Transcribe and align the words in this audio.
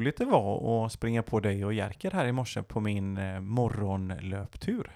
roligt 0.00 0.16
det 0.16 0.24
var 0.24 0.86
att 0.86 0.92
springa 0.92 1.22
på 1.22 1.40
dig 1.40 1.64
och 1.64 1.74
Jerker 1.74 2.10
här 2.10 2.26
i 2.26 2.32
morse 2.32 2.62
på 2.62 2.80
min 2.80 3.16
eh, 3.16 3.40
morgonlöptur. 3.40 4.90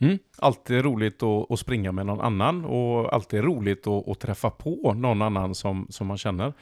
Mm. 0.00 0.18
Alltid 0.38 0.84
roligt 0.84 1.22
att, 1.22 1.50
att 1.50 1.58
springa 1.58 1.92
med 1.92 2.06
någon 2.06 2.20
annan 2.20 2.64
och 2.64 3.14
alltid 3.14 3.44
roligt 3.44 3.86
att, 3.86 4.08
att 4.08 4.20
träffa 4.20 4.50
på 4.50 4.94
någon 4.94 5.22
annan 5.22 5.54
som, 5.54 5.86
som 5.90 6.06
man 6.06 6.18
känner. 6.18 6.52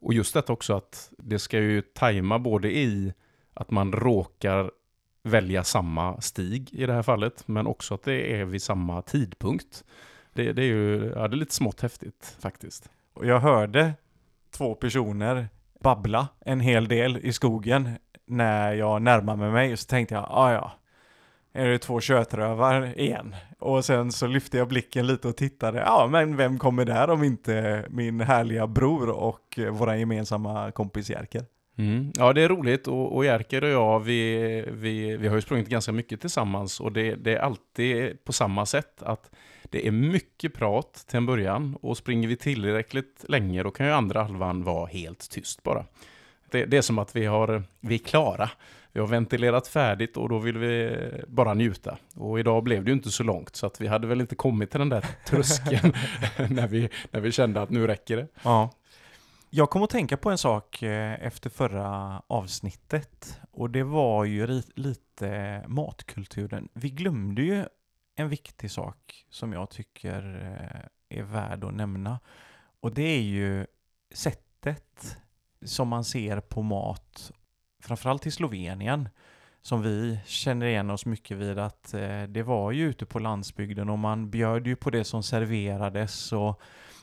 Och 0.00 0.14
just 0.14 0.34
detta 0.34 0.52
också 0.52 0.74
att 0.74 1.12
det 1.18 1.38
ska 1.38 1.58
ju 1.58 1.82
tajma 1.82 2.38
både 2.38 2.76
i 2.76 3.12
att 3.54 3.70
man 3.70 3.92
råkar 3.92 4.70
välja 5.22 5.64
samma 5.64 6.20
stig 6.20 6.68
i 6.72 6.86
det 6.86 6.92
här 6.92 7.02
fallet, 7.02 7.48
men 7.48 7.66
också 7.66 7.94
att 7.94 8.02
det 8.02 8.40
är 8.40 8.44
vid 8.44 8.62
samma 8.62 9.02
tidpunkt. 9.02 9.84
Det, 10.32 10.52
det 10.52 10.62
är 10.62 10.66
ju 10.66 11.12
ja, 11.16 11.28
det 11.28 11.34
är 11.34 11.38
lite 11.38 11.54
smått 11.54 11.80
häftigt 11.80 12.36
faktiskt. 12.40 12.90
Och 13.12 13.26
jag 13.26 13.40
hörde 13.40 13.92
två 14.50 14.74
personer 14.74 15.48
babbla 15.80 16.28
en 16.44 16.60
hel 16.60 16.88
del 16.88 17.18
i 17.22 17.32
skogen 17.32 17.90
när 18.26 18.72
jag 18.72 19.02
närmade 19.02 19.50
mig. 19.50 19.76
Så 19.76 19.86
tänkte 19.86 20.14
jag, 20.14 20.26
ah, 20.30 20.52
ja, 20.52 20.72
är 21.52 21.66
det 21.66 21.78
två 21.78 22.00
kötrövar 22.00 22.98
igen? 22.98 23.34
Och 23.58 23.84
sen 23.84 24.12
så 24.12 24.26
lyfte 24.26 24.58
jag 24.58 24.68
blicken 24.68 25.06
lite 25.06 25.28
och 25.28 25.36
tittade, 25.36 25.78
ja 25.78 26.08
men 26.10 26.36
vem 26.36 26.58
kommer 26.58 26.84
där 26.84 27.10
om 27.10 27.24
inte 27.24 27.84
min 27.90 28.20
härliga 28.20 28.66
bror 28.66 29.10
och 29.10 29.58
eh, 29.58 29.70
våra 29.70 29.96
gemensamma 29.96 30.70
kompis 30.70 31.10
Jerker? 31.10 31.44
Mm. 31.78 32.12
Ja, 32.16 32.32
det 32.32 32.42
är 32.42 32.48
roligt 32.48 32.88
och, 32.88 33.16
och 33.16 33.24
Jerker 33.24 33.64
och 33.64 33.70
jag, 33.70 34.00
vi, 34.00 34.64
vi, 34.72 35.16
vi 35.16 35.28
har 35.28 35.36
ju 35.36 35.42
sprungit 35.42 35.68
ganska 35.68 35.92
mycket 35.92 36.20
tillsammans 36.20 36.80
och 36.80 36.92
det, 36.92 37.14
det 37.14 37.34
är 37.34 37.38
alltid 37.38 38.24
på 38.24 38.32
samma 38.32 38.66
sätt 38.66 39.02
att 39.02 39.30
det 39.70 39.86
är 39.86 39.90
mycket 39.90 40.54
prat 40.54 41.04
till 41.08 41.16
en 41.16 41.26
början 41.26 41.76
och 41.82 41.96
springer 41.96 42.28
vi 42.28 42.36
tillräckligt 42.36 43.24
länge 43.28 43.62
då 43.62 43.70
kan 43.70 43.86
ju 43.86 43.92
andra 43.92 44.22
halvan 44.22 44.64
vara 44.64 44.86
helt 44.86 45.30
tyst 45.30 45.62
bara. 45.62 45.84
Det, 46.50 46.64
det 46.64 46.76
är 46.76 46.82
som 46.82 46.98
att 46.98 47.16
vi, 47.16 47.26
har, 47.26 47.62
vi 47.80 47.94
är 47.94 47.98
klara. 47.98 48.50
Vi 48.92 49.00
har 49.00 49.06
ventilerat 49.06 49.68
färdigt 49.68 50.16
och 50.16 50.28
då 50.28 50.38
vill 50.38 50.58
vi 50.58 50.96
bara 51.28 51.54
njuta. 51.54 51.98
Och 52.14 52.40
idag 52.40 52.64
blev 52.64 52.84
det 52.84 52.90
ju 52.90 52.96
inte 52.96 53.10
så 53.10 53.22
långt 53.22 53.56
så 53.56 53.66
att 53.66 53.80
vi 53.80 53.86
hade 53.86 54.06
väl 54.06 54.20
inte 54.20 54.34
kommit 54.34 54.70
till 54.70 54.78
den 54.78 54.88
där 54.88 55.04
tröskeln 55.26 55.92
när, 56.50 56.68
vi, 56.68 56.88
när 57.10 57.20
vi 57.20 57.32
kände 57.32 57.62
att 57.62 57.70
nu 57.70 57.86
räcker 57.86 58.16
det. 58.16 58.26
Ja. 58.42 58.70
Jag 59.50 59.70
kom 59.70 59.82
att 59.82 59.90
tänka 59.90 60.16
på 60.16 60.30
en 60.30 60.38
sak 60.38 60.82
eh, 60.82 61.26
efter 61.26 61.50
förra 61.50 62.22
avsnittet 62.26 63.40
och 63.50 63.70
det 63.70 63.82
var 63.82 64.24
ju 64.24 64.62
lite 64.74 65.62
matkulturen. 65.68 66.68
Vi 66.72 66.90
glömde 66.90 67.42
ju 67.42 67.64
en 68.20 68.28
viktig 68.28 68.70
sak 68.70 69.26
som 69.30 69.52
jag 69.52 69.70
tycker 69.70 70.42
eh, 71.08 71.18
är 71.18 71.22
värd 71.22 71.64
att 71.64 71.74
nämna. 71.74 72.20
Och 72.80 72.94
det 72.94 73.02
är 73.02 73.22
ju 73.22 73.66
sättet 74.14 75.16
som 75.64 75.88
man 75.88 76.04
ser 76.04 76.40
på 76.40 76.62
mat, 76.62 77.32
framförallt 77.82 78.26
i 78.26 78.30
Slovenien, 78.30 79.08
som 79.62 79.82
vi 79.82 80.20
känner 80.24 80.66
igen 80.66 80.90
oss 80.90 81.06
mycket 81.06 81.36
vid 81.36 81.58
att 81.58 81.94
eh, 81.94 82.22
det 82.22 82.42
var 82.42 82.72
ju 82.72 82.88
ute 82.88 83.06
på 83.06 83.18
landsbygden 83.18 83.90
och 83.90 83.98
man 83.98 84.30
bjöd 84.30 84.66
ju 84.66 84.76
på 84.76 84.90
det 84.90 85.04
som 85.04 85.22
serverades 85.22 86.32
och 86.32 86.60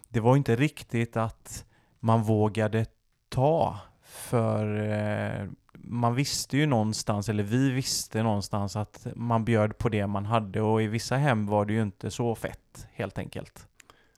det 0.10 0.20
var 0.20 0.36
inte 0.36 0.56
riktigt 0.56 1.18
att 1.18 1.66
man 2.00 2.24
vågade 2.24 2.86
ta 3.30 3.80
för 4.04 4.90
eh, 4.92 5.48
man 5.90 6.16
visste 6.16 6.58
ju 6.58 6.66
någonstans, 6.66 7.30
eller 7.30 7.44
vi 7.44 7.72
visste 7.72 8.24
någonstans 8.24 8.76
att 8.76 9.08
man 9.16 9.46
bjöd 9.46 9.78
på 9.78 9.90
det 9.90 10.08
man 10.08 10.26
hade 10.26 10.62
och 10.62 10.82
i 10.82 10.88
vissa 10.88 11.18
hem 11.18 11.46
var 11.46 11.66
det 11.66 11.74
ju 11.74 11.82
inte 11.82 12.12
så 12.12 12.36
fett 12.36 12.88
helt 12.94 13.18
enkelt. 13.18 13.68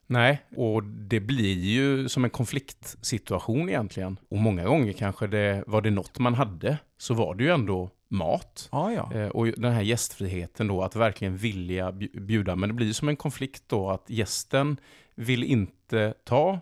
Nej, 0.08 0.41
och 0.56 0.84
det 0.84 1.19
blir 1.19 1.59
ju 1.59 2.09
som 2.09 2.24
en 2.24 2.29
konfliktsituation 2.29 3.69
egentligen. 3.69 4.19
Och 4.29 4.38
många 4.38 4.63
gånger 4.63 4.94
kanske 4.94 5.28
det 5.28 5.63
var 5.68 5.81
det 5.81 5.90
något 5.90 6.19
man 6.19 6.34
hade, 6.34 6.78
så 6.97 7.13
var 7.13 7.35
det 7.35 7.44
ju 7.44 7.50
ändå 7.50 7.90
mat. 8.08 8.68
Ah, 8.72 8.91
ja. 8.91 9.13
Eh, 9.13 9.28
och 9.28 9.46
den 9.46 9.74
här 9.74 9.81
gästfriheten 9.81 10.68
då, 10.68 10.84
att 10.84 10.96
verkligen 10.96 11.38
vilja 11.38 11.91
bjuda. 11.91 12.56
Men 12.56 12.69
det 12.69 12.75
blir 12.75 12.94
som 12.94 13.09
en 13.09 13.16
konflikt 13.16 13.63
då, 13.68 13.90
att 13.90 14.09
gästen 14.09 14.78
vill 15.16 15.44
inte 15.44 16.13
ta 16.24 16.59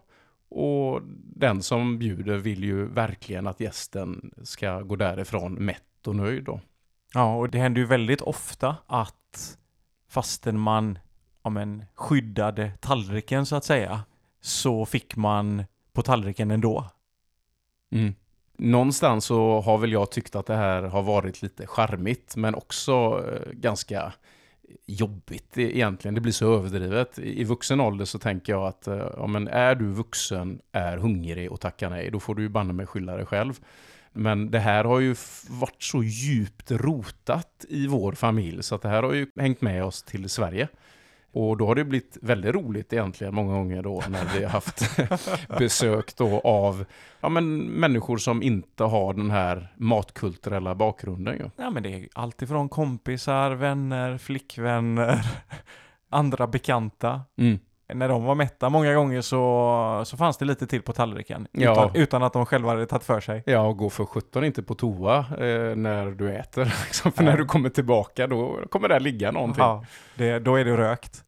och 0.50 1.02
den 1.36 1.64
som 1.64 2.00
bjuder 2.00 2.38
vill 2.38 2.64
ju 2.64 2.86
verkligen 2.86 3.48
att 3.48 3.60
gästen 3.60 4.32
ska 4.44 4.82
gå 4.82 4.96
därifrån 4.96 5.54
mätt 5.54 6.08
och 6.08 6.16
nöjd 6.16 6.44
då. 6.44 6.62
Ja, 7.14 7.36
och 7.36 7.50
det 7.50 7.60
händer 7.60 7.82
ju 7.82 7.88
väldigt 7.88 8.22
ofta 8.22 8.76
att 8.88 9.58
fastän 10.10 10.60
man 10.60 11.00
ja, 11.48 11.50
men, 11.50 11.86
skyddade 11.94 12.72
tallriken 12.80 13.46
så 13.46 13.56
att 13.56 13.64
säga, 13.64 14.02
så 14.42 14.86
fick 14.86 15.16
man 15.16 15.64
på 15.94 16.02
tallriken 16.02 16.52
ändå. 16.52 16.86
Mm. 17.92 18.16
Någonstans 18.58 19.26
så 19.26 19.62
har 19.62 19.78
väl 19.78 19.92
jag 19.92 20.12
tyckt 20.12 20.36
att 20.36 20.46
det 20.46 20.56
här 20.56 20.84
har 20.84 21.02
varit 21.02 21.42
lite 21.42 21.68
charmigt, 21.68 22.36
men 22.36 22.56
också 22.56 23.24
eh, 23.32 23.52
ganska 23.54 24.14
jobbigt 24.86 25.58
e- 25.58 25.78
egentligen. 25.78 26.16
Det 26.16 26.22
blir 26.22 26.34
så 26.34 26.56
överdrivet. 26.56 27.20
I 27.20 27.44
vuxen 27.44 27.80
ålder 27.80 28.06
så 28.06 28.20
tänker 28.20 28.54
jag 28.54 28.64
att 28.68 28.88
eh, 28.88 29.08
ja, 29.18 29.28
men 29.28 29.48
är 29.48 29.76
du 29.76 29.86
vuxen, 29.92 30.62
är 30.72 30.98
hungrig 30.98 31.52
och 31.52 31.60
tackar 31.60 31.90
nej, 31.90 32.12
då 32.12 32.20
får 32.20 32.36
du 32.36 32.42
ju 32.42 32.50
banne 32.50 32.74
mig 32.74 32.86
skylla 32.86 33.16
dig 33.16 33.26
själv. 33.26 33.60
Men 34.14 34.52
det 34.52 34.60
här 34.60 34.84
har 34.84 35.00
ju 35.00 35.16
varit 35.50 35.84
så 35.84 36.04
djupt 36.04 36.72
rotat 36.72 37.66
i 37.70 37.88
vår 37.88 38.12
familj 38.12 38.64
så 38.64 38.76
att 38.76 38.82
det 38.82 38.90
här 38.90 39.04
har 39.04 39.14
ju 39.14 39.28
hängt 39.36 39.62
med 39.62 39.84
oss 39.84 40.04
till 40.04 40.30
Sverige. 40.30 40.68
Och 41.38 41.58
då 41.58 41.68
har 41.68 41.76
det 41.76 41.84
blivit 41.84 42.18
väldigt 42.22 42.56
roligt 42.56 42.94
egentligen 42.94 43.36
många 43.36 43.54
gånger 43.54 43.84
då 43.84 44.04
när 44.10 44.26
vi 44.38 44.44
har 44.44 44.52
haft 44.52 44.98
besök 45.60 46.16
då 46.16 46.40
av 46.40 46.86
ja, 47.22 47.30
men 47.30 47.58
människor 47.64 48.18
som 48.18 48.44
inte 48.44 48.84
har 48.84 49.14
den 49.14 49.32
här 49.32 49.74
matkulturella 49.76 50.76
bakgrunden. 50.76 51.38
Ju. 51.38 51.50
Ja 51.56 51.70
men 51.70 51.84
det 51.84 51.90
är 51.90 52.08
alltifrån 52.14 52.70
kompisar, 52.70 53.52
vänner, 53.52 54.18
flickvänner, 54.18 55.20
andra 56.10 56.48
bekanta. 56.48 57.22
Mm. 57.38 57.60
När 57.94 58.10
de 58.10 58.24
var 58.24 58.36
mätta 58.36 58.70
många 58.70 58.94
gånger 58.94 59.22
så, 59.22 60.02
så 60.06 60.18
fanns 60.18 60.38
det 60.38 60.46
lite 60.46 60.68
till 60.68 60.82
på 60.82 60.94
tallriken. 60.94 61.48
Utan, 61.54 61.76
ja. 61.76 61.92
utan 61.94 62.24
att 62.24 62.34
de 62.34 62.46
själva 62.46 62.70
hade 62.70 62.86
tagit 62.86 63.04
för 63.04 63.20
sig. 63.20 63.44
Ja, 63.46 63.62
och 63.62 63.78
gå 63.78 63.90
för 63.90 64.06
sjutton 64.06 64.44
inte 64.44 64.64
på 64.64 64.76
toa 64.76 65.18
eh, 65.18 65.76
när 65.76 66.12
du 66.12 66.32
äter. 66.32 66.66
Liksom. 66.86 67.12
För 67.12 67.24
när 67.24 67.38
du 67.38 67.46
kommer 67.46 67.70
tillbaka 67.70 68.28
då 68.28 68.60
kommer 68.70 68.90
det 68.90 69.00
ligga 69.00 69.32
någonting. 69.32 69.64
Ja, 69.64 69.86
det, 70.16 70.40
då 70.40 70.56
är 70.56 70.66
det 70.66 70.78
rökt. 70.78 71.24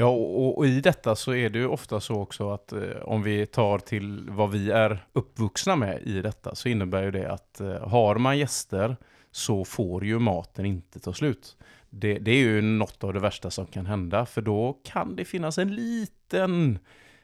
Ja, 0.00 0.08
och, 0.08 0.58
och, 0.58 0.66
i 0.66 0.80
detta 0.80 1.16
så 1.16 1.34
är 1.34 1.50
det 1.50 1.58
ju 1.58 1.66
ofta 1.66 2.00
så 2.00 2.14
också 2.14 2.50
att 2.50 2.72
eh, 2.72 2.80
om 3.02 3.22
vi 3.22 3.46
tar 3.46 3.78
till 3.78 4.28
vad 4.30 4.50
vi 4.50 4.70
är 4.70 5.04
uppvuxna 5.12 5.76
med 5.76 6.02
i 6.02 6.22
detta 6.22 6.54
så 6.54 6.68
innebär 6.68 7.02
ju 7.02 7.10
det 7.10 7.32
att 7.32 7.60
eh, 7.60 7.88
har 7.88 8.16
man 8.16 8.38
gäster 8.38 8.96
så 9.30 9.64
får 9.64 10.04
ju 10.04 10.18
maten 10.18 10.66
inte 10.66 11.00
ta 11.00 11.12
slut. 11.12 11.56
Det, 11.90 12.18
det, 12.18 12.30
är 12.30 12.38
ju 12.38 12.60
något 12.60 13.04
av 13.04 13.12
det 13.12 13.20
värsta 13.20 13.50
som 13.50 13.66
kan 13.66 13.86
hända 13.86 14.26
för 14.26 14.42
då 14.42 14.80
kan 14.84 15.16
det 15.16 15.24
finnas 15.24 15.58
en 15.58 15.74
liten 15.74 16.78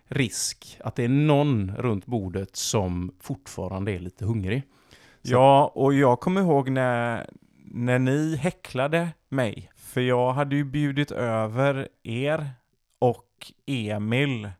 risk 0.04 0.78
att 0.80 0.96
det 0.96 1.04
är 1.04 1.08
någon 1.08 1.76
runt 1.78 2.06
bordet 2.06 2.56
som 2.56 3.14
fortfarande 3.20 3.92
är 3.92 3.98
lite 3.98 4.24
hungrig. 4.24 4.62
Så. 5.22 5.32
Ja, 5.32 5.72
och 5.74 5.94
jag 5.94 6.20
kommer 6.20 6.40
ihåg 6.40 6.70
när, 6.70 7.30
när 7.64 7.98
ni 7.98 8.36
häcklade 8.36 9.08
mig. 9.28 9.70
För 9.76 10.00
jag 10.00 10.32
hade 10.32 10.56
ju 10.56 10.64
bjudit 10.64 11.10
över 11.10 11.88
er 12.02 12.50
och 13.50 13.62
Emil 13.66 14.50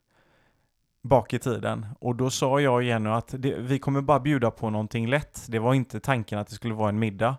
bak 1.02 1.32
i 1.34 1.38
tiden. 1.38 1.86
Och 1.98 2.16
då 2.16 2.30
sa 2.30 2.60
jag 2.60 2.82
igen 2.82 3.06
att 3.06 3.34
det, 3.38 3.54
vi 3.58 3.78
kommer 3.78 4.00
bara 4.00 4.20
bjuda 4.20 4.50
på 4.50 4.70
någonting 4.70 5.06
lätt. 5.06 5.46
Det 5.48 5.58
var 5.58 5.74
inte 5.74 6.00
tanken 6.00 6.38
att 6.38 6.48
det 6.48 6.54
skulle 6.54 6.74
vara 6.74 6.88
en 6.88 6.98
middag. 6.98 7.36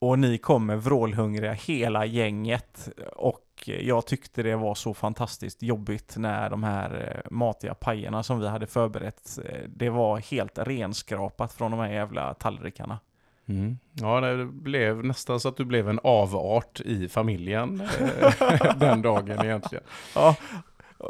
Och 0.00 0.18
ni 0.18 0.38
kommer 0.38 0.76
vrålhungriga 0.76 1.52
hela 1.52 2.06
gänget. 2.06 2.88
Och 3.16 3.44
jag 3.66 4.06
tyckte 4.06 4.42
det 4.42 4.56
var 4.56 4.74
så 4.74 4.94
fantastiskt 4.94 5.62
jobbigt 5.62 6.16
när 6.16 6.50
de 6.50 6.62
här 6.62 7.22
eh, 7.24 7.30
matiga 7.30 7.74
pajerna 7.74 8.22
som 8.22 8.40
vi 8.40 8.48
hade 8.48 8.66
förberett, 8.66 9.38
eh, 9.44 9.68
det 9.68 9.90
var 9.90 10.18
helt 10.18 10.58
renskrapat 10.58 11.52
från 11.52 11.70
de 11.70 11.80
här 11.80 11.92
jävla 11.92 12.34
tallrikarna. 12.34 12.98
Mm. 13.46 13.78
Ja, 13.92 14.20
det 14.20 14.44
blev 14.44 15.04
nästan 15.04 15.40
så 15.40 15.48
att 15.48 15.56
du 15.56 15.64
blev 15.64 15.88
en 15.88 16.00
avart 16.02 16.80
i 16.80 17.08
familjen 17.08 17.80
eh, 17.80 18.76
den 18.76 19.02
dagen 19.02 19.44
egentligen. 19.44 19.84
Ja, 20.14 20.36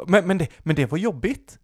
men, 0.07 0.27
men, 0.27 0.37
det, 0.37 0.47
men 0.59 0.75
det 0.75 0.85
var 0.85 0.97
jobbigt. 0.97 1.59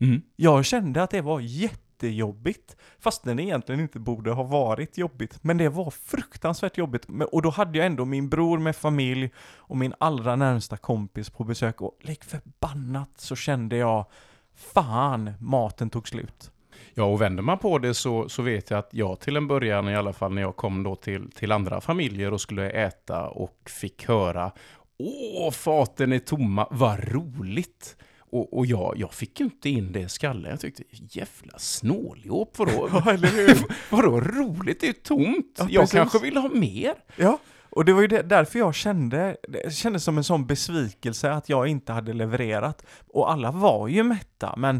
Mm. 0.00 0.22
Jag 0.36 0.64
kände 0.64 1.02
att 1.02 1.10
det 1.10 1.20
var 1.20 1.40
jättejobbigt. 1.40 2.76
Fast 2.98 3.24
den 3.24 3.38
egentligen 3.38 3.80
inte 3.80 3.98
borde 3.98 4.30
ha 4.30 4.42
varit 4.42 4.98
jobbigt. 4.98 5.38
Men 5.42 5.58
det 5.58 5.68
var 5.68 5.90
fruktansvärt 5.90 6.78
jobbigt. 6.78 7.06
Och 7.32 7.42
då 7.42 7.50
hade 7.50 7.78
jag 7.78 7.86
ändå 7.86 8.04
min 8.04 8.28
bror 8.28 8.58
med 8.58 8.76
familj 8.76 9.30
och 9.56 9.76
min 9.76 9.94
allra 9.98 10.36
närmsta 10.36 10.76
kompis 10.76 11.30
på 11.30 11.44
besök. 11.44 11.80
Och 11.80 11.98
lik 12.00 12.24
förbannat 12.24 13.10
så 13.16 13.36
kände 13.36 13.76
jag, 13.76 14.06
fan, 14.54 15.32
maten 15.40 15.90
tog 15.90 16.08
slut. 16.08 16.50
Ja, 16.94 17.04
och 17.04 17.20
vänder 17.20 17.42
man 17.42 17.58
på 17.58 17.78
det 17.78 17.94
så, 17.94 18.28
så 18.28 18.42
vet 18.42 18.70
jag 18.70 18.78
att 18.78 18.88
jag 18.94 19.20
till 19.20 19.36
en 19.36 19.48
början 19.48 19.88
i 19.88 19.96
alla 19.96 20.12
fall 20.12 20.34
när 20.34 20.42
jag 20.42 20.56
kom 20.56 20.82
då 20.82 20.96
till, 20.96 21.30
till 21.30 21.52
andra 21.52 21.80
familjer 21.80 22.32
och 22.32 22.40
skulle 22.40 22.70
äta 22.70 23.28
och 23.28 23.70
fick 23.70 24.08
höra 24.08 24.52
Åh, 24.98 25.50
faten 25.50 26.12
är 26.12 26.18
tomma, 26.18 26.68
vad 26.70 27.08
roligt! 27.08 27.96
Och, 28.18 28.58
och 28.58 28.66
jag, 28.66 28.94
jag 28.96 29.14
fick 29.14 29.40
ju 29.40 29.46
inte 29.46 29.70
in 29.70 29.92
det 29.92 30.00
i 30.00 30.08
skallen. 30.08 30.50
Jag 30.50 30.60
tyckte, 30.60 30.82
jävla 30.90 31.58
snåljåp, 31.58 32.58
vadå? 32.58 32.88
Ja, 32.92 33.12
eller 33.12 33.28
hur? 33.28 33.58
vadå 33.90 34.20
roligt? 34.20 34.80
Det 34.80 34.86
är 34.86 34.88
ju 34.88 34.92
tomt. 34.92 35.56
Ja, 35.58 35.66
jag 35.70 35.90
kanske 35.90 36.18
vill 36.18 36.36
ha 36.36 36.48
mer. 36.48 36.94
Ja, 37.16 37.38
och 37.70 37.84
det 37.84 37.92
var 37.92 38.00
ju 38.00 38.06
det, 38.06 38.22
därför 38.22 38.58
jag 38.58 38.74
kände, 38.74 39.36
det 39.48 39.74
kändes 39.74 40.04
som 40.04 40.18
en 40.18 40.24
sån 40.24 40.46
besvikelse 40.46 41.30
att 41.30 41.48
jag 41.48 41.68
inte 41.68 41.92
hade 41.92 42.12
levererat. 42.12 42.84
Och 43.08 43.32
alla 43.32 43.50
var 43.50 43.88
ju 43.88 44.02
mätta, 44.02 44.54
men 44.56 44.76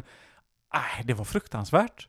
äh, 0.75 1.07
det 1.07 1.15
var 1.15 1.25
fruktansvärt. 1.25 2.09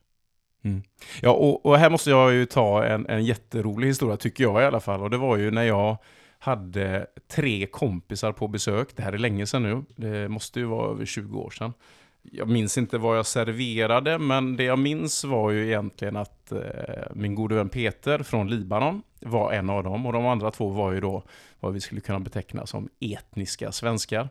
Ja, 1.22 1.32
och, 1.32 1.66
och 1.66 1.78
här 1.78 1.90
måste 1.90 2.10
jag 2.10 2.34
ju 2.34 2.46
ta 2.46 2.86
en, 2.86 3.08
en 3.08 3.26
jätterolig 3.26 3.88
historia, 3.88 4.18
tycker 4.18 4.44
jag 4.44 4.62
i 4.62 4.66
alla 4.66 4.80
fall. 4.80 5.02
Och 5.02 5.10
det 5.10 5.18
var 5.18 5.38
ju 5.38 5.52
när 5.52 5.64
jag 5.64 5.98
hade 6.46 7.08
tre 7.28 7.68
kompisar 7.68 8.32
på 8.32 8.48
besök. 8.48 8.96
Det 8.96 9.04
här 9.04 9.14
är 9.14 9.18
länge 9.18 9.46
sedan 9.46 9.64
nu. 9.64 9.84
Det 9.96 10.30
måste 10.30 10.60
ju 10.60 10.66
vara 10.66 10.92
över 10.92 11.06
20 11.06 11.40
år 11.40 11.50
sedan. 11.50 11.74
Jag 12.22 12.48
minns 12.48 12.78
inte 12.78 12.98
vad 12.98 13.18
jag 13.18 13.26
serverade, 13.26 14.20
men 14.20 14.58
det 14.58 14.64
jag 14.64 14.80
minns 14.80 15.24
var 15.24 15.52
ju 15.52 15.66
egentligen 15.66 16.16
att 16.16 16.52
eh, 16.52 16.60
min 17.14 17.36
gode 17.36 17.56
vän 17.56 17.70
Peter 17.70 18.24
från 18.24 18.50
Libanon 18.50 19.02
var 19.20 19.52
en 19.52 19.70
av 19.70 19.84
dem. 19.84 20.06
Och 20.06 20.14
de 20.14 20.26
andra 20.26 20.52
två 20.52 20.70
var 20.70 20.92
ju 20.92 21.00
då 21.00 21.24
vad 21.60 21.74
vi 21.74 21.82
skulle 21.82 22.02
kunna 22.02 22.20
beteckna 22.20 22.66
som 22.66 22.90
etniska 23.00 23.72
svenskar. 23.72 24.30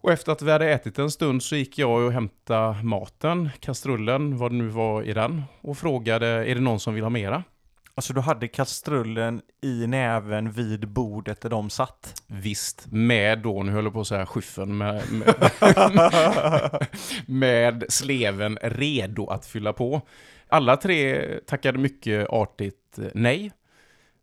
Och 0.00 0.12
efter 0.12 0.32
att 0.32 0.42
vi 0.42 0.50
hade 0.50 0.70
ätit 0.70 0.98
en 0.98 1.10
stund 1.10 1.42
så 1.42 1.56
gick 1.56 1.78
jag 1.78 2.06
och 2.06 2.12
hämtade 2.12 2.82
maten, 2.82 3.50
kastrullen, 3.60 4.38
vad 4.38 4.50
det 4.50 4.56
nu 4.56 4.68
var 4.68 5.02
i 5.02 5.12
den, 5.12 5.42
och 5.60 5.78
frågade 5.78 6.26
är 6.26 6.54
det 6.54 6.60
någon 6.60 6.80
som 6.80 6.94
vill 6.94 7.02
ha 7.02 7.10
mera? 7.10 7.44
Alltså 7.94 8.12
du 8.12 8.20
hade 8.20 8.48
kastrullen 8.48 9.42
i 9.60 9.86
näven 9.86 10.52
vid 10.52 10.88
bordet 10.88 11.40
där 11.40 11.50
de 11.50 11.70
satt. 11.70 12.22
Visst, 12.26 12.86
med 12.90 13.38
då, 13.38 13.62
nu 13.62 13.72
höll 13.72 13.84
jag 13.84 13.92
på 13.92 14.00
att 14.00 14.06
säga 14.06 14.26
skyffen, 14.26 14.78
med, 14.78 15.02
med, 15.12 16.88
med 17.26 17.84
sleven 17.88 18.58
redo 18.62 19.26
att 19.26 19.46
fylla 19.46 19.72
på. 19.72 20.00
Alla 20.48 20.76
tre 20.76 21.26
tackade 21.46 21.78
mycket 21.78 22.28
artigt 22.28 22.98
eh, 22.98 23.04
nej. 23.14 23.52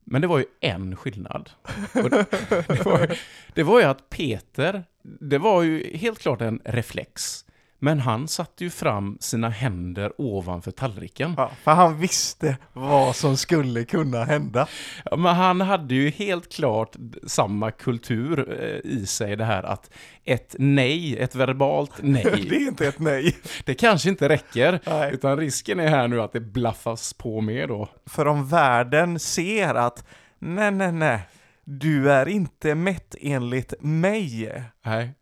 Men 0.04 0.22
det 0.22 0.27
var 0.27 0.39
ju 0.39 0.45
en 0.60 0.95
skillnad. 0.95 1.50
Det, 1.94 2.86
var, 2.86 3.18
det 3.54 3.63
var 3.63 3.80
ju 3.80 3.86
att 3.86 4.10
Peter, 4.10 4.83
det 5.01 5.38
var 5.38 5.63
ju 5.63 5.98
helt 5.98 6.19
klart 6.19 6.42
en 6.42 6.62
reflex. 6.65 7.45
Men 7.80 8.00
han 8.00 8.28
satte 8.28 8.64
ju 8.64 8.70
fram 8.70 9.18
sina 9.20 9.50
händer 9.50 10.12
ovanför 10.18 10.72
tallriken. 10.72 11.34
Ja, 11.38 11.52
för 11.64 11.72
han 11.72 12.00
visste 12.00 12.58
vad 12.74 13.16
som 13.16 13.38
skulle 13.38 13.84
kunna 13.84 14.24
hända. 14.24 14.68
Ja, 15.06 15.16
men 15.18 15.36
han 15.36 15.62
hade 15.62 15.96
ju 15.96 16.10
helt 16.10 16.54
klart 16.54 16.96
samma 17.28 17.72
kultur 17.72 18.62
eh, 18.62 18.92
i 18.92 19.06
sig, 19.06 19.36
det 19.36 19.46
här 19.46 19.64
att 19.64 19.90
ett 20.24 20.56
nej, 20.60 21.18
ett 21.18 21.36
verbalt 21.36 21.92
Det 22.02 22.08
nej, 22.08 22.26
är 22.26 22.68
inte 22.68 22.88
ett 22.88 23.00
nej. 23.00 23.38
det 23.66 23.74
kanske 23.74 24.10
inte 24.10 24.30
räcker. 24.30 24.80
Nej. 24.86 25.14
Utan 25.14 25.38
risken 25.38 25.80
är 25.80 25.88
här 25.88 26.08
nu 26.08 26.22
att 26.22 26.34
det 26.34 26.40
blaffas 26.40 27.14
på 27.14 27.42
mer 27.42 27.68
då. 27.68 27.90
För 28.06 28.25
om 28.25 28.48
världen 28.48 29.20
ser 29.20 29.75
att 29.75 30.06
nej, 30.40 30.72
nej, 30.72 30.92
nej, 30.92 31.20
du 31.64 32.12
är 32.12 32.28
inte 32.28 32.75
mätt 32.75 33.16
enligt 33.22 33.74
mig. 33.80 34.64
Nej. 34.86 35.14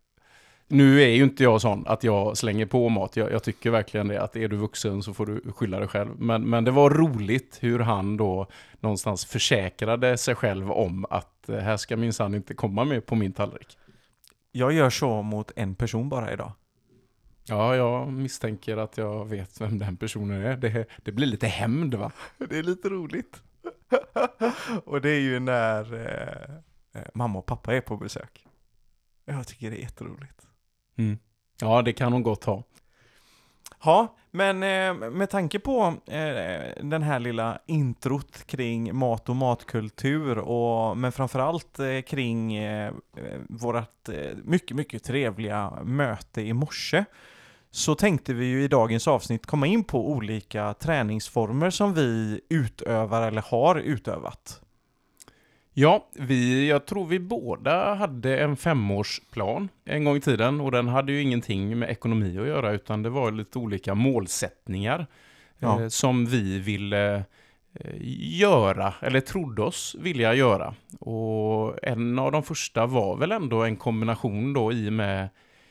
Nu 0.70 1.02
är 1.02 1.08
ju 1.08 1.24
inte 1.24 1.44
jag 1.44 1.62
sån 1.62 1.88
att 1.88 2.04
jag 2.04 2.38
slänger 2.38 2.66
på 2.66 2.90
mat. 2.90 3.16
Jag, 3.16 3.32
jag 3.32 3.44
tycker 3.44 3.70
verkligen 3.70 4.08
det, 4.08 4.22
att 4.22 4.36
är 4.36 4.48
du 4.48 4.56
vuxen 4.56 5.04
så 5.04 5.14
får 5.14 5.26
du 5.26 5.52
skylla 5.52 5.80
dig 5.80 5.88
själv. 5.88 6.10
Men, 6.20 6.50
men 6.50 6.64
det 6.64 6.72
var 6.72 6.90
roligt 6.90 7.58
hur 7.62 7.80
han 7.80 8.18
då 8.18 8.48
någonstans 8.80 9.26
försäkrade 9.26 10.18
sig 10.18 10.36
själv 10.36 10.72
om 10.72 11.06
att 11.10 11.50
eh, 11.50 11.58
här 11.58 11.78
ska 11.78 11.98
minsann 11.98 12.36
inte 12.36 12.54
komma 12.54 12.84
med 12.84 13.06
på 13.06 13.16
min 13.16 13.34
tallrik. 13.34 13.78
Jag 14.52 14.74
gör 14.74 14.90
så 14.90 15.22
mot 15.22 15.52
en 15.56 15.76
person 15.76 16.10
bara 16.10 16.34
idag. 16.34 16.52
Ja, 17.46 17.76
jag 17.76 18.14
misstänker 18.14 18.78
att 18.78 18.98
jag 18.98 19.26
vet 19.26 19.62
vem 19.62 19.78
den 19.78 19.98
personen 19.98 20.42
är. 20.42 20.58
Det, 20.58 20.86
det 21.04 21.12
blir 21.12 21.28
lite 21.28 21.48
hämnd 21.48 21.96
va? 21.96 22.12
Det 22.38 22.58
är 22.58 22.64
lite 22.64 22.90
roligt. 22.90 23.42
och 24.86 25.02
det 25.02 25.10
är 25.10 25.20
ju 25.20 25.40
när 25.40 25.94
eh, 25.94 27.02
eh, 27.02 27.08
mamma 27.14 27.40
och 27.40 27.46
pappa 27.46 27.76
är 27.76 27.82
på 27.82 27.98
besök. 27.98 28.46
Jag 29.26 29.48
tycker 29.48 29.72
det 29.72 29.78
är 29.78 29.82
jätteroligt. 29.82 30.47
Mm. 30.98 31.18
Ja, 31.62 31.82
det 31.82 31.94
kan 31.94 32.14
hon 32.14 32.24
gott 32.24 32.44
ha. 32.44 32.64
Ja, 33.84 34.16
men 34.32 34.64
eh, 34.64 35.10
med 35.12 35.30
tanke 35.30 35.60
på 35.60 35.94
eh, 36.06 36.84
den 36.84 37.02
här 37.02 37.20
lilla 37.20 37.60
introt 37.66 38.44
kring 38.48 38.96
mat 38.96 39.30
och 39.30 39.36
matkultur 39.36 40.38
och 40.38 40.98
men 40.98 41.12
framförallt 41.12 41.80
eh, 41.80 42.02
kring 42.02 42.56
eh, 42.56 42.94
vårt 43.50 44.10
eh, 44.10 44.38
mycket, 44.44 44.78
mycket 44.78 45.04
trevliga 45.04 45.74
möte 45.84 46.42
i 46.42 46.54
morse 46.54 47.06
så 47.72 47.96
tänkte 47.96 48.34
vi 48.34 48.46
ju 48.46 48.64
i 48.64 48.68
dagens 48.68 49.08
avsnitt 49.08 49.46
komma 49.46 49.68
in 49.68 49.84
på 49.84 50.12
olika 50.12 50.74
träningsformer 50.74 51.70
som 51.70 51.94
vi 51.94 52.42
utövar 52.50 53.28
eller 53.28 53.42
har 53.42 53.76
utövat. 53.76 54.62
Ja, 55.80 56.08
vi, 56.14 56.70
jag 56.70 56.86
tror 56.86 57.06
vi 57.06 57.20
båda 57.20 57.94
hade 57.96 58.40
en 58.40 58.58
femårsplan 58.58 59.70
en 59.86 60.04
gång 60.04 60.16
i 60.18 60.22
tiden 60.22 60.62
och 60.62 60.72
den 60.72 60.88
hade 60.88 61.12
ju 61.12 61.22
ingenting 61.22 61.80
med 61.80 61.90
ekonomi 61.90 62.40
att 62.40 62.48
göra 62.48 62.72
utan 62.72 63.04
det 63.04 63.10
var 63.10 63.32
lite 63.32 63.60
olika 63.60 63.96
målsättningar 63.96 65.08
Ja. 65.60 65.82
eh, 65.82 65.88
som 65.88 66.26
vi 66.26 66.60
ville 66.60 67.16
eh, 67.74 67.96
göra, 68.40 68.94
eller 69.02 69.20
trodde 69.20 69.62
oss 69.62 69.96
vilja 70.00 70.34
göra. 70.34 70.76
Och 71.00 71.84
en 71.84 72.20
av 72.20 72.32
de 72.32 72.44
första 72.44 72.86
var 72.86 73.18
väl 73.18 73.32
ändå 73.32 73.64
en 73.64 73.76
kombination 73.76 74.54
då 74.54 74.72
i 74.74 74.90
och 74.90 74.94
med 74.94 75.30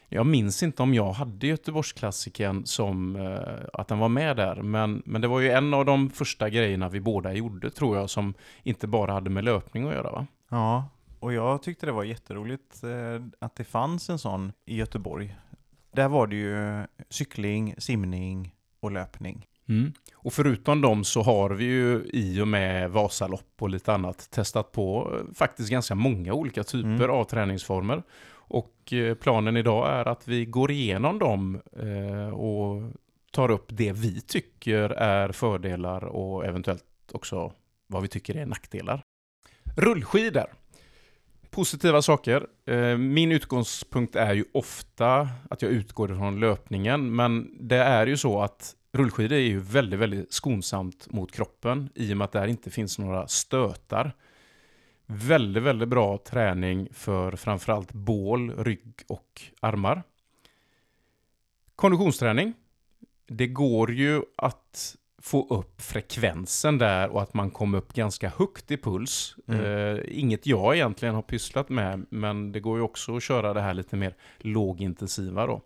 jag 0.09 0.27
minns 0.27 0.63
inte 0.63 0.83
om 0.83 0.95
jag 0.95 1.13
hade 1.13 1.47
Göteborgsklassikern 1.47 2.67
som 2.67 3.17
eh, 3.17 3.65
att 3.73 3.89
den 3.89 3.99
var 3.99 4.09
med 4.09 4.37
där, 4.37 4.63
men, 4.63 5.03
men 5.07 5.21
det 5.21 5.29
var 5.29 5.41
ju 5.41 5.51
en 5.51 5.75
av 5.75 5.85
de 5.85 6.11
första 6.11 6.51
grejerna 6.51 6.89
vi 6.89 7.01
båda 7.01 7.33
gjorde 7.33 7.71
tror 7.71 7.97
jag, 7.97 8.11
som 8.11 8.35
inte 8.63 8.87
bara 8.87 9.13
hade 9.13 9.31
med 9.31 9.45
löpning 9.45 9.87
att 9.89 9.95
göra 9.95 10.11
va? 10.13 10.27
Ja, 10.51 10.89
och 11.21 11.33
jag 11.33 11.63
tyckte 11.63 11.87
det 11.87 11.93
var 11.93 12.05
jätteroligt 12.05 12.83
eh, 12.85 13.27
att 13.39 13.57
det 13.57 13.65
fanns 13.65 14.11
en 14.11 14.19
sån 14.19 14.53
i 14.67 14.77
Göteborg. 14.77 15.37
Där 15.93 16.09
var 16.09 16.27
det 16.27 16.37
ju 16.37 16.85
cykling, 17.11 17.75
simning 17.79 18.55
och 18.81 18.91
löpning. 18.91 19.47
Mm. 19.69 19.93
Och 20.15 20.33
förutom 20.33 20.81
dem 20.81 21.05
så 21.05 21.23
har 21.23 21.51
vi 21.51 21.65
ju 21.65 22.03
i 22.13 22.41
och 22.41 22.49
med 22.49 22.91
Vasalopp 22.91 23.55
och 23.59 23.71
lite 23.71 23.93
annat 23.95 24.31
testat 24.31 24.73
på 24.73 25.13
eh, 25.15 25.35
faktiskt 25.35 25.71
ganska 25.71 25.95
många 25.95 26.33
olika 26.33 26.65
typer 26.65 26.89
Mm. 26.89 27.11
av 27.11 27.25
träningsformer. 27.25 28.03
Och 28.49 28.93
eh, 28.93 29.15
planen 29.15 29.57
idag 29.57 29.91
är 29.91 30.09
att 30.09 30.29
vi 30.29 30.45
går 30.45 30.71
igenom 30.71 31.19
dem 31.19 31.61
eh, 31.77 32.29
och 32.29 32.93
tar 33.31 33.51
upp 33.51 33.67
det 33.69 33.93
vi 33.93 34.21
tycker 34.21 34.91
är 34.91 35.33
fördelar 35.33 36.05
och 36.05 36.47
eventuellt 36.47 36.85
också 37.13 37.53
vad 37.87 38.03
vi 38.03 38.09
tycker 38.09 38.37
är 38.37 38.47
nackdelar. 38.47 39.03
Rullskidor. 39.77 40.47
Positiva 41.51 42.03
saker. 42.03 42.47
Eh, 42.67 42.97
min 42.97 43.33
utgångspunkt 43.33 44.17
är 44.17 44.35
ju 44.35 44.45
ofta 44.53 45.29
att 45.51 45.63
jag 45.63 45.71
utgår 45.71 46.09
från 46.09 46.41
löpningen, 46.41 47.17
men 47.17 47.57
det 47.61 47.77
är 47.77 48.07
ju 48.07 48.17
så 48.17 48.43
att 48.43 48.75
rullskidor 48.93 49.37
är 49.37 49.41
ju 49.41 49.61
väldigt, 49.61 50.01
väldigt 50.01 50.33
skonsamt 50.33 51.13
mot 51.13 51.33
kroppen 51.33 51.89
i 51.95 52.13
och 52.13 52.17
med 52.17 52.25
att 52.25 52.33
där 52.33 52.47
inte 52.47 52.71
finns 52.71 52.99
några 52.99 53.29
stötar. 53.29 54.13
Väldigt, 55.07 55.63
väldigt 55.63 55.89
bra 55.89 56.19
träning 56.19 56.89
för 56.93 57.37
framförallt 57.37 57.93
bål, 57.93 58.65
rygg 58.65 58.95
och 59.09 59.43
armar. 59.61 60.03
Konditionsträning. 61.77 62.55
Det 63.27 63.47
går 63.47 63.93
ju 63.93 64.23
att 64.37 64.97
få 65.19 65.49
upp 65.49 65.83
frekvensen 65.83 66.79
där 66.79 67.09
och 67.09 67.23
att 67.23 67.35
man 67.35 67.51
kommer 67.51 67.79
upp 67.79 67.93
ganska 67.93 68.33
högt 68.37 68.71
i 68.71 68.77
puls. 68.77 69.37
Mm. 69.49 69.65
Eh, 69.65 70.03
inget 70.09 70.47
jag 70.47 70.75
egentligen 70.75 71.15
har 71.15 71.23
pysslat 71.23 71.69
med, 71.69 72.07
men 72.11 72.53
det 72.53 72.61
går 72.61 72.79
ju 72.79 72.83
också 72.83 73.17
att 73.17 73.23
köra 73.23 73.55
det 73.55 73.61
här 73.61 73.75
lite 73.75 73.97
mer 73.97 74.15
lågintensiva 74.39 75.47
då. 75.47 75.61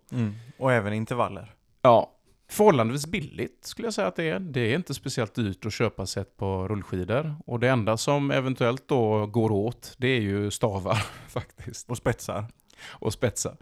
Och 0.57 0.71
även 0.71 0.93
intervaller. 0.93 1.53
Ja, 1.81 2.11
förhållandevis 2.51 3.07
billigt 3.07 3.65
skulle 3.65 3.85
jag 3.85 3.93
säga 3.93 4.07
att 4.07 4.15
det 4.15 4.29
är. 4.29 4.39
Det 4.39 4.61
är 4.61 4.75
inte 4.75 4.93
speciellt 4.93 5.35
dyrt 5.35 5.65
att 5.65 5.73
köpa 5.73 6.05
sig 6.05 6.21
ett 6.21 6.37
par 6.37 6.67
rullskidor. 6.67 7.35
Och 7.45 7.59
det 7.59 7.69
enda 7.69 7.97
som 7.97 8.31
eventuellt 8.31 8.87
då 8.87 9.25
går 9.25 9.51
åt, 9.51 9.95
det 9.97 10.07
är 10.07 10.21
ju 10.21 10.51
stavar 10.51 10.95
faktiskt. 11.27 11.89
Och 11.89 11.97
spetsar. 11.97 12.45
Och 12.83 13.13
spetsar. 13.13 13.57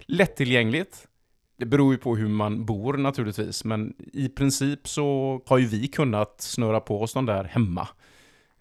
Lättillgängligt. 0.00 1.08
Det 1.56 1.66
beror 1.66 1.92
ju 1.92 1.98
på 1.98 2.16
hur 2.16 2.28
man 2.28 2.64
bor 2.64 2.96
naturligtvis, 2.96 3.64
men 3.64 3.94
i 4.12 4.28
princip 4.28 4.88
så 4.88 5.40
har 5.46 5.58
ju 5.58 5.66
vi 5.66 5.88
kunnat 5.88 6.40
snöra 6.40 6.80
på 6.80 7.02
oss 7.02 7.12
de 7.12 7.26
där 7.26 7.44
hemma 7.44 7.88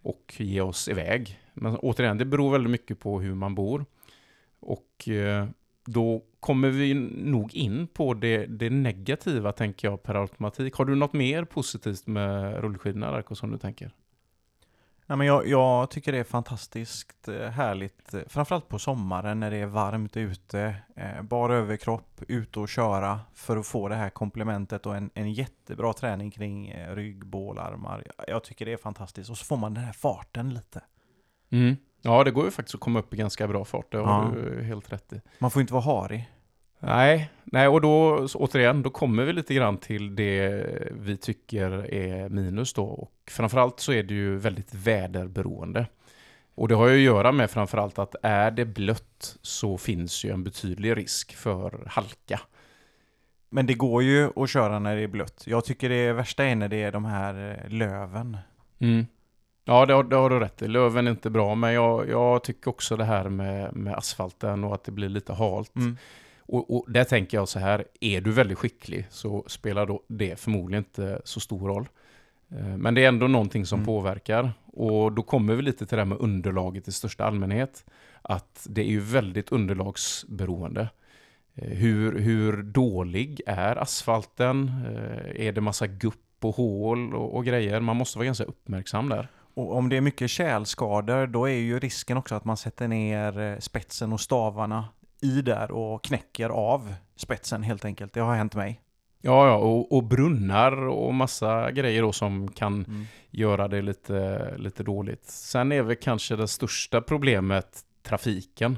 och 0.01 0.36
ge 0.38 0.62
oss 0.62 0.88
iväg. 0.88 1.39
Men 1.53 1.77
återigen, 1.77 2.17
det 2.17 2.25
beror 2.25 2.51
väldigt 2.51 2.72
mycket 2.72 3.00
på 3.00 3.22
hur 3.22 3.36
man 3.36 3.55
bor. 3.55 3.86
Och 4.60 5.10
eh, 5.10 5.48
då 5.88 6.24
kommer 6.39 6.70
vi 6.70 6.94
nog 6.94 7.53
in 7.53 7.88
på 7.88 8.13
det, 8.13 8.46
det 8.46 8.70
negativa, 8.70 9.51
tänker 9.51 9.88
jag, 9.88 10.03
per 10.03 10.15
automatik. 10.15 10.74
Har 10.74 10.86
du 10.86 10.96
något 10.96 11.13
mer 11.13 11.44
positivt 11.44 12.08
med 12.08 12.62
rullskidorna, 12.62 13.12
Darko, 13.12 13.36
som 13.36 13.51
du 13.51 13.58
tänker? 13.58 13.91
Nej, 15.10 15.17
men 15.17 15.27
jag, 15.27 15.48
jag 15.48 15.89
tycker 15.89 16.12
det 16.12 16.17
är 16.17 16.24
fantastiskt 16.24 17.27
eh, 17.27 17.50
härligt, 17.50 18.13
eh, 18.13 18.22
framförallt 18.27 18.67
på 18.67 18.79
sommaren 18.79 19.39
när 19.39 19.51
det 19.51 19.58
är 19.58 19.65
varmt 19.65 20.17
ute. 20.17 20.75
Eh, 20.96 21.22
bara 21.22 21.56
överkropp, 21.56 22.22
ute 22.27 22.60
och 22.60 22.70
köra 22.70 23.20
för 23.34 23.58
att 23.58 23.67
få 23.67 23.88
det 23.88 23.96
här 23.96 24.10
komplementet 24.10 24.86
och 24.86 24.96
en, 24.96 25.10
en 25.13 25.34
jättebra 25.34 25.94
träning 25.94 26.32
kring 26.32 26.67
eh, 26.67 26.96
rygg, 26.96 27.25
bål, 27.25 27.60
armar. 27.60 28.03
Jag 28.27 28.44
tycker 28.44 28.65
det 28.65 28.74
är 28.74 28.77
fantastiskt. 28.77 29.29
Och 29.29 29.38
så 29.38 29.46
får 29.46 29.58
man 29.58 29.74
den 29.74 29.84
här 29.84 29.94
farten 29.94 30.53
lite. 30.53 30.82
Mm. 31.50 31.75
Ja, 32.01 32.23
det 32.23 32.31
går 32.31 32.45
ju 32.45 32.51
faktiskt 32.51 32.75
att 32.75 32.81
komma 32.81 32.99
upp 32.99 33.13
i 33.13 33.17
ganska 33.17 33.47
bra 33.47 33.65
fart, 33.65 33.91
det 33.91 33.97
har 33.97 34.05
Ja. 34.35 34.41
du 34.41 34.63
helt 34.63 34.93
rätt 34.93 35.13
i. 35.13 35.21
Man 35.39 35.51
får 35.51 35.61
inte 35.61 35.73
vara 35.73 35.83
harig. 35.83 36.29
Nej, 36.79 37.29
nej, 37.43 37.67
och 37.67 37.81
då 37.81 38.27
återigen, 38.35 38.83
då 38.83 38.89
kommer 38.89 39.23
vi 39.25 39.33
lite 39.33 39.53
grann 39.53 39.77
till 39.77 40.15
det 40.15 40.65
vi 40.91 41.17
tycker 41.17 41.93
är 41.93 42.29
minus 42.29 42.73
då. 42.73 42.83
Och 42.85 43.11
framförallt 43.31 43.79
så 43.79 43.91
är 43.93 44.03
det 44.03 44.13
ju 44.13 44.37
väldigt 44.37 44.73
väderberoende. 44.73 45.85
Och 46.55 46.67
det 46.67 46.75
har 46.75 46.87
ju 46.87 46.95
att 46.95 47.15
göra 47.15 47.31
med 47.31 47.49
framförallt 47.51 47.99
att 47.99 48.15
är 48.23 48.51
det 48.51 48.65
blött 48.65 49.37
så 49.41 49.77
finns 49.77 50.25
ju 50.25 50.31
en 50.31 50.43
betydlig 50.43 50.97
risk 50.97 51.35
för 51.35 51.83
halka. 51.87 52.39
Men 53.49 53.65
det 53.65 53.73
går 53.73 54.03
ju 54.03 54.29
att 54.35 54.49
köra 54.49 54.79
när 54.79 54.95
det 54.95 55.01
är 55.01 55.07
blött. 55.07 55.43
Jag 55.47 55.65
tycker 55.65 55.89
det 55.89 56.13
värsta 56.13 56.45
är 56.45 56.55
när 56.55 56.67
det 56.67 56.83
är 56.83 56.91
de 56.91 57.05
här 57.05 57.59
eh, 57.63 57.69
löven. 57.69 58.37
Mm. 58.79 59.05
Ja, 59.67 59.86
det 59.86 59.93
har, 59.93 60.03
det 60.03 60.15
har 60.15 60.29
du 60.29 60.39
rätt 60.39 60.62
i. 60.62 60.67
Löven 60.67 61.07
är 61.07 61.12
inte 61.12 61.29
bra, 61.29 61.55
men 61.55 61.74
jag, 61.74 62.09
jag 62.09 62.43
tycker 62.43 62.69
också 62.69 62.97
det 62.97 63.03
här 63.05 63.29
med, 63.29 63.75
med 63.75 63.93
asfalten 63.95 64.63
och 64.63 64.74
att 64.74 64.83
det 64.83 64.91
blir 64.91 65.09
lite 65.09 65.33
halt. 65.33 65.75
Mm. 65.75 65.97
Och, 66.39 66.75
och 66.77 66.91
där 66.91 67.03
tänker 67.03 67.38
jag 67.38 67.47
så 67.50 67.59
här, 67.59 67.86
är 68.01 68.21
du 68.21 68.31
väldigt 68.31 68.57
skicklig 68.57 69.07
så 69.09 69.43
spelar 69.47 69.86
då 69.86 70.01
det 70.07 70.39
förmodligen 70.39 70.83
inte 70.83 71.21
så 71.24 71.39
stor 71.39 71.67
roll. 71.67 71.88
Eh, 72.51 72.77
Men 72.77 72.93
det 72.93 73.03
är 73.03 73.07
ändå 73.07 73.27
någonting 73.27 73.65
som 73.65 73.77
Mm. 73.79 73.86
påverkar. 73.86 74.51
Och 74.65 75.12
då 75.12 75.21
kommer 75.24 75.55
vi 75.55 75.62
lite 75.62 75.86
till 75.86 75.95
det 75.97 76.01
här 76.01 76.05
med 76.05 76.17
underlaget 76.21 76.88
i 76.88 76.91
största 76.91 77.25
allmänhet. 77.25 77.86
Att 78.21 78.67
det 78.69 78.81
är 78.81 78.86
ju 78.89 79.00
väldigt 79.00 79.51
underlagsberoende. 79.51 80.89
Eh, 81.55 81.67
Hur, 81.69 82.19
hur 82.19 82.63
dålig 82.63 83.41
är 83.45 83.75
asfalten? 83.75 84.71
Eh, 84.86 85.47
Är 85.47 85.51
det 85.51 85.62
massa 85.62 85.88
gupp 85.88 86.15
och 86.41 86.55
hål 86.55 87.15
och, 87.15 87.36
och 87.36 87.45
grejer? 87.45 87.79
Man 87.79 87.95
måste 87.95 88.17
vara 88.17 88.25
ganska 88.25 88.43
uppmärksam 88.43 89.09
där. 89.09 89.27
Och 89.57 89.75
om 89.75 89.89
det 89.89 89.97
är 89.97 90.01
mycket 90.01 90.29
tjälskador, 90.29 91.27
då 91.27 91.49
är 91.49 91.53
ju 91.53 91.79
risken 91.79 92.17
också 92.17 92.35
att 92.35 92.45
man 92.45 92.57
sätter 92.57 92.87
ner 92.87 93.39
eh, 93.39 93.59
spetsen 93.59 94.13
och 94.13 94.21
stavarna 94.21 94.85
i 95.21 95.41
där 95.41 95.71
och 95.71 96.03
knäcker 96.03 96.49
av 96.49 96.93
spetsen 97.15 97.63
helt 97.63 97.85
enkelt. 97.85 98.13
Det 98.13 98.19
har 98.19 98.35
hänt 98.35 98.55
mig. 98.55 98.81
Ja, 99.21 99.47
ja 99.47 99.55
och, 99.55 99.91
och 99.91 100.03
brunnar 100.03 100.87
och 100.87 101.13
massa 101.13 101.71
grejer 101.71 102.01
då 102.01 102.11
som 102.11 102.51
kan 102.51 103.07
göra 103.29 103.67
det 103.67 103.81
lite, 103.81 104.53
lite 104.57 104.83
dåligt. 104.83 105.25
Sen 105.25 105.71
är 105.71 105.81
väl 105.81 105.95
kanske 105.95 106.35
det 106.35 106.47
största 106.47 107.01
problemet 107.01 107.81
trafiken. 108.03 108.77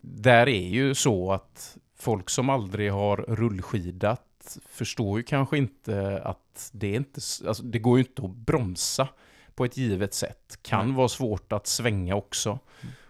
Där 0.00 0.48
är 0.48 0.68
ju 0.68 0.94
så 0.94 1.32
att 1.32 1.76
folk 1.98 2.30
som 2.30 2.50
aldrig 2.50 2.92
har 2.92 3.16
rullskidat 3.16 4.58
förstår 4.68 5.18
ju 5.18 5.22
kanske 5.22 5.58
inte 5.58 6.22
att 6.24 6.70
det 6.72 6.86
är 6.86 6.96
inte, 6.96 7.20
alltså 7.46 7.62
det 7.62 7.78
går 7.78 7.98
ju 7.98 8.04
inte 8.04 8.24
att 8.24 8.36
bromsa 8.36 9.08
på 9.56 9.64
ett 9.64 9.76
givet 9.76 10.14
sätt. 10.14 10.58
Kan 10.62 10.86
Nej. 10.86 10.96
vara 10.96 11.08
svårt 11.08 11.52
att 11.52 11.66
svänga 11.66 12.14
också. 12.14 12.58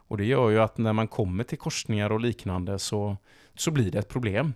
Och 0.09 0.17
det 0.17 0.25
gör 0.25 0.50
ju 0.50 0.61
att 0.61 0.79
när 0.79 0.93
man 0.93 1.09
kommer 1.09 1.45
till 1.45 1.59
korsningar 1.59 2.12
och 2.12 2.21
liknande 2.21 2.79
så, 2.79 3.17
så 3.55 3.71
blir 3.71 3.91
det 3.91 3.99
ett 3.99 4.09
problem. 4.09 4.55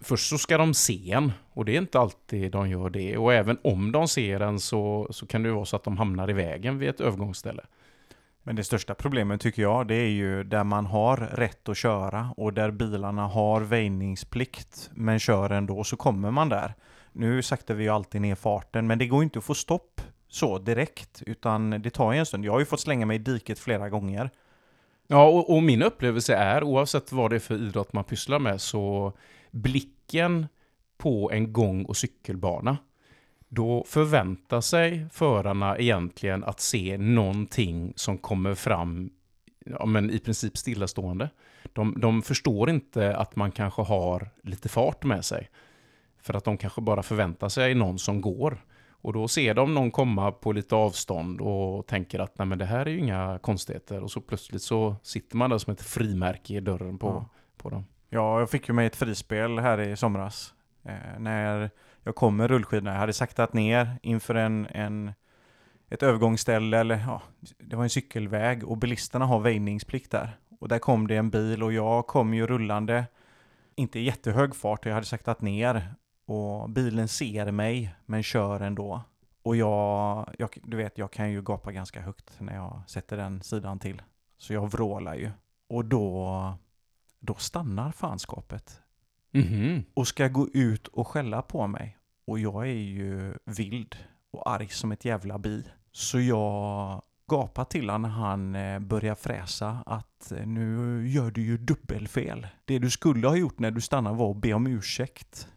Först 0.00 0.28
så 0.28 0.38
ska 0.38 0.58
de 0.58 0.74
se 0.74 1.12
en 1.12 1.32
och 1.52 1.64
det 1.64 1.72
är 1.76 1.78
inte 1.78 1.98
alltid 1.98 2.52
de 2.52 2.70
gör 2.70 2.90
det. 2.90 3.16
Och 3.16 3.34
även 3.34 3.58
om 3.64 3.92
de 3.92 4.08
ser 4.08 4.40
en 4.40 4.60
så, 4.60 5.08
så 5.10 5.26
kan 5.26 5.42
det 5.42 5.48
ju 5.48 5.54
vara 5.54 5.64
så 5.64 5.76
att 5.76 5.84
de 5.84 5.96
hamnar 5.96 6.30
i 6.30 6.32
vägen 6.32 6.78
vid 6.78 6.88
ett 6.88 7.00
övergångsställe. 7.00 7.62
Men 8.42 8.56
det 8.56 8.64
största 8.64 8.94
problemet 8.94 9.40
tycker 9.40 9.62
jag, 9.62 9.86
det 9.86 9.94
är 9.94 10.10
ju 10.10 10.44
där 10.44 10.64
man 10.64 10.86
har 10.86 11.16
rätt 11.16 11.68
att 11.68 11.76
köra 11.76 12.34
och 12.36 12.52
där 12.52 12.70
bilarna 12.70 13.26
har 13.26 13.60
väjningsplikt 13.60 14.90
men 14.94 15.18
kör 15.18 15.50
ändå, 15.50 15.84
så 15.84 15.96
kommer 15.96 16.30
man 16.30 16.48
där. 16.48 16.74
Nu 17.12 17.42
saktar 17.42 17.74
vi 17.74 17.84
ju 17.84 17.90
alltid 17.90 18.20
ner 18.20 18.34
farten, 18.34 18.86
men 18.86 18.98
det 18.98 19.06
går 19.06 19.22
inte 19.22 19.38
att 19.38 19.44
få 19.44 19.54
stopp 19.54 20.00
så 20.34 20.58
direkt, 20.58 21.22
utan 21.26 21.70
det 21.70 21.90
tar 21.90 22.12
ju 22.12 22.18
en 22.18 22.26
stund. 22.26 22.44
Jag 22.44 22.52
har 22.52 22.58
ju 22.58 22.64
fått 22.64 22.80
slänga 22.80 23.06
mig 23.06 23.14
i 23.14 23.18
diket 23.18 23.58
flera 23.58 23.88
gånger. 23.88 24.30
Ja, 25.06 25.28
och, 25.28 25.54
och 25.54 25.62
min 25.62 25.82
upplevelse 25.82 26.34
är, 26.34 26.62
oavsett 26.64 27.12
vad 27.12 27.30
det 27.30 27.36
är 27.36 27.40
för 27.40 27.54
idrott 27.54 27.92
man 27.92 28.04
pysslar 28.04 28.38
med, 28.38 28.60
så 28.60 29.12
blicken 29.50 30.46
på 30.96 31.30
en 31.32 31.52
gång 31.52 31.84
och 31.84 31.96
cykelbana, 31.96 32.78
då 33.48 33.84
förväntar 33.88 34.60
sig 34.60 35.06
förarna 35.12 35.78
egentligen 35.78 36.44
att 36.44 36.60
se 36.60 36.98
någonting 36.98 37.92
som 37.96 38.18
kommer 38.18 38.54
fram 38.54 39.10
ja, 39.64 39.86
men 39.86 40.10
i 40.10 40.18
princip 40.18 40.56
stillastående. 40.56 41.30
De, 41.72 42.00
de 42.00 42.22
förstår 42.22 42.70
inte 42.70 43.16
att 43.16 43.36
man 43.36 43.52
kanske 43.52 43.82
har 43.82 44.28
lite 44.42 44.68
fart 44.68 45.04
med 45.04 45.24
sig. 45.24 45.50
För 46.22 46.34
att 46.34 46.44
de 46.44 46.56
kanske 46.56 46.80
bara 46.80 47.02
förväntar 47.02 47.48
sig 47.48 47.74
någon 47.74 47.98
som 47.98 48.20
går. 48.20 48.58
Och 49.04 49.12
då 49.12 49.28
ser 49.28 49.54
de 49.54 49.74
någon 49.74 49.90
komma 49.90 50.32
på 50.32 50.52
lite 50.52 50.74
avstånd 50.74 51.40
och 51.40 51.86
tänker 51.86 52.18
att 52.18 52.38
nej 52.38 52.46
men 52.46 52.58
det 52.58 52.64
här 52.64 52.86
är 52.86 52.90
ju 52.90 52.98
inga 52.98 53.38
konstigheter. 53.42 54.02
Och 54.02 54.10
så 54.10 54.20
plötsligt 54.20 54.62
så 54.62 54.96
sitter 55.02 55.36
man 55.36 55.50
där 55.50 55.58
som 55.58 55.72
ett 55.72 55.82
frimärke 55.82 56.54
i 56.54 56.60
dörren 56.60 56.98
på, 56.98 57.06
Ja. 57.06 57.28
på 57.56 57.70
dem. 57.70 57.84
Ja, 58.08 58.38
jag 58.38 58.50
fick 58.50 58.68
ju 58.68 58.74
mig 58.74 58.86
ett 58.86 58.96
frispel 58.96 59.58
här 59.58 59.80
i 59.80 59.96
somras. 59.96 60.54
Eh, 60.84 61.18
när 61.18 61.70
jag 62.02 62.14
kom 62.14 62.36
med 62.36 62.50
rullskidorna. 62.50 62.92
Jag 62.92 62.98
hade 62.98 63.12
saktat 63.12 63.52
ner 63.52 63.98
inför 64.02 64.34
en, 64.34 64.66
en, 64.66 65.12
ett 65.90 66.02
övergångsställe, 66.02 66.78
eller 66.78 66.98
ja, 66.98 67.22
det 67.58 67.76
var 67.76 67.82
en 67.82 67.90
cykelväg 67.90 68.64
och 68.64 68.78
bilisterna 68.78 69.24
har 69.26 69.40
väjningsplikt 69.40 70.10
där. 70.10 70.30
Och 70.60 70.68
där 70.68 70.78
kom 70.78 71.06
det 71.06 71.16
en 71.16 71.30
bil 71.30 71.62
och 71.62 71.72
jag 71.72 72.06
kom 72.06 72.34
ju 72.34 72.46
rullande, 72.46 73.04
inte 73.76 73.98
i 73.98 74.02
jättehög 74.02 74.56
fart, 74.56 74.86
jag 74.86 74.94
hade 74.94 75.06
saktat 75.06 75.40
ner. 75.42 75.94
Och 76.26 76.70
bilen 76.70 77.08
ser 77.08 77.50
mig, 77.50 77.94
men 78.06 78.22
kör 78.22 78.60
ändå. 78.60 79.02
Och 79.42 79.56
jag, 79.56 80.28
jag, 80.38 80.58
du 80.62 80.76
vet, 80.76 80.98
jag 80.98 81.10
kan 81.12 81.30
ju 81.30 81.42
gapa 81.42 81.72
ganska 81.72 82.00
högt 82.00 82.40
när 82.40 82.54
jag 82.54 82.82
sätter 82.86 83.16
den 83.16 83.42
sidan 83.42 83.78
till. 83.78 84.02
Så 84.38 84.52
jag 84.52 84.70
vrålar 84.72 85.14
ju. 85.14 85.30
Och 85.68 85.84
då, 85.84 86.54
då 87.20 87.34
stannar 87.34 87.92
fanskapet 87.92 88.80
Mhm. 89.36 89.84
och 89.94 90.08
ska 90.08 90.28
gå 90.28 90.48
ut 90.48 90.88
och 90.88 91.08
skälla 91.08 91.42
på 91.42 91.66
mig. 91.66 91.96
Och 92.26 92.38
jag 92.38 92.62
är 92.68 92.72
ju 92.74 93.34
vild 93.44 93.96
och 94.30 94.50
arg 94.50 94.68
som 94.68 94.92
ett 94.92 95.04
jävla 95.04 95.38
bi. 95.38 95.64
Så 95.92 96.20
jag 96.20 97.02
gapar 97.30 97.64
till 97.64 97.90
honom 97.90 98.02
när 98.02 98.08
han 98.08 98.54
eh, 98.54 98.78
börjar 98.78 99.14
fräsa 99.14 99.82
att 99.86 100.32
nu 100.44 101.02
gör 101.08 101.30
du 101.30 101.42
ju 101.42 101.58
dubbelfel. 101.58 102.46
Det 102.64 102.78
du 102.78 102.90
skulle 102.90 103.28
ha 103.28 103.36
gjort 103.36 103.58
när 103.58 103.70
du 103.70 103.80
stannade 103.80 104.16
var 104.16 104.30
att 104.30 104.36
be 104.36 104.52
om 104.54 104.66
ursäkt. 104.66 105.48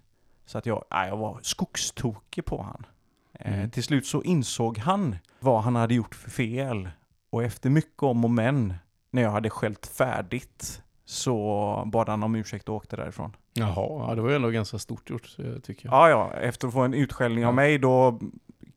Så 0.47 0.57
att 0.57 0.65
jag, 0.65 0.83
jag 0.89 1.17
var 1.17 1.39
skogstokig 1.41 2.45
på 2.45 2.61
han. 2.61 2.85
Eh, 3.33 3.53
Mm. 3.53 3.69
Till 3.69 3.83
slut 3.83 4.05
så 4.05 4.23
insåg 4.23 4.77
han 4.77 5.15
vad 5.39 5.61
han 5.63 5.75
hade 5.75 5.93
gjort 5.93 6.15
för 6.15 6.29
fel. 6.29 6.89
Och 7.29 7.43
efter 7.43 7.69
mycket 7.69 8.03
om 8.03 8.23
och 8.25 8.31
men, 8.31 8.73
när 9.11 9.21
jag 9.21 9.31
hade 9.31 9.49
skällt 9.49 9.87
färdigt, 9.87 10.81
så 11.05 11.83
bad 11.85 12.09
han 12.09 12.23
om 12.23 12.35
ursäkt 12.35 12.69
och 12.69 12.75
åkte 12.75 12.95
därifrån. 12.95 13.35
Jaha, 13.53 14.07
ja, 14.09 14.15
det 14.15 14.21
var 14.21 14.29
ju 14.29 14.35
ändå 14.35 14.49
ganska 14.49 14.79
stort 14.79 15.09
gjort 15.09 15.35
eh, 15.39 15.53
tycker 15.63 15.85
jag. 15.89 15.93
Ja, 15.95 16.09
ja, 16.09 16.33
efter 16.33 16.67
att 16.67 16.73
få 16.73 16.81
en 16.81 16.93
utskällning 16.93 17.41
Ja. 17.41 17.47
av 17.47 17.53
mig 17.55 17.77
då 17.77 18.19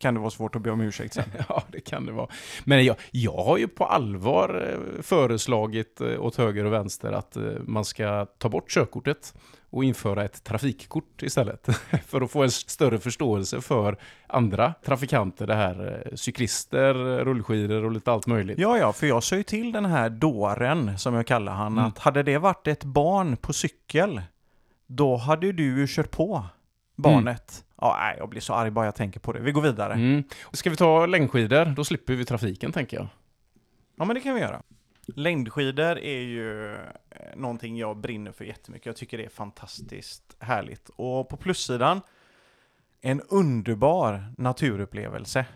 kan 0.00 0.14
det 0.14 0.20
vara 0.20 0.30
svårt 0.30 0.56
att 0.56 0.62
be 0.62 0.70
om 0.70 0.80
ursäkt 0.80 1.14
sen. 1.14 1.24
Ja, 1.48 1.62
det 1.72 1.80
kan 1.80 2.06
det 2.06 2.12
vara. 2.12 2.28
Men 2.64 2.84
jag, 2.84 2.96
jag 3.10 3.36
har 3.44 3.58
ju 3.58 3.68
på 3.68 3.84
allvar 3.84 4.68
eh, 4.72 5.02
föreslagit 5.02 6.00
eh, 6.00 6.20
åt 6.24 6.36
höger 6.36 6.64
och 6.64 6.72
vänster 6.72 7.12
att 7.12 7.36
eh, 7.36 7.42
man 7.66 7.84
ska 7.84 8.26
ta 8.38 8.48
bort 8.48 8.70
körkortet 8.70 9.34
och 9.70 9.84
införa 9.84 10.24
ett 10.24 10.44
trafikkort 10.44 11.22
istället. 11.22 11.68
För 12.06 12.20
att 12.20 12.30
få 12.30 12.42
en 12.42 12.50
större 12.50 12.98
förståelse 12.98 13.60
för 13.60 13.96
andra 14.26 14.74
trafikanter, 14.84 15.46
det 15.46 15.54
här 15.54 16.08
cyklister, 16.14 16.94
rullskidor 17.24 17.84
och 17.84 17.90
lite 17.92 18.12
allt 18.12 18.26
möjligt. 18.26 18.58
Ja, 18.58 18.78
ja, 18.78 18.92
för 18.92 19.06
jag 19.06 19.22
sa 19.22 19.36
ju 19.36 19.42
till 19.42 19.72
den 19.72 19.84
här 19.84 20.10
dåren, 20.10 20.98
som 20.98 21.14
jag 21.14 21.26
kallar 21.26 21.52
han, 21.52 21.72
Mm. 21.72 21.84
att 21.84 21.98
hade 21.98 22.22
det 22.22 22.38
varit 22.38 22.66
ett 22.66 22.84
barn 22.84 23.36
på 23.36 23.52
cykel, 23.52 24.22
då 24.86 25.16
hade 25.16 25.52
du 25.52 25.64
ju 25.78 25.86
kört 25.88 26.10
på 26.10 26.44
barnet. 27.00 27.64
Ja, 27.80 27.96
nej, 28.00 28.16
jag 28.18 28.28
blir 28.28 28.40
så 28.40 28.54
arg 28.54 28.70
bara 28.70 28.84
jag 28.84 28.94
tänker 28.94 29.20
på 29.20 29.32
det. 29.32 29.40
Vi 29.40 29.52
går 29.52 29.62
vidare. 29.62 29.92
Mm. 29.92 30.24
Ska 30.52 30.70
vi 30.70 30.76
ta 30.76 31.06
längdskidor? 31.06 31.64
Då 31.64 31.84
slipper 31.84 32.14
vi 32.14 32.24
trafiken, 32.24 32.72
tänker 32.72 32.96
jag. 32.96 33.06
Ja, 33.96 34.04
men 34.04 34.14
det 34.14 34.20
kan 34.20 34.34
vi 34.34 34.40
göra. 34.40 34.62
Längdskidor 35.16 35.98
är 35.98 36.20
ju 36.20 36.74
eh, 36.74 36.78
någonting 37.36 37.76
jag 37.76 37.96
brinner 37.96 38.32
för 38.32 38.44
jättemycket. 38.44 38.86
Jag 38.86 38.96
tycker 38.96 39.18
det 39.18 39.24
är 39.24 39.28
fantastiskt 39.28 40.36
härligt. 40.38 40.88
Och 40.96 41.28
på 41.28 41.36
plussidan, 41.36 42.00
en 43.00 43.20
underbar 43.20 44.32
naturupplevelse. 44.38 45.46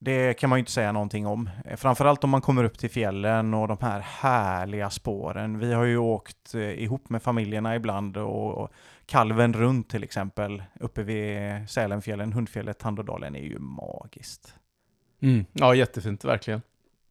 Det 0.00 0.34
kan 0.34 0.50
man 0.50 0.58
ju 0.58 0.60
inte 0.60 0.72
säga 0.72 0.92
någonting 0.92 1.26
om. 1.26 1.50
Eh, 1.64 1.76
Framförallt 1.76 2.24
om 2.24 2.30
man 2.30 2.40
kommer 2.40 2.64
upp 2.64 2.78
till 2.78 2.90
fjällen 2.90 3.54
och 3.54 3.68
de 3.68 3.76
här 3.80 4.00
härliga 4.00 4.90
spåren. 4.90 5.58
Vi 5.58 5.72
har 5.72 5.84
ju 5.84 5.98
åkt 5.98 6.54
eh, 6.54 6.60
ihop 6.60 7.08
med 7.10 7.22
familjerna 7.22 7.76
ibland 7.76 8.16
och 8.16 8.70
kalven 9.08 9.52
runt 9.52 9.90
till 9.90 10.04
exempel 10.04 10.62
uppe 10.80 11.02
vid 11.02 11.40
Sälenfjällen, 11.70 12.32
Hundfjället, 12.32 12.78
Tandådalen 12.78 13.36
är 13.36 13.42
ju 13.42 13.58
magiskt. 13.58 14.54
Mm. 15.20 15.44
Ja, 15.52 15.74
jättefint, 15.74 16.24
verkligen. 16.24 16.62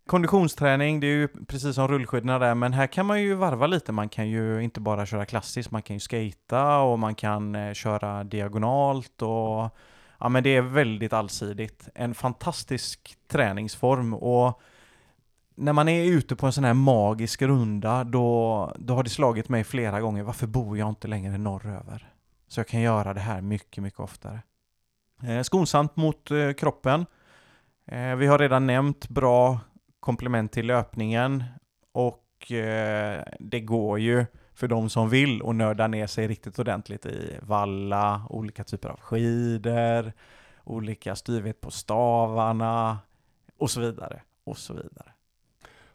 Konditionsträning, 0.06 1.00
det 1.00 1.08
är 1.08 1.12
ju 1.12 1.28
precis 1.28 1.76
som 1.76 1.88
rullskidorna 1.88 2.40
där, 2.40 2.56
men 2.56 2.74
här 2.74 2.88
kan 2.88 3.06
man 3.06 3.22
ju 3.22 3.34
varva 3.34 3.68
lite. 3.68 3.92
Man 3.92 4.10
kan 4.10 4.30
ju 4.30 4.64
inte 4.64 4.80
bara 4.80 5.06
köra 5.06 5.26
klassiskt, 5.26 5.72
man 5.72 5.82
kan 5.82 5.96
ju 5.96 6.00
skata 6.00 6.78
och 6.80 7.00
man 7.00 7.16
kan 7.16 7.56
eh, 7.56 7.74
köra 7.74 8.24
diagonalt 8.24 9.22
och 9.22 9.78
ja, 10.20 10.30
men 10.30 10.44
det 10.44 10.56
är 10.56 10.62
väldigt 10.62 11.14
allsidigt. 11.14 11.90
En 11.96 12.14
fantastisk 12.14 13.18
träningsform 13.28 14.14
och 14.14 14.62
när 15.58 15.74
man 15.74 15.90
är 15.90 16.04
ute 16.04 16.36
på 16.36 16.46
en 16.46 16.54
sån 16.54 16.64
här 16.64 16.74
magisk 16.74 17.42
runda, 17.42 18.04
då, 18.04 18.72
då 18.80 18.94
har 18.94 19.04
det 19.04 19.10
slagit 19.10 19.50
mig 19.50 19.64
flera 19.64 20.02
gånger, 20.02 20.24
varför 20.24 20.48
bor 20.48 20.78
jag 20.78 20.90
inte 20.90 21.08
längre 21.08 21.38
norröver? 21.38 22.14
Så 22.48 22.60
jag 22.60 22.68
kan 22.68 22.82
göra 22.82 23.14
det 23.14 23.20
här 23.20 23.42
mycket, 23.42 23.84
mycket 23.84 24.00
oftare. 24.00 24.42
Eh, 25.24 25.42
skonsamt 25.42 25.96
mot 25.96 26.32
eh, 26.32 26.52
kroppen. 26.52 27.06
Eh, 27.86 28.16
vi 28.16 28.28
har 28.28 28.40
redan 28.40 28.68
nämnt 28.68 29.10
bra 29.10 29.60
komplement 30.00 30.52
till 30.52 30.68
löpningen 30.68 31.44
och 31.92 32.52
eh, 32.52 33.24
det 33.40 33.60
går 33.60 34.00
ju 34.00 34.26
för 34.54 34.68
de 34.68 34.90
som 34.90 35.10
vill 35.10 35.42
och 35.42 35.56
nörda 35.56 35.88
ner 35.88 36.08
sig 36.08 36.28
riktigt 36.28 36.60
ordentligt 36.60 37.06
i 37.06 37.38
valla, 37.42 38.28
olika 38.30 38.64
typer 38.64 38.90
av 38.90 39.00
skidor, 39.00 40.14
olika 40.64 41.16
styvhet 41.16 41.62
på 41.62 41.72
stavarna 41.72 42.98
och 43.58 43.72
så 43.72 43.82
vidare 43.82 44.22
och 44.44 44.58
så 44.58 44.74
vidare. 44.74 45.17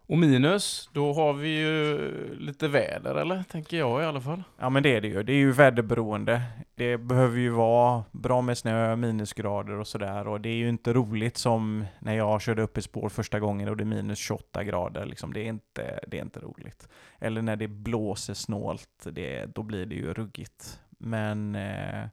Och 0.07 0.19
minus, 0.19 0.91
då 0.93 1.13
har 1.13 1.33
vi 1.33 1.59
ju 1.59 1.99
lite 2.39 2.69
väder 2.69 3.15
eller? 3.15 3.43
Tänker 3.43 3.77
jag 3.77 4.03
i 4.03 4.05
alla 4.05 4.21
fall. 4.21 4.43
Ja 4.59 4.71
men 4.71 4.83
det 4.83 4.97
är 4.97 5.01
det 5.01 5.09
ju. 5.09 5.23
Det 5.23 5.33
är 5.33 5.37
ju 5.37 5.53
väderberoende. 5.53 6.43
Det 6.75 6.99
behöver 6.99 7.39
ju 7.39 7.51
vara 7.51 8.05
bra 8.13 8.43
med 8.43 8.59
snö, 8.59 8.97
minusgrader 8.97 9.73
och 9.73 9.87
sådär. 9.87 10.29
Och 10.29 10.41
det 10.41 10.49
är 10.49 10.55
ju 10.55 10.69
inte 10.69 10.93
roligt 10.93 11.37
som 11.37 11.85
när 11.99 12.15
jag 12.15 12.43
körde 12.43 12.63
upp 12.63 12.79
i 12.79 12.83
spår 12.83 13.09
första 13.09 13.41
gången 13.41 13.69
och 13.69 13.77
det 13.77 13.83
är 13.83 13.87
minus 13.87 14.19
28 14.19 14.65
grader. 14.65 15.07
Liksom. 15.07 15.33
Det, 15.33 15.41
är 15.41 15.49
inte, 15.49 16.01
det 16.07 16.19
är 16.19 16.23
inte 16.23 16.41
roligt. 16.41 16.89
Eller 17.19 17.43
när 17.43 17.57
det 17.57 17.69
blåser 17.69 18.35
snålt, 18.35 19.07
det, 19.13 19.47
då 19.55 19.63
blir 19.63 19.87
det 19.87 19.95
ju 19.95 20.15
ruggigt. 20.15 20.81
Men 20.99 21.55
eh, 21.55 22.05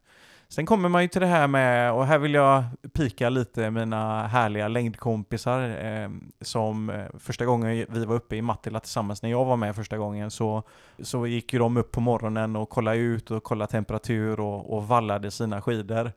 Sen 0.51 0.65
kommer 0.65 0.89
man 0.89 1.01
ju 1.01 1.07
till 1.07 1.21
det 1.21 1.27
här 1.27 1.47
med, 1.47 1.93
och 1.93 2.05
här 2.05 2.19
vill 2.19 2.33
jag 2.33 2.63
pika 2.93 3.29
lite 3.29 3.71
mina 3.71 4.27
härliga 4.27 4.67
längdkompisar 4.67 5.85
eh, 5.85 6.09
som 6.41 6.89
eh, 6.89 7.05
första 7.19 7.45
gången 7.45 7.85
vi 7.89 8.05
var 8.05 8.15
uppe 8.15 8.35
i 8.35 8.41
Mattila 8.41 8.79
tillsammans, 8.79 9.21
när 9.21 9.29
jag 9.29 9.45
var 9.45 9.57
med 9.57 9.75
första 9.75 9.97
gången, 9.97 10.31
så, 10.31 10.63
så 10.99 11.27
gick 11.27 11.53
ju 11.53 11.59
de 11.59 11.77
upp 11.77 11.91
på 11.91 12.01
morgonen 12.01 12.55
och 12.55 12.69
kollade 12.69 12.97
ut 12.97 13.31
och 13.31 13.43
kollade 13.43 13.71
temperatur 13.71 14.39
och, 14.39 14.77
och 14.77 14.87
vallade 14.87 15.31
sina 15.31 15.61
skidor. 15.61 16.11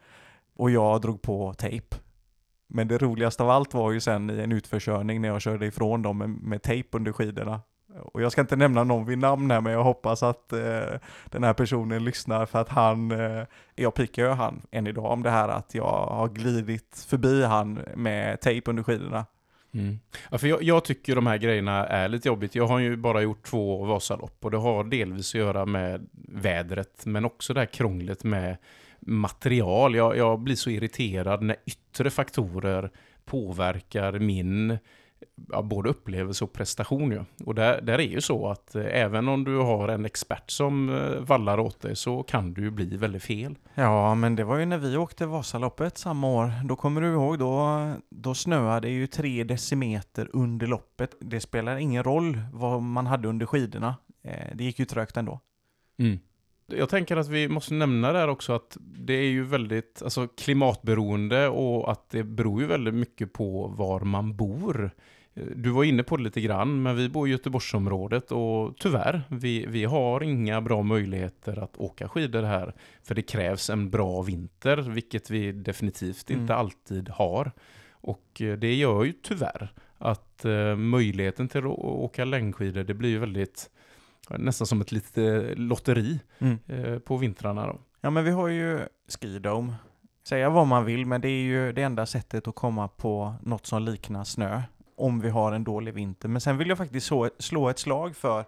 Och 0.56 0.70
jag 0.70 1.00
drog 1.00 1.22
på 1.22 1.54
tejp. 1.54 1.96
Men 2.68 2.88
det 2.88 2.98
roligaste 2.98 3.42
av 3.42 3.50
allt 3.50 3.74
var 3.74 3.92
ju 3.92 4.00
sen 4.00 4.30
i 4.30 4.40
en 4.40 4.52
utförkörning 4.52 5.20
när 5.20 5.28
jag 5.28 5.42
körde 5.42 5.66
ifrån 5.66 6.02
dem 6.02 6.18
med, 6.18 6.30
med 6.30 6.62
tejp 6.62 6.96
under 6.96 7.12
skidorna. 7.12 7.60
Och 8.00 8.22
jag 8.22 8.32
ska 8.32 8.40
inte 8.40 8.56
nämna 8.56 8.84
någon 8.84 9.06
vid 9.06 9.18
namn 9.18 9.50
här, 9.50 9.60
men 9.60 9.72
jag 9.72 9.84
hoppas 9.84 10.22
att 10.22 10.52
eh, 10.52 10.98
den 11.24 11.44
här 11.44 11.52
personen 11.52 12.04
lyssnar 12.04 12.46
för 12.46 12.60
att 12.60 12.68
han, 12.68 13.10
eh, 13.10 13.44
jag 13.74 13.94
pikar 13.94 14.22
ju 14.22 14.28
han 14.28 14.62
än 14.70 14.86
idag 14.86 15.12
om 15.12 15.22
det 15.22 15.30
här 15.30 15.48
att 15.48 15.74
jag 15.74 16.06
har 16.06 16.28
glidit 16.28 17.06
förbi 17.08 17.44
han 17.44 17.80
med 17.94 18.40
tejp 18.40 18.70
under 18.70 18.82
skidorna. 18.82 19.26
Mm. 19.74 19.98
Ja, 20.30 20.38
för 20.38 20.48
jag, 20.48 20.62
jag, 20.62 20.84
tycker 20.84 21.14
de 21.14 21.26
här 21.26 21.36
grejerna 21.36 21.86
är 21.86 22.08
lite 22.08 22.28
jobbigt. 22.28 22.54
Jag 22.54 22.66
har 22.66 22.78
ju 22.78 22.96
bara 22.96 23.22
gjort 23.22 23.42
två 23.42 23.84
Vasalopp 23.84 24.44
och 24.44 24.50
det 24.50 24.56
har 24.56 24.84
delvis 24.84 25.34
att 25.34 25.40
göra 25.40 25.66
med 25.66 26.08
vädret, 26.28 27.06
men 27.06 27.24
också 27.24 27.54
det 27.54 27.60
här 27.60 27.66
krånglet 27.66 28.24
med 28.24 28.56
material. 29.00 29.94
Jag, 29.94 30.16
jag 30.16 30.40
blir 30.40 30.54
så 30.54 30.70
irriterad 30.70 31.42
när 31.42 31.56
yttre 31.66 32.10
faktorer 32.10 32.90
påverkar 33.24 34.18
min 34.18 34.78
ja, 35.48 35.62
både 35.62 35.90
upplevelse 35.90 36.44
och 36.44 36.52
prestation. 36.52 37.12
Ja. 37.12 37.24
Och 37.46 37.54
där, 37.54 37.80
där 37.80 37.98
är 37.98 38.08
ju 38.08 38.20
så 38.20 38.48
att 38.48 38.74
eh, 38.74 38.84
även 38.86 39.28
om 39.28 39.44
du 39.44 39.56
har 39.56 39.88
en 39.88 40.04
expert 40.04 40.50
som 40.50 40.90
eh, 40.90 41.20
vallar 41.20 41.58
åt 41.58 41.80
dig 41.80 41.96
så 41.96 42.22
kan 42.22 42.54
du 42.54 42.62
ju 42.62 42.70
bli 42.70 42.96
väldigt 42.96 43.22
fel. 43.22 43.54
Ja, 43.74 44.14
men 44.14 44.36
det 44.36 44.44
var 44.44 44.58
ju 44.58 44.66
när 44.66 44.78
vi 44.78 44.96
åkte 44.96 45.26
Vasaloppet 45.26 45.98
samma 45.98 46.28
år. 46.28 46.52
Då 46.64 46.76
kommer 46.76 47.00
du 47.00 47.08
ihåg, 47.12 47.38
då, 47.38 47.92
då 48.10 48.34
snöade 48.34 48.88
det 48.88 48.92
ju 48.92 49.06
tre 49.06 49.44
decimeter 49.44 50.28
under 50.32 50.66
loppet. 50.66 51.14
Det 51.20 51.40
spelar 51.40 51.76
ingen 51.76 52.02
roll 52.02 52.38
vad 52.52 52.82
man 52.82 53.06
hade 53.06 53.28
under 53.28 53.46
skidorna. 53.46 53.96
Eh, 54.24 54.46
det 54.54 54.64
gick 54.64 54.78
ju 54.78 54.84
trögt 54.84 55.16
ändå. 55.16 55.40
Mm. 55.98 56.18
Jag 56.66 56.88
tänker 56.88 57.16
att 57.16 57.28
vi 57.28 57.48
måste 57.48 57.74
nämna 57.74 58.12
där 58.12 58.28
också 58.28 58.52
att 58.52 58.76
det 58.80 59.12
är 59.12 59.30
ju 59.30 59.44
väldigt 59.44 60.02
alltså, 60.02 60.28
klimatberoende 60.28 61.48
och 61.48 61.90
att 61.90 62.10
det 62.10 62.24
beror 62.24 62.60
ju 62.60 62.66
väldigt 62.66 62.94
mycket 62.94 63.32
på 63.32 63.66
var 63.66 64.00
man 64.00 64.36
bor. 64.36 64.90
Du 65.34 65.70
var 65.70 65.84
inne 65.84 66.02
på 66.02 66.16
det 66.16 66.22
lite 66.22 66.40
grann, 66.40 66.82
men 66.82 66.96
vi 66.96 67.08
bor 67.08 67.28
i 67.28 67.30
Göteborgsområdet 67.30 68.32
och 68.32 68.76
tyvärr, 68.78 69.22
vi, 69.28 69.66
vi 69.66 69.84
har 69.84 70.22
inga 70.22 70.60
bra 70.60 70.82
möjligheter 70.82 71.58
att 71.64 71.76
åka 71.76 72.08
skidor 72.08 72.42
här. 72.42 72.74
För 73.02 73.14
det 73.14 73.22
krävs 73.22 73.70
en 73.70 73.90
bra 73.90 74.22
vinter, 74.22 74.76
vilket 74.76 75.30
vi 75.30 75.52
definitivt 75.52 76.30
mm. 76.30 76.40
inte 76.40 76.54
alltid 76.54 77.08
har. 77.08 77.52
Och 77.90 78.42
eh, 78.42 78.58
det 78.58 78.74
gör 78.74 79.04
ju 79.04 79.12
tyvärr 79.12 79.72
att 79.98 80.44
uh, 80.44 80.76
möjligheten 80.76 81.48
till 81.48 81.60
att 81.60 81.78
åka 81.78 82.24
längdskidor, 82.24 82.84
det 82.84 82.94
blir 82.94 83.08
ju 83.08 83.18
väldigt, 83.18 83.70
nästan 84.30 84.66
som 84.66 84.80
ett 84.80 84.92
litet 84.92 85.18
eh, 85.18 85.56
lotteri 85.56 86.20
mm. 86.38 86.58
uh, 86.70 86.98
på 86.98 87.16
vintrarna. 87.16 87.66
Då. 87.66 87.80
Ja, 88.00 88.10
men 88.10 88.24
vi 88.24 88.30
har 88.30 88.48
ju 88.48 88.80
Skidome. 89.08 89.74
Säga 90.28 90.50
vad 90.50 90.66
man 90.66 90.84
vill, 90.84 91.06
men 91.06 91.20
det 91.20 91.28
är 91.28 91.42
ju 91.42 91.72
det 91.72 91.82
enda 91.82 92.06
sättet 92.06 92.48
att 92.48 92.54
komma 92.54 92.88
på 92.88 93.34
något 93.42 93.66
som 93.66 93.82
liknar 93.82 94.24
snö 94.24 94.62
om 95.02 95.20
vi 95.20 95.30
har 95.30 95.52
en 95.52 95.64
dålig 95.64 95.94
vinter. 95.94 96.28
Men 96.28 96.40
sen 96.40 96.58
vill 96.58 96.68
jag 96.68 96.78
faktiskt 96.78 97.10
slå 97.38 97.68
ett 97.68 97.78
slag 97.78 98.16
för 98.16 98.44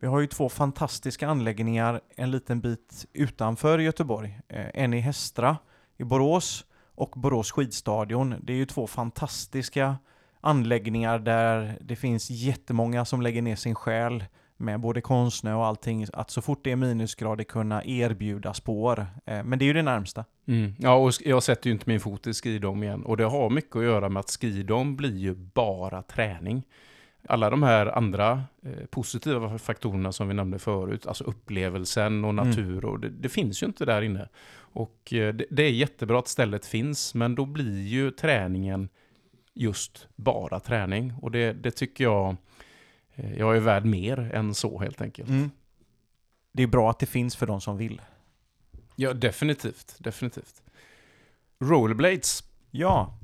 vi 0.00 0.06
har 0.06 0.20
ju 0.20 0.26
två 0.26 0.48
fantastiska 0.48 1.28
anläggningar 1.28 2.00
en 2.16 2.30
liten 2.30 2.60
bit 2.60 3.06
utanför 3.12 3.78
Göteborg. 3.78 4.40
Eh, 4.48 4.66
en 4.74 4.94
i 4.94 5.00
Hästra 5.00 5.56
i 5.96 6.04
Borås 6.04 6.64
och 6.94 7.10
Borås 7.10 7.52
skidstadion. 7.52 8.34
Det 8.42 8.52
är 8.52 8.56
ju 8.56 8.66
två 8.66 8.86
fantastiska 8.86 9.96
anläggningar 10.40 11.18
där 11.18 11.78
det 11.80 11.96
finns 11.96 12.30
jättemånga 12.30 13.04
som 13.04 13.22
lägger 13.22 13.42
ner 13.42 13.56
sin 13.56 13.74
själ 13.74 14.24
med 14.56 14.80
både 14.80 15.00
konstsnö 15.00 15.54
och 15.54 15.66
allting, 15.66 16.06
att 16.12 16.30
så 16.30 16.42
fort 16.42 16.64
det 16.64 16.72
är 16.72 16.76
minusgrader 16.76 17.44
kunna 17.44 17.84
erbjuda 17.84 18.54
spår. 18.54 19.06
Eh, 19.24 19.44
men 19.44 19.58
det 19.58 19.64
är 19.64 19.66
ju 19.66 19.72
det 19.72 19.82
närmsta. 19.82 20.24
Mm. 20.46 20.74
Ja, 20.78 20.94
och 20.94 21.12
jag 21.24 21.42
sätter 21.42 21.66
ju 21.66 21.72
inte 21.72 21.90
min 21.90 22.00
fot 22.00 22.26
i 22.26 22.32
skidom 22.32 22.82
igen. 22.82 23.04
Och 23.04 23.16
det 23.16 23.24
har 23.24 23.50
mycket 23.50 23.76
att 23.76 23.82
göra 23.82 24.08
med 24.08 24.20
att 24.20 24.30
skidom 24.40 24.96
blir 24.96 25.16
ju 25.16 25.34
bara 25.34 26.02
träning. 26.02 26.62
Alla 27.28 27.50
de 27.50 27.62
här 27.62 27.86
andra 27.98 28.44
eh, 28.62 28.86
positiva 28.90 29.58
faktorerna 29.58 30.12
som 30.12 30.28
vi 30.28 30.34
nämnde 30.34 30.58
förut, 30.58 31.06
alltså 31.06 31.24
upplevelsen 31.24 32.24
och 32.24 32.30
mm. 32.30 32.48
natur, 32.48 32.78
mm. 32.78 32.90
och 32.90 33.00
det, 33.00 33.08
det, 33.08 33.28
finns 33.28 33.62
ju 33.62 33.66
inte 33.66 33.84
där 33.84 34.02
inne. 34.02 34.28
Och 34.58 35.12
eh, 35.12 35.34
det, 35.34 35.44
det 35.50 35.62
är 35.62 35.70
jättebra 35.70 36.18
att 36.18 36.28
stället 36.28 36.66
finns, 36.66 37.14
men 37.14 37.34
då 37.34 37.46
blir 37.46 37.82
ju 37.82 38.10
träningen 38.10 38.88
just 39.54 40.08
bara 40.16 40.60
träning. 40.60 41.14
Och 41.22 41.30
det, 41.30 41.52
det 41.52 41.70
tycker 41.70 42.04
jag 42.04 42.36
jag 43.16 43.56
är 43.56 43.60
värd 43.60 43.84
mer 43.84 44.30
än 44.34 44.54
så 44.54 44.78
helt 44.80 45.00
enkelt. 45.00 45.28
Mm. 45.28 45.50
Det 46.52 46.62
är 46.62 46.66
bra 46.66 46.90
att 46.90 46.98
det 46.98 47.06
finns 47.06 47.36
för 47.36 47.46
de 47.46 47.60
som 47.60 47.76
vill. 47.76 48.00
Ja, 48.96 49.12
definitivt. 49.12 49.96
Definitivt. 49.98 50.62
Rollerblades. 51.60 52.44
Ja. 52.70 53.18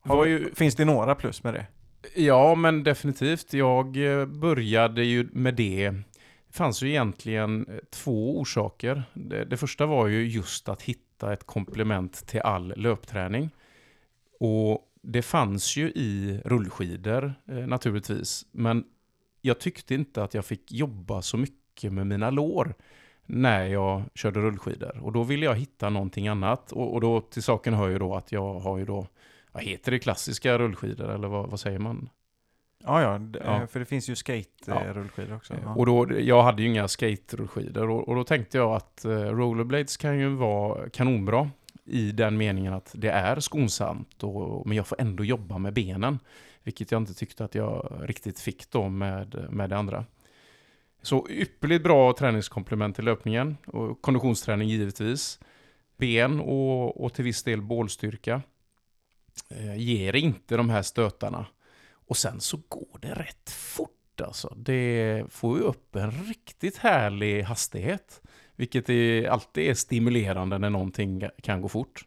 Har, 0.00 0.26
ju... 0.26 0.54
Finns 0.54 0.74
det 0.74 0.84
några 0.84 1.14
plus 1.14 1.42
med 1.42 1.54
det? 1.54 1.66
Ja, 2.14 2.54
men 2.54 2.82
definitivt. 2.82 3.52
Jag 3.52 3.96
eh, 3.96 4.26
började 4.26 5.04
ju 5.04 5.28
med 5.32 5.54
det. 5.54 5.90
Det 5.90 6.52
fanns 6.52 6.82
ju 6.82 6.88
egentligen 6.88 7.66
eh, 7.68 7.78
två 7.90 8.40
orsaker. 8.40 9.02
Det, 9.14 9.44
det 9.44 9.56
första 9.56 9.86
var 9.86 10.06
ju 10.06 10.28
just 10.28 10.68
att 10.68 10.82
hitta 10.82 11.32
ett 11.32 11.44
komplement 11.44 12.26
till 12.26 12.40
all 12.40 12.72
löpträning. 12.76 13.50
Och 14.40 14.84
det 15.02 15.22
fanns 15.22 15.76
ju 15.76 15.90
i 15.90 16.40
rullskidor 16.44 17.34
eh, 17.48 17.66
naturligtvis. 17.66 18.46
Men 18.52 18.84
jag 19.40 19.60
tyckte 19.60 19.94
inte 19.94 20.22
att 20.22 20.34
jag 20.34 20.44
fick 20.44 20.72
jobba 20.72 21.22
så 21.22 21.36
mycket 21.36 21.92
med 21.92 22.06
mina 22.06 22.30
lår 22.30 22.74
när 23.26 23.66
jag 23.66 24.02
körde 24.14 24.40
rullskidor. 24.40 25.00
Och 25.02 25.12
då 25.12 25.22
ville 25.22 25.46
jag 25.46 25.54
hitta 25.54 25.90
någonting 25.90 26.28
annat. 26.28 26.72
Och, 26.72 26.94
och 26.94 27.00
då 27.00 27.20
till 27.20 27.42
saken 27.42 27.74
hör 27.74 27.88
ju 27.88 27.98
då 27.98 28.14
att 28.14 28.32
jag 28.32 28.54
har 28.54 28.78
ju 28.78 28.84
då, 28.84 29.06
vad 29.52 29.62
heter 29.62 29.92
det, 29.92 29.98
klassiska 29.98 30.58
rullskidor 30.58 31.14
eller 31.14 31.28
vad, 31.28 31.50
vad 31.50 31.60
säger 31.60 31.78
man? 31.78 32.08
Ja, 32.84 33.02
ja, 33.02 33.20
ja, 33.44 33.66
för 33.66 33.80
det 33.80 33.86
finns 33.86 34.10
ju 34.10 34.16
skate-rullskidor 34.16 35.36
också. 35.36 35.54
Ja. 35.64 35.74
Och 35.74 35.86
då, 35.86 36.20
jag 36.20 36.42
hade 36.42 36.62
ju 36.62 36.68
inga 36.68 36.88
skate-rullskidor 36.88 37.90
och, 37.90 38.08
och, 38.08 38.14
då 38.14 38.24
tänkte 38.24 38.58
jag 38.58 38.72
att 38.72 39.02
uh, 39.06 39.12
rollerblades 39.12 39.96
kan 39.96 40.18
ju 40.18 40.28
vara 40.28 40.90
kanonbra 40.90 41.50
i 41.84 42.12
den 42.12 42.36
meningen 42.36 42.72
att 42.72 42.94
det 42.94 43.08
är 43.08 43.40
skonsamt, 43.40 44.22
och, 44.22 44.66
men 44.66 44.76
jag 44.76 44.86
får 44.86 45.00
ändå 45.00 45.24
jobba 45.24 45.58
med 45.58 45.72
benen. 45.72 46.18
Vilket 46.62 46.92
jag 46.92 47.02
inte 47.02 47.14
tyckte 47.14 47.44
att 47.44 47.54
jag 47.54 48.00
riktigt 48.02 48.40
fick 48.40 48.70
då 48.70 48.88
med, 48.88 49.46
med 49.50 49.70
det 49.70 49.76
andra. 49.76 50.04
Så 51.02 51.26
ypperligt 51.30 51.82
bra 51.82 52.12
träningskomplement 52.12 52.96
till 52.96 53.04
löpningen 53.04 53.56
och 53.66 54.02
konditionsträning 54.02 54.68
givetvis. 54.68 55.40
Ben 55.96 56.40
och, 56.40 57.04
och 57.04 57.14
till 57.14 57.24
viss 57.24 57.42
del 57.42 57.62
bålstyrka. 57.62 58.42
Eh, 59.50 59.76
ger 59.76 60.16
inte 60.16 60.56
de 60.56 60.70
här 60.70 60.82
stötarna. 60.82 61.46
Och 61.90 62.16
sen 62.16 62.40
så 62.40 62.60
går 62.68 62.98
det 63.00 63.14
rätt 63.14 63.50
fort 63.50 64.20
alltså. 64.20 64.54
Det 64.56 65.24
får 65.30 65.58
ju 65.58 65.64
upp 65.64 65.96
en 65.96 66.10
riktigt 66.10 66.76
härlig 66.76 67.42
hastighet. 67.42 68.22
Vilket 68.56 68.90
är, 68.90 69.28
alltid 69.28 69.70
är 69.70 69.74
stimulerande 69.74 70.58
när 70.58 70.70
någonting 70.70 71.22
kan 71.42 71.62
gå 71.62 71.68
fort. 71.68 72.04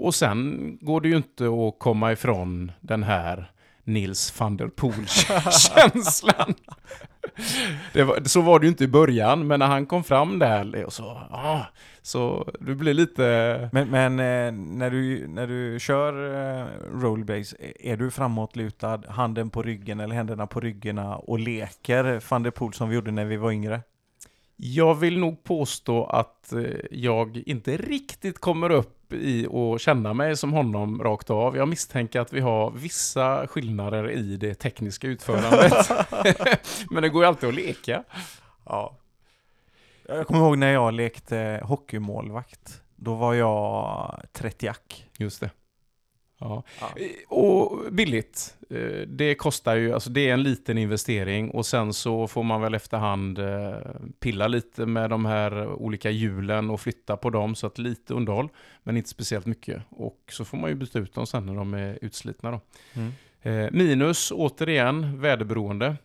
Och 0.00 0.14
sen 0.14 0.78
går 0.80 1.00
det 1.00 1.08
ju 1.08 1.16
inte 1.16 1.44
att 1.44 1.78
komma 1.78 2.12
ifrån 2.12 2.72
den 2.80 3.02
här 3.02 3.50
Nils 3.84 4.40
van 4.40 4.56
der 4.56 4.68
Poel-känslan. 4.68 6.54
Så 8.24 8.40
var 8.40 8.58
det 8.58 8.66
ju 8.66 8.70
inte 8.70 8.84
i 8.84 8.88
början, 8.88 9.46
men 9.46 9.60
när 9.60 9.66
han 9.66 9.86
kom 9.86 10.04
fram 10.04 10.38
där 10.38 10.84
och 10.84 10.92
så, 10.92 11.04
ah, 11.30 11.60
så 12.02 12.52
det 12.60 12.74
blir 12.74 12.94
lite... 12.94 13.68
Men, 13.72 13.88
men 13.90 14.12
eh, 14.12 14.52
när, 14.52 14.90
du, 14.90 15.28
när 15.28 15.46
du 15.46 15.78
kör 15.80 16.34
eh, 16.60 16.66
rollbase, 17.00 17.56
är 17.80 17.96
du 17.96 18.10
framåtlutad, 18.10 19.02
handen 19.08 19.50
på 19.50 19.62
ryggen 19.62 20.00
eller 20.00 20.14
händerna 20.14 20.46
på 20.46 20.60
ryggarna 20.60 21.16
och 21.16 21.38
leker 21.38 22.22
van 22.30 22.42
der 22.42 22.50
Poel 22.50 22.72
som 22.72 22.88
vi 22.88 22.94
gjorde 22.94 23.10
när 23.10 23.24
vi 23.24 23.36
var 23.36 23.52
yngre? 23.52 23.80
Jag 24.56 24.94
vill 24.94 25.18
nog 25.18 25.44
påstå 25.44 26.04
att 26.04 26.52
eh, 26.52 26.62
jag 26.90 27.42
inte 27.46 27.76
riktigt 27.76 28.38
kommer 28.38 28.70
upp 28.70 28.97
i 29.12 29.46
att 29.46 29.80
känna 29.80 30.14
mig 30.14 30.36
som 30.36 30.52
honom 30.52 31.02
rakt 31.02 31.30
av. 31.30 31.56
Jag 31.56 31.68
misstänker 31.68 32.20
att 32.20 32.32
vi 32.32 32.40
har 32.40 32.70
vissa 32.70 33.46
skillnader 33.46 34.10
i 34.10 34.36
det 34.36 34.54
tekniska 34.54 35.06
utförandet. 35.06 35.90
Men 36.90 37.02
det 37.02 37.08
går 37.08 37.22
ju 37.22 37.28
alltid 37.28 37.48
att 37.48 37.54
leka. 37.54 38.04
Ja. 38.64 38.96
Jag 40.08 40.26
kommer 40.26 40.40
ihåg 40.40 40.58
när 40.58 40.72
jag 40.72 40.94
lekte 40.94 41.60
hockeymålvakt. 41.64 42.82
Då 42.96 43.14
var 43.14 43.34
jag 43.34 44.20
30 44.32 44.66
jack. 44.66 45.06
Just 45.16 45.40
det. 45.40 45.50
Ja. 46.38 46.62
ja. 46.80 46.88
Och 47.28 47.92
billigt. 47.92 48.56
Eh, 48.70 49.08
det 49.08 49.34
kostar 49.34 49.76
ju, 49.76 49.92
alltså 49.92 50.10
det 50.10 50.28
är 50.28 50.34
en 50.34 50.42
liten 50.42 50.78
investering 50.78 51.50
och 51.50 51.66
sen 51.66 51.92
så 51.92 52.26
får 52.26 52.42
man 52.42 52.60
väl 52.60 52.74
efterhand 52.74 53.38
eh, 53.38 53.76
pilla 54.20 54.48
lite 54.48 54.86
med 54.86 55.10
de 55.10 55.24
här 55.24 55.68
olika 55.68 56.10
hjulen 56.10 56.70
och 56.70 56.80
flytta 56.80 57.16
på 57.16 57.30
dem 57.30 57.54
så 57.54 57.66
att 57.66 57.78
lite 57.78 58.14
underhåll, 58.14 58.48
men 58.82 58.96
inte 58.96 59.08
speciellt 59.08 59.46
mycket. 59.46 59.82
Och 59.88 60.18
så 60.30 60.44
får 60.44 60.58
man 60.58 60.70
ju 60.70 60.76
byta 60.76 60.98
ut 60.98 61.14
dem 61.14 61.26
sen 61.26 61.46
när 61.46 61.54
de 61.54 61.74
är 61.74 61.98
utslitna 62.02 62.50
då. 62.50 62.60
Mm. 62.94 63.12
Eh, 63.42 63.70
minus, 63.72 64.32
återigen, 64.34 65.20
väderberoende. 65.20 65.96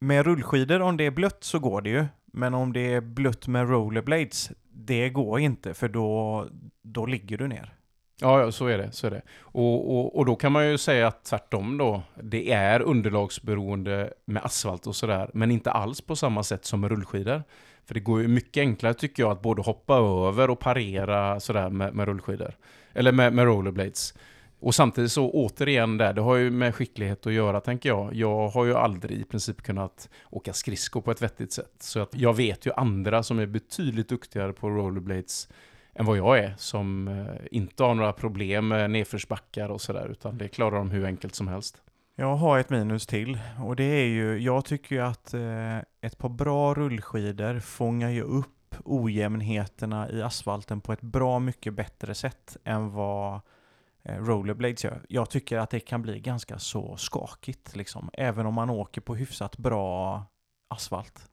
Med 0.00 0.26
rullskidor, 0.26 0.80
om 0.80 0.96
det 0.96 1.06
är 1.06 1.10
blött 1.10 1.44
så 1.44 1.58
går 1.58 1.80
det 1.80 1.90
ju. 1.90 2.04
Men 2.32 2.54
om 2.54 2.72
det 2.72 2.94
är 2.94 3.00
blött 3.00 3.46
med 3.46 3.68
rollerblades, 3.68 4.50
det 4.70 5.10
går 5.10 5.40
inte 5.40 5.74
för 5.74 5.88
då, 5.88 6.46
då 6.82 7.06
ligger 7.06 7.38
du 7.38 7.48
ner. 7.48 7.75
Ja, 8.20 8.52
så 8.52 8.66
är 8.66 8.78
det. 8.78 8.92
Så 8.92 9.06
är 9.06 9.10
det. 9.10 9.22
Och, 9.40 9.98
och, 9.98 10.16
och 10.16 10.26
då 10.26 10.36
kan 10.36 10.52
man 10.52 10.70
ju 10.70 10.78
säga 10.78 11.06
att 11.06 11.24
tvärtom 11.24 11.78
då, 11.78 12.02
det 12.22 12.52
är 12.52 12.82
underlagsberoende 12.82 14.12
med 14.24 14.44
asfalt 14.44 14.86
och 14.86 14.96
sådär, 14.96 15.30
men 15.34 15.50
inte 15.50 15.70
alls 15.70 16.00
på 16.00 16.16
samma 16.16 16.42
sätt 16.42 16.64
som 16.64 16.80
med 16.80 16.90
rullskidor. 16.90 17.42
För 17.84 17.94
det 17.94 18.00
går 18.00 18.20
ju 18.20 18.28
mycket 18.28 18.60
enklare 18.60 18.94
tycker 18.94 19.22
jag 19.22 19.32
att 19.32 19.42
både 19.42 19.62
hoppa 19.62 19.96
över 19.96 20.50
och 20.50 20.58
parera 20.58 21.40
sådär 21.40 21.70
med, 21.70 21.94
med 21.94 22.06
rullskidor. 22.08 22.56
Eller 22.92 23.12
med, 23.12 23.32
med 23.32 23.44
rollerblades. 23.44 24.14
Och 24.60 24.74
samtidigt 24.74 25.12
så 25.12 25.30
återigen 25.30 25.98
där, 25.98 26.12
det 26.12 26.20
har 26.20 26.36
ju 26.36 26.50
med 26.50 26.74
skicklighet 26.74 27.26
att 27.26 27.32
göra 27.32 27.60
tänker 27.60 27.88
jag. 27.88 28.14
Jag 28.14 28.48
har 28.48 28.64
ju 28.64 28.74
aldrig 28.74 29.20
i 29.20 29.24
princip 29.24 29.62
kunnat 29.62 30.08
åka 30.30 30.52
skridskor 30.52 31.00
på 31.00 31.10
ett 31.10 31.22
vettigt 31.22 31.52
sätt. 31.52 31.74
Så 31.78 32.00
att 32.00 32.14
jag 32.14 32.34
vet 32.34 32.66
ju 32.66 32.72
andra 32.72 33.22
som 33.22 33.38
är 33.38 33.46
betydligt 33.46 34.08
duktigare 34.08 34.52
på 34.52 34.68
rollerblades 34.68 35.48
än 35.98 36.06
vad 36.06 36.16
jag 36.16 36.38
är, 36.38 36.54
som 36.56 37.08
eh, 37.08 37.46
inte 37.50 37.84
har 37.84 37.94
några 37.94 38.12
problem 38.12 38.68
med 38.68 38.90
nedförsbackar 38.90 39.68
och 39.68 39.80
sådär, 39.80 40.08
utan 40.10 40.38
det 40.38 40.48
klarar 40.48 40.78
de 40.78 40.90
hur 40.90 41.06
enkelt 41.06 41.34
som 41.34 41.48
helst. 41.48 41.82
Jag 42.16 42.36
har 42.36 42.58
ett 42.58 42.70
minus 42.70 43.06
till 43.06 43.38
och 43.64 43.76
det 43.76 43.84
är 43.84 44.06
ju, 44.06 44.38
jag 44.38 44.64
tycker 44.64 44.94
ju 44.94 45.02
att 45.02 45.34
eh, 45.34 45.78
ett 46.00 46.18
par 46.18 46.28
bra 46.28 46.74
rullskidor 46.74 47.60
fångar 47.60 48.10
ju 48.10 48.22
upp 48.22 48.74
ojämnheterna 48.84 50.10
i 50.10 50.22
asfalten 50.22 50.80
på 50.80 50.92
ett 50.92 51.00
bra 51.00 51.38
mycket 51.38 51.74
bättre 51.74 52.14
sätt 52.14 52.56
än 52.64 52.90
vad 52.90 53.40
eh, 54.02 54.16
rollerblades 54.16 54.84
gör. 54.84 55.02
Jag 55.08 55.30
tycker 55.30 55.58
att 55.58 55.70
det 55.70 55.80
kan 55.80 56.02
bli 56.02 56.20
ganska 56.20 56.58
så 56.58 56.96
skakigt 56.96 57.76
liksom, 57.76 58.10
även 58.12 58.46
om 58.46 58.54
man 58.54 58.70
åker 58.70 59.00
på 59.00 59.14
hyfsat 59.14 59.56
bra 59.56 60.24
asfalt. 60.68 61.28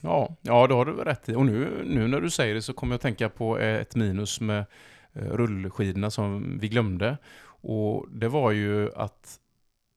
Ja, 0.00 0.36
ja, 0.42 0.66
det 0.66 0.74
har 0.74 0.84
du 0.84 0.92
rätt 0.92 1.28
i. 1.28 1.34
Och 1.34 1.46
nu, 1.46 1.82
nu 1.86 2.08
när 2.08 2.20
du 2.20 2.30
säger 2.30 2.54
det 2.54 2.62
så 2.62 2.72
kommer 2.72 2.92
jag 2.92 2.96
att 2.96 3.02
tänka 3.02 3.28
på 3.28 3.58
eh, 3.58 3.80
ett 3.80 3.96
minus 3.96 4.40
med 4.40 4.64
eh, 5.12 5.22
rullskidorna 5.22 6.10
som 6.10 6.58
vi 6.58 6.68
glömde. 6.68 7.18
Och 7.60 8.06
det 8.10 8.28
var 8.28 8.50
ju 8.50 8.94
att 8.94 9.40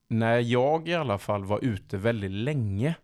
när 0.09 0.39
jag 0.39 0.87
i 0.87 0.95
alla 0.95 1.17
fall 1.17 1.45
var 1.45 1.59
ute 1.63 1.97
väldigt 1.97 2.31
länge 2.31 2.95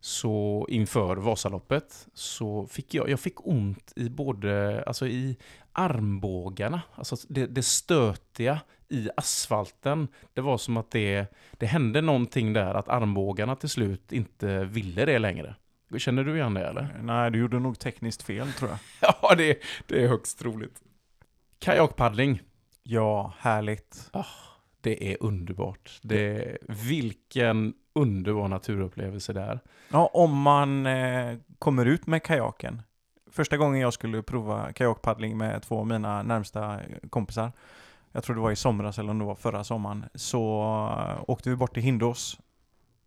så 0.00 0.66
inför 0.70 1.16
Vasaloppet 1.16 2.08
så 2.14 2.66
fick 2.66 2.94
jag, 2.94 3.08
jag 3.08 3.20
fick 3.20 3.46
ont 3.46 3.92
i 3.96 4.10
både, 4.10 4.84
alltså 4.86 5.06
i 5.06 5.36
armbågarna, 5.72 6.82
alltså 6.94 7.16
det, 7.28 7.46
det 7.46 7.62
stötiga 7.62 8.60
i 8.88 9.08
asfalten. 9.16 10.08
Det 10.34 10.40
var 10.40 10.58
som 10.58 10.76
att 10.76 10.90
det, 10.90 11.26
det 11.52 11.66
hände 11.66 12.00
någonting 12.00 12.52
där, 12.52 12.74
att 12.74 12.88
armbågarna 12.88 13.56
till 13.56 13.68
slut 13.68 14.12
inte 14.12 14.64
ville 14.64 15.04
det 15.04 15.18
längre. 15.18 15.54
Känner 15.98 16.24
du 16.24 16.36
igen 16.36 16.54
det 16.54 16.66
eller? 16.66 17.00
Nej, 17.02 17.30
du 17.30 17.38
gjorde 17.38 17.58
nog 17.58 17.78
tekniskt 17.78 18.22
fel 18.22 18.52
tror 18.52 18.70
jag. 18.70 18.78
ja, 19.22 19.34
det, 19.34 19.58
det 19.86 20.04
är 20.04 20.08
högst 20.08 20.38
troligt. 20.38 20.82
Kajakpaddling. 21.58 22.42
Ja, 22.82 23.32
härligt. 23.38 24.10
Oh, 24.12 24.26
det 24.80 25.12
är 25.12 25.16
underbart. 25.20 26.00
Det, 26.02 26.58
vilken 26.68 27.74
underbar 27.94 28.48
naturupplevelse 28.48 29.32
det 29.32 29.40
är. 29.40 29.60
Ja, 29.88 30.10
om 30.12 30.40
man 30.40 30.86
eh, 30.86 31.38
kommer 31.58 31.86
ut 31.86 32.06
med 32.06 32.22
kajaken. 32.22 32.82
Första 33.30 33.56
gången 33.56 33.80
jag 33.80 33.92
skulle 33.92 34.22
prova 34.22 34.72
kajakpaddling 34.72 35.36
med 35.36 35.62
två 35.62 35.78
av 35.78 35.86
mina 35.86 36.22
närmsta 36.22 36.80
kompisar, 37.10 37.52
jag 38.12 38.24
tror 38.24 38.36
det 38.36 38.42
var 38.42 38.50
i 38.50 38.56
somras 38.56 38.98
eller 38.98 39.10
om 39.10 39.18
det 39.18 39.24
var 39.24 39.34
förra 39.34 39.64
sommaren, 39.64 40.04
så 40.14 40.62
eh, 40.98 41.24
åkte 41.30 41.50
vi 41.50 41.56
bort 41.56 41.74
till 41.74 41.82
Hindås 41.82 42.38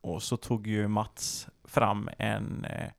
och 0.01 0.23
så 0.23 0.37
tog 0.37 0.67
ju 0.67 0.87
Mats 0.87 1.47
fram 1.67 2.09
en, 2.17 2.65
eh, 2.65 2.89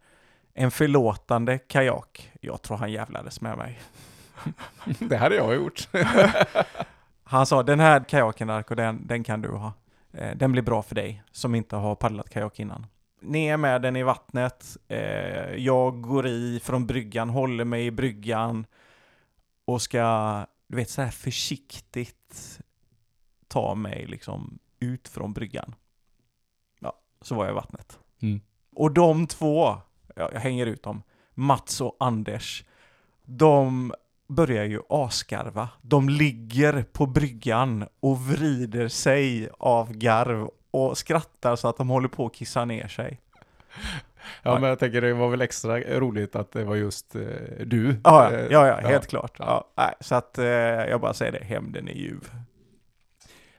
en 0.55 0.71
förlåtande 0.71 1.59
kajak. 1.59 2.33
Jag 2.41 2.63
tror 2.63 2.77
han 2.77 2.93
jävlades 2.93 3.41
med 3.41 3.59
mig. 3.59 3.81
det 4.99 5.17
hade 5.17 5.35
jag 5.35 5.55
gjort. 5.55 5.89
han 7.25 7.47
sa, 7.47 7.63
den 7.63 7.81
här 7.81 8.05
kajaken 8.05 8.49
Darko, 8.49 8.75
den, 8.75 9.07
den 9.07 9.25
kan 9.25 9.41
du 9.41 9.49
ha. 9.49 9.73
Eh, 10.13 10.37
den 10.37 10.53
blir 10.53 10.63
bra 10.63 10.83
för 10.83 10.95
dig 10.95 11.23
som 11.31 11.55
inte 11.55 11.77
har 11.77 11.95
paddlat 11.95 12.31
kajak 12.31 12.61
innan. 12.61 12.87
Ner 13.21 13.57
med 13.57 13.83
den 13.83 13.97
i 13.97 14.03
vattnet. 14.03 14.77
Eh, 14.89 15.55
jag 15.55 16.03
går 16.03 16.27
i 16.27 16.61
från 16.65 16.87
bryggan, 16.87 17.31
håller 17.31 17.65
mig 17.65 17.87
i 17.87 17.91
bryggan 17.91 18.67
och 19.65 19.83
ska, 19.83 20.47
du 20.67 20.77
vet, 20.77 20.91
så 20.91 21.03
här 21.03 21.11
försiktigt 21.11 22.61
ta 23.49 23.75
mig 23.75 24.07
liksom 24.07 24.59
ut 24.81 25.09
från 25.09 25.33
bryggan 25.33 25.75
så 27.21 27.35
var 27.35 27.45
jag 27.45 27.53
i 27.53 27.55
vattnet. 27.55 27.99
Mm. 28.21 28.41
Och 28.79 28.93
de 28.93 29.27
två, 29.27 29.77
jag 30.17 30.31
hänger 30.31 30.67
ut 30.67 30.83
dem, 30.83 31.03
Mats 31.35 31.81
och 31.81 31.97
Anders, 32.01 32.65
de 33.25 33.93
börjar 34.29 34.65
ju 34.65 34.81
asgarva. 34.89 35.69
De 35.83 36.09
ligger 36.09 36.83
på 36.83 37.07
bryggan 37.07 37.89
och 38.01 38.19
vrider 38.21 38.89
sig 38.89 39.49
av 39.59 39.93
garv 39.93 40.51
och 40.71 40.99
skrattar 40.99 41.57
så 41.57 41.69
att 41.69 41.77
de 41.77 41.89
håller 41.89 42.09
på 42.09 42.27
att 42.27 42.35
kissa 42.35 42.65
ner 42.65 42.89
sig. 42.89 43.21
Ja, 44.43 44.59
men 44.59 44.69
jag 44.69 44.79
tänker 44.79 45.01
det 45.01 45.15
var 45.15 45.29
väl 45.29 45.41
extra 45.41 45.81
roligt 45.81 46.37
att 46.37 46.53
det 46.53 46.65
var 46.65 46.77
just 46.77 47.15
eh, 47.15 47.23
du. 47.67 48.01
Ja, 48.05 48.33
ja, 48.33 48.67
ja, 48.67 48.77
helt 48.77 49.13
ja. 49.13 49.29
klart. 49.29 49.37
Ja, 49.39 49.95
så 50.01 50.15
att 50.15 50.39
eh, 50.39 50.47
jag 50.47 51.01
bara 51.01 51.15
säger 51.15 51.33
det, 51.33 51.45
hämnden 51.45 51.89
är 51.89 51.93
ljuv. 51.93 52.31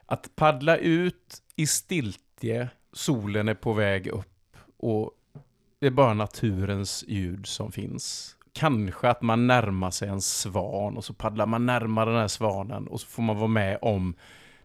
Att 0.06 0.30
paddla 0.36 0.76
ut 0.76 1.42
i 1.56 1.66
stiltje 1.66 2.68
solen 2.92 3.48
är 3.48 3.54
på 3.54 3.72
väg 3.72 4.06
upp 4.06 4.29
och 4.80 5.10
det 5.78 5.86
är 5.86 5.90
bara 5.90 6.14
naturens 6.14 7.04
ljud 7.08 7.46
som 7.46 7.72
finns. 7.72 8.36
Kanske 8.52 9.08
att 9.08 9.22
man 9.22 9.46
närmar 9.46 9.90
sig 9.90 10.08
en 10.08 10.20
svan 10.20 10.96
och 10.96 11.04
så 11.04 11.14
paddlar 11.14 11.46
man 11.46 11.66
närmare 11.66 12.10
den 12.10 12.20
här 12.20 12.28
svanen 12.28 12.86
och 12.86 13.00
så 13.00 13.06
får 13.06 13.22
man 13.22 13.36
vara 13.36 13.48
med 13.48 13.78
om 13.82 14.14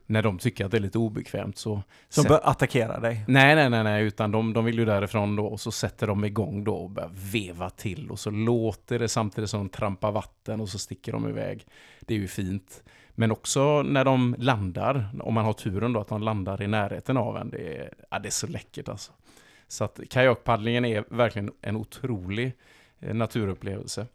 när 0.05 0.21
de 0.21 0.37
tycker 0.37 0.65
att 0.65 0.71
det 0.71 0.77
är 0.77 0.81
lite 0.81 0.97
obekvämt. 0.97 1.57
Så 1.57 1.81
som 2.09 2.23
bör 2.23 2.39
attackera 2.43 2.99
dig? 2.99 3.25
Nej, 3.27 3.55
nej, 3.55 3.69
nej, 3.69 3.83
nej, 3.83 4.03
utan 4.03 4.31
de, 4.31 4.53
de 4.53 4.65
vill 4.65 4.79
ju 4.79 4.85
därifrån 4.85 5.35
då 5.35 5.45
och 5.45 5.59
så 5.59 5.71
sätter 5.71 6.07
de 6.07 6.25
igång 6.25 6.63
då 6.63 6.75
och 6.75 6.89
börjar 6.89 7.11
veva 7.13 7.69
till 7.69 8.11
och 8.11 8.19
så 8.19 8.29
låter 8.29 8.99
det 8.99 9.07
samtidigt 9.07 9.49
som 9.49 9.59
de 9.59 9.69
trampar 9.69 10.11
vatten 10.11 10.61
och 10.61 10.69
så 10.69 10.79
sticker 10.79 11.11
de 11.11 11.29
iväg. 11.29 11.67
Det 11.99 12.13
är 12.13 12.19
ju 12.19 12.27
fint. 12.27 12.83
Men 13.11 13.31
också 13.31 13.83
när 13.83 14.05
de 14.05 14.35
landar, 14.39 15.09
om 15.19 15.33
man 15.33 15.45
har 15.45 15.53
turen 15.53 15.93
då 15.93 15.99
att 15.99 16.07
de 16.07 16.21
landar 16.21 16.61
i 16.61 16.67
närheten 16.67 17.17
av 17.17 17.37
en, 17.37 17.49
det 17.49 17.77
är, 17.77 17.93
ja, 18.11 18.19
det 18.19 18.29
är 18.29 18.31
så 18.31 18.47
läckert 18.47 18.89
alltså. 18.89 19.11
Så 19.67 19.83
att 19.83 19.99
kajakpaddlingen 20.09 20.85
är 20.85 21.03
verkligen 21.09 21.51
en 21.61 21.75
otrolig 21.75 22.53
eh, 22.99 23.13
naturupplevelse. 23.13 24.07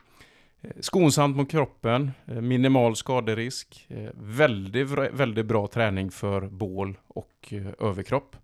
Eh, 0.60 0.70
skonsamt 0.80 1.36
mot 1.36 1.50
kroppen, 1.50 2.10
eh, 2.26 2.40
minimal 2.40 2.96
skaderisk, 2.96 3.88
väldigt, 4.14 4.88
väldigt 4.90 5.46
bra 5.46 5.66
träning 5.66 6.10
för 6.10 6.40
bål 6.40 6.98
och 7.08 7.54
överkropp. 7.78 8.36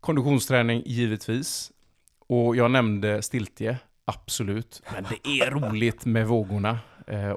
Konditionsträning 0.00 0.82
givetvis. 0.86 1.72
Och 2.18 2.56
jag 2.56 2.70
nämnde 2.70 3.22
stiltje, 3.22 3.78
absolut. 4.04 4.82
Men 4.92 5.04
det 5.10 5.30
är 5.40 5.50
roligt 5.50 6.04
med 6.04 6.26
vågorna. 6.26 6.78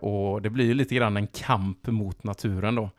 Och 0.01 0.41
det 0.41 0.49
blir 0.49 0.65
ju 0.65 0.73
lite 0.73 0.95
grann 0.95 1.17
en 1.17 1.27
kamp 1.27 1.87
mot 1.87 2.23
naturen 2.23 2.75
då. 2.75 2.89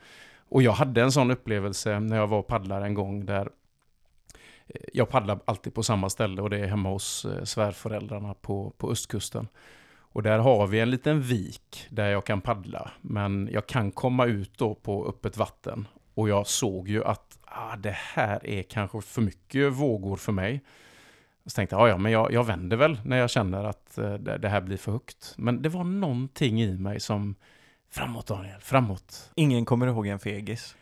Och 0.48 0.62
jag 0.62 0.72
hade 0.72 1.02
en 1.02 1.12
sån 1.12 1.30
upplevelse 1.30 2.00
när 2.00 2.16
jag 2.16 2.26
var 2.26 2.42
paddlare 2.42 2.84
en 2.84 2.94
gång 2.94 3.26
där 3.26 3.48
jag 4.92 5.08
paddlar 5.08 5.40
alltid 5.44 5.74
på 5.74 5.82
samma 5.82 6.10
ställe 6.10 6.42
och 6.42 6.50
det 6.50 6.58
är 6.58 6.66
hemma 6.66 6.88
hos 6.88 7.24
eh, 7.24 7.44
svärföräldrarna 7.44 8.34
på, 8.34 8.72
på 8.76 8.90
östkusten. 8.90 9.48
Och 10.16 10.22
där 10.22 10.38
har 10.38 10.66
vi 10.66 10.80
en 10.80 10.90
liten 10.90 11.20
vik 11.22 11.86
där 11.90 12.10
jag 12.10 12.24
kan 12.24 12.40
paddla. 12.40 12.90
Men 13.00 13.48
jag 13.52 13.66
kan 13.66 13.92
komma 13.92 14.26
ut 14.26 14.58
då 14.58 14.74
på 14.74 15.06
öppet 15.08 15.36
vatten. 15.36 15.88
Och 16.14 16.28
jag 16.28 16.46
såg 16.46 16.88
ju 16.88 17.04
att 17.04 17.38
ah, 17.42 17.76
det 17.76 17.96
här 17.96 18.46
är 18.46 18.62
kanske 18.62 19.00
för 19.00 19.22
mycket 19.22 19.72
vågor 19.72 20.16
för 20.16 20.32
mig. 20.32 20.64
Så 21.46 21.50
tänkte 21.50 21.76
jag, 21.76 21.88
"Ja, 21.88 21.98
men 21.98 22.12
jag, 22.12 22.32
jag 22.32 22.44
vänder 22.44 22.76
väl 22.76 23.00
när 23.04 23.16
jag 23.16 23.30
känner 23.30 23.64
att 23.64 23.98
eh, 23.98 24.14
det, 24.14 24.38
det 24.38 24.48
här 24.48 24.60
blir 24.60 24.76
för 24.76 24.92
högt. 24.92 25.34
Men 25.36 25.62
det 25.62 25.68
var 25.68 25.84
någonting 25.84 26.62
i 26.62 26.78
mig 26.78 27.00
som, 27.00 27.34
framåt 27.90 28.26
Daniel, 28.26 28.60
framåt. 28.60 29.30
Ingen 29.34 29.64
kommer 29.64 29.86
ihåg 29.86 30.06
en 30.06 30.18
fegis. 30.18 30.76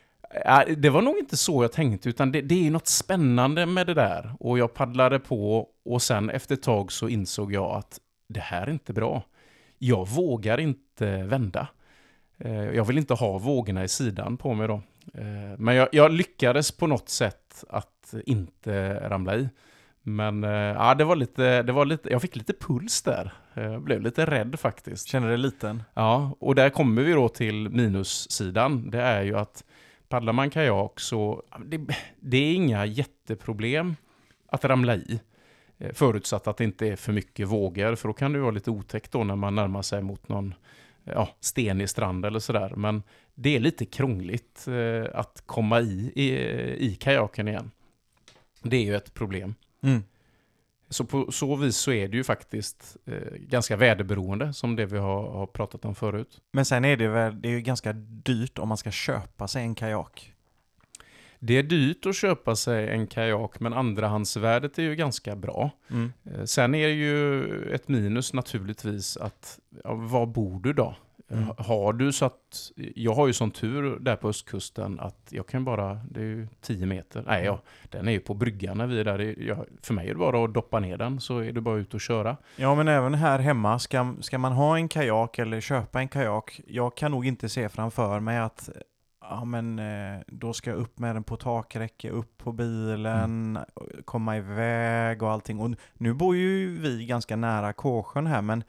Det 0.77 0.89
var 0.89 1.01
nog 1.01 1.17
inte 1.17 1.37
så 1.37 1.63
jag 1.63 1.71
tänkte, 1.71 2.09
utan 2.09 2.31
det, 2.31 2.41
det 2.41 2.67
är 2.67 2.71
något 2.71 2.87
spännande 2.87 3.65
med 3.65 3.87
det 3.87 3.93
där. 3.93 4.35
Och 4.39 4.59
jag 4.59 4.73
paddlade 4.73 5.19
på 5.19 5.67
och 5.85 6.01
sen 6.01 6.29
efter 6.29 6.55
ett 6.55 6.63
tag 6.63 6.91
så 6.91 7.09
insåg 7.09 7.53
jag 7.53 7.75
att 7.75 7.99
det 8.27 8.39
här 8.39 8.67
är 8.67 8.71
inte 8.71 8.93
bra. 8.93 9.23
Jag 9.77 10.07
vågar 10.07 10.59
inte 10.59 11.23
vända. 11.23 11.67
Eh, 12.37 12.63
Jag 12.69 12.85
vill 12.85 12.97
inte 12.97 13.13
ha 13.13 13.37
vågorna 13.37 13.83
i 13.83 13.87
sidan 13.87 14.37
på 14.37 14.53
mig 14.53 14.67
då. 14.67 14.81
Eh, 15.13 15.57
Men 15.57 15.75
jag, 15.75 15.89
jag 15.91 16.11
lyckades 16.11 16.71
på 16.71 16.87
något 16.87 17.09
sätt 17.09 17.63
att 17.69 18.13
inte 18.25 18.99
ramla 19.09 19.35
i. 19.35 19.49
Men 20.01 20.43
eh, 20.43 20.49
ja, 20.51 20.95
det 20.95 21.03
var 21.03 21.15
lite, 21.15 21.63
det 21.63 21.71
var 21.71 21.85
lite, 21.85 22.09
jag 22.09 22.21
fick 22.21 22.35
lite 22.35 22.53
puls 22.53 23.01
där. 23.01 23.33
Jag 23.53 23.81
blev 23.81 24.01
lite 24.01 24.25
rädd 24.25 24.59
faktiskt. 24.59 25.07
Känner 25.07 25.27
dig 25.27 25.37
liten? 25.37 25.83
Ja, 25.93 26.35
och 26.39 26.55
där 26.55 26.69
kommer 26.69 27.01
vi 27.01 27.11
då 27.11 27.29
till 27.29 27.69
minussidan. 27.69 28.89
Det 28.89 29.01
är 29.01 29.21
ju 29.23 29.37
att 29.37 29.63
paddlar 30.09 30.33
man 30.33 30.49
kajak 30.49 30.99
så 30.99 31.43
det, 31.65 31.87
det 32.19 32.37
är 32.37 32.55
inga 32.55 32.85
jätteproblem 32.85 33.95
att 34.47 34.65
ramla 34.65 34.95
i. 34.95 35.19
Eh, 35.77 35.93
förutsatt 35.93 36.47
att 36.47 36.57
det 36.57 36.63
inte 36.63 36.87
är 36.87 36.95
för 36.95 37.13
mycket 37.13 37.47
vågor, 37.47 37.95
för 37.95 38.07
då 38.07 38.13
kan 38.13 38.33
det 38.33 38.39
vara 38.39 38.51
lite 38.51 38.71
otäckt 38.71 39.11
då 39.11 39.23
när 39.23 39.35
man 39.35 39.55
närmar 39.55 39.81
sig 39.81 40.01
mot 40.01 40.29
någon 40.29 40.55
eh, 41.05 41.13
ja, 41.13 41.29
stenig 41.39 41.89
strand 41.89 42.25
eller 42.25 42.39
sådär. 42.39 42.73
Men 42.75 43.03
det 43.35 43.55
är 43.55 43.59
lite 43.59 43.85
krångligt 43.85 44.67
eh, 44.67 45.19
att 45.19 45.43
komma 45.45 45.81
i, 45.81 46.11
i 46.15 46.29
i 46.85 46.95
kajaken 46.95 47.47
igen. 47.47 47.71
Det 48.61 48.77
är 48.77 48.83
ju 48.83 48.95
ett 48.95 49.13
problem. 49.13 49.55
Mm. 49.83 50.03
Så 50.89 51.05
på 51.05 51.31
så 51.31 51.55
vis 51.55 51.77
så 51.77 51.91
är 51.91 52.07
det 52.07 52.17
ju 52.17 52.23
faktiskt 52.23 52.97
eh, 53.05 53.37
ganska 53.39 53.77
väderberoende 53.77 54.53
som 54.53 54.75
det 54.75 54.85
vi 54.85 54.97
har, 54.97 55.31
har 55.31 55.47
pratat 55.47 55.85
om 55.85 55.95
förut. 55.95 56.41
Men 56.51 56.65
sen 56.65 56.85
är 56.85 56.97
det 56.97 57.07
väl, 57.07 57.41
det 57.41 57.47
är 57.47 57.51
ju 57.51 57.61
ganska 57.61 57.93
dyrt 57.93 58.59
om 58.59 58.67
man 58.67 58.77
ska 58.77 58.91
köpa 58.91 59.47
sig 59.47 59.61
en 59.61 59.75
kajak. 59.75 60.31
Det 61.39 61.57
är 61.57 61.63
dyrt 61.63 62.05
att 62.05 62.15
köpa 62.15 62.55
sig 62.55 62.89
en 62.89 63.07
kajak 63.07 63.59
men 63.59 63.73
andrahandsvärdet 63.73 64.79
är 64.79 64.83
ju 64.83 64.95
ganska 64.95 65.35
bra. 65.35 65.71
Mm. 65.91 66.13
Eh, 66.25 66.43
Sen 66.43 66.75
är 66.75 66.87
det 66.87 66.93
ju 66.93 67.43
ett 67.73 67.87
minus 67.87 68.33
naturligtvis 68.33 69.17
att, 69.17 69.59
ja, 69.83 69.93
var 69.93 70.25
bor 70.25 70.59
du 70.59 70.73
då? 70.73 70.95
Mm. 71.31 71.49
Har 71.57 71.93
du 71.93 72.11
så 72.11 72.25
att, 72.25 72.71
jag 72.75 73.13
har 73.13 73.27
ju 73.27 73.33
sån 73.33 73.51
tur 73.51 73.99
där 73.99 74.15
på 74.15 74.29
östkusten 74.29 74.99
att 74.99 75.27
jag 75.29 75.47
kan 75.47 75.65
bara, 75.65 75.93
det 75.93 76.19
är 76.19 76.23
ju 76.23 76.47
10 76.61 76.85
meter, 76.85 77.23
nej 77.27 77.45
ja, 77.45 77.61
den 77.89 78.07
är 78.07 78.11
ju 78.11 78.19
på 78.19 78.33
bryggan 78.33 78.77
när 78.77 78.87
vi 78.87 78.99
är 78.99 79.03
där. 79.03 79.35
Jag, 79.39 79.65
för 79.81 79.93
mig 79.93 80.09
är 80.09 80.13
det 80.13 80.19
bara 80.19 80.43
att 80.43 80.53
doppa 80.53 80.79
ner 80.79 80.97
den 80.97 81.19
så 81.19 81.39
är 81.39 81.51
det 81.51 81.61
bara 81.61 81.77
ut 81.77 81.93
och 81.93 82.01
köra. 82.01 82.37
Ja, 82.55 82.75
men 82.75 82.87
även 82.87 83.13
här 83.13 83.39
hemma, 83.39 83.79
ska, 83.79 84.15
ska 84.21 84.37
man 84.37 84.51
ha 84.51 84.77
en 84.77 84.87
kajak 84.87 85.39
eller 85.39 85.61
köpa 85.61 85.99
en 85.99 86.07
kajak, 86.07 86.61
jag 86.67 86.97
kan 86.97 87.11
nog 87.11 87.25
inte 87.25 87.49
se 87.49 87.69
framför 87.69 88.19
mig 88.19 88.37
att 88.37 88.69
ja, 89.29 89.45
men, 89.45 89.79
eh, 89.79 90.21
då 90.27 90.53
ska 90.53 90.69
jag 90.69 90.79
upp 90.79 90.99
med 90.99 91.15
den 91.15 91.23
på 91.23 91.37
takräcke, 91.37 92.09
upp 92.09 92.37
på 92.37 92.51
bilen, 92.51 93.59
komma 94.05 94.37
iväg 94.37 95.23
och 95.23 95.31
allting. 95.31 95.59
Och 95.59 95.71
nu 95.93 96.13
bor 96.13 96.35
ju 96.35 96.77
vi 96.79 97.05
ganska 97.05 97.35
nära 97.35 97.73
Kåsjön 97.73 98.27
här, 98.27 98.41
men 98.41 98.63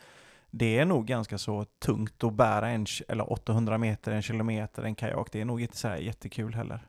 det 0.50 0.78
är 0.78 0.84
nog 0.84 1.06
ganska 1.06 1.38
så 1.38 1.64
tungt 1.64 2.24
att 2.24 2.34
bära 2.34 2.68
en, 2.68 2.86
eller 3.08 3.32
800 3.32 3.78
meter, 3.78 4.12
en 4.12 4.22
kilometer, 4.22 4.82
en 4.82 4.94
kajak. 4.94 5.28
Det 5.32 5.40
är 5.40 5.44
nog 5.44 5.60
inte 5.60 5.76
så 5.76 5.88
här 5.88 5.96
jättekul 5.96 6.54
heller. 6.54 6.80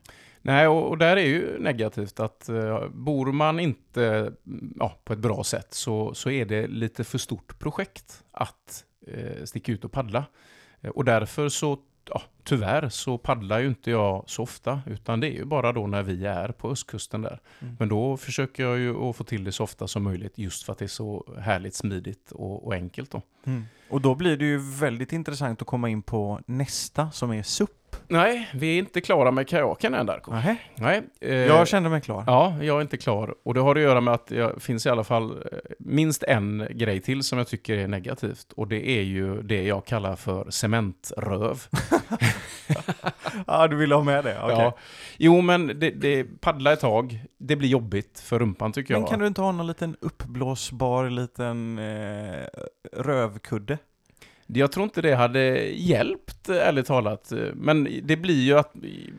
Nej, 0.42 0.68
och, 0.68 0.90
och 0.90 0.98
där 0.98 1.18
är 1.18 1.26
ju 1.26 1.60
negativt 1.60 2.20
att 2.20 2.50
uh, 2.50 2.88
bor 2.90 3.32
man 3.32 3.60
inte 3.60 4.34
mm, 4.46 4.74
ja, 4.80 5.00
på 5.04 5.14
ett 5.14 5.20
bra 5.20 5.44
sätt 5.44 5.74
så, 5.74 6.14
så 6.14 6.30
är 6.30 6.46
det 6.46 6.68
lite 6.68 7.04
för 7.04 7.18
stort 7.18 7.60
projekt 7.60 8.24
att 8.32 8.84
uh, 9.08 9.46
sticka 9.46 9.72
ut 9.72 9.86
och 9.86 9.92
paddla. 9.92 10.26
Uh, 10.86 10.90
och 10.90 11.06
därför 11.06 11.50
så, 11.50 11.80
ja, 12.10 12.22
tyvärr 12.44 12.90
så 12.90 13.18
paddlar 13.18 13.60
ju 13.60 13.68
inte 13.68 13.92
jag 13.92 14.24
så 14.28 14.44
ofta, 14.44 14.82
utan 14.86 15.20
det 15.20 15.28
är 15.28 15.34
ju 15.34 15.46
bara 15.46 15.72
då 15.72 15.88
när 15.88 16.04
vi 16.04 16.26
är 16.26 16.50
på 16.50 16.70
östkusten 16.70 17.22
där. 17.22 17.40
Mm. 17.60 17.76
Men 17.80 17.90
då 17.90 18.18
försöker 18.18 18.64
jag 18.64 18.80
ju 18.80 19.10
att 19.10 19.16
få 19.16 19.24
till 19.24 19.44
det 19.44 19.52
så 19.52 19.64
ofta 19.64 19.88
som 19.88 20.04
möjligt 20.04 20.38
just 20.38 20.64
för 20.64 20.74
att 20.74 20.80
det 20.80 20.86
är 20.86 20.90
så 20.90 21.26
härligt 21.40 21.76
smidigt 21.76 22.32
och, 22.32 22.68
och 22.68 22.74
enkelt 22.74 23.12
då. 23.12 23.22
Mm. 23.46 23.66
Och 23.90 24.02
då 24.02 24.16
blir 24.16 24.38
det 24.38 24.46
ju 24.46 24.58
väldigt 24.58 25.14
intressant 25.14 25.62
att 25.62 25.68
komma 25.68 25.90
in 25.90 26.02
på 26.02 26.40
nästa 26.46 27.12
som 27.12 27.32
är 27.32 27.44
SUP. 27.44 27.87
Nej, 28.10 28.50
vi 28.54 28.76
är 28.76 28.80
inte 28.80 29.02
klara 29.02 29.32
med 29.32 29.48
kajaken 29.48 29.94
än 29.94 30.06
Darko. 30.06 30.32
Nähä? 30.32 30.56
Nej. 30.76 31.02
eh, 31.22 31.36
Jag 31.36 31.68
kände 31.68 31.90
mig 31.90 32.02
klar. 32.02 32.24
Ja, 32.28 32.56
jag 32.62 32.78
är 32.78 32.82
inte 32.82 32.98
klar. 32.98 33.36
Och 33.44 33.54
det 33.54 33.60
har 33.60 33.76
att 33.76 33.82
göra 33.82 34.02
med 34.02 34.14
att 34.14 34.28
det 34.28 34.64
finns 34.64 34.86
i 34.86 34.90
alla 34.90 35.04
fall 35.04 35.32
eh, 35.32 35.58
minst 35.80 36.24
en 36.24 36.68
grej 36.70 37.02
till 37.02 37.24
som 37.24 37.38
jag 37.38 37.48
tycker 37.48 37.78
är 37.78 37.88
negativt. 37.88 38.52
Och 38.56 38.68
det 38.68 38.90
är 38.90 39.02
ju 39.02 39.42
det 39.42 39.64
jag 39.64 39.86
kallar 39.86 40.16
för 40.16 40.52
cementröv. 40.52 41.64
Ja, 43.48 43.68
du 43.68 43.76
ville 43.76 43.96
ha 43.96 44.04
med 44.04 44.24
det? 44.24 44.40
Okej. 44.44 44.56
Ja. 44.58 44.78
Jo, 45.18 45.42
men 45.42 45.68
det, 45.68 45.90
det 45.92 46.24
paddla 46.42 46.74
ett 46.74 46.80
tag. 46.80 47.20
Det 47.38 47.56
blir 47.56 47.70
jobbigt 47.70 48.20
för 48.20 48.40
rumpan 48.40 48.72
tycker 48.72 48.94
jag. 48.94 49.02
Men 49.02 49.10
kan 49.10 49.20
du 49.20 49.28
inte 49.28 49.42
ha 49.42 49.52
någon 49.52 49.68
liten 49.68 49.96
uppblåsbar 50.02 51.10
liten 51.10 51.80
eh, 51.80 52.46
rövkudde? 52.94 53.78
Jag 54.48 54.72
tror 54.72 54.84
inte 54.84 55.02
det 55.02 55.16
hade 55.16 55.40
hjälpt, 55.70 56.50
ärligt 56.50 56.86
talat. 56.86 57.32
Men 57.54 57.88
det 58.04 58.18
blir 58.18 58.42
ju 58.44 58.58
att... 58.58 58.72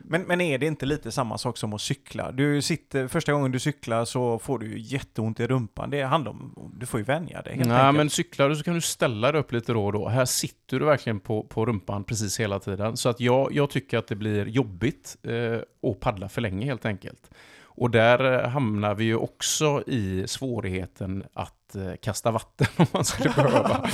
Men, 0.03 0.21
men 0.21 0.41
är 0.41 0.57
det 0.57 0.65
inte 0.65 0.85
lite 0.85 1.11
samma 1.11 1.37
sak 1.37 1.57
som 1.57 1.73
att 1.73 1.81
cykla? 1.81 2.31
Du 2.31 2.61
sitter, 2.61 3.07
första 3.07 3.31
gången 3.33 3.51
du 3.51 3.59
cyklar 3.59 4.05
så 4.05 4.39
får 4.39 4.59
du 4.59 4.79
jätteont 4.79 5.39
i 5.39 5.47
rumpan. 5.47 5.89
Det 5.89 6.01
handlar 6.01 6.31
om, 6.31 6.71
du 6.79 6.85
får 6.85 6.99
ju 6.99 7.03
vänja 7.03 7.41
dig 7.41 7.55
helt 7.55 7.67
Nej, 7.67 7.77
enkelt. 7.77 7.97
men 7.97 8.09
cyklar 8.09 8.49
du 8.49 8.55
så 8.55 8.63
kan 8.63 8.73
du 8.73 8.81
ställa 8.81 9.31
dig 9.31 9.41
upp 9.41 9.51
lite 9.51 9.73
då 9.73 9.85
och 9.85 9.93
då. 9.93 10.07
Här 10.07 10.25
sitter 10.25 10.79
du 10.79 10.85
verkligen 10.85 11.19
på, 11.19 11.43
på 11.43 11.65
rumpan 11.65 12.03
precis 12.03 12.39
hela 12.39 12.59
tiden. 12.59 12.97
Så 12.97 13.09
att 13.09 13.19
jag, 13.19 13.53
jag 13.53 13.69
tycker 13.69 13.97
att 13.97 14.07
det 14.07 14.15
blir 14.15 14.45
jobbigt 14.45 15.17
eh, 15.23 15.89
att 15.91 15.99
paddla 15.99 16.29
för 16.29 16.41
länge 16.41 16.65
helt 16.65 16.85
enkelt. 16.85 17.29
Och 17.61 17.89
där 17.89 18.43
eh, 18.43 18.49
hamnar 18.49 18.95
vi 18.95 19.03
ju 19.03 19.15
också 19.15 19.83
i 19.87 20.23
svårigheten 20.27 21.23
att 21.33 21.58
eh, 21.75 21.93
kasta 22.01 22.31
vatten 22.31 22.67
om 22.77 22.85
man 22.93 23.05
skulle 23.05 23.29
behöva. 23.29 23.89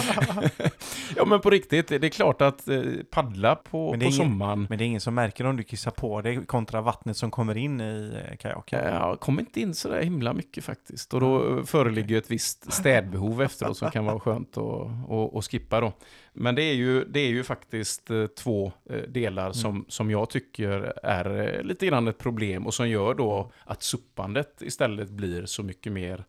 ja 1.16 1.26
men 1.26 1.42
på 1.42 1.50
riktigt, 1.50 1.88
det 1.88 2.04
är 2.04 2.10
klart 2.10 2.42
att 2.42 2.68
eh, 2.68 2.82
paddla 3.10 3.56
på, 3.56 3.90
på 3.90 3.96
ingen- 3.96 4.12
sommaren. 4.12 4.66
Men 4.70 4.78
det 4.78 4.84
är 4.84 4.86
ingen 4.86 5.02
som 5.02 5.16
märker 5.16 5.46
om 5.46 5.58
du 5.58 5.64
kissar 5.64 5.92
på 5.92 6.22
dig 6.22 6.46
kontra 6.46 6.82
vattnet 6.82 7.18
som 7.18 7.32
kommer 7.32 7.58
in 7.58 7.82
i 7.82 8.22
eh, 8.30 8.38
kajaken. 8.38 8.80
Jag 8.86 9.20
kommer 9.20 9.42
inte 9.42 9.62
in 9.62 9.74
så 9.76 9.90
där 9.90 10.02
himla 10.02 10.34
mycket 10.34 10.64
faktiskt. 10.64 11.14
Och 11.14 11.20
då 11.20 11.58
eh, 11.58 11.64
föreligger 11.64 12.10
ju 12.10 12.18
ett 12.18 12.32
visst 12.36 12.74
städbehov 12.74 13.42
efteråt 13.42 13.78
som 13.78 13.92
kan 13.92 14.06
vara 14.06 14.20
skönt 14.20 14.58
att, 14.58 15.12
att, 15.12 15.36
att 15.36 15.46
skippa 15.46 15.82
då. 15.82 15.94
Men 16.34 16.56
det 16.56 16.64
är 16.64 16.74
ju, 16.74 17.06
det 17.06 17.20
är 17.20 17.30
ju 17.30 17.44
faktiskt 17.44 18.10
två 18.38 18.72
delar 19.08 19.52
som, 19.52 19.86
som 19.88 20.12
jag 20.12 20.30
tycker 20.30 20.94
är 21.04 21.64
lite 21.64 21.86
grann 21.86 22.08
ett 22.08 22.18
problem 22.18 22.66
och 22.66 22.74
som 22.74 22.90
gör 22.90 23.14
då 23.14 23.52
att 23.66 23.84
suppandet 23.84 24.62
istället 24.62 25.10
blir 25.10 25.46
så 25.46 25.64
mycket 25.64 25.92
mer 25.92 26.26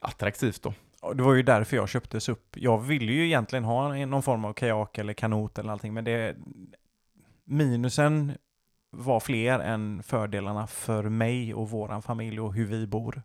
attraktivt 0.00 0.62
då. 0.62 0.74
Det 1.14 1.22
var 1.22 1.34
ju 1.34 1.42
därför 1.42 1.76
jag 1.76 1.88
köpte 1.88 2.20
SUP. 2.20 2.56
Jag 2.56 2.78
ville 2.78 3.12
ju 3.12 3.26
egentligen 3.26 3.64
ha 3.64 3.94
någon 4.06 4.22
form 4.22 4.44
av 4.44 4.52
kajak 4.52 4.98
eller 4.98 5.12
kanot 5.12 5.58
eller 5.58 5.72
allting, 5.72 5.94
men 5.94 6.04
det... 6.04 6.36
Minusen 7.44 8.32
var 8.90 9.20
fler 9.20 9.60
än 9.60 10.02
fördelarna 10.02 10.66
för 10.66 11.02
mig 11.08 11.54
och 11.54 11.70
våran 11.70 12.02
familj 12.02 12.40
och 12.40 12.54
hur 12.54 12.66
vi 12.66 12.86
bor. 12.86 13.22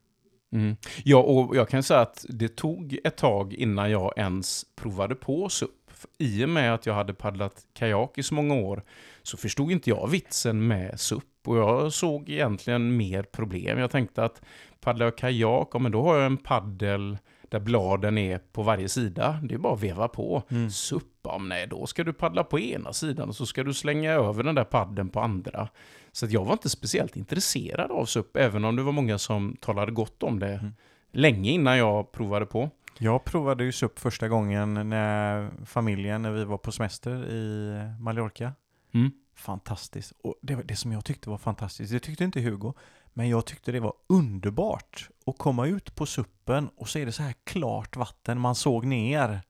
Mm. 0.54 0.76
Ja, 1.04 1.18
och 1.18 1.56
jag 1.56 1.70
kan 1.70 1.84
säga 1.84 2.00
att 2.00 2.26
det 2.30 2.56
tog 2.56 2.98
ett 3.04 3.18
tag 3.18 3.54
innan 3.54 3.92
jag 3.92 4.14
ens 4.18 4.66
provade 4.76 5.16
på 5.16 5.50
SUP. 5.50 5.72
I 6.18 6.46
och 6.46 6.50
med 6.50 6.74
att 6.74 6.86
jag 6.86 6.94
hade 6.94 7.14
paddlat 7.14 7.66
kajak 7.74 8.18
i 8.18 8.24
så 8.24 8.34
många 8.34 8.54
år 8.54 8.84
så 9.28 9.38
förstod 9.38 9.72
inte 9.72 9.90
jag 9.90 10.08
vitsen 10.08 10.68
med 10.68 11.00
SUP. 11.00 11.24
Och 11.46 11.58
jag 11.58 11.94
såg 11.94 12.30
egentligen 12.30 12.98
mer 12.98 13.24
problem. 13.24 13.80
Jag 13.80 13.92
tänkte 13.92 14.24
att 14.24 14.42
paddlar 14.82 15.06
jag 15.06 15.18
kajak, 15.18 15.70
ja, 15.74 15.80
men 15.80 15.92
då 15.92 16.04
har 16.04 16.16
jag 16.16 16.26
en 16.26 16.38
paddel 16.38 17.18
där 17.50 17.60
bladen 17.60 18.18
är 18.18 18.38
på 18.38 18.64
varje 18.64 18.90
sida. 18.90 19.40
Det 19.44 19.54
är 19.56 19.60
bara 19.60 19.74
att 19.74 19.84
veva 19.84 20.08
på. 20.08 20.44
Mm. 20.50 20.70
SUP, 20.70 21.04
ja, 21.24 21.38
nej 21.38 21.68
då 21.68 21.86
ska 21.86 22.04
du 22.04 22.14
paddla 22.14 22.44
på 22.44 22.60
ena 22.60 22.94
sidan 22.94 23.30
och 23.30 23.36
så 23.36 23.46
ska 23.46 23.64
du 23.64 23.74
slänga 23.74 24.12
över 24.12 24.44
den 24.44 24.56
där 24.56 24.64
padden 24.64 25.10
på 25.10 25.20
andra. 25.20 25.68
Så 26.12 26.26
jag 26.30 26.46
var 26.46 26.54
inte 26.54 26.70
speciellt 26.70 27.16
intresserad 27.16 27.92
av 27.92 28.06
SUP, 28.06 28.38
även 28.38 28.66
om 28.66 28.76
det 28.76 28.84
var 28.84 28.92
många 28.92 29.18
som 29.18 29.56
talade 29.62 29.92
gott 29.92 30.24
om 30.24 30.40
det 30.40 30.54
Mm. 30.54 30.74
länge 31.12 31.52
innan 31.52 31.78
jag 31.78 32.12
provade 32.12 32.46
på. 32.46 32.70
Jag 32.98 33.24
provade 33.24 33.64
ju 33.64 33.72
SUP 33.72 34.00
första 34.00 34.28
gången 34.28 34.90
när 34.90 35.50
familjen, 35.66 36.22
när 36.22 36.32
vi 36.32 36.46
var 36.46 36.58
på 36.58 36.72
semester 36.72 37.26
i 37.32 37.74
Mallorca. 38.00 38.54
Mm. 38.96 39.12
Fantastiskt. 39.36 40.14
Och 40.24 40.36
det, 40.42 40.56
var 40.56 40.64
det 40.64 40.76
som 40.76 40.92
jag 40.92 41.06
tyckte 41.06 41.30
var 41.30 41.38
fantastiskt, 41.38 41.92
det 41.92 42.00
tyckte 42.00 42.24
inte 42.24 42.42
Hugo, 42.42 42.74
men 43.14 43.30
jag 43.30 43.46
tyckte 43.46 43.72
det 43.72 43.80
var 43.80 43.94
underbart 44.08 45.10
att 45.26 45.38
komma 45.38 45.68
ut 45.68 45.96
på 45.96 46.06
suppen 46.06 46.70
och 46.78 46.90
så 46.90 47.00
är 47.00 47.06
det 47.06 47.12
så 47.12 47.24
här 47.24 47.36
klart 47.44 47.96
vatten, 47.96 48.40
man 48.40 48.56
såg 48.56 48.86
ner 48.86 49.42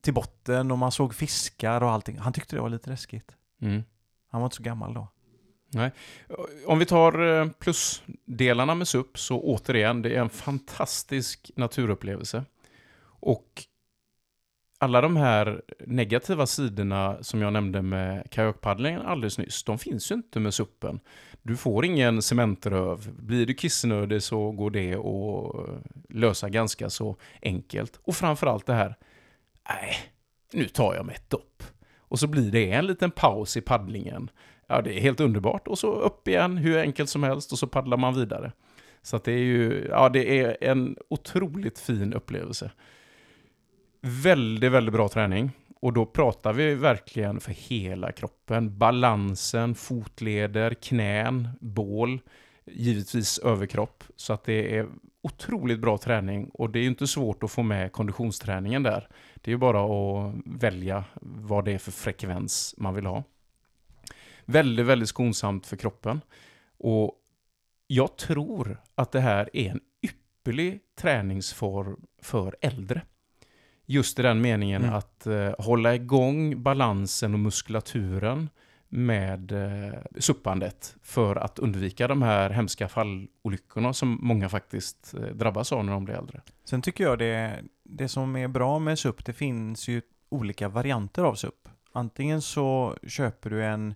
till 0.00 0.14
botten 0.14 0.70
och 0.70 0.78
man 0.78 0.92
såg 0.92 1.14
fiskar 1.14 1.82
och 1.82 1.90
allting. 1.90 2.18
Han 2.18 2.32
tyckte 2.32 2.56
det 2.56 2.62
var 2.62 2.68
lite 2.68 2.90
läskigt. 2.90 3.36
Mm. 3.60 3.82
Han 4.30 4.40
var 4.40 4.46
inte 4.46 4.56
så 4.56 4.62
gammal 4.62 4.94
då. 4.94 5.08
Om 6.66 6.78
vi 6.78 6.86
tar 6.86 7.40
eh, 7.40 7.48
plusdelarna 7.50 8.74
med 8.74 8.88
SUP 8.88 9.18
så 9.18 9.40
återigen, 9.40 10.02
det 10.02 10.14
är 10.14 10.20
en 10.20 10.30
fantastisk 10.30 11.50
naturupplevelse. 11.56 12.44
Och 13.20 13.64
alla 14.78 15.00
de 15.00 15.16
här 15.16 15.62
negativa 15.86 16.46
sidorna 16.46 17.16
som 17.20 17.42
jag 17.42 17.52
nämnde 17.52 17.82
med 17.82 18.30
kajakpaddlingen 18.30 19.02
alldeles 19.02 19.38
nyss, 19.38 19.64
de 19.64 19.78
finns 19.78 20.10
ju 20.10 20.14
inte 20.14 20.40
med 20.40 20.54
SUPen. 20.54 21.00
Du 21.42 21.56
får 21.56 21.84
ingen 21.84 22.22
cementröv. 22.22 23.10
Blir 23.18 23.46
du 23.46 23.54
kissnödig 23.54 24.22
så 24.22 24.50
går 24.50 24.70
det 24.70 24.94
att 24.94 25.80
lösa 26.08 26.48
ganska 26.48 26.90
så 26.90 27.16
enkelt. 27.42 28.00
Och 28.04 28.16
framförallt 28.16 28.66
det 28.66 28.74
här, 28.74 28.94
nej, 29.68 29.94
nu 30.52 30.68
tar 30.68 30.94
jag 30.94 31.06
mig 31.06 31.14
ett 31.14 31.30
dopp. 31.30 31.62
Och 31.98 32.18
så 32.18 32.26
blir 32.26 32.50
det 32.50 32.70
en 32.72 32.86
liten 32.86 33.10
paus 33.10 33.56
i 33.56 33.60
paddlingen. 33.60 34.30
Ja, 34.66 34.80
det 34.82 34.98
är 34.98 35.00
helt 35.00 35.20
underbart. 35.20 35.68
Och 35.68 35.78
så 35.78 35.92
upp 35.92 36.28
igen, 36.28 36.56
hur 36.56 36.78
enkelt 36.78 37.10
som 37.10 37.22
helst, 37.22 37.52
och 37.52 37.58
så 37.58 37.66
paddlar 37.66 37.96
man 37.96 38.14
vidare. 38.14 38.52
Så 39.02 39.16
att 39.16 39.24
det 39.24 39.32
är 39.32 39.38
ju, 39.38 39.86
ja, 39.90 40.08
det 40.08 40.40
är 40.40 40.56
en 40.60 40.96
otroligt 41.10 41.78
fin 41.78 42.14
upplevelse. 42.14 42.70
Väldigt, 44.06 44.72
väldigt 44.72 44.92
bra 44.92 45.08
träning. 45.08 45.50
Och 45.80 45.92
då 45.92 46.06
pratar 46.06 46.52
vi 46.52 46.74
verkligen 46.74 47.40
för 47.40 47.52
hela 47.52 48.12
kroppen. 48.12 48.78
Balansen, 48.78 49.74
fotleder, 49.74 50.74
knän, 50.74 51.48
bål, 51.60 52.20
givetvis 52.64 53.38
överkropp. 53.38 54.04
Så 54.16 54.32
att 54.32 54.44
det 54.44 54.76
är 54.76 54.88
otroligt 55.22 55.80
bra 55.80 55.98
träning 55.98 56.48
och 56.48 56.70
det 56.70 56.78
är 56.78 56.80
ju 56.80 56.88
inte 56.88 57.06
svårt 57.06 57.42
att 57.42 57.50
få 57.50 57.62
med 57.62 57.92
konditionsträningen 57.92 58.82
där. 58.82 59.08
Det 59.34 59.50
är 59.50 59.52
ju 59.52 59.58
bara 59.58 59.84
att 59.84 60.34
välja 60.44 61.04
vad 61.20 61.64
det 61.64 61.72
är 61.72 61.78
för 61.78 61.92
frekvens 61.92 62.74
man 62.78 62.94
vill 62.94 63.06
ha. 63.06 63.24
Väldigt, 64.44 64.86
väldigt 64.86 65.08
skonsamt 65.08 65.66
för 65.66 65.76
kroppen. 65.76 66.20
Och 66.78 67.12
jag 67.86 68.16
tror 68.16 68.80
att 68.94 69.12
det 69.12 69.20
här 69.20 69.50
är 69.52 69.70
en 69.70 69.80
ypperlig 70.02 70.80
träningsform 70.96 72.06
för 72.22 72.56
äldre. 72.60 73.02
Just 73.86 74.18
i 74.18 74.22
den 74.22 74.40
meningen 74.40 74.82
Mm. 74.82 74.94
att 74.94 75.26
eh, 75.26 75.52
hålla 75.58 75.94
igång 75.94 76.62
balansen 76.62 77.34
och 77.34 77.40
muskulaturen 77.40 78.48
med 78.88 79.52
eh, 79.52 79.98
suppandet 80.18 80.96
för 81.02 81.36
att 81.36 81.58
undvika 81.58 82.08
de 82.08 82.22
här 82.22 82.50
hemska 82.50 82.88
fallolyckorna 82.88 83.92
som 83.92 84.18
många 84.22 84.48
faktiskt 84.48 85.14
eh, 85.14 85.20
drabbas 85.34 85.72
av 85.72 85.84
när 85.84 85.92
de 85.92 86.04
blir 86.04 86.14
äldre. 86.14 86.40
Sen 86.64 86.82
tycker 86.82 87.04
jag 87.04 87.18
det, 87.18 87.62
det 87.82 88.08
som 88.08 88.36
är 88.36 88.48
bra 88.48 88.78
med 88.78 88.98
SUP, 88.98 89.24
det 89.24 89.32
finns 89.32 89.88
ju 89.88 90.02
olika 90.28 90.68
varianter 90.68 91.22
av 91.22 91.34
SUP. 91.34 91.68
Antingen 91.92 92.42
så 92.42 92.96
köper 93.06 93.50
du 93.50 93.64
en 93.64 93.94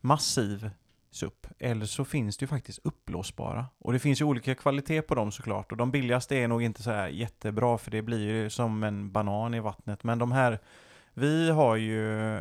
massiv 0.00 0.70
SUP, 1.10 1.46
eller 1.58 1.86
så 1.86 2.04
finns 2.04 2.36
det 2.36 2.42
ju 2.42 2.46
faktiskt 2.46 2.80
uppblåsbara. 2.84 3.66
Och 3.78 3.92
det 3.92 3.98
finns 3.98 4.20
ju 4.20 4.24
olika 4.24 4.54
kvalitet 4.54 5.02
på 5.02 5.14
dem 5.14 5.32
såklart. 5.32 5.72
Och 5.72 5.78
de 5.78 5.90
billigaste 5.90 6.36
är 6.36 6.48
nog 6.48 6.62
inte 6.62 6.82
så 6.82 6.90
här 6.90 7.08
jättebra, 7.08 7.78
för 7.78 7.90
det 7.90 8.02
blir 8.02 8.18
ju 8.18 8.50
som 8.50 8.82
en 8.82 9.12
banan 9.12 9.54
i 9.54 9.60
vattnet. 9.60 10.04
Men 10.04 10.18
de 10.18 10.32
här, 10.32 10.58
vi 11.14 11.50
har 11.50 11.76
ju 11.76 12.38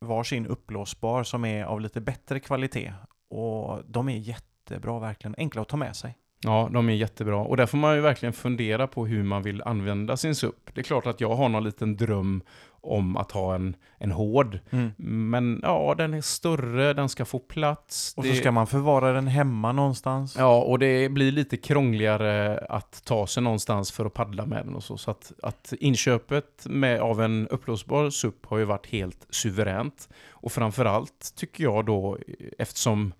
varsin 0.00 0.46
uppblåsbar 0.46 1.22
som 1.22 1.44
är 1.44 1.64
av 1.64 1.80
lite 1.80 2.00
bättre 2.00 2.40
kvalitet. 2.40 2.92
Och 3.30 3.82
de 3.86 4.08
är 4.08 4.16
jättebra 4.16 4.98
verkligen, 4.98 5.34
enkla 5.38 5.62
att 5.62 5.68
ta 5.68 5.76
med 5.76 5.96
sig. 5.96 6.16
Ja, 6.44 6.68
de 6.72 6.88
är 6.88 6.94
jättebra. 6.94 7.36
Och 7.36 7.56
där 7.56 7.66
får 7.66 7.78
man 7.78 7.94
ju 7.94 8.00
verkligen 8.00 8.32
fundera 8.32 8.86
på 8.86 9.06
hur 9.06 9.22
man 9.22 9.42
vill 9.42 9.62
använda 9.62 10.16
sin 10.16 10.34
SUP. 10.34 10.70
Det 10.74 10.80
är 10.80 10.82
klart 10.82 11.06
att 11.06 11.20
jag 11.20 11.34
har 11.34 11.48
någon 11.48 11.64
liten 11.64 11.96
dröm 11.96 12.42
om 12.88 13.16
att 13.16 13.32
ha 13.32 13.54
en, 13.54 13.76
en 13.98 14.10
hård. 14.10 14.58
Men 14.96 15.60
ja, 15.62 15.94
den 15.98 16.14
är 16.14 16.20
större, 16.20 16.92
den 16.92 17.08
ska 17.08 17.24
få 17.24 17.38
plats. 17.38 18.14
Och 18.16 18.22
det... 18.22 18.28
så 18.28 18.34
ska 18.34 18.52
man 18.52 18.66
förvara 18.66 19.12
den 19.12 19.26
hemma 19.26 19.72
någonstans. 19.72 20.36
Ja, 20.38 20.62
och 20.62 20.78
det 20.78 21.08
blir 21.08 21.32
lite 21.32 21.56
krångligare 21.56 22.58
att 22.68 23.04
ta 23.04 23.26
sig 23.26 23.42
någonstans 23.42 23.92
för 23.92 24.06
att 24.06 24.14
paddla 24.14 24.46
med 24.46 24.66
den 24.66 24.74
och 24.74 24.84
så. 24.84 24.96
Så 24.96 25.10
att, 25.10 25.32
att 25.42 25.72
inköpet 25.80 26.66
med, 26.66 27.00
av 27.00 27.22
en 27.22 27.48
uppblåsbar 27.48 28.10
SUP 28.10 28.46
har 28.46 28.58
ju 28.58 28.64
varit 28.64 28.86
helt 28.86 29.26
suveränt. 29.30 30.08
Och 30.30 30.52
framförallt 30.52 31.32
tycker 31.36 31.64
jag 31.64 31.86
då, 31.86 32.18
eftersom 32.58 33.12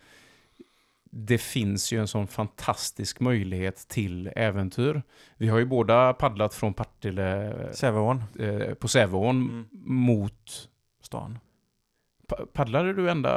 det 1.10 1.38
finns 1.38 1.92
ju 1.92 2.00
en 2.00 2.08
sån 2.08 2.26
fantastisk 2.26 3.20
möjlighet 3.20 3.88
till 3.88 4.30
äventyr. 4.36 5.02
Vi 5.36 5.48
har 5.48 5.58
ju 5.58 5.64
båda 5.64 6.12
paddlat 6.12 6.54
från 6.54 6.74
Partille 6.74 7.54
Säveån. 7.72 8.22
eh, 8.38 8.74
på 8.74 8.88
Säveån 8.88 9.36
Mm. 9.42 9.66
mot... 9.84 10.68
Stan. 11.02 11.38
Pa- 12.28 12.46
Paddlade 12.52 12.92
du 12.92 13.10
ända, 13.10 13.30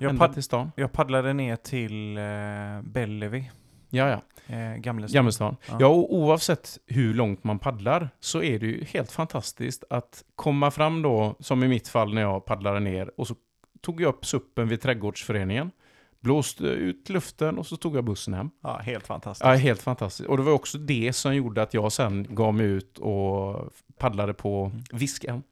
Jag 0.00 0.10
ända 0.10 0.28
till 0.28 0.42
stan? 0.42 0.72
Jag 0.76 0.92
paddlade 0.92 1.32
ner 1.32 1.56
till 1.56 2.16
eh, 2.18 2.82
Bellevi, 2.92 3.50
Ja, 3.90 4.08
ja. 4.08 4.54
eh, 4.54 4.76
Gamlestan. 4.76 5.14
Gamlestan. 5.14 5.56
Ja. 5.68 5.76
Ja. 5.80 5.86
och 5.86 6.14
oavsett 6.16 6.78
hur 6.86 7.14
långt 7.14 7.44
man 7.44 7.58
paddlar 7.58 8.10
så 8.20 8.42
är 8.42 8.58
det 8.58 8.66
ju 8.66 8.84
helt 8.84 9.12
fantastiskt 9.12 9.84
att 9.90 10.24
komma 10.36 10.70
fram 10.70 11.02
då, 11.02 11.34
som 11.40 11.62
i 11.64 11.68
mitt 11.68 11.88
fall 11.88 12.14
när 12.14 12.22
jag 12.22 12.44
paddlade 12.44 12.80
ner, 12.80 13.20
och 13.20 13.26
så 13.26 13.34
tog 13.80 14.00
jag 14.00 14.08
upp 14.08 14.26
suppen 14.26 14.68
vid 14.68 14.80
trädgårdsföreningen, 14.80 15.70
blåste 16.20 16.64
ut 16.64 17.08
luften 17.08 17.58
och 17.58 17.66
så 17.66 17.76
tog 17.76 17.96
jag 17.96 18.04
bussen 18.04 18.34
hem. 18.34 18.50
Ja, 18.62 18.78
helt 18.78 19.06
fantastiskt. 19.06 19.44
Ja, 19.44 19.54
helt 19.54 19.82
fantastiskt. 19.82 20.28
Och 20.28 20.36
det 20.36 20.42
var 20.42 20.52
också 20.52 20.78
det 20.78 21.12
som 21.12 21.36
gjorde 21.36 21.62
att 21.62 21.74
jag 21.74 21.92
sen 21.92 22.26
gav 22.30 22.54
mig 22.54 22.66
ut 22.66 22.98
och 22.98 23.72
paddlade 23.98 24.34
på 24.34 24.64
Mm. 24.64 24.82
Visken 24.92 25.42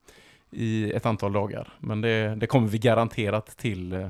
i 0.50 0.92
ett 0.92 1.07
antal 1.07 1.33
dagar. 1.33 1.72
Men 1.81 2.00
det, 2.00 2.35
det 2.35 2.46
kommer 2.46 2.68
vi 2.68 2.79
garanterat 2.79 3.46
till 3.46 3.92
eh, 3.92 4.09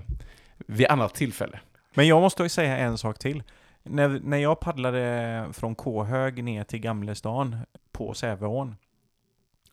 vid 0.57 0.87
annat 0.87 1.15
tillfälle. 1.15 1.61
Men 1.95 2.07
jag 2.07 2.21
måste 2.21 2.43
ju 2.43 2.49
säga 2.49 2.77
en 2.77 2.99
sak 2.99 3.19
till. 3.19 3.43
När, 3.83 4.09
när 4.09 4.37
jag 4.37 4.61
paddlade 4.61 5.47
från 5.53 5.75
Kåhög 5.75 6.45
ner 6.45 6.65
till 6.65 6.81
Gamlestan 6.81 7.57
på 7.93 8.15
Säveån 8.15 8.77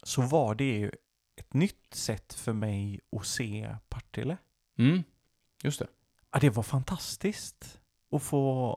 så 0.03 0.21
var 0.21 0.55
det 0.55 0.63
ju 0.63 0.91
ett 1.35 1.53
nytt 1.53 1.93
sätt 1.93 2.33
för 2.33 2.53
mig 2.53 2.99
att 3.17 3.25
se 3.25 3.75
Partille. 3.89 4.37
Mm, 4.79 5.03
just 5.63 5.79
det. 5.79 5.87
Ja, 6.33 6.39
det 6.39 6.49
var 6.49 6.63
fantastiskt 6.63 7.79
att 8.11 8.23
få, 8.23 8.71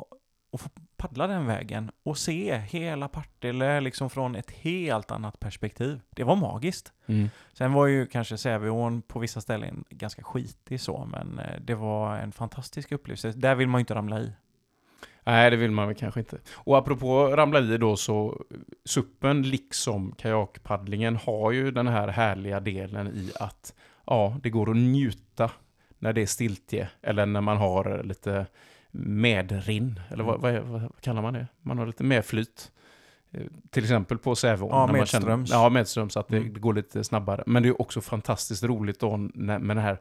att 0.52 0.60
få 0.60 0.68
paddla 0.96 1.26
den 1.26 1.46
vägen 1.46 1.90
och 2.02 2.18
se 2.18 2.56
hela 2.56 3.08
Partille 3.08 3.80
liksom 3.80 4.10
från 4.10 4.36
ett 4.36 4.50
helt 4.50 5.10
annat 5.10 5.40
perspektiv. 5.40 6.00
Det 6.10 6.24
var 6.24 6.36
magiskt. 6.36 6.92
Mm. 7.06 7.28
Sen 7.52 7.72
var 7.72 7.86
ju 7.86 8.06
kanske 8.06 8.38
Säveån 8.38 9.02
på 9.02 9.18
vissa 9.18 9.40
ställen 9.40 9.84
ganska 9.90 10.22
skitig 10.22 10.80
så, 10.80 11.08
men 11.12 11.38
eh, 11.38 11.60
det 11.60 11.74
var 11.74 12.16
en 12.16 12.32
fantastisk 12.32 12.92
upplevelse. 12.92 13.32
Där 13.32 13.54
vill 13.54 13.68
man 13.68 13.78
ju 13.78 13.82
inte 13.82 13.94
ramla 13.94 14.20
i. 14.20 14.32
Nej, 15.24 15.50
det 15.50 15.56
vill 15.56 15.70
man 15.70 15.86
väl 15.86 15.96
kanske 15.96 16.20
inte. 16.20 16.38
Och 16.52 16.78
apropå 16.78 17.26
ramla 17.36 17.60
i 17.60 17.78
då 17.78 17.96
så, 17.96 18.44
suppen 18.84 19.42
liksom 19.42 20.12
kajakpaddlingen 20.12 21.16
har 21.16 21.52
ju 21.52 21.70
den 21.70 21.88
här 21.88 22.08
härliga 22.08 22.60
delen 22.60 23.06
i 23.06 23.32
att 23.40 23.74
ja, 24.06 24.36
det 24.42 24.50
går 24.50 24.70
att 24.70 24.76
njuta 24.76 25.50
när 25.98 26.12
det 26.12 26.22
är 26.22 26.26
stiltje 26.26 26.88
eller 27.02 27.26
när 27.26 27.40
man 27.40 27.56
har 27.56 28.02
lite 28.04 28.46
medrinn, 28.90 30.00
eller 30.08 30.24
vad, 30.24 30.40
vad, 30.40 30.54
är- 30.54 30.60
vad 30.60 30.90
kallar 31.00 31.22
man 31.22 31.34
det? 31.34 31.46
Man 31.62 31.78
har 31.78 31.86
lite 31.86 32.04
medflyt. 32.04 32.72
Eh, 33.32 33.42
Till 33.70 33.82
exempel 33.82 34.18
på 34.18 34.34
Säveån. 34.34 34.70
Ja, 34.70 34.86
medströms. 34.92 35.48
Känner, 35.50 35.62
ja, 35.64 35.68
medströms, 35.68 36.12
så 36.12 36.20
att 36.20 36.28
det 36.28 36.36
Mm. 36.36 36.60
går 36.60 36.74
lite 36.74 37.04
snabbare. 37.04 37.42
Men 37.46 37.62
det 37.62 37.68
är 37.68 37.82
också 37.82 38.00
fantastiskt 38.00 38.64
roligt 38.64 39.00
då 39.00 39.16
med 39.16 39.60
den 39.62 39.78
här 39.78 39.98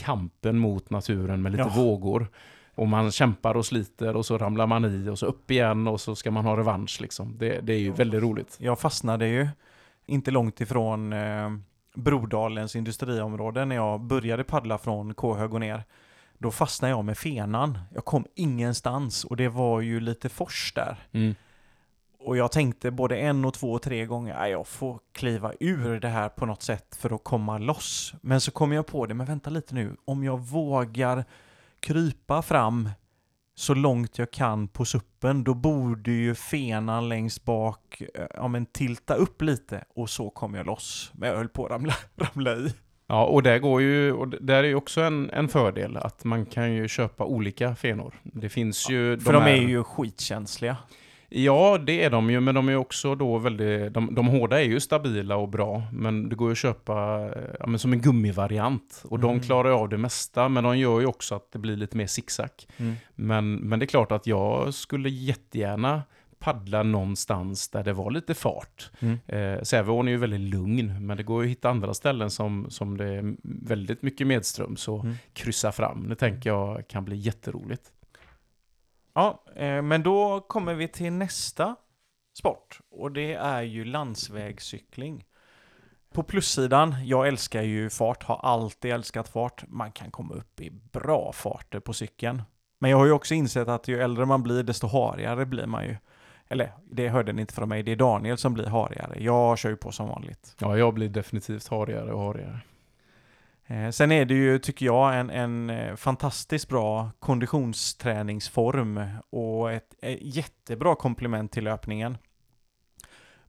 kampen 0.00 0.58
mot 0.58 0.90
naturen 0.90 1.42
med 1.42 1.52
lite 1.52 1.64
Ja. 1.76 1.82
vågor. 1.82 2.26
Och 2.74 2.88
man 2.88 3.10
kämpar 3.10 3.54
och 3.56 3.66
sliter 3.66 4.16
och 4.16 4.26
så 4.26 4.38
ramlar 4.38 4.66
man 4.66 4.84
i 4.84 5.08
och 5.08 5.18
så 5.18 5.26
upp 5.26 5.50
igen 5.50 5.88
och 5.88 6.00
så 6.00 6.14
ska 6.16 6.30
man 6.30 6.44
ha 6.44 6.56
revansch 6.56 6.98
liksom. 7.00 7.38
Det, 7.38 7.60
det 7.60 7.72
är 7.72 7.78
ju 7.78 7.92
väldigt 7.92 8.22
roligt. 8.22 8.56
Jag 8.60 8.78
fastnade 8.78 9.28
ju 9.28 9.48
inte 10.06 10.30
långt 10.30 10.60
ifrån 10.60 11.12
eh, 11.12 11.50
Brodalens 11.94 12.76
industriområde 12.76 13.64
när 13.64 13.76
jag 13.76 14.00
började 14.00 14.44
paddla 14.44 14.78
från 14.78 15.14
Kåhög 15.14 15.54
och 15.54 15.60
ner. 15.60 15.84
Då 16.38 16.50
fastnade 16.50 16.90
jag 16.90 17.04
med 17.04 17.18
fenan. 17.18 17.78
Jag 17.94 18.04
kom 18.04 18.26
ingenstans 18.34 19.24
och 19.24 19.36
det 19.36 19.48
var 19.48 19.80
ju 19.80 20.00
lite 20.00 20.28
fors 20.28 20.72
där. 20.74 20.98
Mm. 21.12 21.34
Och 22.20 22.36
jag 22.36 22.52
tänkte 22.52 22.90
både 22.90 23.16
en 23.16 23.44
och 23.44 23.54
två 23.54 23.72
och 23.72 23.82
tre 23.82 24.06
gånger, 24.06 24.34
att 24.34 24.50
jag 24.50 24.66
får 24.66 25.00
kliva 25.12 25.52
ur 25.60 26.00
det 26.00 26.08
här 26.08 26.28
på 26.28 26.46
något 26.46 26.62
sätt 26.62 26.96
för 27.00 27.14
att 27.14 27.24
komma 27.24 27.58
loss. 27.58 28.14
Men 28.20 28.40
så 28.40 28.50
kom 28.50 28.72
jag 28.72 28.86
på 28.86 29.06
det, 29.06 29.14
men 29.14 29.26
vänta 29.26 29.50
lite 29.50 29.74
nu, 29.74 29.96
om 30.04 30.24
jag 30.24 30.40
vågar 30.40 31.24
krypa 31.80 32.42
fram 32.42 32.90
så 33.58 33.74
långt 33.74 34.18
jag 34.18 34.30
kan 34.30 34.68
på 34.68 34.84
suppen, 34.84 35.44
då 35.44 35.54
borde 35.54 36.10
ju 36.10 36.34
fenan 36.34 37.08
längst 37.08 37.44
bak 37.44 38.02
eh, 38.14 38.26
ja, 38.34 38.48
men 38.48 38.66
tilta 38.66 39.14
upp 39.14 39.42
lite 39.42 39.84
och 39.94 40.10
så 40.10 40.30
kom 40.30 40.54
jag 40.54 40.66
loss. 40.66 41.12
Men 41.14 41.28
jag 41.28 41.36
höll 41.36 41.48
på 41.48 41.64
att 41.64 41.70
ramla, 41.70 41.94
ramla 42.16 42.56
i. 42.56 42.74
Ja, 43.06 43.24
och 43.24 43.42
där 43.42 43.58
går 43.58 43.82
ju, 43.82 44.12
och 44.12 44.28
där 44.28 44.54
är 44.54 44.68
ju 44.68 44.74
också 44.74 45.00
en, 45.00 45.30
en 45.30 45.48
fördel 45.48 45.96
att 45.96 46.24
man 46.24 46.46
kan 46.46 46.72
ju 46.72 46.88
köpa 46.88 47.24
olika 47.24 47.76
fenor. 47.76 48.14
Det 48.22 48.48
finns 48.48 48.90
ju... 48.90 49.18
För 49.18 49.32
de, 49.32 49.44
de 49.44 49.50
är 49.50 49.68
ju 49.68 49.84
skitkänsliga. 49.84 50.76
Ja, 51.30 51.78
det 51.86 52.04
är 52.04 52.10
de 52.10 52.30
ju, 52.30 52.40
men 52.40 52.54
de 52.54 52.68
är 52.68 52.76
också 52.76 53.14
då 53.14 53.38
väldigt... 53.38 53.94
De, 53.94 54.14
de 54.14 54.26
hårda 54.26 54.60
är 54.60 54.64
ju 54.64 54.80
stabila 54.80 55.36
och 55.36 55.48
bra, 55.48 55.82
men 55.92 56.28
det 56.28 56.36
går 56.36 56.48
ju 56.48 56.52
att 56.52 56.58
köpa 56.58 57.28
ja, 57.60 57.78
som 57.78 57.92
en 57.92 58.00
gummivariant. 58.00 59.02
Och 59.04 59.18
mm. 59.18 59.28
de 59.28 59.40
klarar 59.40 59.70
av 59.70 59.88
det 59.88 59.98
mesta, 59.98 60.48
men 60.48 60.64
de 60.64 60.78
gör 60.78 61.00
ju 61.00 61.06
också 61.06 61.34
att 61.34 61.52
det 61.52 61.58
blir 61.58 61.76
lite 61.76 61.96
mer 61.96 62.06
zigzag. 62.06 62.50
Mm. 62.76 62.94
Men, 63.14 63.54
men 63.54 63.78
det 63.78 63.84
är 63.84 63.86
klart 63.86 64.12
att 64.12 64.26
jag 64.26 64.74
skulle 64.74 65.08
jättegärna 65.08 66.02
paddla 66.38 66.82
någonstans 66.82 67.68
där 67.68 67.84
det 67.84 67.92
var 67.92 68.10
lite 68.10 68.34
fart. 68.34 68.90
Mm. 69.00 69.18
Eh, 69.26 69.62
Säveån 69.62 70.08
är 70.08 70.12
ju 70.12 70.18
väldigt 70.18 70.54
lugn, 70.54 71.06
men 71.06 71.16
det 71.16 71.22
går 71.22 71.42
ju 71.42 71.48
att 71.48 71.50
hitta 71.50 71.70
andra 71.70 71.94
ställen 71.94 72.30
som, 72.30 72.66
som 72.70 72.96
det 72.96 73.04
är 73.04 73.34
väldigt 73.42 74.02
mycket 74.02 74.26
medström, 74.26 74.76
så 74.76 75.00
mm. 75.00 75.14
kryssa 75.32 75.72
fram. 75.72 76.08
Det 76.08 76.14
tänker 76.14 76.50
jag 76.50 76.88
kan 76.88 77.04
bli 77.04 77.16
jätteroligt. 77.16 77.82
Ja, 79.18 79.42
eh, 79.56 79.82
men 79.82 80.02
då 80.02 80.40
kommer 80.40 80.74
vi 80.74 80.88
till 80.88 81.12
nästa 81.12 81.76
sport 82.38 82.80
och 82.90 83.12
det 83.12 83.34
är 83.34 83.62
ju 83.62 83.84
landsvägscykling. 83.84 85.24
På 86.14 86.22
plussidan, 86.22 86.96
jag 87.04 87.28
älskar 87.28 87.62
ju 87.62 87.90
fart, 87.90 88.22
har 88.22 88.36
alltid 88.36 88.92
älskat 88.92 89.28
fart. 89.28 89.64
Man 89.68 89.92
kan 89.92 90.10
komma 90.10 90.34
upp 90.34 90.60
i 90.60 90.70
bra 90.70 91.32
farter 91.32 91.80
på 91.80 91.92
cykeln. 91.92 92.42
Men 92.80 92.90
jag 92.90 92.98
har 92.98 93.06
ju 93.06 93.12
också 93.12 93.34
insett 93.34 93.68
att 93.68 93.88
ju 93.88 94.02
äldre 94.02 94.26
man 94.26 94.42
blir, 94.42 94.62
desto 94.62 94.86
harigare 94.86 95.46
blir 95.46 95.66
man 95.66 95.84
ju. 95.84 95.96
Eller, 96.48 96.72
det 96.90 97.08
hörde 97.08 97.32
ni 97.32 97.40
inte 97.40 97.54
från 97.54 97.68
mig, 97.68 97.82
det 97.82 97.92
är 97.92 97.96
Daniel 97.96 98.38
som 98.38 98.54
blir 98.54 98.66
harigare. 98.66 99.22
Jag 99.22 99.58
kör 99.58 99.70
ju 99.70 99.76
på 99.76 99.92
som 99.92 100.08
vanligt. 100.08 100.56
Ja, 100.60 100.78
jag 100.78 100.94
blir 100.94 101.08
definitivt 101.08 101.68
harigare 101.68 102.12
och 102.12 102.20
harigare. 102.20 102.60
Eh, 103.70 103.90
sen 103.90 104.12
är 104.12 104.24
det 104.24 104.34
ju, 104.34 104.58
tycker 104.58 104.86
jag, 104.86 105.18
en, 105.18 105.30
en 105.30 105.70
eh, 105.70 105.96
fantastiskt 105.96 106.68
bra 106.68 107.10
konditionsträningsform 107.18 109.00
och 109.30 109.72
ett, 109.72 109.94
ett 110.02 110.18
jättebra 110.20 110.94
komplement 110.94 111.52
till 111.52 111.64
löpningen. 111.64 112.18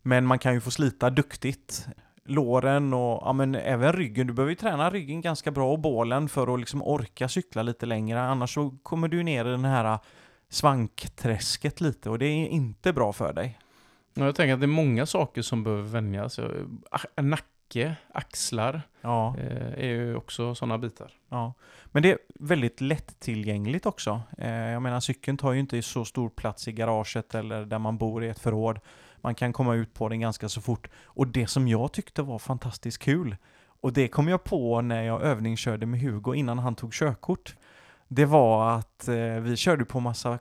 Men 0.01 0.25
man 0.25 0.39
kan 0.39 0.53
ju 0.53 0.61
få 0.61 0.71
slita 0.71 1.09
duktigt. 1.09 1.87
Låren 2.25 2.93
och 2.93 3.21
ja, 3.25 3.33
men 3.33 3.55
även 3.55 3.93
ryggen. 3.93 4.27
Du 4.27 4.33
behöver 4.33 4.49
ju 4.49 4.55
träna 4.55 4.89
ryggen 4.89 5.21
ganska 5.21 5.51
bra 5.51 5.71
och 5.71 5.79
bålen 5.79 6.29
för 6.29 6.53
att 6.53 6.59
liksom 6.59 6.83
orka 6.83 7.27
cykla 7.27 7.61
lite 7.61 7.85
längre. 7.85 8.21
Annars 8.21 8.53
så 8.53 8.69
kommer 8.83 9.07
du 9.07 9.23
ner 9.23 9.45
i 9.45 9.49
den 9.49 9.65
här 9.65 9.99
svankträsket 10.49 11.81
lite 11.81 12.09
och 12.09 12.19
det 12.19 12.25
är 12.25 12.47
inte 12.47 12.93
bra 12.93 13.13
för 13.13 13.33
dig. 13.33 13.59
Jag 14.13 14.35
tänker 14.35 14.53
att 14.53 14.59
det 14.59 14.65
är 14.65 14.67
många 14.67 15.05
saker 15.05 15.41
som 15.41 15.63
behöver 15.63 15.83
vänjas. 15.83 16.39
Ah, 16.91 17.21
Nack 17.21 17.45
nacke, 17.69 17.95
axlar 18.13 18.81
ja. 19.01 19.35
eh, 19.37 19.73
är 19.73 19.87
ju 19.87 20.15
också 20.15 20.55
sådana 20.55 20.77
bitar. 20.77 21.11
Ja. 21.29 21.53
Men 21.85 22.03
det 22.03 22.11
är 22.11 22.17
väldigt 22.39 22.81
lättillgängligt 22.81 23.85
också. 23.85 24.21
Eh, 24.37 24.51
jag 24.51 24.81
menar 24.81 24.99
cykeln 24.99 25.37
tar 25.37 25.51
ju 25.51 25.59
inte 25.59 25.81
så 25.81 26.05
stor 26.05 26.29
plats 26.29 26.67
i 26.67 26.71
garaget 26.71 27.35
eller 27.35 27.65
där 27.65 27.79
man 27.79 27.97
bor 27.97 28.23
i 28.23 28.29
ett 28.29 28.39
förråd. 28.39 28.79
Man 29.21 29.35
kan 29.35 29.53
komma 29.53 29.75
ut 29.75 29.93
på 29.93 30.09
den 30.09 30.19
ganska 30.19 30.49
så 30.49 30.61
fort. 30.61 30.87
Och 31.05 31.27
det 31.27 31.47
som 31.47 31.67
jag 31.67 31.91
tyckte 31.91 32.21
var 32.21 32.39
fantastiskt 32.39 32.97
kul, 32.97 33.35
och 33.81 33.93
det 33.93 34.07
kom 34.07 34.27
jag 34.27 34.43
på 34.43 34.81
när 34.81 35.03
jag 35.03 35.21
övningskörde 35.21 35.85
med 35.85 35.99
Hugo 35.99 36.35
innan 36.35 36.59
han 36.59 36.75
tog 36.75 36.93
körkort, 36.93 37.55
det 38.07 38.25
var 38.25 38.77
att 38.77 39.07
eh, 39.07 39.39
vi 39.41 39.55
körde 39.55 39.85
på 39.85 39.99
massa 39.99 40.39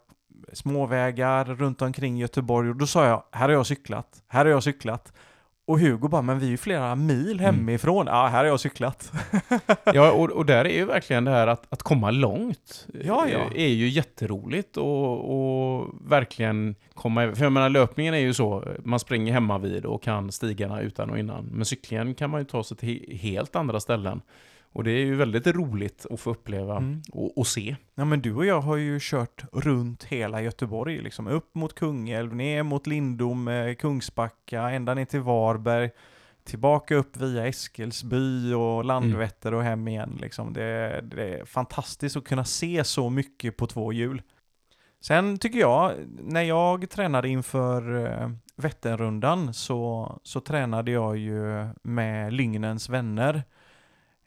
småvägar 0.53 1.45
runt 1.45 1.83
omkring 1.83 2.17
Göteborg 2.17 2.71
och 2.71 2.77
då 2.77 2.87
sa 2.87 3.07
jag, 3.07 3.23
här 3.33 3.49
har 3.49 3.55
jag 3.55 3.67
cyklat, 3.67 4.23
här 4.29 4.45
har 4.45 4.53
jag 4.53 4.63
cyklat. 4.63 5.13
Och 5.69 5.81
Hugo 5.81 6.09
bara, 6.09 6.23
men 6.23 6.39
vi 6.39 6.47
är 6.47 6.51
ju 6.51 6.57
flera 6.57 6.95
mil 6.95 7.41
mm. 7.41 7.45
hemifrån. 7.45 8.09
Mm. 8.09 8.15
Ja, 8.15 8.27
här 8.27 8.39
har 8.39 8.45
jag 8.45 8.61
cyklat. 8.61 9.13
ja, 9.95 10.13
och, 10.13 10.31
och 10.31 10.47
där 10.47 10.65
är 10.65 10.75
ju 10.75 10.85
verkligen 10.85 11.25
det 11.25 11.31
här 11.31 11.47
att, 11.47 11.67
att 11.69 11.83
komma 11.83 12.11
långt. 12.11 12.87
Ja, 13.05 13.29
ja. 13.29 13.51
är 13.55 13.69
ju 13.69 13.89
jätteroligt 13.89 14.77
och, 14.77 15.79
och 15.79 15.95
verkligen 16.07 16.75
komma 16.95 17.35
För 17.35 17.43
jag 17.45 17.53
menar, 17.53 17.69
löpningen 17.69 18.15
är 18.15 18.19
ju 18.19 18.35
så, 18.35 18.65
man 18.85 19.01
springer 19.01 19.33
hemma 19.33 19.59
vid 19.59 19.85
och 19.85 20.03
kan 20.03 20.33
stigarna 20.33 20.81
utan 20.81 21.11
och 21.11 21.19
innan. 21.19 21.45
Men 21.45 21.65
cyklingen 21.65 22.15
kan 22.15 22.31
man 22.31 22.41
ju 22.41 22.45
ta 22.45 22.65
sig 22.65 22.77
till 22.77 23.19
helt 23.23 23.57
andra 23.57 23.81
ställen. 23.81 24.21
Och 24.73 24.85
det 24.85 24.91
är 24.91 25.05
ju 25.05 25.15
väldigt 25.15 25.47
roligt 25.47 26.07
att 26.11 26.21
få 26.21 26.31
uppleva 26.31 26.77
mm. 26.77 27.03
och, 27.13 27.39
och, 27.39 27.47
se. 27.47 27.77
Ja 27.95 28.05
men 28.05 28.21
du 28.21 28.35
och 28.35 28.47
jag 28.47 28.61
har 28.61 28.77
ju 28.77 28.99
kört 29.01 29.45
runt 29.53 30.05
hela 30.05 30.43
Göteborg, 30.43 31.03
liksom 31.03 31.27
upp 31.27 31.55
mot 31.55 31.75
Kungälv, 31.75 32.37
ner 32.37 32.63
mot 32.63 32.87
Lindom, 32.87 33.49
eh, 33.49 33.75
Kungsbacka, 33.75 34.71
ända 34.71 34.95
ner 34.95 35.05
till 35.05 35.21
Varberg, 35.21 35.91
tillbaka 36.45 36.95
upp 36.95 37.17
via 37.17 37.47
Eskilsby 37.47 38.53
och 38.53 38.85
Landvetter 38.85 39.55
och 39.55 39.63
hem 39.63 39.89
igen. 39.89 40.19
Liksom. 40.21 40.53
Det, 40.53 41.01
det 41.05 41.39
är 41.39 41.45
fantastiskt 41.45 42.17
att 42.17 42.25
kunna 42.25 42.45
se 42.45 42.85
så 42.85 43.11
mycket 43.11 43.57
på 43.57 43.67
två 43.67 43.93
hjul. 43.93 44.23
Sen 45.01 45.39
tycker 45.39 45.59
jag, 45.59 45.93
när 46.23 46.43
jag 46.43 46.91
tränade 46.91 47.29
inför 47.29 48.07
eh, 48.07 48.31
Vätternrundan 48.57 49.55
så, 49.55 50.13
så 50.23 50.41
tränade 50.41 50.91
jag 50.91 51.17
ju 51.17 51.69
med 51.83 52.33
Lyngnens 52.33 52.89
vänner. 52.89 53.43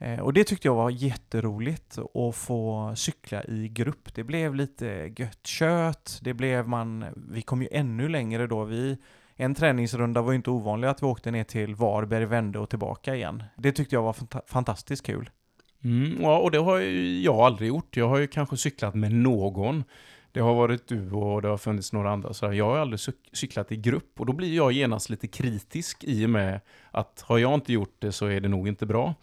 Eh, 0.01 0.19
och 0.19 0.33
det 0.33 0.43
tyckte 0.43 0.67
jag 0.67 0.75
var 0.75 0.89
jätteroligt 0.89 1.97
att 1.97 2.35
få 2.35 2.93
cykla 2.95 3.43
i 3.43 3.67
grupp. 3.67 4.13
Det 4.13 4.23
blev 4.23 4.55
lite 4.55 5.13
gött 5.17 5.47
kött, 5.47 6.19
det 6.21 6.33
blev 6.33 6.67
man, 6.67 7.05
vi 7.31 7.41
kom 7.41 7.61
ju 7.61 7.67
ännu 7.71 8.09
längre 8.09 8.47
då. 8.47 8.63
Vi, 8.63 8.97
en 9.35 9.55
träningsrunda 9.55 10.21
var 10.21 10.31
ju 10.31 10.35
inte 10.35 10.49
ovanlig 10.49 10.87
att 10.87 11.01
vi 11.01 11.07
åkte 11.07 11.31
ner 11.31 11.43
till 11.43 11.75
Varberg, 11.75 12.25
vände 12.25 12.59
och 12.59 12.69
tillbaka 12.69 13.15
igen. 13.15 13.43
Det 13.57 13.71
tyckte 13.71 13.95
jag 13.95 14.03
var 14.03 14.13
fant 14.13 14.35
fantastiskt 14.47 15.05
kul. 15.05 15.29
Mm, 15.83 16.21
ja, 16.21 16.37
och 16.37 16.51
det 16.51 16.57
har 16.57 16.79
jag 17.23 17.35
aldrig 17.35 17.67
gjort. 17.67 17.97
Jag 17.97 18.07
har 18.07 18.17
ju 18.17 18.27
kanske 18.27 18.57
cyklat 18.57 18.95
med 18.95 19.11
någon 19.11 19.83
det 20.31 20.39
har 20.39 20.53
varit 20.53 20.87
du 20.87 21.11
och 21.11 21.41
det 21.41 21.47
har 21.47 21.57
funnits 21.57 21.93
några 21.93 22.11
andra. 22.11 22.33
Så 22.33 22.53
jag 22.53 22.65
har 22.65 22.77
aldrig 22.77 22.99
cyklat 23.33 23.71
i 23.71 23.77
grupp 23.77 24.19
och 24.19 24.25
då 24.25 24.33
blir 24.33 24.55
jag 24.55 24.71
genast 24.71 25.09
lite 25.09 25.27
kritisk 25.27 26.03
i 26.03 26.25
och 26.25 26.29
med 26.29 26.59
att 26.91 27.23
har 27.27 27.37
jag 27.37 27.53
inte 27.53 27.73
gjort 27.73 27.95
det 27.99 28.11
så 28.11 28.25
är 28.25 28.39
det 28.39 28.47
nog 28.47 28.67
inte 28.67 28.85
bra. 28.85 29.15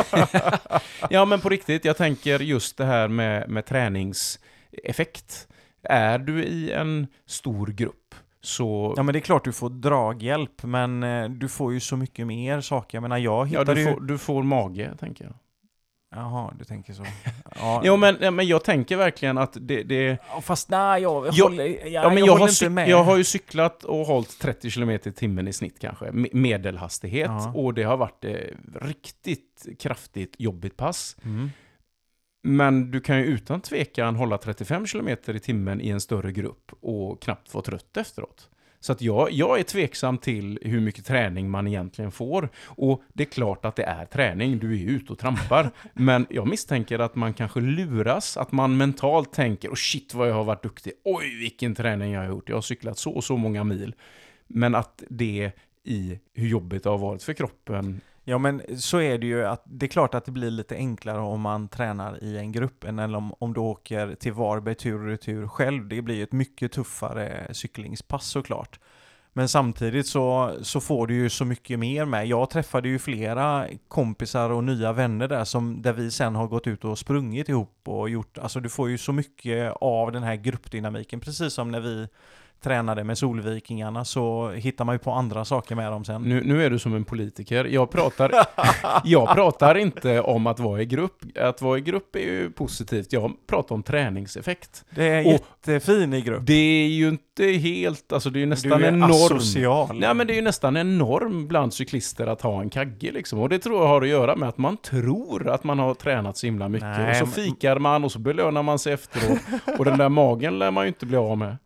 ja 1.10 1.24
men 1.24 1.40
på 1.40 1.48
riktigt, 1.48 1.84
jag 1.84 1.96
tänker 1.96 2.40
just 2.40 2.76
det 2.76 2.84
här 2.84 3.08
med, 3.08 3.48
med 3.48 3.66
träningseffekt. 3.66 5.48
Är 5.82 6.18
du 6.18 6.44
i 6.44 6.72
en 6.72 7.06
stor 7.26 7.66
grupp 7.66 8.14
så... 8.40 8.94
Ja 8.96 9.02
men 9.02 9.12
det 9.12 9.18
är 9.18 9.20
klart 9.20 9.44
du 9.44 9.52
får 9.52 9.70
draghjälp, 9.70 10.62
men 10.62 11.02
eh, 11.02 11.28
du 11.28 11.48
får 11.48 11.72
ju 11.72 11.80
så 11.80 11.96
mycket 11.96 12.26
mer 12.26 12.60
saker. 12.60 12.96
Jag 12.96 13.02
menar 13.02 13.18
jag 13.18 13.48
hittade 13.48 13.70
ja, 13.70 13.74
du, 13.74 13.80
ju... 13.80 13.94
får, 13.94 14.00
du 14.00 14.18
får 14.18 14.42
mage, 14.42 14.94
tänker 14.98 15.24
jag. 15.24 15.34
Jaha, 16.14 16.54
du 16.58 16.64
tänker 16.64 16.92
så. 16.92 17.04
Ja. 17.56 17.82
jo, 17.84 17.96
men, 17.96 18.34
men 18.34 18.46
jag 18.46 18.64
täncker 18.64 18.96
verkligen 18.96 19.38
att 19.38 19.56
det... 19.60 19.82
det... 19.82 20.18
Ja, 20.28 20.40
fast 20.40 20.68
nej, 20.68 21.02
jag, 21.02 21.26
jag, 21.32 21.44
håller, 21.44 21.64
jag, 21.64 21.88
ja, 21.88 22.08
men 22.08 22.18
jag, 22.18 22.28
jag, 22.28 22.36
har 22.36 22.48
inte 22.48 22.68
med. 22.68 22.88
jag 22.88 23.04
har 23.04 23.16
ju 23.16 23.24
cyklat 23.24 23.84
och 23.84 24.06
hållit 24.06 24.38
30 24.38 24.70
km 24.70 24.90
i 24.90 24.98
timmen 24.98 25.48
i 25.48 25.52
snitt 25.52 25.78
kanske, 25.78 26.10
medelhastighet. 26.12 27.30
Ja. 27.30 27.52
Och 27.54 27.74
det 27.74 27.82
har 27.82 27.96
varit 27.96 28.24
eh, 28.24 28.32
riktigt 28.80 29.66
kraftigt 29.78 30.34
jobbigt 30.38 30.76
pass. 30.76 31.16
Mm. 31.24 31.50
Men 32.42 32.90
du 32.90 33.00
kan 33.00 33.18
ju 33.18 33.24
utan 33.24 33.60
tvekan 33.60 34.16
hålla 34.16 34.38
35 34.38 34.86
km 34.86 35.08
i 35.26 35.38
timmen 35.40 35.80
i 35.80 35.88
en 35.88 36.00
större 36.00 36.32
grupp 36.32 36.72
och 36.80 37.22
knappt 37.22 37.54
vara 37.54 37.64
trött 37.64 37.96
efteråt. 37.96 38.48
Så 38.84 38.92
att 38.92 39.02
jag, 39.02 39.32
jag 39.32 39.58
är 39.58 39.62
tveksam 39.62 40.18
till 40.18 40.58
hur 40.62 40.80
mycket 40.80 41.06
träning 41.06 41.50
man 41.50 41.66
egentligen 41.66 42.12
får. 42.12 42.48
Och 42.64 43.02
det 43.12 43.22
är 43.22 43.28
klart 43.28 43.64
att 43.64 43.76
det 43.76 43.82
är 43.82 44.04
träning, 44.04 44.58
du 44.58 44.80
är 44.80 44.86
ute 44.90 45.12
och 45.12 45.18
trampar. 45.18 45.70
men 45.92 46.26
jag 46.30 46.48
misstänker 46.48 46.98
att 46.98 47.14
man 47.14 47.34
kanske 47.34 47.60
luras, 47.60 48.36
att 48.36 48.52
man 48.52 48.76
mentalt 48.76 49.32
tänker 49.32 49.68
oh 49.68 49.74
shit 49.74 50.14
vad 50.14 50.28
jag 50.28 50.34
har 50.34 50.44
varit 50.44 50.62
duktig, 50.62 50.92
oj 51.04 51.38
vilken 51.38 51.74
träning 51.74 52.12
jag 52.12 52.20
har 52.20 52.28
gjort, 52.28 52.48
jag 52.48 52.56
har 52.56 52.62
cyklat 52.62 52.98
så 52.98 53.10
och 53.10 53.24
så 53.24 53.36
många 53.36 53.64
mil. 53.64 53.94
Men 54.46 54.74
att 54.74 55.02
det 55.08 55.52
i 55.84 56.18
hur 56.34 56.48
jobbigt 56.48 56.82
det 56.82 56.90
har 56.90 56.98
varit 56.98 57.22
för 57.22 57.32
kroppen 57.32 58.00
Ja 58.26 58.38
men 58.38 58.62
så 58.80 59.00
är 59.00 59.18
det 59.18 59.26
ju 59.26 59.44
att 59.44 59.62
det 59.64 59.86
är 59.86 59.88
klart 59.88 60.14
att 60.14 60.24
det 60.24 60.32
blir 60.32 60.50
lite 60.50 60.76
enklare 60.76 61.20
om 61.20 61.40
man 61.40 61.68
tränar 61.68 62.24
i 62.24 62.38
en 62.38 62.52
grupp 62.52 62.84
än 62.84 62.98
om, 62.98 63.34
om 63.38 63.54
du 63.54 63.60
åker 63.60 64.14
till 64.14 64.32
Varberg 64.32 64.74
tur 64.74 65.00
och 65.00 65.06
retur 65.06 65.46
själv. 65.46 65.88
Det 65.88 66.02
blir 66.02 66.14
ju 66.14 66.22
ett 66.22 66.32
mycket 66.32 66.72
tuffare 66.72 67.54
cyklingspass 67.54 68.26
såklart. 68.26 68.80
Men 69.36 69.48
samtidigt 69.48 70.06
så, 70.06 70.54
så 70.62 70.80
får 70.80 71.06
du 71.06 71.14
ju 71.14 71.30
så 71.30 71.44
mycket 71.44 71.78
mer 71.78 72.04
med. 72.04 72.26
Jag 72.26 72.50
träffade 72.50 72.88
ju 72.88 72.98
flera 72.98 73.66
kompisar 73.88 74.50
och 74.50 74.64
nya 74.64 74.92
vänner 74.92 75.28
där 75.28 75.44
som, 75.44 75.82
där 75.82 75.92
vi 75.92 76.10
sen 76.10 76.34
har 76.34 76.46
gått 76.46 76.66
ut 76.66 76.84
och 76.84 76.98
sprungit 76.98 77.48
ihop 77.48 77.80
och 77.84 78.10
gjort, 78.10 78.38
alltså 78.38 78.60
du 78.60 78.68
får 78.68 78.90
ju 78.90 78.98
så 78.98 79.12
mycket 79.12 79.72
av 79.80 80.12
den 80.12 80.22
här 80.22 80.36
gruppdynamiken, 80.36 81.20
precis 81.20 81.52
som 81.52 81.70
när 81.70 81.80
vi 81.80 82.08
tränade 82.64 83.04
med 83.04 83.18
Solvikingarna 83.18 84.04
så 84.04 84.50
hittar 84.50 84.84
man 84.84 84.94
ju 84.94 84.98
på 84.98 85.10
andra 85.12 85.44
saker 85.44 85.74
med 85.74 85.92
dem 85.92 86.04
sen. 86.04 86.22
Nu, 86.22 86.42
nu 86.44 86.64
är 86.66 86.70
du 86.70 86.78
som 86.78 86.94
en 86.94 87.04
politiker. 87.04 87.64
Jag 87.64 87.90
pratar, 87.90 88.32
jag 89.04 89.34
pratar 89.34 89.74
inte 89.74 90.20
om 90.20 90.46
att 90.46 90.58
vara 90.60 90.82
i 90.82 90.86
grupp. 90.86 91.22
Att 91.40 91.62
vara 91.62 91.78
i 91.78 91.80
grupp 91.80 92.16
är 92.16 92.20
ju 92.20 92.50
positivt. 92.50 93.12
Jag 93.12 93.32
pratar 93.46 93.74
om 93.74 93.82
träningseffekt. 93.82 94.84
Det 94.90 95.04
är 95.08 95.26
Och- 95.26 95.32
jättefin 95.32 96.14
i 96.14 96.20
grupp. 96.20 96.42
Det 96.46 96.52
är 96.54 96.88
ju 96.88 97.08
inte 97.08 97.44
helt, 97.46 98.12
alltså 98.12 98.30
det 98.30 98.38
är 98.38 98.40
ju 98.40 98.46
nästan 98.46 98.78
du 98.78 98.84
är 98.84 98.88
en 98.88 98.98
norm. 98.98 99.10
asocial. 99.36 99.98
Nej 100.00 100.14
men 100.14 100.26
det 100.26 100.32
är 100.32 100.36
ju 100.36 100.42
nästan 100.42 100.76
en 100.76 100.98
norm 100.98 101.46
bland 101.48 101.74
cyklister 101.74 102.26
att 102.26 102.40
ha 102.42 102.60
en 102.60 102.70
kagge 102.70 103.12
liksom. 103.12 103.38
Och 103.38 103.48
det 103.48 103.58
tror 103.58 103.80
jag 103.80 103.88
har 103.88 104.02
att 104.02 104.08
göra 104.08 104.36
med 104.36 104.48
att 104.48 104.58
man 104.58 104.76
tror 104.76 105.48
att 105.48 105.64
man 105.64 105.78
har 105.78 105.94
tränat 105.94 106.36
så 106.36 106.46
himla 106.46 106.68
mycket. 106.68 106.88
Nej, 106.88 107.10
och 107.22 107.28
så 107.28 107.34
fikar 107.34 107.78
man 107.78 108.04
och 108.04 108.12
så 108.12 108.18
belönar 108.18 108.62
man 108.62 108.78
sig 108.78 108.92
efteråt. 108.92 109.38
och 109.78 109.84
den 109.84 109.98
där 109.98 110.08
magen 110.08 110.58
lär 110.58 110.70
man 110.70 110.84
ju 110.84 110.88
inte 110.88 111.06
bli 111.06 111.16
av 111.16 111.38
med. 111.38 111.56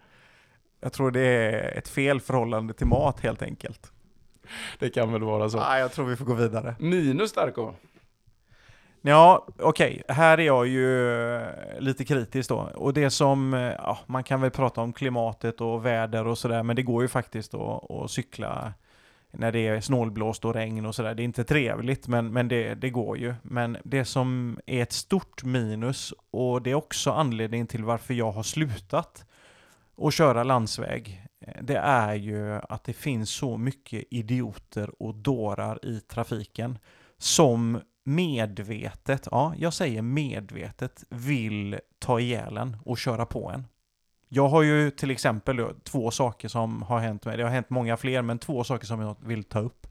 Jag 0.81 0.93
tror 0.93 1.11
det 1.11 1.20
är 1.20 1.79
ett 1.79 1.89
fel 1.89 2.20
förhållande 2.20 2.74
till 2.74 2.87
mat 2.87 3.20
helt 3.20 3.43
enkelt. 3.43 3.93
Det 4.79 4.91
kan 4.91 5.12
väl 5.12 5.22
vara 5.22 5.51
så. 5.51 5.59
Nej, 5.59 5.81
jag 5.81 5.93
tror 5.93 6.07
vi 6.07 6.16
får 6.16 6.24
gå 6.24 6.35
vidare. 6.35 6.74
Minus 6.79 7.33
Darko. 7.33 7.72
Ja, 9.01 9.47
okej. 9.59 10.03
Här 10.09 10.39
är 10.39 10.43
jag 10.43 10.66
ju 10.66 11.14
eh, 11.37 11.49
lite 11.79 12.05
kritisk 12.05 12.49
då. 12.49 12.57
Och 12.57 12.95
det 12.95 13.11
som, 13.11 13.55
eh, 13.55 13.61
ja, 13.61 13.99
man 14.07 14.24
kan 14.24 14.41
väl 14.41 14.51
prata 14.51 14.81
om 14.81 14.93
klimatet 14.93 15.61
och 15.61 15.87
väder 15.87 16.26
och 16.26 16.39
sådär, 16.39 16.62
men 16.62 16.76
det 16.76 16.83
går 16.83 17.03
ju 17.03 17.09
faktiskt 17.09 17.55
att, 17.55 17.91
att 17.91 18.11
cykla 18.11 18.72
när 19.31 19.53
det 19.53 19.66
är 19.66 19.81
snålblåst 19.81 20.45
och 20.45 20.55
regn 20.55 20.87
och 20.87 20.95
sådär. 20.95 21.14
Det 21.14 21.22
är 21.22 21.24
inte 21.24 21.45
trevligt, 21.45 22.09
men, 22.09 22.33
men 22.33 22.49
det, 22.49 22.74
det 22.74 22.91
går 22.91 23.18
ju. 23.18 23.35
Men 23.43 23.76
det 23.85 24.05
som 24.05 24.59
är 24.66 24.83
ett 24.83 24.93
stort 24.93 25.45
minus, 25.45 26.14
och 26.31 26.62
det 26.62 26.70
är 26.70 26.74
också 26.74 27.11
anledningen 27.11 27.66
till 27.66 27.85
varför 27.85 28.14
jag 28.14 28.33
har 28.33 28.43
slutat 28.43 29.24
att 29.99 30.14
köra 30.14 30.44
landsväg, 30.44 31.26
eh, 31.40 31.62
det 31.62 31.76
är 31.76 32.14
ju 32.14 32.55
att 32.68 32.84
det 32.84 32.92
finns 32.92 33.30
så 33.30 33.57
mycket 33.57 34.05
idioter 34.11 35.03
och 35.03 35.14
dårar 35.14 35.84
i 35.84 36.01
trafiken 36.01 36.78
som 37.18 37.80
medvetet, 38.05 39.28
ja, 39.30 39.55
jag 39.59 39.74
säger 39.74 40.03
medvetet, 40.03 41.05
vill 41.11 41.80
ta 41.99 42.20
ihjäl 42.20 42.57
en 42.57 42.76
och 42.84 42.99
köra 42.99 43.26
på 43.26 43.51
en. 43.51 43.64
Jag 44.28 44.49
har 44.49 44.62
ju 44.62 44.90
till 44.90 45.11
exempel 45.11 45.66
två 45.84 46.11
saker 46.11 46.49
som 46.49 46.82
har 46.82 46.99
hänt 46.99 47.24
mig. 47.24 47.36
Det 47.36 47.42
har 47.42 47.51
hänt 47.51 47.70
många 47.70 47.96
fler, 47.96 48.22
men 48.22 48.38
två 48.38 48.64
saker 48.64 48.86
som 48.86 49.01
jag 49.01 49.16
vill 49.20 49.44
ta 49.44 49.59
upp. 49.59 49.86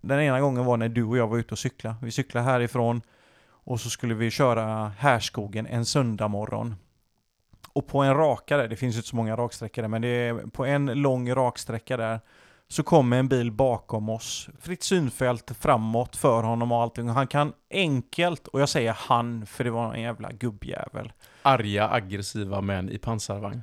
Den 0.00 0.20
ena 0.20 0.40
gången 0.40 0.64
var 0.64 0.76
när 0.76 0.88
du 0.88 1.04
och 1.04 1.16
jag 1.16 1.28
var 1.28 1.38
ute 1.38 1.54
och 1.54 1.58
cykla. 1.58 1.96
Vi 2.02 2.10
cyklade 2.10 2.46
härifrån 2.46 3.02
och 3.40 3.80
så 3.80 3.90
skulle 3.90 4.14
vi 4.14 4.30
köra 4.30 4.88
Härskogen 4.88 5.66
en 5.66 5.84
söndag 5.84 6.28
morgon. 6.28 6.74
Och 7.78 7.86
på 7.86 8.02
en 8.02 8.14
raka 8.14 8.56
där, 8.56 8.68
det 8.68 8.76
finns 8.76 8.94
ju 8.94 8.98
inte 8.98 9.08
så 9.08 9.16
många 9.16 9.36
raksträckor 9.36 9.82
där, 9.82 9.88
men 9.88 10.02
det 10.02 10.08
är 10.08 10.34
på 10.34 10.64
en 10.64 10.86
lång 10.86 11.34
raksträcka 11.34 11.96
där 11.96 12.20
så 12.68 12.82
kommer 12.82 13.18
en 13.18 13.28
bil 13.28 13.52
bakom 13.52 14.08
oss. 14.08 14.48
Fritt 14.60 14.82
synfält 14.82 15.50
framåt 15.60 16.16
för 16.16 16.42
honom 16.42 16.72
och 16.72 16.82
allting. 16.82 17.08
Han 17.08 17.26
kan 17.26 17.52
enkelt, 17.70 18.48
och 18.48 18.60
jag 18.60 18.68
säger 18.68 18.92
han, 18.92 19.46
för 19.46 19.64
det 19.64 19.70
var 19.70 19.94
en 19.94 20.02
jävla 20.02 20.32
gubbjävel. 20.32 21.12
Arga, 21.42 21.88
aggressiva 21.88 22.60
män 22.60 22.90
i 22.90 22.98
pansarvagn. 22.98 23.62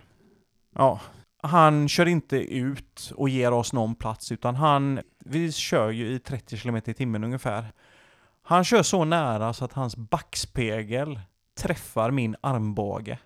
Ja, 0.76 1.00
han 1.42 1.90
kör 1.90 2.06
inte 2.06 2.38
ut 2.38 3.12
och 3.16 3.30
ger 3.30 3.54
oss 3.54 3.74
någon 3.74 3.96
plats, 3.96 4.32
utan 4.32 4.56
han, 4.56 5.00
vi 5.20 5.52
kör 5.52 5.90
ju 5.90 6.08
i 6.08 6.20
30 6.20 6.58
km 6.58 6.76
i 6.76 6.94
timmen 6.94 7.24
ungefär. 7.24 7.66
Han 8.42 8.64
kör 8.64 8.84
så 8.84 9.06
nära 9.06 9.54
så 9.54 9.66
att 9.66 9.74
hans 9.74 9.96
backspegel 9.96 11.20
träffar 11.58 12.12
min 12.12 12.36
armbåge. 12.42 13.20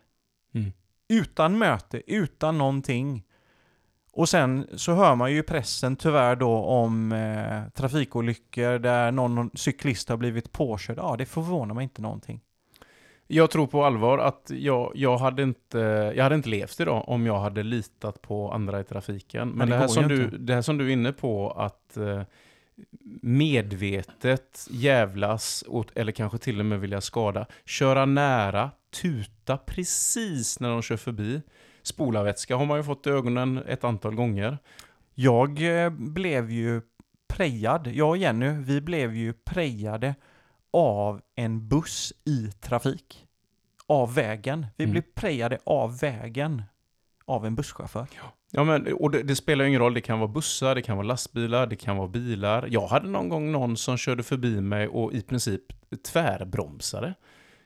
Mm. 0.54 0.72
Utan 1.10 1.58
möte, 1.58 2.02
utan 2.08 2.58
någonting. 2.58 3.24
Och 4.12 4.30
sen 4.30 4.68
så 4.76 4.94
hör 4.94 5.16
man 5.16 5.32
ju 5.32 5.38
i 5.38 5.44
pressen 5.44 5.96
tyvärr 5.96 6.36
då 6.36 6.56
om 6.56 7.12
eh, 7.12 7.72
trafikolyckor 7.74 8.80
där 8.80 9.12
någon 9.12 9.50
cyklist 9.54 10.10
har 10.10 10.18
blivit 10.18 10.52
påkörd. 10.52 10.98
Ja, 10.98 11.16
det 11.18 11.26
förvånar 11.26 11.76
mig 11.76 11.84
inte 11.84 12.02
någonting. 12.02 12.42
Jag 13.28 13.52
tror 13.52 13.68
på 13.68 13.86
allvar 13.86 14.18
att 14.18 14.52
jag, 14.54 14.92
jag, 14.96 15.18
hade 15.18 15.44
inte, 15.44 15.80
jag 16.16 16.24
hade 16.24 16.36
inte 16.36 16.50
levt 16.50 16.80
idag 16.80 17.04
om 17.10 17.26
jag 17.26 17.40
hade 17.40 17.64
litat 17.64 18.22
på 18.22 18.52
andra 18.52 18.80
i 18.80 18.84
trafiken. 18.84 19.50
Men, 19.50 19.70
det 19.70 19.76
det, 19.76 19.80
här 19.80 19.88
som 19.88 20.08
du, 20.08 20.28
det 20.28 20.54
här 20.54 20.62
som 20.62 20.78
du 20.78 20.88
är 20.88 20.94
inne 20.94 21.12
på, 21.12 21.52
att 21.52 21.98
eh, 21.98 22.22
medvetet 23.22 24.68
jävlas, 24.70 25.64
åt, 25.68 25.98
eller 25.98 26.12
kanske 26.12 26.38
till 26.38 26.60
och 26.60 26.66
med 26.66 26.80
vilja 26.80 27.02
skada, 27.02 27.46
köra 27.66 28.06
nära, 28.06 28.72
tuta 29.02 29.58
precis 29.58 30.60
när 30.60 30.70
de 30.70 30.82
kör 30.82 30.98
förbi. 30.98 31.42
Spolarvätska 31.84 32.56
har 32.56 32.66
man 32.66 32.78
ju 32.78 32.84
fått 32.84 33.08
i 33.08 33.10
ögonen 33.10 33.58
ett 33.68 33.84
antal 33.84 34.16
gånger. 34.16 34.58
Jag 35.16 35.84
eh, 35.84 35.90
blev 35.90 36.52
ju 36.52 36.82
prejad, 37.28 37.88
jag 37.88 38.10
och 38.10 38.18
Jenny, 38.18 38.50
vi 38.50 38.82
blev 38.82 39.16
ju 39.16 39.34
prejade 39.34 40.16
av 40.74 41.22
en 41.36 41.68
buss 41.68 42.14
i 42.26 42.52
trafik. 42.62 43.26
Av 43.88 44.14
vägen. 44.16 44.66
Vi 44.78 44.84
Mm. 44.84 44.92
blev 44.92 45.02
prejade 45.16 45.58
av 45.64 46.00
vägen. 46.00 46.64
Av 47.26 47.46
en 47.46 47.56
busschaufför. 47.56 48.08
Ja, 48.16 48.34
men, 48.54 48.94
och 48.94 49.12
det, 49.12 49.24
det 49.24 49.36
spelar 49.36 49.66
ju 49.66 49.70
ingen 49.70 49.82
roll, 49.82 49.94
det 49.94 50.02
kan 50.02 50.20
vara 50.20 50.28
bussar, 50.28 50.76
det 50.76 50.82
kan 50.82 50.98
vara 50.98 51.08
lastbilar, 51.08 51.68
det 51.68 51.76
kan 51.76 51.98
vara 51.98 52.08
bilar. 52.08 52.68
Jag 52.72 52.88
hade 52.88 53.10
någon 53.10 53.30
gång 53.30 53.52
någon 53.52 53.78
som 53.78 53.98
körde 53.98 54.24
förbi 54.24 54.62
mig 54.62 54.88
och 54.88 55.14
i 55.14 55.22
princip 55.22 55.62
tvärbromsade. 56.12 57.14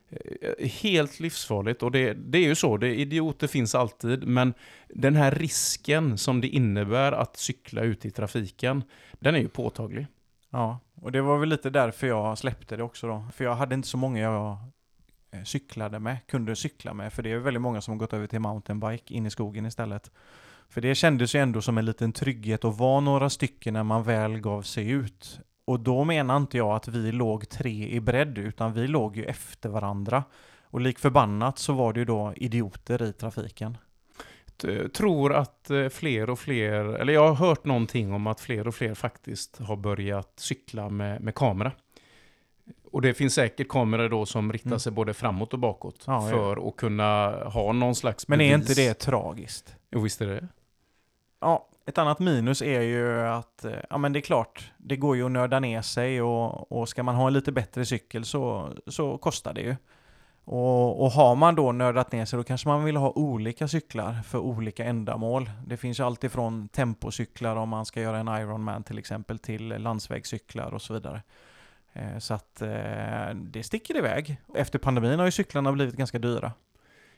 Eh, 0.10 0.70
helt 0.70 1.20
livsfarligt 1.20 1.84
och 1.84 1.92
det, 1.92 2.14
det 2.14 2.38
är 2.38 2.48
ju 2.48 2.56
så, 2.56 2.78
det, 2.78 2.96
idioter 2.96 3.48
finns 3.48 3.76
alltid, 3.76 4.28
men 4.28 4.54
den 4.88 5.16
här 5.16 5.32
risken 5.32 6.18
som 6.18 6.42
det 6.42 6.48
innebär 6.48 7.12
att 7.12 7.38
cykla 7.38 7.82
ute 7.82 8.08
i 8.08 8.12
trafiken, 8.12 8.84
den 9.20 9.36
är 9.36 9.40
ju 9.40 9.50
påtaglig. 9.50 10.08
Ja, 10.50 10.80
och 10.96 11.12
det 11.12 11.22
var 11.22 11.38
väl 11.38 11.50
lite 11.50 11.70
därför 11.70 12.08
jag 12.08 12.38
släppte 12.38 12.76
det 12.76 12.84
också 12.84 13.08
då. 13.08 13.26
För 13.34 13.44
jag 13.44 13.56
hade 13.56 13.76
inte 13.76 13.88
så 13.88 13.98
många 13.98 14.22
jag 14.22 14.58
eh, 15.32 15.44
cyklade 15.44 16.00
med, 16.00 16.18
kunde 16.28 16.56
cykla 16.56 16.94
med. 16.94 17.14
För 17.14 17.24
det 17.24 17.32
är 17.32 17.38
väldigt 17.38 17.62
många 17.62 17.82
som 17.82 17.92
har 17.92 18.00
gått 18.00 18.14
över 18.14 18.28
till 18.28 18.40
mountainbike 18.40 19.14
in 19.14 19.26
i 19.26 19.30
skogen 19.30 19.66
istället. 19.66 20.12
För 20.74 20.82
det 20.82 20.96
kändes 20.96 21.36
ju 21.36 21.40
ändå 21.40 21.62
som 21.62 21.78
en 21.78 21.86
liten 21.86 22.12
trygghet 22.14 22.66
att 22.66 22.78
vara 22.78 23.00
några 23.00 23.30
stycken 23.30 23.74
när 23.74 23.84
man 23.84 24.04
väl 24.04 24.40
gav 24.40 24.62
sig 24.62 24.90
ut. 24.90 25.40
Och 25.66 25.80
då 25.80 26.04
menar 26.04 26.38
inte 26.38 26.58
jag 26.58 26.76
att 26.76 26.88
vi 26.88 27.12
låg 27.12 27.50
tre 27.50 27.90
i 27.90 28.00
bredd, 28.00 28.38
utan 28.38 28.74
vi 28.74 28.88
låg 28.88 29.18
ju 29.18 29.24
efter 29.26 29.70
varandra. 29.70 30.24
Och 30.64 30.82
lik 30.82 31.00
förbannat 31.00 31.60
så 31.60 31.74
var 31.74 31.94
det 31.94 32.00
ju 32.00 32.06
då 32.06 32.34
idioter 32.36 33.04
i 33.04 33.14
trafiken. 33.14 33.78
Eh, 34.68 34.88
Tror 34.88 35.34
att 35.34 35.70
eh, 35.70 35.90
fler 35.90 36.30
och 36.30 36.40
fler, 36.40 36.86
eller 36.86 37.14
jag 37.14 37.28
har 37.28 37.48
hört 37.48 37.66
någonting 37.66 38.14
om 38.14 38.28
att 38.28 38.40
fler 38.42 38.68
och 38.68 38.76
fler 38.76 38.94
faktiskt 38.94 39.60
har 39.60 39.76
börjat 39.76 40.34
cykla 40.36 40.90
med, 40.90 41.22
med 41.22 41.36
kamera. 41.36 41.72
Och 42.92 43.02
det 43.02 43.14
finns 43.14 43.34
säkert 43.34 43.68
kameror 43.70 44.10
då 44.10 44.26
som 44.26 44.54
riktar 44.54 44.70
Mm. 44.70 44.80
sig 44.80 44.92
både 44.92 45.14
framåt 45.14 45.54
och 45.54 45.60
bakåt 45.60 46.04
Ja, 46.08 46.14
ja. 46.24 46.30
för 46.30 46.68
att 46.68 46.76
kunna 46.76 47.30
ha 47.50 47.72
någon 47.72 47.96
slags 47.96 48.28
Men 48.28 48.42
är 48.42 48.58
bevis. 48.58 48.70
inte 48.70 48.82
det 48.82 48.94
tragiskt? 48.94 49.76
Jo, 49.92 50.00
visst 50.02 50.22
är 50.22 50.28
det 50.28 50.48
Ja, 51.44 51.68
ett 51.86 51.98
annat 51.98 52.20
minus 52.20 52.62
är 52.62 52.82
ju 52.82 53.22
att, 53.22 53.66
eh, 53.66 53.74
ja 53.90 53.98
men 53.98 54.14
det 54.14 54.20
är 54.20 54.22
klart, 54.22 54.72
det 54.78 54.96
går 54.96 55.16
ju 55.16 55.26
att 55.26 55.32
nörda 55.32 55.60
ner 55.60 55.82
sig 55.82 56.22
och, 56.22 56.72
och 56.72 56.90
ska 56.90 57.04
man 57.04 57.16
ha 57.16 57.28
en 57.28 57.34
lite 57.34 57.52
bättre 57.52 57.86
cykel 57.86 58.26
så, 58.26 58.70
så 58.88 59.18
kostar 59.18 59.54
det 59.54 59.62
ju. 59.62 59.76
Och, 60.46 61.04
och 61.04 61.12
har 61.12 61.36
man 61.36 61.56
då 61.56 61.72
nördat 61.72 62.12
ner 62.12 62.26
sig 62.26 62.38
då 62.38 62.44
kanske 62.44 62.68
man 62.68 62.84
vill 62.84 62.96
ha 62.96 63.10
olika 63.10 63.68
cyklar 63.68 64.22
för 64.26 64.38
olika 64.40 64.86
ändamål. 64.86 65.50
Det 65.66 65.78
finns 65.78 66.00
ju 66.00 66.04
alltifrån 66.04 66.68
tempocyklar 66.68 67.56
om 67.56 67.70
man 67.70 67.86
ska 67.86 68.02
göra 68.02 68.20
en 68.20 68.28
Ironman 68.28 68.84
till 68.84 68.98
exempel 68.98 69.40
till 69.40 69.68
landsvägscyklar 69.68 70.74
och 70.74 70.82
så 70.82 70.94
vidare. 70.94 71.22
Eh, 71.94 72.18
så 72.20 72.34
att 72.34 72.62
eh, 72.62 73.34
det 73.34 73.64
sticker 73.64 73.98
iväg. 73.98 74.38
Efter 74.56 74.80
pandemin 74.80 75.20
har 75.20 75.26
ju 75.26 75.32
cyklarna 75.32 75.72
blivit 75.72 75.96
ganska 75.96 76.20
dyra. 76.20 76.52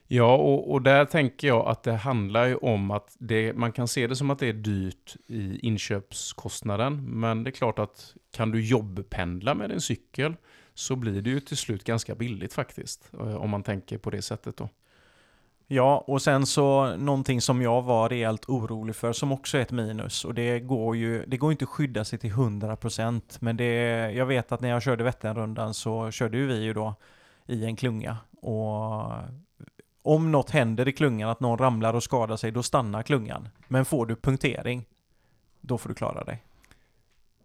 Ja, 0.08 0.36
och, 0.36 0.72
och 0.72 0.82
där 0.82 1.06
tänker 1.06 1.48
jag 1.48 1.68
att 1.68 1.84
det 1.84 1.94
handlar 1.94 2.46
ju 2.46 2.56
om 2.56 2.92
att 2.92 3.16
det, 3.20 3.54
man 3.54 3.72
kan 3.72 3.88
se 3.88 4.08
det 4.08 4.16
som 4.16 4.30
att 4.30 4.40
det 4.40 4.48
är 4.48 4.54
dyrt 4.54 5.16
i 5.28 5.60
inköpskostnaden. 5.60 7.20
Men 7.20 7.44
det 7.44 7.50
är 7.50 7.52
klart 7.52 7.80
att 7.80 8.16
kan 8.32 8.52
du 8.52 8.66
jobbpendla 8.66 9.56
med 9.56 9.70
din 9.70 9.82
cykel 9.82 10.36
så 10.74 10.96
blir 10.96 11.22
det 11.22 11.30
ju 11.30 11.40
till 11.40 11.58
slut 11.58 11.84
ganska 11.84 12.16
billigt 12.16 12.54
faktiskt. 12.54 13.10
Eh, 13.14 13.36
om 13.36 13.50
man 13.50 13.64
tänker 13.64 13.98
på 13.98 14.10
det 14.10 14.22
sättet 14.22 14.58
då. 14.58 14.70
Ja, 15.68 16.04
och 16.08 16.22
sen 16.22 16.46
så 16.46 16.96
någonting 16.98 17.42
som 17.42 17.62
jag 17.62 17.82
var 17.82 18.10
rejält 18.10 18.50
orolig 18.50 18.96
för 18.96 19.14
som 19.14 19.32
också 19.32 19.58
är 19.58 19.62
ett 19.62 19.72
minus 19.72 20.26
och 20.26 20.34
det 20.34 20.60
går 20.60 20.96
ju 20.96 21.26
det 21.26 21.38
går 21.38 21.52
inte 21.52 21.66
att 21.66 21.70
skydda 21.70 22.06
sig 22.06 22.20
till 22.20 22.32
100% 22.32 23.22
men 23.40 23.58
det, 23.58 23.74
jag 24.12 24.26
vet 24.26 24.52
att 24.52 24.62
när 24.62 24.70
jag 24.70 24.84
körde 24.84 25.04
Vätternrundan 25.04 25.74
så 25.74 26.12
körde 26.12 26.38
ju 26.38 26.48
vi 26.48 26.64
ju 26.64 26.74
då 26.74 26.96
i 27.46 27.66
en 27.66 27.76
klunga 27.76 28.18
och 28.42 29.12
om 30.06 30.32
något 30.32 30.50
händer 30.50 30.88
i 30.88 30.92
klungan, 30.92 31.30
att 31.30 31.40
någon 31.40 31.58
ramlar 31.58 31.94
och 31.94 32.04
skadar 32.04 32.38
sig, 32.38 32.52
då 32.52 32.64
stannar 32.64 33.04
klungan. 33.04 33.50
Men 33.68 33.86
får 33.86 34.06
du 34.06 34.16
punktering, 34.16 34.86
då 35.62 35.78
får 35.78 35.90
du 35.90 35.96
klara 35.96 36.24
dig. 36.24 36.44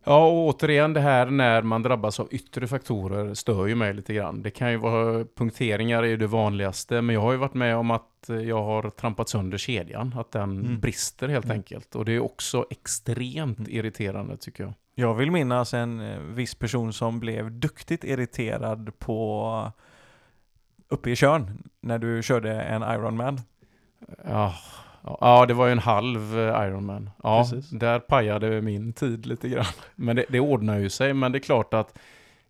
Ja, 0.05 0.27
och 0.27 0.33
återigen 0.49 0.93
det 0.93 1.01
här 1.01 1.27
när 1.31 1.63
man 1.63 1.83
drabbas 1.83 2.21
av 2.21 2.29
yttre 2.31 2.67
faktorer 2.69 3.35
stör 3.35 3.67
ju 3.67 3.75
mig 3.75 3.95
lite 3.95 4.15
grann. 4.15 4.43
Det 4.43 4.51
kan 4.51 4.71
ju 4.71 4.77
vara 4.77 5.25
punkteringar 5.37 6.03
är 6.03 6.07
ju 6.07 6.17
det 6.17 6.27
vanligaste, 6.27 7.03
men 7.03 7.15
jag 7.15 7.21
har 7.23 7.33
ju 7.33 7.39
varit 7.39 7.55
med 7.55 7.77
om 7.77 7.91
att 7.91 8.31
jag 8.47 8.63
har 8.63 8.91
trampat 8.91 9.29
sönder 9.29 9.59
kedjan, 9.59 10.15
att 10.19 10.33
den 10.33 10.43
Mm. 10.61 10.81
brister 10.81 11.29
helt 11.29 11.45
Mm. 11.45 11.57
enkelt. 11.57 11.95
Och 11.97 12.05
det 12.05 12.13
är 12.13 12.21
också 12.21 12.67
extremt 12.71 13.59
Mm. 13.59 13.71
irriterande 13.71 14.37
tycker 14.37 14.65
jag. 14.65 14.73
Jag 14.95 15.15
vill 15.15 15.31
minnas 15.31 15.75
en 15.75 16.01
eh, 16.01 16.19
viss 16.19 16.55
person 16.55 16.93
som 16.93 17.21
blev 17.21 17.53
duktigt 17.53 18.05
irriterad 18.05 18.99
på 18.99 19.73
uppe 20.91 21.11
i 21.11 21.17
Tjörn 21.17 21.63
när 21.81 21.99
du 21.99 22.23
körde 22.23 22.53
en 22.61 22.83
Ironman. 22.83 23.41
Ja, 24.25 24.55
ja, 25.03 25.47
det 25.47 25.55
var 25.55 25.67
ju 25.67 25.73
en 25.73 25.79
halv 25.79 26.39
eh, 26.39 26.67
Ironman. 26.67 27.11
Ja, 27.23 27.43
Precis. 27.51 27.71
där 27.71 27.99
pajade 27.99 28.61
min 28.63 28.93
tid 28.93 29.27
lite 29.27 29.49
grann. 29.49 29.65
Men 29.95 30.17
det, 30.17 30.25
det 30.29 30.41
ordnar 30.41 30.79
ju 30.79 30.91
sig, 30.91 31.15
men 31.15 31.33
det 31.33 31.39
är 31.39 31.41
klart 31.41 31.75
att 31.75 31.99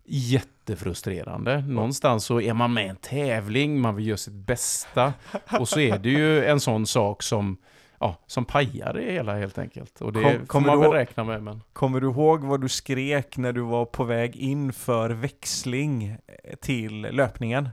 jättefrustrerande. 0.03 1.61
Någonstans 1.61 2.25
så 2.25 2.41
är 2.41 2.53
man 2.53 2.73
med 2.73 2.85
i 2.85 2.89
en 2.89 2.95
tävling, 2.95 3.79
man 3.81 3.95
vill 3.95 4.07
göra 4.07 4.17
sitt 4.17 4.33
bästa. 4.33 5.13
Och 5.59 5.69
så 5.69 5.79
är 5.79 5.97
det 5.99 6.09
ju 6.09 6.45
en 6.45 6.59
sån 6.59 6.85
sak 6.87 7.23
som, 7.23 7.57
ja, 7.99 8.15
som 8.27 8.45
pajar 8.45 8.93
det 8.93 9.13
hela 9.13 9.37
helt 9.37 9.57
enkelt. 9.57 10.01
Och 10.01 10.13
det 10.13 10.21
Kom- 10.23 10.39
får 10.39 10.45
kommer 10.45 10.67
man 10.67 10.77
du 10.77 10.83
väl 10.83 10.91
räkna 10.91 11.23
med. 11.23 11.43
Men... 11.43 11.61
Kommer 11.73 11.99
du 11.99 12.07
ihåg 12.07 12.43
vad 12.43 12.61
du 12.61 12.69
skrek 12.69 13.37
när 13.37 13.53
du 13.53 13.61
var 13.61 13.85
på 13.85 14.03
väg 14.03 14.35
in 14.35 14.73
för 14.73 15.09
växling 15.09 16.03
eh, 16.03 16.55
till 16.61 17.01
löpningen? 17.01 17.69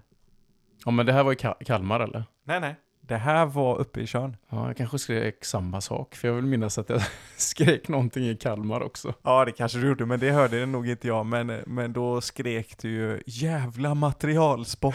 Ja, 0.85 0.91
men 0.91 1.07
det 1.07 1.13
här 1.13 1.25
var 1.25 1.33
i 1.33 1.37
Ka- 1.37 1.65
Kalmar 1.65 2.01
eller? 2.01 2.25
Nej, 2.45 2.61
nej. 2.61 2.75
Det 3.01 3.17
här 3.17 3.47
var 3.47 3.79
uppe 3.79 4.01
i 4.01 4.07
Tjörn. 4.07 4.37
Ja, 4.49 4.67
jag 4.67 4.77
kanske 4.77 4.99
skrek 4.99 5.45
samma 5.45 5.81
sak. 5.81 6.15
För 6.15 6.29
jag 6.29 6.35
vill 6.35 6.45
minnas 6.45 6.79
att 6.79 6.89
jag 6.89 7.01
skrek 7.37 7.89
någonting 7.89 8.25
i 8.29 8.37
Kalmar 8.37 8.81
också. 8.81 9.15
Ja, 9.23 9.45
det 9.45 9.53
kanske 9.53 9.79
du 9.79 9.89
gjorde, 9.89 10.07
men 10.07 10.21
det 10.21 10.31
hörde 10.31 10.67
nog 10.67 10.89
inte 10.89 11.09
jag. 11.09 11.27
Men, 11.27 11.47
men 11.67 11.93
då 11.93 12.21
skrek 12.21 12.79
du 12.79 12.89
ju 12.91 13.23
'Jävla 13.27 13.95
materialsport' 13.95 14.95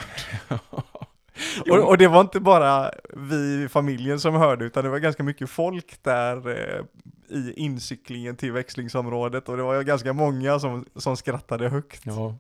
och, 1.70 1.88
och 1.90 1.98
det 1.98 2.08
var 2.08 2.22
inte 2.22 2.40
bara 2.40 2.92
vi 3.14 3.64
i 3.64 3.70
familjen 3.70 4.20
som 4.20 4.36
hörde, 4.36 4.66
utan 4.66 4.84
det 4.84 4.90
var 4.90 5.00
ganska 5.00 5.24
mycket 5.24 5.50
folk 5.50 6.04
där 6.04 6.50
eh, 6.50 6.86
i 7.30 7.54
incyklingen 7.56 8.36
till 8.36 8.52
växlingsområdet. 8.52 9.50
Och 9.50 9.58
det 9.58 9.64
var 9.64 9.84
ganska 9.84 10.14
många 10.14 10.60
som, 10.60 10.86
som 10.96 11.18
skrattade 11.18 11.70
högt. 11.70 12.02
Ja. 12.06 12.36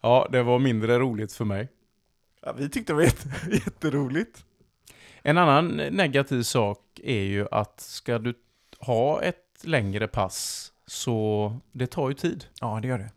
ja, 0.00 0.28
det 0.32 0.42
var 0.42 0.58
mindre 0.58 0.98
roligt 0.98 1.32
för 1.32 1.44
mig. 1.44 1.68
Ja, 2.42 2.52
vi 2.52 2.68
tyckte 2.68 2.92
det 2.92 2.96
var 2.96 3.02
jätte, 3.02 3.28
jätteroligt. 3.50 4.44
En 5.22 5.38
annan 5.38 5.68
negativ 5.76 6.42
sak 6.42 7.00
är 7.04 7.22
ju 7.22 7.46
att 7.50 7.80
ska 7.80 8.18
du 8.18 8.34
ha 8.78 9.22
ett 9.22 9.36
längre 9.62 10.08
pass 10.08 10.72
så 10.86 11.56
det 11.72 11.86
tar 11.86 12.08
ju 12.08 12.14
tid. 12.14 12.44
Ja, 12.60 12.78
det 12.82 12.88
gör 12.88 12.98
det. 12.98 13.10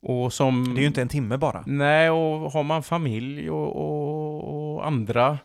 Och 0.00 0.32
som... 0.32 0.74
Det 0.74 0.80
är 0.80 0.82
ju 0.82 0.88
inte 0.88 1.02
en 1.02 1.08
timme 1.08 1.36
bara. 1.36 1.64
Nej, 1.66 2.10
och 2.10 2.52
har 2.52 2.62
man 2.62 2.82
familj 2.82 3.50
och, 3.50 3.76
och, 3.76 4.74
och 4.74 4.86
andra 4.86 5.38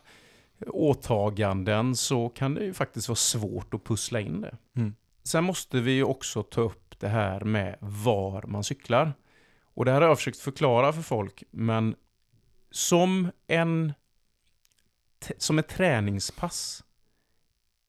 åtaganden 0.66 1.96
så 1.96 2.28
kan 2.28 2.54
det 2.54 2.64
ju 2.64 2.72
faktiskt 2.72 3.08
vara 3.08 3.16
svårt 3.16 3.74
att 3.74 3.84
pussla 3.84 4.20
in 4.20 4.40
det. 4.40 4.56
Mm. 4.76 4.94
Sen 5.22 5.44
måste 5.44 5.80
vi 5.80 5.92
ju 5.92 6.04
också 6.04 6.42
ta 6.42 6.60
upp 6.60 7.00
det 7.00 7.08
här 7.08 7.40
med 7.40 7.76
var 7.80 8.42
man 8.46 8.64
cyklar. 8.64 9.12
Och 9.74 9.84
det 9.84 9.92
här 9.92 10.00
har 10.00 10.08
jag 10.08 10.18
försökt 10.18 10.38
förklara 10.38 10.92
för 10.92 11.02
folk, 11.02 11.42
men 11.50 11.94
som 12.74 13.30
en 13.46 13.92
som 15.38 15.58
ett 15.58 15.68
träningspass. 15.68 16.84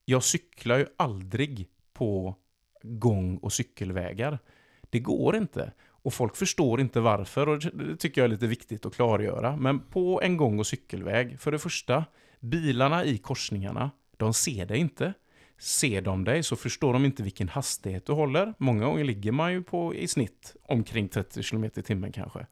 Jag 0.05 0.23
cyklar 0.23 0.77
ju 0.77 0.85
aldrig 0.97 1.69
på 1.93 2.35
gång 2.83 3.37
och 3.37 3.53
cykelvägar. 3.53 4.39
Det 4.89 4.99
går 4.99 5.35
inte. 5.35 5.71
Och 5.83 6.13
folk 6.13 6.35
förstår 6.35 6.81
inte 6.81 6.99
varför 6.99 7.49
och 7.49 7.59
det 7.59 7.97
tycker 7.97 8.21
jag 8.21 8.25
är 8.25 8.29
lite 8.29 8.47
viktigt 8.47 8.85
att 8.85 8.95
klargöra. 8.95 9.57
Men 9.57 9.79
på 9.79 10.21
en 10.21 10.37
gång 10.37 10.59
och 10.59 10.67
cykelväg, 10.67 11.39
för 11.39 11.51
det 11.51 11.59
första, 11.59 12.05
bilarna 12.39 13.05
i 13.05 13.17
korsningarna, 13.17 13.91
de 14.17 14.33
ser 14.33 14.65
dig 14.65 14.77
inte. 14.77 15.13
Ser 15.57 16.01
de 16.01 16.23
dig 16.23 16.43
så 16.43 16.55
förstår 16.55 16.93
de 16.93 17.05
inte 17.05 17.23
vilken 17.23 17.49
hastighet 17.49 18.05
du 18.05 18.13
håller. 18.13 18.53
Många 18.57 18.85
gånger 18.85 19.03
ligger 19.03 19.31
man 19.31 19.53
ju 19.53 19.63
på 19.63 19.95
i 19.95 20.07
snitt 20.07 20.55
omkring 20.61 21.07
30 21.07 21.43
km 21.43 21.63
i 21.63 21.69
timmen 21.69 22.11
kanske. 22.11 22.47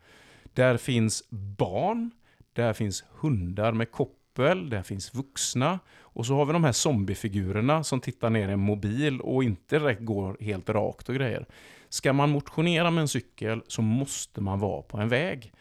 Där 0.54 0.78
finns 0.78 1.24
barn, 1.30 2.12
där 2.54 2.74
finns 2.74 3.04
hundar 3.20 3.72
med 3.72 3.92
koppel, 3.92 4.70
där 4.70 4.84
finns 4.84 5.14
vuxna. 5.14 5.80
Och 6.00 6.26
så 6.26 6.36
har 6.36 6.46
vi 6.46 6.54
de 6.54 6.64
här 6.64 6.72
zombiefigurerna 6.72 7.84
som 7.84 8.02
tittar 8.02 8.30
ner 8.30 8.50
i 8.50 8.52
en 8.52 8.60
mobil 8.60 9.22
och 9.22 9.44
inte 9.44 9.80
direkt 9.80 10.02
går 10.02 10.38
helt 10.40 10.70
rakt 10.70 11.10
och 11.10 11.16
grejer. 11.16 11.46
Ska 11.90 12.14
man 12.14 12.30
motionera 12.30 12.92
med 12.92 13.02
en 13.02 13.08
cykel 13.08 13.62
så 13.68 13.82
måste 13.82 14.42
man 14.42 14.60
vara 14.60 14.82
på 14.82 14.98
en 14.98 15.10
väg. 15.10 15.54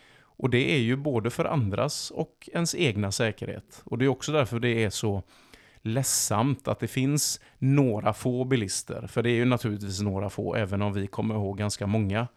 Och 0.42 0.50
det 0.50 0.74
är 0.74 0.78
ju 0.78 0.96
både 0.96 1.30
för 1.30 1.44
andras 1.44 2.10
och 2.10 2.48
ens 2.52 2.74
egna 2.74 3.12
säkerhet. 3.12 3.82
Och 3.84 3.98
det 3.98 4.04
är 4.04 4.08
också 4.08 4.32
därför 4.32 4.60
det 4.60 4.84
är 4.84 4.90
så 4.90 5.22
ledsamt 5.82 6.68
att 6.68 6.80
det 6.80 6.88
finns 6.88 7.40
några 7.58 8.12
få 8.12 8.44
bilister. 8.44 9.06
För 9.06 9.22
det 9.22 9.30
är 9.30 9.34
ju 9.34 9.44
naturligtvis 9.44 10.00
några 10.00 10.30
få, 10.30 10.54
även 10.54 10.82
om 10.82 10.92
vi 10.92 11.06
kommer 11.06 11.34
ihåg 11.34 11.58
ganska 11.58 11.86
många 11.86 12.28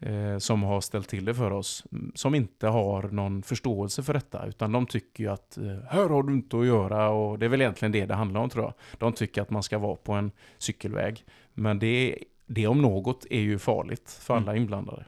eh, 0.00 0.38
som 0.38 0.62
har 0.62 0.80
ställt 0.80 1.08
till 1.08 1.24
det 1.24 1.34
för 1.34 1.50
oss. 1.50 1.84
mm, 1.92 2.12
Som 2.14 2.34
inte 2.34 2.68
har 2.68 3.02
någon 3.02 3.42
förståelse 3.42 4.02
för 4.02 4.14
detta. 4.14 4.46
Utan 4.46 4.72
de 4.72 4.86
tycker 4.86 5.24
ju 5.24 5.30
att 5.30 5.56
eh, 5.56 5.78
här 5.90 6.08
har 6.08 6.22
du 6.22 6.32
inte 6.32 6.58
att 6.58 6.66
göra. 6.66 7.10
Och 7.10 7.38
det 7.38 7.46
är 7.46 7.50
väl 7.50 7.60
egentligen 7.60 7.92
det 7.92 8.06
det 8.06 8.14
handlar 8.14 8.40
om 8.40 8.50
tror 8.50 8.64
jag. 8.64 8.74
De 8.98 9.12
tycker 9.12 9.42
att 9.42 9.50
man 9.50 9.62
ska 9.62 9.78
vara 9.78 9.96
på 9.96 10.12
en 10.12 10.30
cykelväg. 10.58 11.24
Men 11.54 11.78
det, 11.78 12.18
det 12.46 12.66
om 12.66 12.82
något 12.82 13.26
är 13.30 13.40
ju 13.40 13.58
farligt 13.58 14.10
för 14.10 14.36
alla 14.36 14.56
inblandade. 14.56 15.04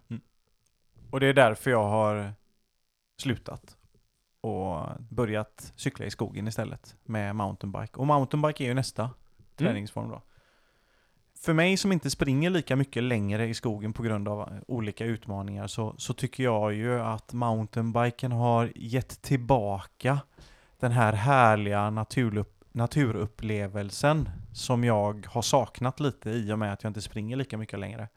Och 1.11 1.20
det 1.20 1.26
är 1.26 1.34
därför 1.34 1.70
jag 1.70 1.88
har 1.88 2.32
slutat 3.22 3.76
och 4.40 4.86
börjat 5.11 5.72
cykla 5.76 6.07
i 6.07 6.11
skogen 6.11 6.49
istället 6.49 6.97
med 7.05 7.36
mountainbike. 7.36 7.97
Och 7.97 8.07
mountainbike 8.07 8.64
är 8.64 8.68
ju 8.68 8.74
nästa 8.74 9.11
träningsform 9.57 10.09
då. 10.09 10.22
För 11.45 11.53
mig 11.53 11.76
som 11.76 11.93
inte 11.93 12.11
springer 12.11 12.51
lika 12.51 12.76
mycket 12.76 13.03
längre 13.03 13.49
i 13.49 13.55
skogen 13.55 13.93
på 13.93 14.03
grund 14.03 14.28
av 14.28 14.40
eh, 14.40 14.47
olika 14.66 15.05
utmaningar 15.05 15.66
så, 15.66 15.95
så 15.99 16.14
tycker 16.14 16.45
jag 16.45 16.74
ju 16.74 17.01
att 17.01 17.32
mountainbiken 17.32 18.32
har 18.32 18.72
gett 18.74 19.22
tillbaka 19.22 20.20
den 20.80 20.93
här 20.93 21.12
härliga 21.12 21.90
naturupp, 21.90 22.64
naturupplevelsen 22.72 24.28
som 24.53 24.84
jag 24.84 25.26
har 25.30 25.43
saknat 25.43 26.01
lite 26.01 26.30
i 26.30 26.53
och 26.53 26.59
med 26.59 26.72
att 26.72 26.82
jag 26.82 26.90
inte 26.90 27.03
springer 27.03 27.36
lika 27.36 27.59
mycket 27.59 27.78
längre. 27.78 28.09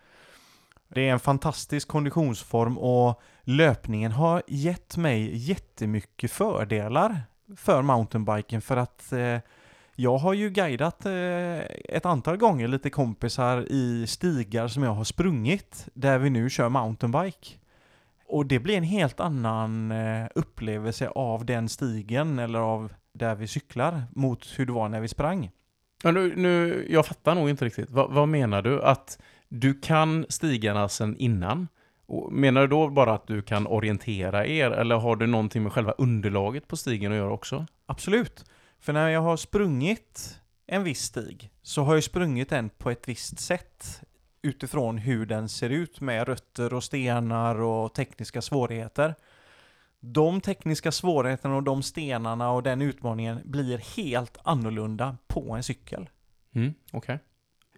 Det 0.87 1.09
är 1.09 1.13
en 1.13 1.19
fantastisk 1.19 1.87
konditionsform 1.87 2.77
och 2.77 3.21
löpningen 3.41 4.11
har 4.11 4.43
gett 4.47 4.97
mig 4.97 5.35
jättemycket 5.37 6.31
fördelar 6.31 7.21
för 7.57 7.81
mountainbiken 7.81 8.61
för 8.61 8.77
att 8.77 9.11
eh, 9.13 9.37
jag 9.95 10.17
har 10.17 10.33
ju 10.33 10.49
guidat 10.49 11.05
eh, 11.05 11.59
ett 11.89 12.05
antal 12.05 12.37
gånger 12.37 12.67
lite 12.67 12.89
kompisar 12.89 13.71
i 13.71 14.07
stigar 14.07 14.67
som 14.67 14.83
jag 14.83 14.93
har 14.93 15.03
sprungit 15.03 15.87
där 15.93 16.17
vi 16.17 16.29
nu 16.29 16.49
kör 16.49 16.69
mountainbike. 16.69 17.49
Och 18.27 18.45
det 18.45 18.59
blir 18.59 18.77
en 18.77 18.83
helt 18.83 19.19
annan 19.19 19.91
eh, 19.91 20.27
upplevelse 20.35 21.07
av 21.07 21.45
den 21.45 21.69
stigen 21.69 22.39
eller 22.39 22.59
av 22.59 22.93
där 23.13 23.35
vi 23.35 23.47
cyklar 23.47 24.03
mot 24.15 24.53
hur 24.57 24.65
det 24.65 24.71
var 24.71 24.89
när 24.89 25.01
vi 25.01 25.07
sprang. 25.07 25.51
Ja, 26.03 26.11
nu, 26.11 26.35
nu, 26.35 26.85
jag 26.89 27.05
fattar 27.05 27.35
nog 27.35 27.49
inte 27.49 27.65
riktigt. 27.65 27.89
Va, 27.89 28.07
vad 28.07 28.27
menar 28.27 28.61
du? 28.61 28.81
Att 28.81 29.19
du 29.47 29.73
kan 29.73 30.25
stigarna 30.29 30.89
sen 30.89 31.17
innan? 31.17 31.67
Och 32.05 32.33
menar 32.33 32.61
du 32.61 32.67
då 32.67 32.89
bara 32.89 33.13
att 33.13 33.27
du 33.27 33.41
kan 33.41 33.67
orientera 33.67 34.45
er? 34.45 34.71
Eller 34.71 34.95
har 34.95 35.15
du 35.15 35.27
någonting 35.27 35.63
med 35.63 35.71
själva 35.71 35.91
underlaget 35.91 36.67
på 36.67 36.77
stigen 36.77 37.11
att 37.11 37.17
göra 37.17 37.31
också? 37.31 37.65
Absolut. 37.85 38.45
För 38.85 38.93
när 38.93 39.09
jag 39.09 39.21
har 39.21 39.37
sprungit 39.37 40.39
en 40.67 40.83
viss 40.83 41.01
stig 41.01 41.51
så 41.61 41.83
har 41.83 41.93
jag 41.95 42.03
sprungit 42.03 42.49
den 42.49 42.69
på 42.69 42.91
ett 42.91 43.07
visst 43.07 43.39
sätt 43.39 44.01
utifrån 44.41 44.97
hur 44.97 45.25
den 45.25 45.49
ser 45.49 45.69
ut 45.69 46.01
med 46.01 46.27
rötter 46.27 46.73
och 46.73 46.83
stenar 46.83 47.61
och 47.61 47.93
tekniska 47.93 48.41
svårigheter. 48.41 49.15
De 49.99 50.41
tekniska 50.41 50.91
svårigheterna 50.91 51.55
och 51.55 51.63
de 51.63 51.83
stenarna 51.83 52.51
och 52.51 52.63
den 52.63 52.81
utmaningen 52.81 53.41
blir 53.45 53.77
helt 53.77 54.37
annorlunda 54.43 55.17
på 55.27 55.51
en 55.51 55.63
cykel. 55.63 56.09
Mm, 56.55 56.73
Okej. 56.91 57.19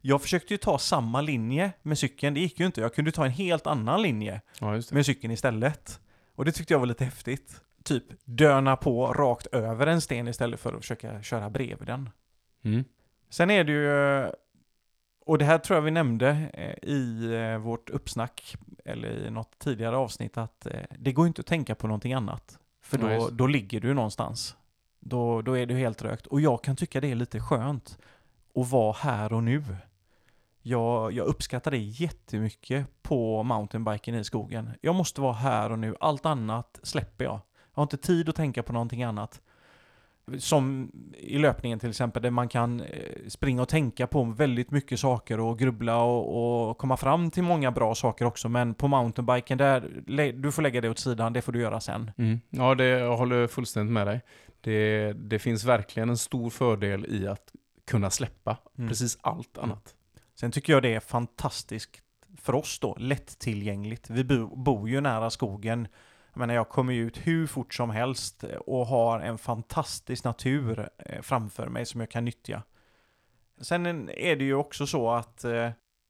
Jag 0.01 0.21
försökte 0.21 0.53
ju 0.53 0.57
ta 0.57 0.79
samma 0.79 1.21
linje 1.21 1.71
med 1.81 1.97
cykeln, 1.97 2.33
det 2.33 2.39
gick 2.39 2.59
ju 2.59 2.65
inte. 2.65 2.81
Jag 2.81 2.95
kunde 2.95 3.11
ta 3.11 3.25
en 3.25 3.31
helt 3.31 3.67
annan 3.67 4.01
linje 4.01 4.41
Ja, 4.59 4.81
med 4.91 5.05
cykeln 5.05 5.33
istället. 5.33 5.99
Och 6.35 6.45
det 6.45 6.51
tyckte 6.51 6.73
jag 6.73 6.79
var 6.79 6.85
lite 6.85 7.05
häftigt. 7.05 7.61
Typ 7.87 8.03
döna 8.25 8.75
på 8.75 9.13
rakt 9.13 9.47
över 9.47 9.87
en 9.87 10.01
sten 10.01 10.27
istället 10.27 10.59
för 10.59 10.73
att 10.73 10.81
försöka 10.81 11.23
köra 11.23 11.49
bredvid 11.49 11.87
den. 11.87 12.09
Mm. 12.63 12.83
Sen 13.29 13.51
är 13.51 13.63
det 13.63 13.71
ju, 13.71 14.31
och 15.25 15.37
det 15.37 15.45
här 15.45 15.57
tror 15.57 15.77
jag 15.77 15.81
vi 15.81 15.91
nämnde 15.91 16.29
eh, 16.53 16.89
i 16.89 17.33
eh, 17.33 17.57
vårt 17.57 17.89
uppsnack, 17.89 18.55
eller 18.85 19.27
i 19.27 19.29
något 19.29 19.59
tidigare 19.59 19.97
avsnitt, 19.97 20.37
att 20.37 20.65
eh, 20.65 20.81
det 20.99 21.11
går 21.11 21.27
inte 21.27 21.39
att 21.41 21.45
tänka 21.45 21.75
på 21.75 21.87
någonting 21.87 22.13
annat. 22.13 22.59
För 22.81 22.97
då, 22.97 23.11
just. 23.11 23.29
då 23.29 23.47
ligger 23.47 23.81
du 23.81 23.93
någonstans. 23.93 24.55
Då, 24.99 25.41
då 25.41 25.57
är 25.57 25.65
du 25.65 25.75
helt 25.75 26.01
rökt. 26.01 26.27
Och 26.27 26.41
jag 26.41 26.63
kan 26.63 26.75
tycka 26.75 27.01
det 27.01 27.11
är 27.11 27.15
lite 27.15 27.39
skönt 27.39 27.97
att 28.55 28.71
vara 28.71 28.93
här 28.93 29.33
och 29.33 29.43
nu. 29.43 29.63
Jag, 30.61 31.11
jag 31.11 31.27
uppskattar 31.27 31.71
det 31.71 31.77
jättemycket 31.77 32.87
på 33.01 33.43
mountainbiken 33.43 34.15
i 34.15 34.23
skogen. 34.23 34.69
Jag 34.81 34.95
måste 34.95 35.21
vara 35.21 35.33
här 35.33 35.71
och 35.71 35.79
nu, 35.79 35.95
allt 35.99 36.25
annat 36.25 36.79
släpper 36.83 37.25
jag. 37.25 37.39
Jag 37.77 37.81
har 37.81 37.85
inte 37.85 37.97
tid 37.97 38.29
att 38.29 38.35
tänka 38.35 38.63
på 38.63 38.73
någonting 38.73 39.03
annat. 39.03 39.41
Som 40.37 40.91
i 41.13 41.37
löpningen 41.37 41.79
till 41.79 41.89
exempel, 41.89 42.23
där 42.23 42.29
man 42.29 42.47
kan 42.47 42.81
eh, 42.81 43.27
springa 43.27 43.61
och 43.61 43.69
tänka 43.69 44.07
på 44.07 44.23
väldigt 44.23 44.71
mycket 44.71 44.99
saker 44.99 45.39
och 45.39 45.59
grubbla 45.59 46.03
och, 46.03 46.69
och 46.69 46.77
komma 46.77 46.97
fram 46.97 47.31
till 47.31 47.43
många 47.43 47.71
bra 47.71 47.95
saker 47.95 48.25
också. 48.25 48.49
Men 48.49 48.73
på 48.73 48.87
mountainbiken, 48.87 49.57
där, 49.57 50.03
du 50.31 50.51
får 50.51 50.61
lägga 50.61 50.81
det 50.81 50.89
åt 50.89 50.99
sidan, 50.99 51.33
det 51.33 51.41
får 51.41 51.51
du 51.51 51.61
göra 51.61 51.79
sen. 51.79 52.11
Mm. 52.17 52.39
Ja, 52.49 52.75
det, 52.75 52.85
jag 52.85 53.17
håller 53.17 53.47
fullständigt 53.47 53.93
med 53.93 54.07
dig. 54.07 54.21
Det, 54.61 55.13
det 55.13 55.39
finns 55.39 55.63
verkligen 55.63 56.09
en 56.09 56.17
stor 56.17 56.49
fördel 56.49 57.05
i 57.09 57.27
att 57.27 57.51
kunna 57.87 58.09
släppa 58.09 58.57
mm. 58.77 58.89
precis 58.89 59.17
allt 59.21 59.57
mm. 59.57 59.69
annat. 59.69 59.95
Sen 60.39 60.51
tycker 60.51 60.73
jag 60.73 60.83
det 60.83 60.93
är 60.93 60.99
fantastiskt 60.99 62.01
för 62.41 62.55
oss 62.55 62.79
då, 62.79 62.95
lättillgängligt. 62.99 64.09
Vi 64.09 64.23
bor 64.55 64.89
ju 64.89 65.01
nära 65.01 65.29
skogen. 65.29 65.87
Jag 66.37 66.39
menar, 66.39 66.53
jag 66.53 66.69
kommer 66.69 66.93
ut 66.93 67.17
hur 67.17 67.47
fort 67.47 67.73
som 67.73 67.89
helst 67.89 68.43
och 68.43 68.87
har 68.87 69.19
en 69.19 69.37
fantastisk 69.37 70.23
natur 70.23 70.89
eh, 70.97 71.21
framför 71.21 71.67
mig 71.67 71.85
som 71.85 71.99
jag 71.99 72.11
kan 72.11 72.25
nyttja. 72.25 72.63
Sen 73.61 74.09
är 74.09 74.35
det 74.35 74.43
ju 74.43 74.53
också 74.53 74.87
så 74.87 75.11
att 75.11 75.43
eh, 75.43 75.69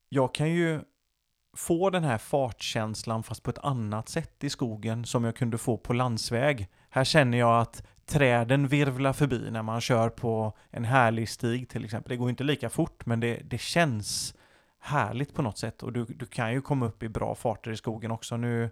jag 0.09 0.33
kan 0.33 0.49
ju 0.49 0.81
få 1.57 1.89
den 1.89 2.03
här 2.03 2.17
fartkänslan 2.17 3.23
fast 3.23 3.43
på 3.43 3.49
ett 3.49 3.57
annat 3.57 4.09
sätt 4.09 4.43
i 4.43 4.49
skogen 4.49 5.05
som 5.05 5.23
jag 5.23 5.35
kunde 5.35 5.57
få 5.57 5.77
på 5.77 5.93
landsväg. 5.93 6.67
Här 6.89 7.03
känner 7.03 7.37
jag 7.37 7.61
att 7.61 7.87
träden 8.05 8.67
virvlar 8.67 9.13
förbi 9.13 9.51
när 9.51 9.63
man 9.63 9.81
kör 9.81 10.09
på 10.09 10.53
en 10.69 10.85
härlig 10.85 11.29
stig 11.29 11.69
till 11.69 11.85
exempel. 11.85 12.09
Det 12.09 12.17
går 12.17 12.29
inte 12.29 12.43
lika 12.43 12.69
fort 12.69 13.05
men 13.05 13.19
det, 13.19 13.41
det 13.43 13.57
känns 13.57 14.35
härligt 14.79 15.33
på 15.33 15.41
något 15.41 15.57
sätt 15.57 15.83
och 15.83 15.93
du, 15.93 16.05
du 16.05 16.25
kan 16.25 16.53
ju 16.53 16.61
komma 16.61 16.85
upp 16.85 17.03
i 17.03 17.09
bra 17.09 17.35
farter 17.35 17.71
i 17.71 17.77
skogen 17.77 18.11
också. 18.11 18.37
Nu 18.37 18.69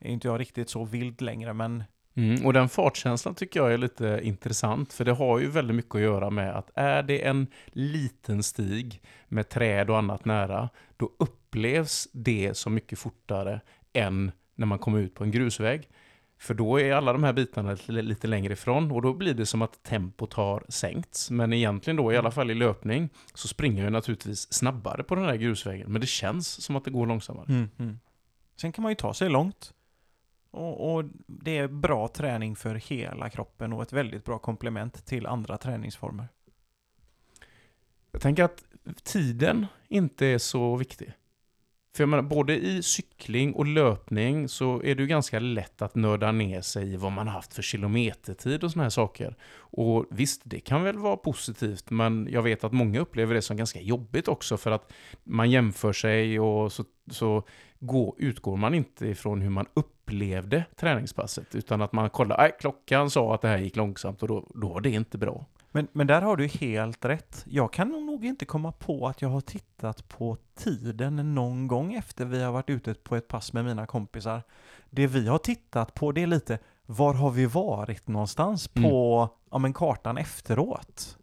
är 0.00 0.10
inte 0.10 0.28
jag 0.28 0.40
riktigt 0.40 0.70
så 0.70 0.84
vild 0.84 1.22
längre 1.22 1.52
men 1.52 1.84
Mm, 2.16 2.46
och 2.46 2.52
den 2.52 2.68
fartkänslan 2.68 3.34
tycker 3.34 3.60
jag 3.60 3.72
är 3.72 3.78
lite 3.78 4.20
intressant, 4.22 4.92
för 4.92 5.04
det 5.04 5.12
har 5.12 5.38
ju 5.38 5.48
väldigt 5.48 5.76
mycket 5.76 5.94
att 5.94 6.00
göra 6.00 6.30
med 6.30 6.56
att 6.56 6.70
är 6.74 7.02
det 7.02 7.26
en 7.26 7.46
liten 7.66 8.42
stig 8.42 9.02
med 9.28 9.48
träd 9.48 9.90
och 9.90 9.98
annat 9.98 10.24
nära, 10.24 10.68
då 10.96 11.10
upplevs 11.18 12.08
det 12.12 12.56
så 12.56 12.70
mycket 12.70 12.98
fortare 12.98 13.60
än 13.92 14.32
när 14.54 14.66
man 14.66 14.78
kommer 14.78 14.98
ut 14.98 15.14
på 15.14 15.24
en 15.24 15.30
grusväg. 15.30 15.88
För 16.38 16.54
då 16.54 16.80
är 16.80 16.92
alla 16.92 17.12
de 17.12 17.24
här 17.24 17.32
bitarna 17.32 17.76
lite 17.86 18.26
längre 18.26 18.52
ifrån 18.52 18.92
och 18.92 19.02
då 19.02 19.14
blir 19.14 19.34
det 19.34 19.46
som 19.46 19.62
att 19.62 19.82
tempot 19.82 20.32
har 20.32 20.64
sänkts. 20.68 21.30
Men 21.30 21.52
egentligen 21.52 21.96
då, 21.96 22.12
i 22.12 22.16
alla 22.16 22.30
fall 22.30 22.50
i 22.50 22.54
löpning, 22.54 23.08
så 23.34 23.48
springer 23.48 23.84
jag 23.84 23.92
naturligtvis 23.92 24.52
snabbare 24.52 25.02
på 25.02 25.14
den 25.14 25.24
här 25.24 25.36
grusvägen. 25.36 25.92
Men 25.92 26.00
det 26.00 26.06
känns 26.06 26.62
som 26.62 26.76
att 26.76 26.84
det 26.84 26.90
går 26.90 27.06
långsammare. 27.06 27.46
Mm, 27.48 27.68
mm. 27.78 27.98
Sen 28.56 28.72
kan 28.72 28.82
man 28.82 28.92
ju 28.92 28.96
ta 28.96 29.14
sig 29.14 29.28
långt. 29.28 29.72
Och, 30.56 30.94
och, 30.94 31.04
det 31.26 31.58
är 31.58 31.68
bra 31.68 32.08
träning 32.08 32.56
för 32.56 32.74
hela 32.74 33.30
kroppen 33.30 33.72
och 33.72 33.82
ett 33.82 33.92
väldigt 33.92 34.24
bra 34.24 34.38
komplement 34.38 35.06
till 35.06 35.26
andra 35.26 35.56
träningsformer. 35.56 36.28
Jag 38.12 38.20
tänker 38.20 38.44
att 38.44 38.64
tiden 39.04 39.66
inte 39.88 40.26
är 40.26 40.38
så 40.38 40.76
viktig. 40.76 41.12
För 41.96 42.02
jag 42.02 42.08
menar, 42.08 42.22
både 42.22 42.56
i 42.56 42.82
cykling 42.82 43.52
och 43.52 43.66
löpning 43.66 44.48
så 44.48 44.82
är 44.82 44.94
det 44.94 45.02
ju 45.02 45.06
ganska 45.06 45.38
lätt 45.38 45.82
att 45.82 45.94
nörda 45.94 46.32
ner 46.32 46.60
sig 46.60 46.92
i 46.92 46.96
vad 46.96 47.12
man 47.12 47.26
har 47.26 47.34
haft 47.34 47.54
för 47.54 47.62
kilometertid 47.62 48.64
och 48.64 48.70
såna 48.72 48.82
här 48.82 48.90
saker. 48.90 49.36
Och 49.56 50.06
visst, 50.10 50.42
det 50.44 50.60
kan 50.60 50.82
väl 50.82 50.98
vara 50.98 51.16
positivt, 51.16 51.90
men 51.90 52.28
jag 52.30 52.42
vet 52.42 52.64
att 52.64 52.72
många 52.72 53.00
upplever 53.00 53.34
det 53.34 53.42
som 53.42 53.56
ganska 53.56 53.80
jobbigt 53.80 54.28
också 54.28 54.56
för 54.56 54.70
att 54.70 54.92
man 55.24 55.50
jämför 55.50 55.92
sig 55.92 56.40
och 56.40 56.72
så, 56.72 56.84
så 57.10 57.42
går, 57.86 58.14
utgår 58.18 58.56
man 58.56 58.74
inte 58.74 59.06
ifrån 59.06 59.40
hur 59.40 59.50
man 59.50 59.66
upplevde 59.74 60.64
träningspasset, 60.76 61.54
utan 61.54 61.82
att 61.82 61.92
man 61.92 62.10
kollar, 62.10 62.36
nej, 62.38 62.56
klockan 62.60 63.10
sa 63.10 63.34
att 63.34 63.42
det 63.42 63.48
här 63.48 63.58
gick 63.58 63.76
långsamt 63.76 64.22
och 64.22 64.28
då, 64.28 64.46
då 64.54 64.68
var 64.68 64.80
det 64.80 64.90
inte 64.90 65.18
bra. 65.18 65.44
Men, 65.76 65.88
men 65.92 66.06
där 66.06 66.22
har 66.22 66.36
du 66.36 66.46
helt 66.46 67.04
rätt. 67.04 67.44
Jag 67.48 67.72
kan 67.72 67.88
nog 67.88 68.24
inte 68.24 68.44
komma 68.44 68.72
på 68.72 69.06
att 69.06 69.22
jag 69.22 69.28
har 69.28 69.40
tittat 69.40 70.08
på 70.08 70.36
tiden 70.58 71.34
någon 71.34 71.66
gång 71.66 71.94
efter 71.94 72.24
vi 72.24 72.42
har 72.42 72.52
varit 72.52 72.70
ute 72.70 72.94
på 72.94 73.16
ett 73.16 73.28
pass 73.28 73.52
med 73.52 73.64
mina 73.64 73.86
kompisar. 73.86 74.42
Det 74.90 75.06
vi 75.06 75.28
har 75.28 75.38
tittat 75.38 75.94
på 75.94 76.12
det 76.12 76.22
är 76.22 76.26
lite, 76.26 76.58
var 76.86 77.14
har 77.14 77.30
vi 77.30 77.46
varit 77.46 78.08
någonstans 78.08 78.68
på 78.68 79.30
mm. 79.30 79.48
ja, 79.50 79.58
men 79.58 79.72
kartan 79.72 80.18
efteråt? 80.18 81.18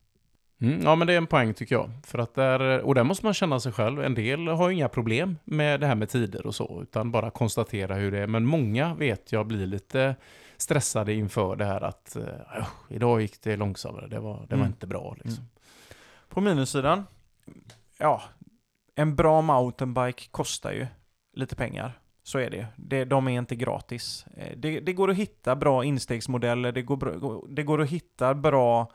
Mm, 0.64 0.82
ja, 0.82 0.95
men 0.95 1.07
det 1.07 1.14
är 1.14 1.18
en 1.18 1.28
poäng 1.28 1.53
tycker 1.53 1.76
jag. 1.76 1.91
För 2.03 2.20
att 2.20 2.36
där, 2.36 2.82
och 2.82 2.95
där 2.95 3.03
måste 3.03 3.26
man 3.26 3.34
känna 3.34 3.59
sig 3.59 3.72
själv. 3.72 4.03
En 4.03 4.16
del 4.16 4.47
har 4.47 4.70
ju 4.70 4.76
inga 4.76 4.89
problem 4.89 5.38
med 5.43 5.80
det 5.80 5.88
här 5.88 5.95
med 5.95 6.09
tider 6.09 6.45
och 6.45 6.55
så, 6.55 6.80
utan 6.82 7.11
bara 7.11 7.32
konstatera 7.32 7.95
hur 7.95 8.11
det 8.11 8.20
är. 8.20 8.28
Men 8.28 8.45
många 8.45 8.95
vet 8.95 9.32
jag 9.32 9.47
blir 9.47 9.66
lite 9.66 10.16
stressade 10.57 11.14
inför 11.14 11.55
det 11.55 11.66
här 11.66 11.82
att 11.82 12.18
uh, 12.20 12.66
idag 12.89 13.22
gick 13.22 13.41
det 13.41 13.55
långsammare, 13.55 14.07
det 14.07 14.20
var, 14.20 14.45
det 14.49 14.55
var 14.55 14.61
mm. 14.61 14.68
inte 14.68 14.88
bra. 14.88 15.14
Liksom. 15.14 15.43
Mm. 15.43 15.49
På 16.30 16.41
minussidan, 16.41 17.05
ja, 17.97 18.22
en 18.95 19.16
bra 19.16 19.41
mountainbike 19.41 20.24
kostar 20.32 20.72
ju 20.72 20.88
lite 21.34 21.55
pengar. 21.55 21.91
Så 22.24 22.39
är 22.39 22.49
det. 22.49 22.68
det 22.76 23.05
de 23.05 23.28
är 23.28 23.38
inte 23.39 23.55
gratis. 23.55 24.26
Eh, 24.38 24.57
det, 24.57 24.80
det 24.80 24.93
går 24.93 25.09
att 25.09 25.18
hitta 25.18 25.55
bra 25.55 25.84
instegsmodeller, 25.84 26.72
det 26.72 26.82
går, 26.82 27.55
det 27.55 27.64
går 27.64 27.82
att 27.82 27.89
hitta 27.89 28.34
bra 28.34 28.91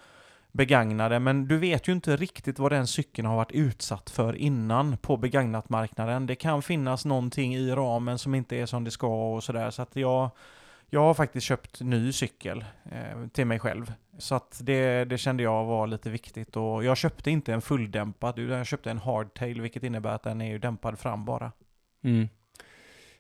begagnade, 0.53 1.19
men 1.19 1.49
du 1.49 1.59
vet 1.59 1.89
ju 1.89 1.93
inte 1.93 2.17
riktigt 2.17 2.59
vad 2.59 2.73
den 2.73 2.87
cykeln 2.87 3.29
har 3.29 3.37
varit 3.37 3.53
utsatt 3.53 4.11
för 4.11 4.37
innan 4.37 4.97
på 4.97 5.17
begagnatmarknaden. 5.17 6.27
Det 6.27 6.35
kan 6.35 6.63
finnas 6.63 7.05
någonting 7.05 7.55
i 7.55 7.71
ramen 7.71 8.19
som 8.19 8.35
inte 8.35 8.57
är 8.57 8.67
som 8.67 8.85
det 8.85 8.91
ska 8.91 9.35
och 9.35 9.45
sådär, 9.45 9.71
så 9.71 9.83
att 9.83 9.97
jag 9.97 10.31
jag 10.91 11.01
har 11.01 11.15
faktiskt 11.15 11.47
köpt 11.47 11.81
ny 11.81 12.13
cykel 12.13 12.65
eh, 12.93 13.29
till 13.33 13.45
mig 13.47 13.59
själv. 13.59 13.93
Så 14.19 14.35
att 14.35 14.61
det, 14.63 15.05
det 15.05 15.19
kände 15.19 15.43
jag 15.43 15.65
var 15.65 15.87
lite 15.87 16.11
viktigt. 16.11 16.57
Och 16.57 16.85
jag 16.85 16.97
köpte 16.97 17.31
inte 17.31 17.53
en 17.53 17.63
fulldämpad, 17.63 18.39
utan 18.39 18.59
jag 18.59 18.67
köpte 18.67 18.91
en 18.91 18.99
hardtail, 18.99 19.61
vilket 19.61 19.83
innebär 19.83 20.11
att 20.11 20.23
den 20.23 20.41
är 20.41 20.51
ju 20.51 20.59
dämpad 20.59 20.99
fram 20.99 21.25
bara. 21.25 21.53
Mm. 22.05 22.29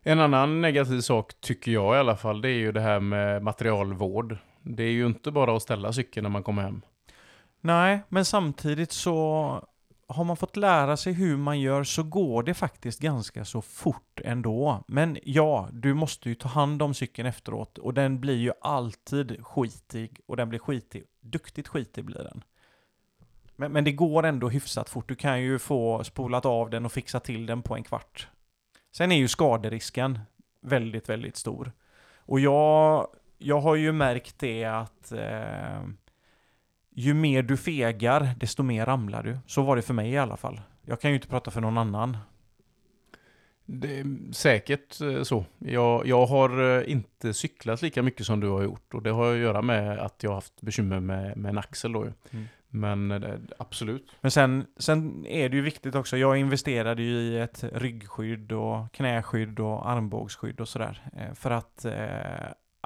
En 0.02 0.20
annan 0.20 0.60
negativ 0.60 1.00
sak, 1.00 1.40
tycker 1.40 1.72
jag 1.72 1.96
i 1.96 1.98
alla 1.98 2.16
fall, 2.16 2.40
det 2.40 2.48
är 2.48 2.58
ju 2.58 2.72
det 2.72 2.80
här 2.80 3.00
med 3.00 3.42
materialvård. 3.42 4.36
Det 4.62 4.82
är 4.82 4.90
ju 4.90 5.06
inte 5.06 5.30
bara 5.30 5.56
att 5.56 5.62
ställa 5.62 5.92
cykeln 5.92 6.22
när 6.22 6.30
man 6.30 6.42
kommer 6.42 6.62
hem. 6.62 6.82
Nej, 7.60 8.00
men 8.08 8.24
samtidigt 8.24 8.92
så 8.92 9.68
har 10.08 10.24
man 10.24 10.36
fått 10.36 10.56
lära 10.56 10.96
sig 10.96 11.12
hur 11.12 11.36
man 11.36 11.60
gör 11.60 11.84
så 11.84 12.02
går 12.02 12.42
det 12.42 12.54
faktiskt 12.54 13.00
ganska 13.00 13.44
så 13.44 13.62
fort 13.62 14.20
ändå. 14.24 14.84
Men 14.88 15.18
ja, 15.22 15.68
du 15.72 15.94
måste 15.94 16.28
ju 16.28 16.34
ta 16.34 16.48
hand 16.48 16.82
om 16.82 16.94
cykeln 16.94 17.28
efteråt 17.28 17.78
och 17.78 17.94
den 17.94 18.20
blir 18.20 18.36
ju 18.36 18.52
alltid 18.60 19.46
skitig 19.46 20.20
och 20.26 20.36
den 20.36 20.48
blir 20.48 20.58
skitig. 20.58 21.04
Duktigt 21.20 21.68
skitig 21.68 22.04
blir 22.04 22.24
den. 22.24 22.44
Men, 23.56 23.72
men 23.72 23.84
det 23.84 23.92
går 23.92 24.22
ändå 24.22 24.48
hyfsat 24.48 24.88
fort. 24.88 25.08
Du 25.08 25.14
kan 25.14 25.40
ju 25.40 25.58
få 25.58 26.04
spolat 26.04 26.46
av 26.46 26.70
den 26.70 26.84
och 26.84 26.92
fixa 26.92 27.20
till 27.20 27.46
den 27.46 27.62
på 27.62 27.76
en 27.76 27.82
kvart. 27.82 28.28
Sen 28.92 29.12
är 29.12 29.16
ju 29.16 29.28
skaderisken 29.28 30.18
väldigt, 30.60 31.08
väldigt 31.08 31.36
stor. 31.36 31.72
Och 32.16 32.40
jag, 32.40 33.08
jag 33.38 33.60
har 33.60 33.74
ju 33.74 33.92
märkt 33.92 34.38
det 34.38 34.64
att 34.64 35.12
eh, 35.12 35.82
ju 36.98 37.14
mer 37.14 37.42
du 37.42 37.56
fegar, 37.56 38.34
desto 38.36 38.62
mer 38.62 38.86
ramlar 38.86 39.22
du. 39.22 39.38
Så 39.46 39.62
var 39.62 39.76
det 39.76 39.82
för 39.82 39.94
mig 39.94 40.10
i 40.10 40.18
alla 40.18 40.36
fall. 40.36 40.60
Jag 40.86 41.00
kan 41.00 41.10
ju 41.10 41.14
inte 41.14 41.28
prata 41.28 41.50
för 41.50 41.60
någon 41.60 41.78
annan. 41.78 42.16
Det 43.64 43.98
är 43.98 44.32
säkert 44.32 45.00
eh, 45.00 45.22
så. 45.22 45.44
Jag, 45.58 46.06
jag 46.06 46.26
har 46.26 46.78
eh, 46.78 46.92
inte 46.92 47.34
cyklat 47.34 47.82
lika 47.82 48.02
mycket 48.02 48.26
som 48.26 48.40
du 48.40 48.48
har 48.48 48.62
gjort 48.62 48.94
och 48.94 49.02
det 49.02 49.10
har 49.10 49.32
att 49.32 49.38
göra 49.38 49.62
med 49.62 49.98
att 49.98 50.22
jag 50.22 50.30
har 50.30 50.34
haft 50.34 50.60
bekymmer 50.60 51.00
med, 51.00 51.36
med 51.36 51.50
en 51.50 51.58
axel 51.58 51.92
då. 51.92 52.02
Mm. 52.02 52.44
Men 52.68 53.08
det, 53.08 53.28
eh, 53.28 53.38
absolut. 53.58 54.10
Men 54.20 54.30
sen, 54.30 54.66
sen 54.76 55.26
är 55.26 55.48
det 55.48 55.56
ju 55.56 55.62
viktigt 55.62 55.94
också. 55.94 56.16
Jag 56.16 56.36
investerade 56.36 57.02
ju 57.02 57.18
i 57.18 57.38
ett 57.38 57.64
ryggskydd 57.72 58.52
och 58.52 58.92
knäskydd 58.92 59.60
och 59.60 59.90
armbågsskydd 59.90 60.60
och 60.60 60.68
sådär. 60.68 61.02
För 61.34 61.50
att 61.50 61.86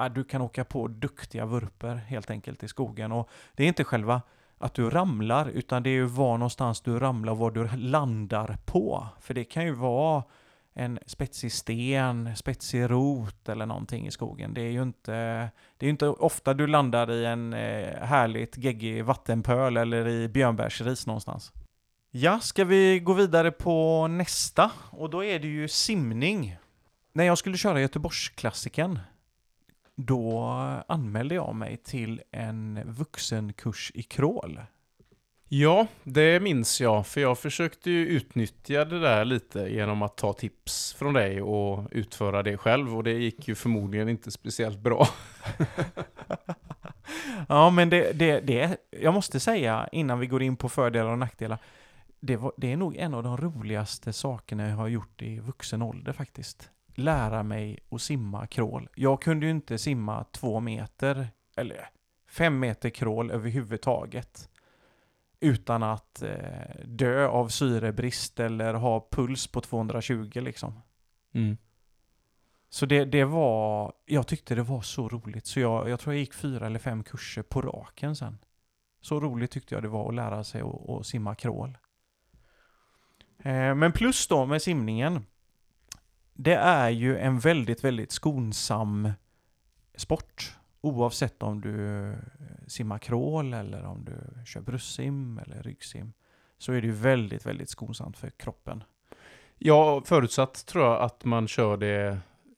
Äh, 0.06 0.12
du 0.12 0.24
kan 0.24 0.42
åka 0.42 0.64
på 0.64 0.88
duktiga 0.88 1.46
vurper 1.46 1.94
helt 1.94 2.30
enkelt 2.30 2.62
i 2.62 2.68
skogen. 2.68 3.12
Och 3.12 3.30
det 3.54 3.64
är 3.64 3.68
inte 3.68 3.84
själva 3.84 4.22
att 4.58 4.74
du 4.74 4.90
ramlar, 4.90 5.48
utan 5.48 5.82
det 5.82 5.90
är 5.90 5.94
ju 5.94 6.04
var 6.04 6.38
någonstans 6.38 6.80
du 6.80 6.98
ramlar 6.98 7.32
och 7.32 7.38
vad 7.38 7.54
du 7.54 7.68
landar 7.76 8.56
på. 8.64 9.06
För 9.20 9.34
det 9.34 9.44
kan 9.44 9.64
ju 9.64 9.72
vara 9.72 10.22
en 10.74 10.98
spetsig 11.06 11.52
sten, 11.52 12.36
spetsig 12.36 12.90
rot 12.90 13.48
eller 13.48 13.66
någonting 13.66 14.06
i 14.06 14.10
skogen. 14.10 14.54
Det 14.54 14.60
är 14.60 14.70
ju 14.70 14.82
inte, 14.82 15.12
det 15.76 15.86
är 15.86 15.90
inte 15.90 16.08
ofta 16.08 16.54
du 16.54 16.66
landar 16.66 17.10
i 17.10 17.24
en 17.24 17.52
eh, 17.52 18.04
härligt 18.04 18.58
geggig 18.58 19.04
vattenpöl 19.04 19.76
eller 19.76 20.08
i 20.08 20.28
björnbärsris 20.28 21.06
någonstans. 21.06 21.52
Ja, 22.10 22.40
ska 22.40 22.64
vi 22.64 23.00
gå 23.00 23.12
vidare 23.12 23.50
på 23.50 24.06
nästa? 24.08 24.70
Och 24.90 25.10
då 25.10 25.24
är 25.24 25.38
det 25.38 25.48
ju 25.48 25.68
simning. 25.68 26.56
När 27.12 27.24
jag 27.24 27.38
skulle 27.38 27.56
köra 27.56 27.80
Göteborgsklassikern 27.80 28.98
då 29.96 30.40
anmälde 30.88 31.34
jag 31.34 31.54
mig 31.54 31.76
till 31.76 32.22
en 32.30 32.80
vuxenkurs 32.92 33.92
i 33.94 34.02
crawl. 34.02 34.60
Ja, 35.54 35.86
det 36.02 36.40
minns 36.40 36.80
jag. 36.80 37.06
För 37.06 37.20
jag 37.20 37.38
försökte 37.38 37.90
ju 37.90 38.06
utnyttja 38.06 38.84
det 38.84 39.00
där 39.00 39.24
lite 39.24 39.60
genom 39.60 40.02
att 40.02 40.16
ta 40.16 40.32
tips 40.32 40.92
från 40.92 41.14
dig 41.14 41.42
och 41.42 41.88
utföra 41.90 42.42
det 42.42 42.56
själv. 42.56 42.96
Och 42.96 43.04
det 43.04 43.12
gick 43.12 43.48
ju 43.48 43.54
förmodligen 43.54 44.08
inte 44.08 44.30
speciellt 44.30 44.78
bra. 44.78 45.08
ja, 47.48 47.70
men 47.70 47.90
det, 47.90 48.12
det, 48.12 48.40
det, 48.40 48.76
jag 48.90 49.14
måste 49.14 49.40
säga 49.40 49.88
innan 49.92 50.18
vi 50.18 50.26
går 50.26 50.42
in 50.42 50.56
på 50.56 50.68
fördelar 50.68 51.10
och 51.10 51.18
nackdelar. 51.18 51.58
Det, 52.20 52.36
var, 52.36 52.52
det 52.56 52.72
är 52.72 52.76
nog 52.76 52.96
en 52.96 53.14
av 53.14 53.22
de 53.22 53.36
roligaste 53.36 54.12
sakerna 54.12 54.68
jag 54.68 54.76
har 54.76 54.88
gjort 54.88 55.22
i 55.22 55.40
vuxen 55.40 55.82
ålder 55.82 56.12
faktiskt. 56.12 56.70
Lära 56.94 57.42
mig 57.42 57.78
att 57.90 58.02
simma 58.02 58.46
crawl. 58.46 58.88
Jag 58.94 59.22
kunde 59.22 59.46
ju 59.46 59.50
inte 59.52 59.78
simma 59.78 60.24
två 60.24 60.60
meter, 60.60 61.28
eller 61.56 61.88
fem 62.28 62.58
meter 62.58 62.90
crawl 62.90 63.30
överhuvudtaget 63.30 64.48
utan 65.40 65.82
att 65.82 66.22
eh, 66.22 66.84
dö 66.84 67.26
av 67.26 67.48
syrebrist 67.48 68.40
eller 68.40 68.74
ha 68.74 69.08
puls 69.10 69.46
på 69.46 69.60
220 69.60 70.30
liksom. 70.34 70.80
Mm. 71.32 71.56
Så 72.68 72.86
det, 72.86 73.04
det 73.04 73.24
var, 73.24 73.92
jag 74.06 74.26
tyckte 74.26 74.54
det 74.54 74.62
var 74.62 74.80
så 74.80 75.08
roligt 75.08 75.46
så 75.46 75.60
jag, 75.60 75.88
jag 75.88 76.00
tror 76.00 76.14
jag 76.14 76.20
gick 76.20 76.34
fyra 76.34 76.66
eller 76.66 76.78
fem 76.78 77.04
kurser 77.04 77.42
på 77.42 77.62
raken 77.62 78.16
sen. 78.16 78.38
Så 79.00 79.20
roligt 79.20 79.50
tyckte 79.50 79.74
jag 79.74 79.82
det 79.82 79.88
var 79.88 80.08
att 80.08 80.14
lära 80.14 80.44
sig 80.44 80.62
att 80.88 81.06
simma 81.06 81.34
crawl. 81.34 81.78
Eh, 83.38 83.74
men 83.74 83.92
plus 83.92 84.26
då 84.28 84.46
med 84.46 84.62
simningen. 84.62 85.26
Det 86.34 86.54
är 86.54 86.90
ju 86.90 87.18
en 87.18 87.38
väldigt, 87.38 87.84
väldigt 87.84 88.12
skonsam 88.12 89.12
sport. 89.96 90.56
Oavsett 90.80 91.42
om 91.42 91.60
du 91.60 92.08
eh, 92.10 92.16
simmar 92.66 92.98
crawl 92.98 93.54
eller 93.54 93.84
om 93.84 94.04
du 94.04 94.44
kör 94.44 94.60
bröstsim 94.60 95.38
eller 95.38 95.62
ryggsim 95.62 96.12
så 96.58 96.72
är 96.72 96.80
det 96.80 96.86
ju 96.86 96.92
väldigt, 96.92 97.46
väldigt 97.46 97.68
skonsamt 97.68 98.18
för 98.18 98.30
kroppen. 98.30 98.84
Ja, 99.58 100.02
förutsatt 100.04 100.66
tror 100.66 100.84
jag 100.84 101.02
att 101.02 101.24
man 101.24 101.48
kör 101.48 101.76
det 101.76 102.06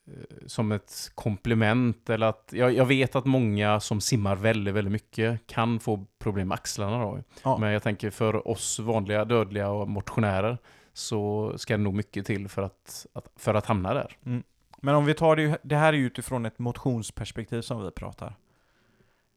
eh, 0.06 0.12
som 0.46 0.72
ett 0.72 1.10
komplement 1.14 2.10
eller 2.10 2.26
att 2.26 2.50
jag, 2.52 2.72
jag, 2.72 2.86
vet 2.86 3.16
att 3.16 3.24
många 3.24 3.80
som 3.80 4.00
simmar 4.00 4.36
väldigt, 4.36 4.74
väldigt 4.74 4.92
mycket 4.92 5.46
kan 5.46 5.80
få 5.80 6.06
problem 6.18 6.48
med 6.48 6.54
axlarna 6.54 6.98
då. 6.98 7.22
Ja. 7.42 7.58
Men 7.58 7.72
jag 7.72 7.82
tänker 7.82 8.10
för 8.10 8.48
oss 8.48 8.78
vanliga 8.78 9.24
dödliga 9.24 9.68
och 9.68 9.88
motionärer 9.88 10.58
så 10.94 11.52
ska 11.58 11.76
det 11.76 11.82
nog 11.82 11.94
mycket 11.94 12.26
till 12.26 12.48
för 12.48 12.62
att, 12.62 13.06
att 13.12 13.28
för 13.36 13.54
att 13.54 13.66
hamna 13.66 13.94
där. 13.94 14.16
Mm. 14.26 14.42
Men 14.80 14.94
om 14.94 15.04
vi 15.04 15.14
tar 15.14 15.36
det, 15.36 15.58
det 15.62 15.76
här 15.76 15.92
är 15.92 15.96
utifrån 15.96 16.46
ett 16.46 16.58
motionsperspektiv 16.58 17.62
som 17.62 17.84
vi 17.84 17.90
pratar. 17.90 18.34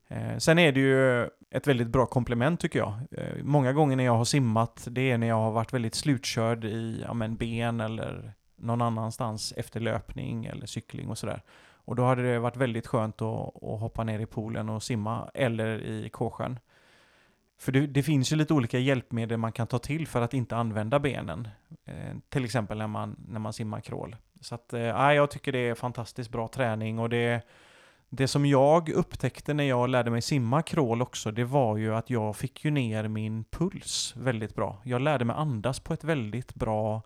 Eh, 0.07 0.37
sen 0.37 0.59
är 0.59 0.71
det 0.71 0.79
ju 0.79 1.23
ett 1.51 1.67
väldigt 1.67 1.87
bra 1.87 2.05
komplement 2.05 2.59
tycker 2.59 2.79
jag. 2.79 2.93
Eh, 3.11 3.43
många 3.43 3.73
gånger 3.73 3.95
när 3.95 4.03
jag 4.03 4.15
har 4.15 4.25
simmat, 4.25 4.87
det 4.91 5.11
är 5.11 5.17
när 5.17 5.27
jag 5.27 5.35
har 5.35 5.51
varit 5.51 5.73
väldigt 5.73 5.95
slutkörd 5.95 6.65
i 6.65 7.03
ja, 7.07 7.13
men 7.13 7.35
ben 7.35 7.81
eller 7.81 8.33
någon 8.55 8.81
annanstans 8.81 9.53
efter 9.57 9.79
löpning 9.79 10.45
eller 10.45 10.65
cykling 10.65 11.09
och 11.09 11.17
sådär. 11.17 11.41
Och 11.87 11.95
då 11.95 12.03
hade 12.03 12.31
det 12.31 12.39
varit 12.39 12.57
väldigt 12.57 12.87
skönt 12.87 13.21
att, 13.21 13.63
att 13.63 13.79
hoppa 13.79 14.03
ner 14.03 14.19
i 14.19 14.25
poolen 14.25 14.69
och 14.69 14.83
simma, 14.83 15.29
eller 15.33 15.81
i 15.81 16.09
Kåsjön. 16.09 16.59
För 17.59 17.71
det, 17.71 17.87
det, 17.87 18.03
finns 18.03 18.31
ju 18.31 18.35
lite 18.35 18.53
olika 18.53 18.79
hjälpmedel 18.79 19.37
man 19.37 19.51
kan 19.51 19.67
ta 19.67 19.79
till 19.79 20.07
för 20.07 20.21
att 20.21 20.33
inte 20.33 20.55
använda 20.55 20.99
benen. 20.99 21.47
Eh, 21.85 22.17
till 22.29 22.45
exempel 22.45 22.77
när 22.77 22.87
man, 22.87 23.15
när 23.27 23.39
man 23.39 23.53
simmar 23.53 23.81
crawl. 23.81 24.15
Så 24.41 24.55
att, 24.55 24.73
eh, 24.73 24.81
jag 25.13 25.31
tycker 25.31 25.51
det 25.51 25.59
är 25.59 25.75
fantastiskt 25.75 26.31
bra 26.31 26.47
träning 26.47 26.99
och 26.99 27.09
det, 27.09 27.41
det 28.09 28.27
som 28.27 28.45
jag 28.45 28.89
upptäckte 28.89 29.53
när 29.53 29.63
jag 29.63 29.89
lärde 29.89 30.11
mig 30.11 30.21
simma 30.21 30.61
crawl 30.61 31.01
också, 31.01 31.31
det 31.31 31.43
var 31.43 31.77
ju 31.77 31.95
att 31.95 32.09
jag 32.09 32.35
fick 32.35 32.65
ju 32.65 32.71
ner 32.71 33.07
min 33.07 33.43
puls 33.43 34.13
väldigt 34.17 34.55
bra. 34.55 34.81
Jag 34.83 35.01
lärde 35.01 35.25
mig 35.25 35.35
andas 35.35 35.79
på 35.79 35.93
ett 35.93 36.03
väldigt 36.03 36.55
bra 36.55 37.01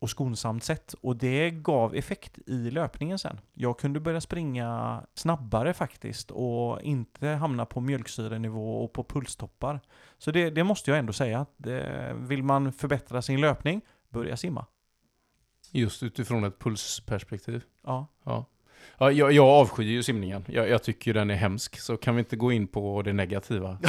och 0.00 0.10
skonsamt 0.10 0.64
sätt. 0.64 0.94
Och 1.00 1.16
det 1.16 1.50
gav 1.50 1.94
effekt 1.94 2.38
i 2.46 2.70
löpningen 2.70 3.18
sen. 3.18 3.40
Jag 3.54 3.78
kunde 3.78 4.00
börja 4.00 4.20
springa 4.20 5.02
snabbare 5.14 5.74
faktiskt 5.74 6.30
och 6.30 6.82
inte 6.82 7.28
hamna 7.28 7.66
på 7.66 7.80
mjölksyrenivå 7.80 8.84
och 8.84 8.92
på 8.92 9.04
pulstoppar. 9.04 9.80
Så 10.18 10.30
det, 10.30 10.50
det 10.50 10.64
måste 10.64 10.90
jag 10.90 10.98
ändå 10.98 11.12
säga. 11.12 11.46
Det, 11.56 12.12
vill 12.16 12.42
man 12.42 12.72
förbättra 12.72 13.22
sin 13.22 13.40
löpning, 13.40 13.80
börja 14.08 14.36
simma. 14.36 14.66
Just 15.70 16.02
utifrån 16.02 16.44
ett 16.44 16.58
pulsperspektiv? 16.58 17.62
Ja. 17.82 18.06
ja. 18.24 18.44
Ja, 18.98 19.12
jag, 19.12 19.32
jag 19.32 19.46
avskyr 19.46 19.84
ju 19.84 20.02
simningen. 20.02 20.44
Jag, 20.48 20.68
jag 20.68 20.82
tycker 20.82 21.14
den 21.14 21.30
är 21.30 21.34
hemsk. 21.34 21.80
Så 21.80 21.96
kan 21.96 22.14
vi 22.14 22.18
inte 22.18 22.36
gå 22.36 22.52
in 22.52 22.66
på 22.66 23.02
det 23.02 23.12
negativa? 23.12 23.78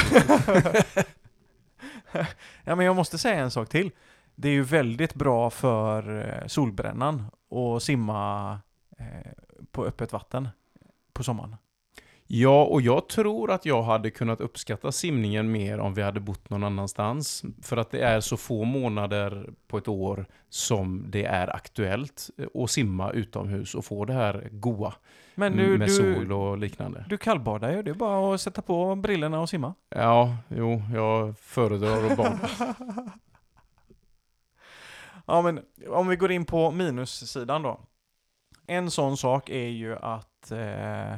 ja, 2.64 2.76
men 2.76 2.86
jag 2.86 2.96
måste 2.96 3.18
säga 3.18 3.40
en 3.40 3.52
sak 3.52 3.70
till. 3.70 3.92
Det 4.42 4.50
är 4.50 4.54
ju 4.54 4.64
väldigt 4.64 5.14
bra 5.14 5.50
för 5.50 6.28
eh, 6.28 6.48
solbrännan 6.48 7.26
att 7.52 7.84
simma 7.84 8.52
eh, 8.98 9.32
på 9.72 9.86
öppet 9.86 10.14
vatten 10.14 10.48
på 11.14 11.24
sommaren. 11.24 11.56
Ja, 12.28 12.64
och 12.64 12.82
jag 12.82 13.10
tror 13.10 13.52
att 13.52 13.66
jag 13.66 13.84
hade 13.84 14.10
kunnat 14.10 14.42
uppskatta 14.42 14.92
simningen 14.92 15.52
mer 15.52 15.80
om 15.80 15.94
vi 15.94 16.02
hade 16.02 16.20
bott 16.20 16.50
någon 16.50 16.64
annanstans. 16.64 17.44
För 17.62 17.78
att 17.78 17.92
det 17.92 18.02
är 18.02 18.20
så 18.20 18.38
få 18.38 18.64
månader 18.64 19.50
på 19.68 19.78
ett 19.78 19.88
år 19.88 20.26
som 20.50 21.06
det 21.08 21.26
är 21.26 21.56
aktuellt 21.56 22.30
att 22.54 22.72
simma 22.72 23.12
utomhus 23.12 23.76
och 23.76 23.86
få 23.86 24.06
det 24.06 24.14
här 24.14 24.50
goa 24.52 24.94
Men 25.36 25.58
du, 25.58 25.78
med 25.78 25.88
du, 25.88 25.94
sol 25.94 26.32
och 26.32 26.58
liknande. 26.58 27.06
Du 27.10 27.18
kallbadar 27.18 27.72
ju, 27.72 27.84
det 27.84 27.92
är 27.92 27.96
bara 27.96 28.36
att 28.36 28.42
sätta 28.42 28.62
på 28.62 28.96
brillorna 28.96 29.40
och 29.40 29.50
simma. 29.50 29.74
Ja, 29.90 30.38
jo, 30.50 30.82
jag 30.94 31.40
föredrar 31.40 32.12
att 32.12 32.18
bada. 32.18 32.40
ja, 35.30 35.42
men 35.42 35.60
om 35.88 36.08
vi 36.08 36.16
går 36.16 36.32
in 36.32 36.46
på 36.46 36.72
minussidan 36.72 37.64
då. 37.64 37.80
En 38.68 38.92
sån 38.92 39.18
sak 39.18 39.50
är 39.50 39.68
ju 39.68 39.96
att 39.96 40.52
eh, 40.52 41.18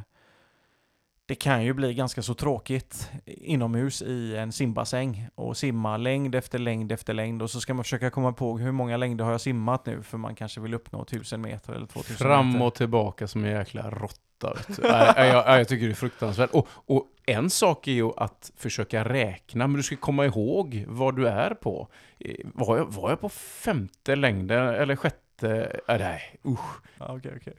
det 1.26 1.36
kan 1.36 1.64
ju 1.64 1.74
bli 1.74 1.94
ganska 1.94 2.22
så 2.22 2.34
tråkigt 2.34 3.12
inomhus 3.26 4.02
i 4.02 4.38
en 4.38 4.52
simbassäng 4.52 5.28
och 5.36 5.58
simma 5.58 5.98
längd 5.98 6.36
efter 6.36 6.60
längd 6.60 6.92
efter 6.92 7.14
längd 7.14 7.42
och 7.42 7.50
så 7.50 7.62
ska 7.62 7.74
man 7.74 7.84
försöka 7.84 8.10
komma 8.10 8.34
på 8.34 8.58
hur 8.58 8.72
många 8.72 8.98
längder 8.98 9.26
har 9.26 9.32
jag 9.32 9.42
simmat 9.42 9.86
nu 9.86 10.04
för 10.04 10.18
man 10.18 10.36
kanske 10.36 10.62
vill 10.62 10.74
uppnå 10.74 11.02
1000 11.02 11.42
meter 11.42 11.74
eller 11.74 11.86
2000 11.86 12.18
Fram 12.18 12.48
meter. 12.48 12.58
Fram 12.58 12.68
och 12.68 12.76
tillbaka 12.76 13.28
som 13.28 13.46
en 13.46 13.52
jäkla 13.52 13.90
råtta. 13.90 14.58
jag, 14.84 15.28
jag, 15.28 15.60
jag, 15.60 15.68
tycker 15.68 15.86
det 15.86 15.92
är 15.92 15.96
fruktansvärt. 15.96 16.50
Och, 16.52 16.68
och, 16.86 17.06
en 17.32 17.50
sak 17.50 17.88
är 17.88 17.92
ju 17.92 18.12
att 18.18 18.52
försöka 18.56 19.04
räkna, 19.04 19.68
men 19.68 19.78
du 19.78 19.84
ska 19.84 19.96
komma 19.96 20.26
ihåg 20.26 20.86
vad 20.88 21.16
du 21.16 21.28
är 21.28 21.54
på. 21.54 21.88
Eh, 22.20 22.36
var 22.44 22.78
jag, 22.78 22.86
var 22.86 23.10
jag 23.10 23.22
på 23.22 23.30
femte 23.30 24.16
längden 24.16 24.68
eller 24.68 24.96
sjätte? 24.96 25.80
Äh, 25.88 25.98
nej, 26.00 26.40
usch. 26.46 26.82
Okay, 27.00 27.36
okay. 27.36 27.54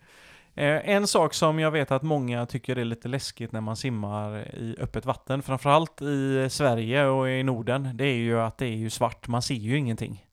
Eh, 0.55 0.89
en 0.89 1.07
sak 1.07 1.35
som 1.35 1.59
jag 1.59 1.71
vet 1.71 1.91
att 1.91 2.03
många 2.03 2.47
tycker 2.47 2.79
är 2.79 2.85
lite 2.85 3.09
läskigt 3.09 3.53
när 3.53 3.61
man 3.61 3.77
simmar 3.77 4.55
i 4.55 4.77
öppet 4.79 5.07
vatten, 5.07 5.43
framförallt 5.43 6.03
i 6.03 6.49
Sverige 6.51 7.07
och 7.07 7.31
i 7.31 7.43
Norden, 7.43 7.91
det 7.95 8.05
är 8.05 8.17
ju 8.17 8.41
att 8.41 8.59
det 8.59 8.67
är 8.67 8.77
ju 8.77 8.91
svart, 8.91 9.29
man 9.29 9.43
ser 9.43 9.55
ju 9.55 9.77
ingenting. 9.77 10.27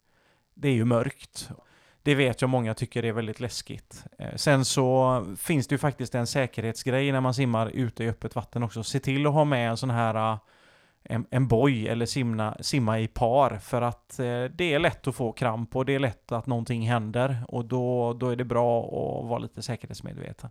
Det 0.53 0.67
är 0.67 0.73
ju 0.73 0.85
mörkt. 0.85 1.49
Det 2.03 2.15
vet 2.15 2.41
jag 2.41 2.49
många 2.49 2.73
tycker 2.73 3.05
är 3.05 3.11
väldigt 3.11 3.39
läskigt. 3.39 4.03
Eh, 4.19 4.35
sen 4.35 4.65
så 4.65 5.25
finns 5.37 5.67
det 5.67 5.73
ju 5.73 5.79
faktiskt 5.79 6.15
en 6.15 6.27
säkerhetsgrej 6.27 7.11
när 7.11 7.21
man 7.21 7.33
simmar 7.33 7.67
ute 7.67 8.03
i 8.03 8.09
öppet 8.09 8.35
vatten 8.35 8.63
också. 8.63 8.83
Se 8.83 8.99
till 8.99 9.27
att 9.27 9.33
ha 9.33 9.45
med 9.45 9.69
en 9.69 9.77
sån 9.77 9.89
här 9.89 10.33
eh, 10.33 10.39
en, 11.03 11.25
en 11.29 11.47
boj 11.47 11.87
eller 11.87 12.05
simna, 12.05 12.57
simma 12.61 12.99
i 12.99 13.07
par 13.07 13.57
för 13.57 13.81
att 13.81 14.19
eh, 14.19 14.43
det 14.43 14.73
är 14.73 14.79
lätt 14.79 15.07
att 15.07 15.15
få 15.15 15.31
kramp 15.31 15.75
och 15.75 15.85
det 15.85 15.95
är 15.95 15.99
lätt 15.99 16.31
att 16.31 16.47
någonting 16.47 16.81
händer 16.81 17.37
och 17.47 17.65
då, 17.65 18.13
då 18.13 18.29
är 18.29 18.35
det 18.35 18.45
bra 18.45 18.83
att 18.83 19.29
vara 19.29 19.39
lite 19.39 19.61
säkerhetsmedveten. 19.61 20.49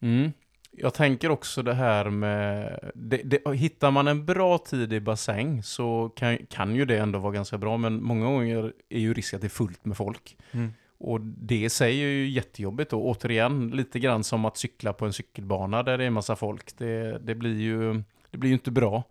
Mm. 0.00 0.32
Jag 0.72 0.94
tänker 0.94 1.30
också 1.30 1.62
det 1.62 1.74
här 1.74 2.10
med, 2.10 2.80
det, 2.94 3.16
det, 3.24 3.54
hittar 3.54 3.90
man 3.90 4.08
en 4.08 4.24
bra 4.24 4.58
tid 4.58 4.92
i 4.92 5.00
bassäng 5.00 5.62
så 5.62 6.12
kan, 6.16 6.38
kan 6.46 6.74
ju 6.74 6.84
det 6.84 6.98
ändå 6.98 7.18
vara 7.18 7.32
ganska 7.32 7.58
bra, 7.58 7.76
men 7.76 8.02
många 8.02 8.24
gånger 8.24 8.72
är 8.88 8.98
ju 8.98 9.14
risk 9.14 9.34
att 9.34 9.40
det 9.40 9.46
är 9.46 9.48
fullt 9.48 9.84
med 9.84 9.96
folk. 9.96 10.36
Mm. 10.52 10.72
Och 10.98 11.20
det 11.20 11.64
i 11.64 11.70
sig 11.70 12.00
är 12.00 12.06
ju 12.06 12.28
jättejobbigt 12.28 12.92
och 12.92 13.06
återigen 13.06 13.70
lite 13.70 13.98
grann 13.98 14.24
som 14.24 14.44
att 14.44 14.56
cykla 14.56 14.92
på 14.92 15.06
en 15.06 15.12
cykelbana 15.12 15.82
där 15.82 15.98
det 15.98 16.04
är 16.04 16.06
en 16.06 16.12
massa 16.12 16.36
folk. 16.36 16.78
Det, 16.78 17.18
det 17.18 17.34
blir 17.34 17.60
ju 17.60 18.02
det 18.30 18.38
blir 18.38 18.50
ju 18.50 18.54
inte 18.54 18.70
bra. 18.70 19.04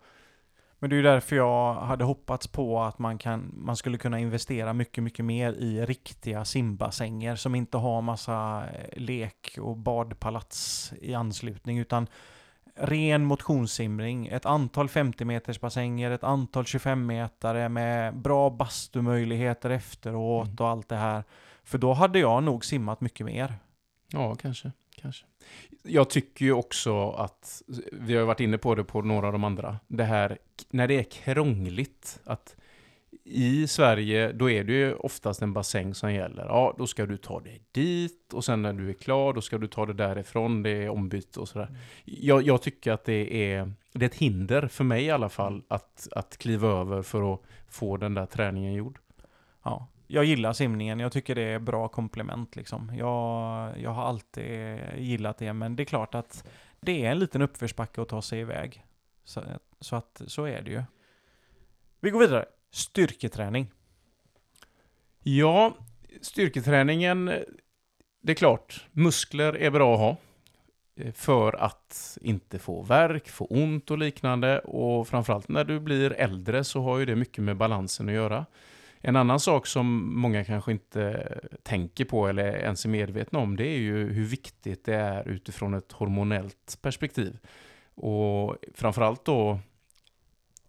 Men 0.82 0.90
det 0.90 0.94
är 0.94 0.96
ju 0.96 1.02
därför 1.02 1.36
jag 1.36 1.74
hade 1.74 2.04
hoppats 2.04 2.46
på 2.46 2.82
att 2.82 2.98
man, 2.98 3.18
kan, 3.18 3.50
man 3.56 3.76
skulle 3.76 3.98
kunna 3.98 4.18
investera 4.18 4.72
mycket, 4.72 5.04
mycket 5.04 5.24
mer 5.24 5.52
i 5.52 5.86
riktiga 5.86 6.44
simbassänger 6.44 7.36
som 7.36 7.54
inte 7.54 7.76
har 7.76 8.02
massa 8.02 8.64
eh, 8.72 9.00
lek 9.00 9.58
och 9.60 9.76
badpalats 9.76 10.92
i 11.00 11.14
anslutning 11.14 11.78
utan 11.78 12.06
ren 12.74 13.24
motionssimning, 13.24 14.26
ett 14.26 14.46
antal 14.46 14.88
50 14.88 15.24
meters 15.24 15.60
bassänger, 15.60 16.10
ett 16.10 16.24
antal 16.24 16.64
25 16.64 17.06
metare 17.06 17.68
med 17.68 18.16
bra 18.16 18.50
bastumöjligheter 18.50 19.70
efteråt 19.70 20.46
mm. 20.46 20.56
och 20.60 20.68
allt 20.68 20.88
det 20.88 20.96
här. 20.96 21.24
För 21.64 21.78
då 21.78 21.92
hade 21.92 22.18
jag 22.18 22.42
nog 22.42 22.64
simmat 22.64 23.00
mycket 23.00 23.26
mer. 23.26 23.54
Ja, 24.08 24.34
kanske. 24.34 24.72
kanske. 24.96 25.24
Jag 25.82 26.10
tycker 26.10 26.44
ju 26.44 26.52
också 26.52 27.10
att, 27.10 27.62
vi 27.92 28.16
har 28.16 28.24
varit 28.24 28.40
inne 28.40 28.58
på 28.58 28.74
det 28.74 28.84
på 28.84 29.02
några 29.02 29.26
av 29.26 29.32
de 29.32 29.44
andra, 29.44 29.76
det 29.88 30.04
här 30.04 30.38
när 30.70 30.88
det 30.88 30.98
är 30.98 31.02
krångligt, 31.02 32.20
att 32.24 32.56
i 33.24 33.66
Sverige, 33.66 34.32
då 34.32 34.50
är 34.50 34.64
det 34.64 34.72
ju 34.72 34.94
oftast 34.94 35.42
en 35.42 35.52
bassäng 35.52 35.94
som 35.94 36.14
gäller. 36.14 36.44
Ja, 36.44 36.74
då 36.78 36.86
ska 36.86 37.06
du 37.06 37.16
ta 37.16 37.40
dig 37.40 37.62
dit 37.72 38.32
och 38.32 38.44
sen 38.44 38.62
när 38.62 38.72
du 38.72 38.88
är 38.88 38.92
klar, 38.92 39.32
då 39.32 39.40
ska 39.40 39.58
du 39.58 39.66
ta 39.66 39.86
det 39.86 39.92
därifrån. 39.92 40.62
Det 40.62 40.70
är 40.70 40.88
ombyte 40.88 41.40
och 41.40 41.48
sådär. 41.48 41.66
Mm. 41.66 41.80
Jag, 42.04 42.42
jag, 42.42 42.62
tycker 42.62 42.92
att 42.92 43.04
det 43.04 43.52
är, 43.52 43.72
det 43.92 44.04
är 44.04 44.08
ett 44.08 44.14
hinder, 44.14 44.66
för 44.68 44.84
mig 44.84 45.04
i 45.04 45.10
alla 45.10 45.28
fall, 45.28 45.62
att, 45.68 46.08
att 46.12 46.38
kliva 46.38 46.68
över 46.68 47.02
för 47.02 47.34
att 47.34 47.40
få 47.68 47.96
den 47.96 48.14
där 48.14 48.26
träningen 48.26 48.72
gjord. 48.72 48.98
Ja, 49.62 49.88
jag 50.10 50.24
gillar 50.24 50.52
simningen. 50.52 51.00
Jag 51.00 51.12
tycker 51.12 51.34
det 51.34 51.42
är 51.42 51.58
bra 51.58 51.88
komplement 51.88 52.56
liksom. 52.56 52.92
Jag, 52.96 53.80
jag 53.80 53.90
har 53.90 54.02
alltid 54.02 54.78
gillat 54.96 55.38
det, 55.38 55.52
men 55.52 55.76
det 55.76 55.82
är 55.82 55.84
klart 55.84 56.14
att 56.14 56.44
det 56.80 57.06
är 57.06 57.10
en 57.10 57.18
liten 57.18 57.42
uppförsbacke 57.42 58.02
att 58.02 58.08
ta 58.08 58.22
sig 58.22 58.40
iväg. 58.40 58.84
Så, 59.24 59.42
så 59.80 59.96
att 59.96 60.22
så 60.26 60.44
är 60.44 60.62
det 60.62 60.70
ju. 60.70 60.82
Vi 62.00 62.10
går 62.10 62.20
vidare. 62.20 62.44
Styrketräning. 62.70 63.70
Ja, 65.22 65.74
styrketräningen, 66.20 67.26
det 68.22 68.32
är 68.32 68.36
klart, 68.36 68.86
muskler 68.92 69.56
är 69.56 69.70
bra 69.70 69.94
att 69.94 70.00
ha. 70.00 70.16
Eh, 70.96 71.12
för 71.12 71.52
att 71.52 72.18
inte 72.20 72.58
få 72.58 72.82
värk, 72.82 73.28
få 73.28 73.44
ont 73.44 73.90
och 73.90 73.98
liknande. 73.98 74.58
Och 74.58 75.08
framförallt 75.08 75.48
när 75.48 75.64
du 75.64 75.80
blir 75.80 76.12
äldre 76.12 76.64
så 76.64 76.82
har 76.82 76.98
ju 76.98 77.06
det 77.06 77.16
mycket 77.16 77.44
med 77.44 77.56
balansen 77.56 78.08
att 78.08 78.14
göra. 78.14 78.46
En 79.00 79.16
annan 79.16 79.40
sak 79.40 79.66
som 79.66 80.14
många 80.20 80.44
kanske 80.44 80.72
inte 80.72 81.38
tänker 81.62 82.04
på 82.04 82.28
eller 82.28 82.44
ens 82.44 82.84
är 82.84 82.88
medvetna 82.88 83.38
om, 83.38 83.56
det 83.56 83.66
är 83.66 83.78
ju 83.78 84.12
hur 84.12 84.24
viktigt 84.24 84.84
det 84.84 84.94
är 84.94 85.28
utifrån 85.28 85.74
ett 85.74 85.92
hormonellt 85.92 86.78
perspektiv. 86.82 87.38
Och 87.94 88.56
framförallt 88.74 89.24
då 89.24 89.58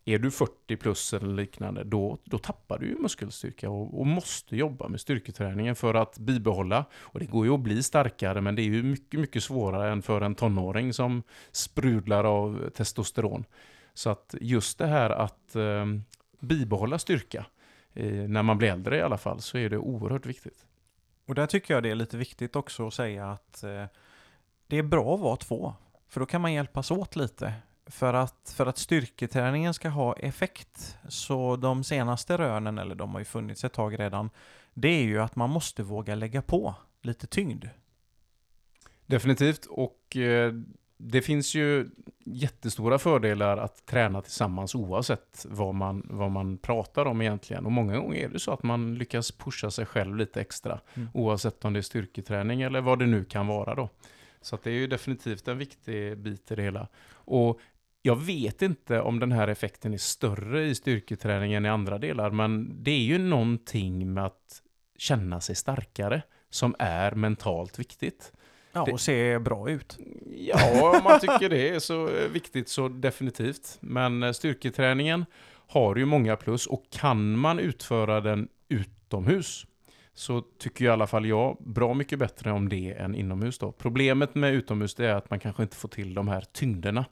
är 0.06 0.20
du 0.20 0.32
40 0.32 0.78
plus 0.78 1.14
eller 1.14 1.34
liknande, 1.34 1.84
då, 1.84 2.18
då 2.24 2.38
tappar 2.38 2.80
du 2.80 2.88
ju 2.88 2.98
muskelstyrka 2.98 3.70
och, 3.70 4.00
och, 4.00 4.08
måste 4.08 4.56
jobba 4.56 4.88
med 4.88 5.02
styrketräningen 5.02 5.76
för 5.76 5.94
att 5.94 6.18
bibehålla. 6.18 6.86
Och 6.94 7.20
det 7.20 7.26
går 7.26 7.46
ju 7.46 7.54
att 7.54 7.60
bli 7.60 7.84
starkare, 7.84 8.42
men 8.42 8.56
det 8.56 8.62
är 8.62 8.64
ju 8.64 8.84
mycket, 8.84 9.20
mycket 9.20 9.44
svårare 9.44 9.92
än 9.92 10.02
för 10.02 10.22
en 10.22 10.36
tonåring 10.36 10.94
som 10.94 11.24
sprudlar 11.52 12.24
av 12.24 12.70
testosteron. 12.70 13.46
Så 13.94 14.10
att 14.10 14.36
just 14.42 14.78
det 14.78 14.88
här 14.88 15.10
att 15.10 15.56
eh, 15.56 15.86
bibehålla 16.40 17.00
styrka, 17.00 17.38
eh, 17.38 17.46
när 17.94 18.44
man 18.44 18.58
blir 18.58 18.70
äldre 18.70 18.98
i 18.98 19.02
alla 19.02 19.18
fall, 19.18 19.42
så 19.42 19.58
är 19.58 19.70
det 19.70 19.78
oerhört 19.78 20.26
viktigt. 20.26 20.66
Och 21.26 21.36
där 21.36 21.48
tycker 21.48 21.74
jag 21.74 21.84
det 21.84 21.90
är 21.90 21.96
lite 21.96 22.18
viktigt 22.18 22.56
också 22.56 22.88
att 22.88 22.94
säga 22.94 23.32
att 23.32 23.64
eh, 23.64 23.86
det 24.68 24.78
är 24.78 24.84
bra 24.84 25.14
att 25.14 25.20
vara 25.20 25.36
två. 25.36 25.74
För 26.08 26.20
då 26.20 26.26
kan 26.26 26.42
man 26.42 26.54
hjälpas 26.54 26.92
åt 26.92 27.16
lite 27.16 27.54
för 27.86 28.14
att, 28.14 28.54
för 28.56 28.66
att 28.66 28.78
styrketräningen 28.78 29.74
ska 29.74 29.90
ha 29.90 30.14
effekt, 30.14 30.98
så 31.08 31.56
de 31.56 31.84
senaste 31.84 32.38
rönen, 32.38 32.78
eller 32.78 32.96
de 32.96 33.12
har 33.12 33.20
ju 33.20 33.26
funnits 33.26 33.64
ett 33.64 33.74
tag 33.74 34.00
redan, 34.00 34.30
det 34.74 34.88
är 34.88 35.04
ju 35.04 35.22
att 35.22 35.36
man 35.36 35.50
måste 35.50 35.84
våga 35.84 36.16
lägga 36.16 36.42
på 36.42 36.76
lite 37.02 37.28
tyngd. 37.28 37.66
Definitivt, 39.06 39.66
och 39.66 40.18
eh, 40.18 40.54
det 41.04 41.22
finns 41.22 41.56
ju 41.56 41.90
jättestora 42.26 43.00
fördelar 43.00 43.58
att 43.58 43.86
träna 43.86 44.22
tillsammans 44.22 44.76
oavsett 44.76 45.46
vad 45.50 45.76
man, 45.76 46.08
vad 46.10 46.32
man 46.32 46.58
pratar 46.58 47.06
om 47.06 47.22
egentligen. 47.22 47.66
Och 47.66 47.72
många 47.72 47.98
gånger 47.98 48.20
är 48.20 48.30
det 48.30 48.40
så 48.40 48.52
att 48.52 48.64
man 48.64 48.96
lyckas 48.96 49.32
pusha 49.32 49.72
sig 49.72 49.86
själv 49.86 50.16
lite 50.16 50.42
extra, 50.42 50.80
mm. 50.94 51.10
oavsett 51.14 51.66
om 51.66 51.74
det 51.74 51.80
är 51.80 51.82
styrketräning 51.82 52.62
eller 52.62 52.82
vad 52.82 53.00
det 53.00 53.06
nu 53.06 53.24
kan 53.26 53.48
vara 53.48 53.76
då. 53.76 53.90
Så 54.42 54.58
det 54.64 54.70
är 54.70 54.74
ju 54.74 54.88
definitivt 54.88 55.48
en 55.48 55.58
viktig 55.58 56.18
bit 56.18 56.52
i 56.52 56.56
det 56.56 56.62
hela. 56.62 56.88
Och 57.14 57.60
jag 58.02 58.16
vet 58.16 58.62
inte 58.62 59.02
om 59.02 59.20
den 59.20 59.32
här 59.32 59.48
effekten 59.48 59.94
är 59.94 59.98
större 59.98 60.66
i 60.66 60.76
styrketräning 60.76 61.54
än 61.54 61.66
i 61.66 61.70
andra 61.70 61.98
delar, 61.98 62.32
men 62.32 62.84
det 62.84 62.92
är 62.92 63.04
ju 63.04 63.18
någonting 63.18 64.14
med 64.14 64.26
att 64.26 64.62
känna 64.98 65.42
sig 65.42 65.56
starkare 65.56 66.22
som 66.50 66.76
är 66.80 67.12
mentalt 67.12 67.80
viktigt. 67.80 68.32
Ja, 68.72 68.88
och 68.92 69.02
se 69.02 69.40
bra 69.40 69.70
ut. 69.70 69.98
Ja, 70.38 70.98
om 70.98 71.04
man 71.04 71.20
tycker 71.20 71.50
det 71.50 71.70
är 71.70 71.80
så 71.80 72.06
viktigt 72.32 72.70
så 72.70 72.88
definitivt. 72.88 73.78
Men 73.80 74.34
styrketräningen 74.34 75.26
har 75.68 75.96
ju 75.96 76.06
många 76.06 76.36
plus 76.36 76.68
och 76.68 76.84
kan 76.90 77.38
man 77.38 77.60
utföra 77.60 78.22
den 78.22 78.48
utomhus 78.70 79.66
så 80.14 80.42
tycker 80.42 80.86
i 80.86 80.88
alla 80.88 81.08
fall 81.08 81.26
jag 81.26 81.58
bra 81.60 81.94
mycket 81.94 82.20
bättre 82.20 82.52
om 82.52 82.70
det 82.70 82.94
än 82.94 83.16
inomhus. 83.16 83.58
Då. 83.58 83.72
Problemet 83.72 84.36
med 84.36 84.54
utomhus 84.54 85.00
är 85.00 85.14
att 85.14 85.30
man 85.30 85.40
kanske 85.40 85.64
inte 85.64 85.76
får 85.76 85.90
till 85.90 86.14
de 86.14 86.28
här 86.28 86.42
tyngderna 86.52 87.06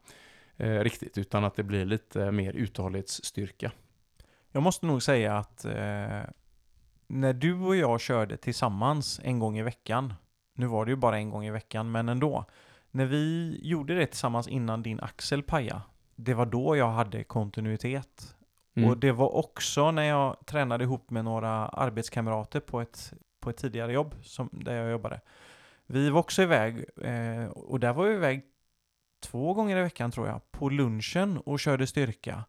eh, 0.57 0.80
riktigt, 0.80 1.18
utan 1.18 1.43
att 1.43 1.55
det 1.55 1.64
blir 1.64 1.86
lite 1.86 2.32
mer 2.32 2.53
uthållighetsstyrka. 2.53 3.72
Jag 4.51 4.64
måste 4.64 4.86
nog 4.86 5.03
säga 5.03 5.38
att 5.38 5.66
eh, 5.66 6.22
när 7.07 7.34
du 7.34 7.53
och 7.53 7.76
jag 7.76 8.01
körde 8.01 8.38
tillsammans 8.38 9.22
en 9.24 9.39
gång 9.39 9.57
i 9.57 9.64
veckan, 9.64 10.14
nu 10.60 10.68
var 10.68 10.86
det 10.86 10.91
ju 10.91 10.95
bara 10.95 11.18
en 11.18 11.30
gång 11.30 11.45
i 11.45 11.51
veckan, 11.51 11.91
men 11.91 12.10
ändå. 12.10 12.45
När 12.91 13.05
vi 13.05 13.60
gjorde 13.64 13.95
det 13.95 14.05
tillsammans 14.05 14.47
innan 14.47 14.84
din 14.84 14.99
axel 14.99 15.43
paja, 15.43 15.82
det 16.16 16.34
var 16.34 16.45
då 16.45 16.76
jag 16.76 16.91
hade 16.91 17.24
kontinuitet. 17.24 18.36
Mm. 18.76 18.89
Och 18.89 18.97
det 18.97 19.12
var 19.12 19.36
också 19.36 19.91
när 19.91 20.03
jag 20.03 20.38
tränade 20.45 20.84
ihop 20.84 21.10
med 21.10 21.26
några 21.26 21.68
arbetskamrater 21.68 22.60
på 22.60 22.82
ett, 22.82 23.14
på 23.39 23.49
ett 23.49 23.57
tidigare 23.57 23.93
jobb 23.93 24.16
som, 24.22 24.49
där 24.51 24.76
jag 24.76 24.91
jobbade. 24.91 25.22
Vi 25.86 26.10
var 26.10 26.20
också 26.20 26.41
iväg, 26.41 26.86
eh, 27.01 27.45
och 27.45 27.80
där 27.80 27.93
var 27.93 28.05
vi 28.05 28.14
iväg 28.14 28.41
två 29.24 29.53
gånger 29.53 29.78
i 29.78 29.82
veckan 29.82 30.12
tror 30.12 30.28
jag, 30.28 30.51
på 30.51 30.70
lunchen 30.70 31.38
och 31.38 31.60
körde 31.60 31.88
styrka. 31.88 32.43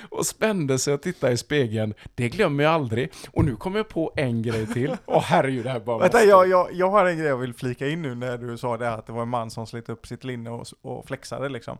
och 0.09 0.25
spände 0.25 0.79
sig 0.79 0.93
och 0.93 1.01
tittade 1.01 1.33
i 1.33 1.37
spegeln. 1.37 1.93
Det 2.15 2.29
glömmer 2.29 2.63
jag 2.63 2.73
aldrig. 2.73 3.11
Och 3.31 3.45
nu 3.45 3.55
kommer 3.55 3.79
jag 3.79 3.87
på 3.87 4.13
en 4.15 4.41
grej 4.41 4.67
till. 4.67 4.97
Åh 5.05 5.21
herregud, 5.21 5.63
det 5.63 5.69
här 5.69 5.79
bara 5.79 5.97
Vänta, 5.97 6.23
jag, 6.23 6.47
jag, 6.47 6.73
jag 6.73 6.89
har 6.89 7.05
en 7.05 7.17
grej 7.17 7.27
jag 7.27 7.37
vill 7.37 7.53
flika 7.53 7.87
in 7.87 8.01
nu 8.01 8.15
när 8.15 8.37
du 8.37 8.57
sa 8.57 8.77
det 8.77 8.93
att 8.93 9.07
det 9.07 9.13
var 9.13 9.21
en 9.21 9.29
man 9.29 9.51
som 9.51 9.67
slet 9.67 9.89
upp 9.89 10.07
sitt 10.07 10.23
linne 10.23 10.49
och, 10.49 10.67
och 10.81 11.07
flexade 11.07 11.49
liksom. 11.49 11.77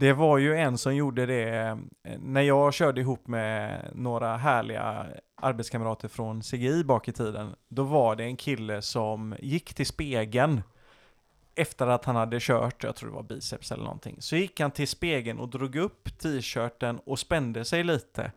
Det 0.00 0.12
var 0.12 0.38
ju 0.38 0.56
en 0.56 0.78
som 0.78 0.94
gjorde 0.94 1.26
det 1.26 1.76
eh, 2.02 2.18
när 2.18 2.40
jag 2.40 2.74
körde 2.74 3.00
ihop 3.00 3.26
med 3.26 3.90
några 3.94 4.36
härliga 4.36 5.06
arbetskamrater 5.34 6.08
från 6.08 6.42
CGI 6.42 6.84
bak 6.84 7.08
i 7.08 7.12
tiden. 7.12 7.54
Då 7.68 7.82
var 7.82 8.16
det 8.16 8.24
en 8.24 8.36
kille 8.36 8.82
som 8.82 9.34
gick 9.38 9.74
till 9.74 9.86
spegeln 9.86 10.62
efter 11.54 11.86
att 11.86 12.04
han 12.04 12.16
hade 12.16 12.38
kört, 12.40 12.84
jag 12.84 12.96
tror 12.96 13.08
det 13.08 13.14
var 13.14 13.22
biceps 13.22 13.72
eller 13.72 13.84
någonting. 13.84 14.16
Så 14.18 14.36
gick 14.36 14.60
han 14.60 14.70
till 14.70 14.88
spegeln 14.88 15.38
och 15.38 15.48
drog 15.48 15.76
upp 15.76 16.18
t-shirten 16.18 17.00
och 17.04 17.18
spände 17.18 17.64
sig 17.64 17.84
lite. 17.84 18.32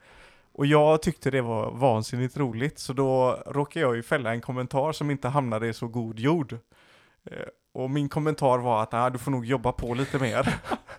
Och 0.52 0.66
jag 0.66 1.02
tyckte 1.02 1.32
det 1.32 1.42
var 1.42 1.72
vansinnigt 1.72 2.38
roligt, 2.38 2.80
så 2.80 2.94
då 2.94 3.44
råkade 3.46 3.86
jag 3.86 3.96
ju 3.96 4.04
fälla 4.04 4.34
en 4.34 4.42
kommentar 4.42 4.92
som 4.92 5.12
inte 5.12 5.28
hamnade 5.28 5.68
i 5.68 5.74
så 5.74 5.88
god 5.88 6.20
jord. 6.20 6.58
Eh, 7.32 7.48
och 7.74 7.90
min 7.90 8.10
kommentar 8.10 8.58
var 8.58 8.84
att 8.84 8.94
ah, 8.94 9.10
du 9.10 9.18
får 9.18 9.32
nog 9.32 9.46
jobba 9.46 9.72
på 9.72 9.94
lite 9.94 10.20
mer. 10.20 10.56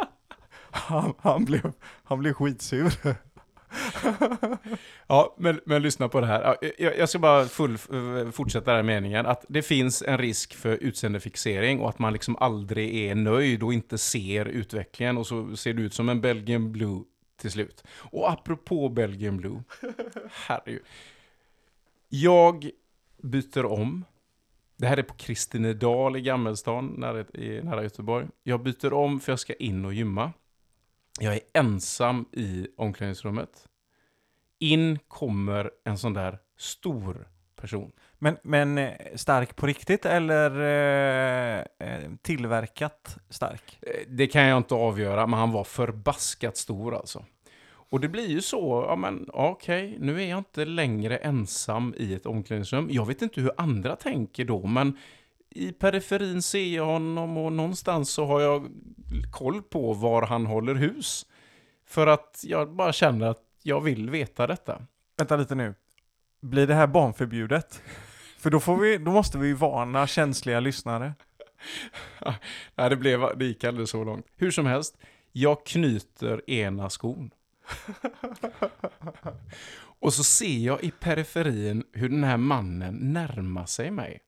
han, 0.74 1.14
han, 1.18 1.44
blev, 1.44 1.72
han 2.04 2.18
blev 2.18 2.32
skitsur. 2.32 2.92
Ja, 5.06 5.34
men, 5.38 5.60
men 5.66 5.82
lyssna 5.82 6.08
på 6.08 6.20
det 6.20 6.26
här. 6.26 6.42
Ja, 6.42 6.68
Jag, 6.78 6.98
jag 6.98 7.08
ska 7.08 7.18
bara 7.18 7.44
full, 7.44 7.72
eh, 7.74 8.30
fortsätta 8.30 8.70
den 8.70 8.76
här 8.76 8.82
meningen. 8.94 9.26
Att 9.26 9.44
det 9.48 9.62
finns 9.62 10.02
en 10.02 10.18
risk 10.18 10.54
för 10.54 10.76
utseendefixering 10.76 11.80
och 11.80 11.88
att 11.88 11.98
man 11.98 12.12
liksom 12.12 12.36
aldrig 12.36 12.96
är 12.96 13.14
nöjd 13.14 13.62
och 13.62 13.72
inte 13.72 13.98
ser 13.98 14.46
utvecklingen 14.46 15.18
och 15.18 15.26
så 15.26 15.56
ser 15.56 15.74
du 15.74 15.82
ut 15.82 15.94
som 15.94 16.08
en 16.08 16.20
Belgian 16.20 16.72
Blue 16.72 17.02
till 17.40 17.50
slut. 17.50 17.84
Och 17.96 18.30
apropå 18.30 18.88
Belgian 18.88 19.36
Blue, 19.36 19.62
herregud. 20.30 20.82
Jag 22.08 22.70
byter 23.22 23.64
om. 23.64 24.04
Det 24.76 24.86
här 24.86 24.96
är 24.96 25.02
på 25.02 25.14
Kristinedal 25.14 26.16
i 26.16 26.20
Gammelstan, 26.20 26.86
nära, 26.86 27.20
i, 27.20 27.60
nära 27.62 27.82
Göteborg. 27.82 28.26
Jag 28.42 28.62
byter 28.62 28.92
om 28.92 29.20
för 29.20 29.32
jag 29.32 29.38
ska 29.38 29.54
in 29.54 29.84
och 29.84 29.94
gymma. 29.94 30.32
Jag 31.20 31.34
är 31.34 31.40
ensam 31.54 32.24
i 32.32 32.66
omklädningsrummet. 32.76 33.68
In 34.58 34.98
kommer 35.08 35.70
en 35.84 35.98
sån 35.98 36.12
där 36.12 36.38
stor 36.58 37.28
person. 37.56 37.92
Men, 38.18 38.36
men 38.42 38.78
eh, 38.78 38.92
stark 39.14 39.56
på 39.56 39.66
riktigt 39.66 40.06
eller 40.06 40.50
eh, 40.60 41.88
eh, 41.88 42.10
tillverkat 42.22 43.16
stark? 43.30 43.78
Eh, 43.82 43.90
Det 44.08 44.26
kan 44.26 44.42
jag 44.42 44.56
inte 44.56 44.74
avgöra, 44.74 45.26
men 45.26 45.38
han 45.38 45.52
var 45.52 45.64
förbaskat 45.64 46.56
stor 46.56 46.94
alltså. 46.94 47.24
Och 47.66 48.00
det 48.00 48.08
blir 48.08 48.28
ju 48.28 48.40
så, 48.40 48.84
ja 48.88 48.96
men 48.96 49.28
okej, 49.32 49.96
nu 50.00 50.22
är 50.22 50.26
jag 50.26 50.38
inte 50.38 50.64
längre 50.64 51.16
ensam 51.16 51.94
i 51.96 52.14
ett 52.14 52.26
omklädningsrum. 52.26 52.88
Jag 52.90 53.06
vet 53.06 53.22
inte 53.22 53.40
hur 53.40 53.52
andra 53.56 53.96
tänker 53.96 54.44
då, 54.44 54.66
men 54.66 54.98
i 55.54 55.72
periferin 55.72 56.42
ser 56.42 56.74
jag 56.74 56.86
honom 56.86 57.36
och 57.36 57.52
någonstans 57.52 58.10
så 58.10 58.26
har 58.26 58.40
jag 58.40 58.68
koll 59.32 59.62
på 59.62 59.92
var 59.92 60.22
han 60.22 60.46
håller 60.46 60.74
hus. 60.74 61.26
För 61.86 62.06
att 62.06 62.40
jag 62.42 62.74
bara 62.74 62.92
känner 62.92 63.26
att 63.26 63.42
jag 63.62 63.80
vill 63.80 64.10
veta 64.10 64.46
detta. 64.46 64.82
Vänta 65.16 65.36
lite 65.36 65.54
nu. 65.54 65.74
Blir 66.40 66.66
det 66.66 66.74
här 66.74 66.86
barnförbjudet? 66.86 67.82
För 68.38 68.50
då, 68.50 68.60
får 68.60 68.76
vi, 68.76 68.98
då 68.98 69.10
måste 69.10 69.38
vi 69.38 69.52
varna 69.52 70.06
känsliga 70.06 70.60
lyssnare. 70.60 71.14
Nej, 72.74 72.90
det, 72.90 72.96
blev, 72.96 73.38
det 73.38 73.44
gick 73.44 73.64
aldrig 73.64 73.88
så 73.88 74.04
långt. 74.04 74.26
Hur 74.36 74.50
som 74.50 74.66
helst, 74.66 74.96
jag 75.32 75.66
knyter 75.66 76.50
ena 76.50 76.90
skon. 76.90 77.30
Och 80.00 80.14
så 80.14 80.24
ser 80.24 80.58
jag 80.58 80.84
i 80.84 80.90
periferin 80.90 81.84
hur 81.92 82.08
den 82.08 82.24
här 82.24 82.36
mannen 82.36 82.94
närmar 82.94 83.66
sig 83.66 83.90
mig. 83.90 84.20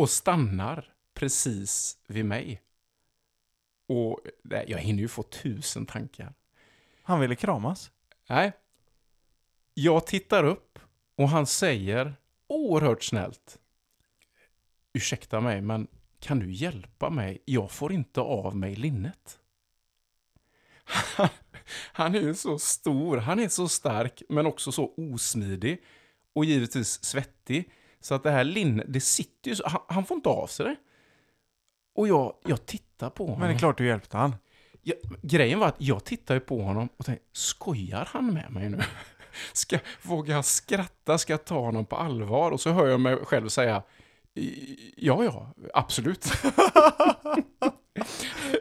Och 0.00 0.10
stannar 0.10 0.92
precis 1.14 1.98
vid 2.06 2.24
mig. 2.24 2.62
Och 3.86 4.20
jag 4.66 4.78
hinner 4.78 5.00
ju 5.00 5.08
få 5.08 5.22
tusen 5.22 5.86
tankar. 5.86 6.34
Han 7.02 7.20
ville 7.20 7.36
kramas. 7.36 7.90
Nej. 8.28 8.52
Jag 9.74 10.06
tittar 10.06 10.44
upp 10.44 10.78
och 11.14 11.28
han 11.28 11.46
säger 11.46 12.14
oerhört 12.46 13.02
snällt. 13.02 13.58
Ursäkta 14.92 15.40
mig, 15.40 15.60
men 15.60 15.86
kan 16.18 16.38
du 16.38 16.52
hjälpa 16.52 17.10
mig? 17.10 17.42
Jag 17.44 17.70
får 17.70 17.92
inte 17.92 18.20
av 18.20 18.56
mig 18.56 18.76
linnet. 18.76 19.38
Han 21.92 22.14
är 22.14 22.20
ju 22.20 22.34
så 22.34 22.58
stor, 22.58 23.16
han 23.16 23.40
är 23.40 23.48
så 23.48 23.68
stark, 23.68 24.22
men 24.28 24.46
också 24.46 24.72
så 24.72 24.94
osmidig. 24.96 25.84
Och 26.32 26.44
givetvis 26.44 27.04
svettig. 27.04 27.72
Så 28.00 28.14
att 28.14 28.22
det 28.22 28.30
här 28.30 28.44
linnet, 28.44 28.86
det 28.88 29.00
sitter 29.00 29.50
ju 29.50 29.56
så, 29.56 29.68
han, 29.68 29.80
han 29.88 30.04
får 30.04 30.14
inte 30.14 30.28
av 30.28 30.46
sig 30.46 30.66
det. 30.66 30.76
Och 31.94 32.08
jag, 32.08 32.34
jag 32.44 32.66
tittar 32.66 33.10
på 33.10 33.24
honom. 33.24 33.40
Men 33.40 33.48
det 33.48 33.54
är 33.54 33.58
klart 33.58 33.78
du 33.78 33.86
hjälpte 33.86 34.16
han. 34.16 34.34
Ja, 34.82 34.94
grejen 35.22 35.58
var 35.58 35.66
att 35.66 35.74
jag 35.78 36.04
tittade 36.04 36.40
på 36.40 36.62
honom 36.62 36.88
och 36.96 37.04
tänkte, 37.06 37.24
skojar 37.32 38.08
han 38.12 38.34
med 38.34 38.50
mig 38.52 38.68
nu? 38.68 38.80
Ska, 39.52 39.78
vågar 40.02 40.34
jag 40.34 40.44
skratta? 40.44 41.18
Ska 41.18 41.32
jag 41.32 41.44
ta 41.44 41.58
honom 41.60 41.86
på 41.86 41.96
allvar? 41.96 42.50
Och 42.50 42.60
så 42.60 42.70
hör 42.70 42.86
jag 42.86 43.00
mig 43.00 43.16
själv 43.16 43.48
säga, 43.48 43.82
"I- 44.34 44.94
ja, 44.96 45.24
ja, 45.24 45.52
absolut. 45.74 46.26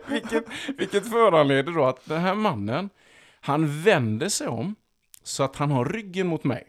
vilket, 0.08 0.46
vilket 0.78 1.10
föranleder 1.10 1.72
då 1.72 1.86
att 1.86 2.06
den 2.06 2.22
här 2.22 2.36
mannen, 2.36 2.90
han 3.42 3.82
vänder 3.84 4.30
sig 4.30 4.48
om 4.48 4.76
så 5.24 5.44
att 5.44 5.56
han 5.56 5.72
har 5.72 5.86
ryggen 5.86 6.28
mot 6.28 6.44
mig. 6.44 6.68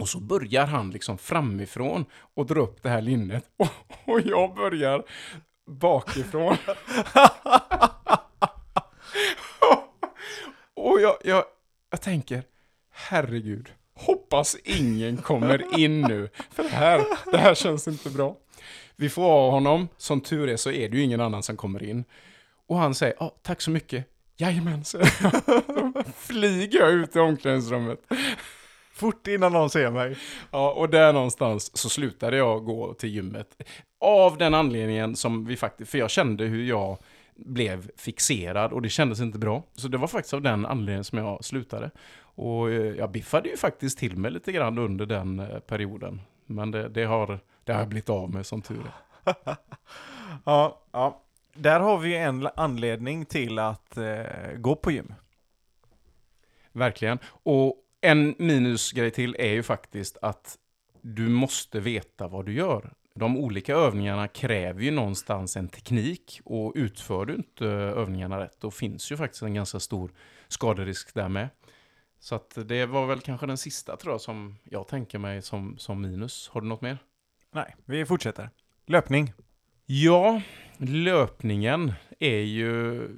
Och 0.00 0.08
så 0.08 0.20
börjar 0.20 0.66
han 0.66 0.90
liksom 0.90 1.18
framifrån 1.18 2.04
och 2.34 2.46
dra 2.46 2.60
upp 2.60 2.82
det 2.82 2.88
här 2.88 3.02
linnet. 3.02 3.44
Och, 3.56 3.68
och 4.04 4.20
jag 4.20 4.54
börjar 4.54 5.04
bakifrån. 5.66 6.56
Och 10.74 11.00
jag, 11.00 11.16
jag, 11.24 11.44
jag 11.90 12.00
tänker, 12.00 12.42
herregud, 12.90 13.72
hoppas 13.94 14.56
ingen 14.64 15.16
kommer 15.16 15.78
in 15.78 16.00
nu. 16.00 16.28
För 16.50 16.62
det 16.62 16.68
här, 16.68 17.04
det 17.32 17.38
här 17.38 17.54
känns 17.54 17.88
inte 17.88 18.10
bra. 18.10 18.36
Vi 18.96 19.08
får 19.08 19.24
av 19.24 19.50
honom, 19.50 19.88
som 19.96 20.20
tur 20.20 20.48
är 20.48 20.56
så 20.56 20.70
är 20.70 20.88
det 20.88 20.96
ju 20.96 21.02
ingen 21.02 21.20
annan 21.20 21.42
som 21.42 21.56
kommer 21.56 21.82
in. 21.82 22.04
Och 22.66 22.78
han 22.78 22.94
säger, 22.94 23.14
ja, 23.20 23.34
tack 23.42 23.60
så 23.60 23.70
mycket. 23.70 24.04
Jajamän, 24.36 24.84
säger 24.84 25.12
jag. 25.22 26.04
Flyger 26.16 26.78
jag 26.78 26.90
ut 26.90 27.16
i 27.16 27.18
omklädningsrummet. 27.18 28.00
Fort 28.98 29.26
innan 29.26 29.52
någon 29.52 29.70
ser 29.70 29.90
mig. 29.90 30.16
Ja, 30.50 30.72
och 30.72 30.90
där 30.90 31.12
någonstans 31.12 31.76
så 31.76 31.88
slutade 31.88 32.36
jag 32.36 32.64
gå 32.64 32.94
till 32.94 33.08
gymmet. 33.08 33.62
Av 34.00 34.38
den 34.38 34.54
anledningen 34.54 35.16
som 35.16 35.44
vi 35.44 35.56
faktiskt, 35.56 35.90
för 35.90 35.98
jag 35.98 36.10
kände 36.10 36.44
hur 36.44 36.64
jag 36.64 36.98
blev 37.36 37.90
fixerad 37.96 38.72
och 38.72 38.82
det 38.82 38.88
kändes 38.88 39.20
inte 39.20 39.38
bra. 39.38 39.62
Så 39.72 39.88
det 39.88 39.98
var 39.98 40.08
faktiskt 40.08 40.34
av 40.34 40.42
den 40.42 40.66
anledningen 40.66 41.04
som 41.04 41.18
jag 41.18 41.44
slutade. 41.44 41.90
Och 42.20 42.70
eh, 42.70 42.94
jag 42.96 43.10
biffade 43.10 43.48
ju 43.48 43.56
faktiskt 43.56 43.98
till 43.98 44.16
mig 44.16 44.30
lite 44.30 44.52
grann 44.52 44.78
under 44.78 45.06
den 45.06 45.40
eh, 45.40 45.58
perioden. 45.58 46.20
Men 46.46 46.70
det, 46.70 46.88
det, 46.88 47.04
har, 47.04 47.38
det 47.64 47.72
har 47.72 47.80
jag 47.80 47.88
blivit 47.88 48.10
av 48.10 48.30
med 48.30 48.46
som 48.46 48.62
tur 48.62 48.80
är. 49.24 49.56
Ja, 50.44 50.82
ja. 50.92 51.22
Där 51.54 51.80
har 51.80 51.98
vi 51.98 52.08
ju 52.08 52.16
en 52.16 52.48
anledning 52.56 53.24
till 53.24 53.58
att 53.58 53.96
eh, 53.96 54.52
gå 54.56 54.76
på 54.76 54.90
gym. 54.90 55.14
Verkligen. 56.72 57.18
Och 57.42 57.84
en 58.00 58.34
minusgrej 58.38 59.10
till 59.10 59.36
är 59.38 59.52
ju 59.52 59.62
faktiskt 59.62 60.18
att 60.22 60.58
du 61.00 61.28
måste 61.28 61.80
veta 61.80 62.28
vad 62.28 62.46
du 62.46 62.52
gör. 62.52 62.92
De 63.14 63.36
olika 63.36 63.74
övningarna 63.74 64.28
kräver 64.28 64.82
ju 64.82 64.90
någonstans 64.90 65.56
en 65.56 65.68
teknik 65.68 66.40
och 66.44 66.72
utför 66.76 67.26
du 67.26 67.34
inte 67.34 67.66
övningarna 67.66 68.40
rätt 68.40 68.60
då 68.60 68.70
finns 68.70 69.12
ju 69.12 69.16
faktiskt 69.16 69.42
en 69.42 69.54
ganska 69.54 69.80
stor 69.80 70.12
skaderisk 70.48 71.14
där 71.14 71.28
med. 71.28 71.48
Så 72.20 72.34
att 72.34 72.58
det 72.68 72.86
var 72.86 73.06
väl 73.06 73.20
kanske 73.20 73.46
den 73.46 73.58
sista 73.58 73.96
tror 73.96 74.14
jag 74.14 74.20
som 74.20 74.56
jag 74.64 74.88
tänker 74.88 75.18
mig 75.18 75.42
som, 75.42 75.78
som 75.78 76.00
minus. 76.00 76.48
Har 76.48 76.60
du 76.60 76.66
något 76.66 76.80
mer? 76.80 76.98
Nej, 77.52 77.76
vi 77.84 78.06
fortsätter. 78.06 78.50
Löpning. 78.86 79.32
Ja, 79.86 80.42
löpningen 80.78 81.92
är 82.18 82.40
ju... 82.40 83.08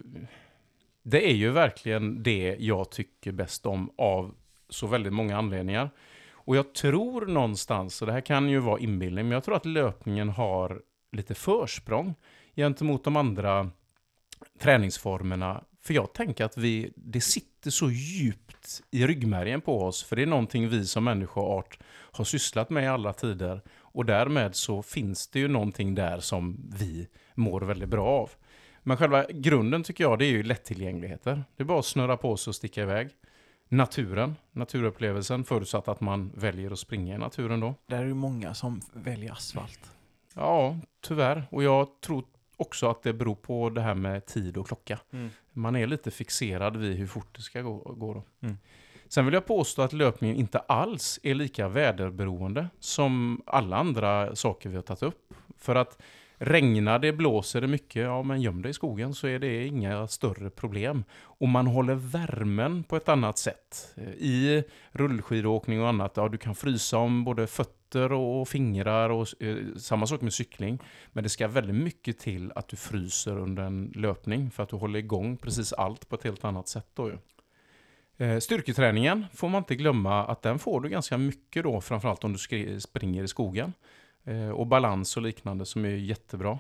Det 1.03 1.31
är 1.31 1.35
ju 1.35 1.51
verkligen 1.51 2.23
det 2.23 2.57
jag 2.59 2.91
tycker 2.91 3.33
bäst 3.33 3.67
om 3.67 3.91
av 3.97 4.35
så 4.71 4.87
väldigt 4.87 5.13
många 5.13 5.39
anledningar. 5.39 5.91
Och 6.33 6.57
jag 6.57 6.75
tror 6.75 7.27
någonstans, 7.27 8.03
och 8.03 8.07
det 8.07 8.13
här 8.13 8.21
kan 8.21 8.49
ju 8.49 8.59
vara 8.59 8.79
inbildning, 8.79 9.25
men 9.25 9.33
jag 9.33 9.45
tror 9.45 9.57
att 9.57 9.67
löpningen 9.67 10.29
har 10.29 10.83
lite 11.13 11.35
försprång 11.35 12.15
gentemot 12.57 13.05
de 13.05 13.17
andra 13.17 13.71
träningsformerna. 14.61 15.65
För 15.83 15.95
jag 15.95 16.13
tänker 16.13 16.45
att 16.45 16.57
vi, 16.57 16.93
det 16.97 17.21
sitter 17.21 17.51
sitter 17.61 17.71
så 17.71 17.91
djupt 17.91 18.83
i 18.91 19.07
ryggmärgen 19.07 19.61
på 19.61 19.83
oss. 19.83 20.05
För 20.05 20.17
det 20.17 20.23
är 20.23 20.27
någonting 20.27 20.69
vi 20.69 20.87
som 20.87 21.05
människoart 21.05 21.79
har 22.13 22.25
sysslat 22.25 22.71
med 22.71 22.85
i 22.85 22.87
alla 22.87 23.13
tider. 23.13 23.61
Och 23.79 24.05
därmed 24.05 24.55
så 24.55 24.83
finns 24.83 25.29
det 25.29 25.39
ju 25.39 25.49
någonting 25.49 25.95
där 25.95 26.21
som 26.21 26.71
vi 26.79 27.09
mår 27.35 27.61
väldigt 27.61 27.89
bra 27.89 28.07
av. 28.07 28.31
Men 28.83 28.97
själva 28.97 29.27
grunden 29.31 29.83
tycker 29.83 30.05
jag 30.05 30.19
det 30.19 30.25
är 30.25 30.31
ju 30.31 30.43
lättillgängligheter. 30.43 31.45
Det 31.57 31.63
är 31.63 31.65
bara 31.65 31.79
att 31.79 31.87
snurra 31.87 32.17
på 32.17 32.37
sig 32.37 32.51
och 32.51 32.55
sticka 32.55 32.83
iväg. 32.83 33.09
Naturen, 33.73 34.37
naturupplevelsen, 34.53 35.45
förutsatt 35.45 35.89
att 35.89 36.01
man 36.01 36.33
väljer 36.35 36.71
att 36.71 36.79
springa 36.79 37.15
i 37.15 37.19
naturen 37.19 37.61
då. 37.61 37.75
Där 37.87 38.03
är 38.03 38.07
det 38.07 38.15
många 38.15 38.55
som 38.55 38.81
väljer 38.93 39.33
asfalt. 39.33 39.91
Ja, 40.35 40.79
tyvärr. 41.01 41.45
Och 41.51 41.63
jag 41.63 42.01
tror 42.01 42.25
också 42.57 42.91
att 42.91 43.03
det 43.03 43.13
beror 43.13 43.35
på 43.35 43.71
det 43.71 43.81
här 43.81 43.95
med 43.95 44.27
tid 44.27 44.57
och 44.57 44.67
klocka. 44.67 44.99
Mm. 45.13 45.31
Man 45.53 45.77
är 45.77 45.87
lite 45.87 46.11
fixerad 46.11 46.77
vid 46.77 46.97
hur 46.97 47.07
fort 47.07 47.37
det 47.37 47.43
ska 47.43 47.63
gå. 47.63 47.77
gå 47.79 48.15
då. 48.15 48.23
Mm. 48.41 48.59
Sen 49.09 49.25
vill 49.25 49.35
jag 49.35 49.47
påstå 49.47 49.83
att 49.83 49.93
löpningen 49.93 50.37
inte 50.37 50.59
alls 50.59 51.21
är 51.23 51.35
lika 51.35 51.69
väderberoende 51.69 52.69
som 52.81 53.43
alla 53.47 53.77
andra 53.77 54.37
saker 54.37 54.69
vi 54.69 54.77
har 54.77 54.83
tagit 54.83 55.03
upp. 55.03 55.35
För 55.59 55.75
att 55.75 56.03
regnar 56.43 56.99
det, 56.99 57.13
blåser 57.13 57.61
det 57.61 57.67
mycket, 57.67 58.03
ja 58.03 58.23
men 58.23 58.41
göm 58.41 58.63
dig 58.63 58.71
i 58.71 58.75
skogen 58.75 59.15
så 59.15 59.27
är 59.27 59.39
det 59.39 59.67
inga 59.67 60.07
större 60.07 60.51
problem. 60.51 61.05
Och 61.23 61.49
man 61.49 61.67
håller 61.67 61.95
värmen 61.95 62.85
på 62.85 62.97
ett 62.97 63.09
annat 63.09 63.39
sätt. 63.39 63.95
Eh, 63.97 64.09
I 64.09 64.65
rullskidåkning 64.91 65.83
och 65.83 65.89
annat, 65.89 66.13
ja 66.17 66.29
du 66.29 66.39
kan 66.39 66.55
frysa 66.55 66.99
om 66.99 67.25
både 67.25 67.47
fötter 67.47 68.13
och 68.13 68.49
fingrar 68.49 69.11
och 69.11 69.43
eh, 69.43 69.57
samma 69.77 70.07
sak 70.07 70.21
med 70.21 70.33
cykling. 70.33 70.79
Men 71.13 71.25
det 71.25 71.31
ska 71.31 71.49
väldigt 71.49 71.77
mycket 71.77 72.19
till 72.19 72.53
att 72.55 72.69
du 72.69 72.77
fryser 72.77 73.39
under 73.39 73.63
en 73.63 73.93
löpning 73.95 74.51
för 74.51 74.63
att 74.63 74.69
du 74.69 74.77
håller 74.77 74.99
igång 74.99 75.37
precis 75.37 75.73
allt 75.73 76.09
på 76.09 76.15
ett 76.17 76.25
helt 76.25 76.45
annat 76.45 76.69
sätt 76.69 76.89
då 76.95 77.09
ju. 77.09 77.19
Eh, 78.27 78.39
styrketräningen 78.39 79.27
får 79.35 79.49
man 79.49 79.59
inte 79.59 79.75
glömma 79.75 80.27
att 80.27 80.43
den 80.43 80.59
får 80.59 80.81
du 80.81 80.89
ganska 80.89 81.19
mycket 81.19 81.63
då, 81.63 81.81
framförallt 81.81 82.25
om 82.25 82.33
du 82.33 82.81
springer 82.81 83.23
i 83.23 83.29
skogen. 83.29 83.73
Eh, 84.31 84.51
Och 84.51 84.67
balans 84.67 85.17
och 85.17 85.23
liknande 85.23 85.67
som 85.67 85.85
är 85.85 85.89
jättebra. 85.89 86.59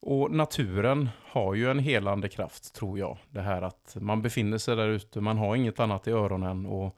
Och 0.00 0.30
naturen 0.30 1.08
har 1.24 1.54
ju 1.54 1.70
en 1.70 1.78
helande 1.78 2.28
kraft, 2.28 2.74
tror 2.74 2.98
jag. 2.98 3.18
Det 3.30 3.40
här 3.40 3.62
att 3.62 3.96
man 4.00 4.22
befinner 4.22 4.58
sig 4.58 4.76
där 4.76 4.88
ute, 4.88 5.20
man 5.20 5.38
har 5.38 5.56
inget 5.56 5.80
annat 5.80 6.08
i 6.08 6.10
öronen 6.10 6.66
och 6.66 6.96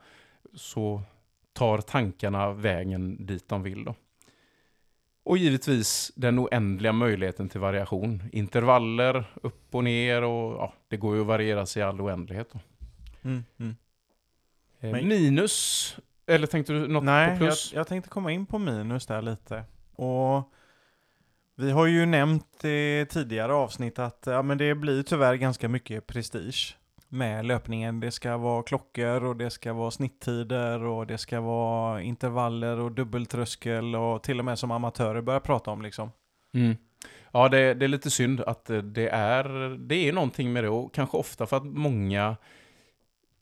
så 0.53 1.01
tar 1.53 1.77
tankarna 1.77 2.51
vägen 2.51 3.25
dit 3.25 3.49
de 3.49 3.63
vill 3.63 3.83
då. 3.83 3.95
Och 5.23 5.37
givetvis 5.37 6.11
den 6.15 6.39
oändliga 6.39 6.93
möjligheten 6.93 7.49
till 7.49 7.59
variation. 7.59 8.23
Intervaller, 8.31 9.23
upp 9.41 9.75
och 9.75 9.83
ner 9.83 10.23
och 10.23 10.53
ja, 10.53 10.73
det 10.87 10.97
går 10.97 11.15
ju 11.15 11.21
att 11.21 11.27
variera 11.27 11.65
sig 11.65 11.79
i 11.79 11.83
all 11.83 12.01
oändlighet. 12.01 12.53
Mm. 13.21 13.43
Mm. 13.59 13.75
Eh, 14.79 14.91
Minus, 14.91 15.97
eller 16.25 16.47
tänkte 16.47 16.73
du 16.73 16.87
något 16.87 17.03
Nej, 17.03 17.27
på 17.27 17.31
jag, 17.31 17.37
plus? 17.39 17.73
jag 17.75 17.87
tänkte 17.87 18.09
komma 18.09 18.31
in 18.31 18.45
på 18.45 18.59
minus 18.59 19.05
där 19.05 19.21
lite. 19.21 19.63
Och 19.99 20.53
vi 21.55 21.71
har 21.71 21.85
ju 21.85 22.05
nämnt 22.05 22.65
i 22.65 23.05
tidigare 23.09 23.53
avsnitt 23.53 23.99
att 23.99 24.23
ja, 24.25 24.41
men 24.41 24.57
det 24.57 24.75
blir 24.75 25.03
tyvärr 25.03 25.35
ganska 25.35 25.69
mycket 25.69 26.07
prestige 26.07 26.77
med 27.07 27.45
löpningen. 27.45 27.99
Det 27.99 28.11
ska 28.11 28.37
vara 28.37 28.63
klockor 28.63 29.23
och 29.23 29.35
det 29.35 29.49
ska 29.49 29.73
vara 29.73 29.91
snitttider 29.91 30.83
och 30.83 31.07
det 31.07 31.17
ska 31.17 31.41
vara 31.41 32.01
intervaller 32.01 32.79
och 32.79 32.91
dubbeltröskel 32.91 33.95
och 33.95 34.23
till 34.23 34.39
och 34.39 34.45
med 34.45 34.59
som 34.59 34.71
amatörer 34.71 35.21
börjar 35.21 35.39
prata 35.39 35.71
om 35.71 35.81
liksom. 35.81 36.11
Mm. 36.53 36.77
Ja, 37.31 37.49
det, 37.49 37.73
det 37.73 37.85
är 37.85 37.89
lite 37.89 38.09
synd 38.09 38.41
att 38.41 38.65
det 38.83 39.09
är, 39.09 39.77
det 39.87 39.95
är 39.95 40.13
någonting 40.13 40.53
med 40.53 40.63
det 40.63 40.69
och 40.69 40.93
kanske 40.93 41.17
ofta 41.17 41.45
för 41.45 41.57
att 41.57 41.65
många 41.65 42.35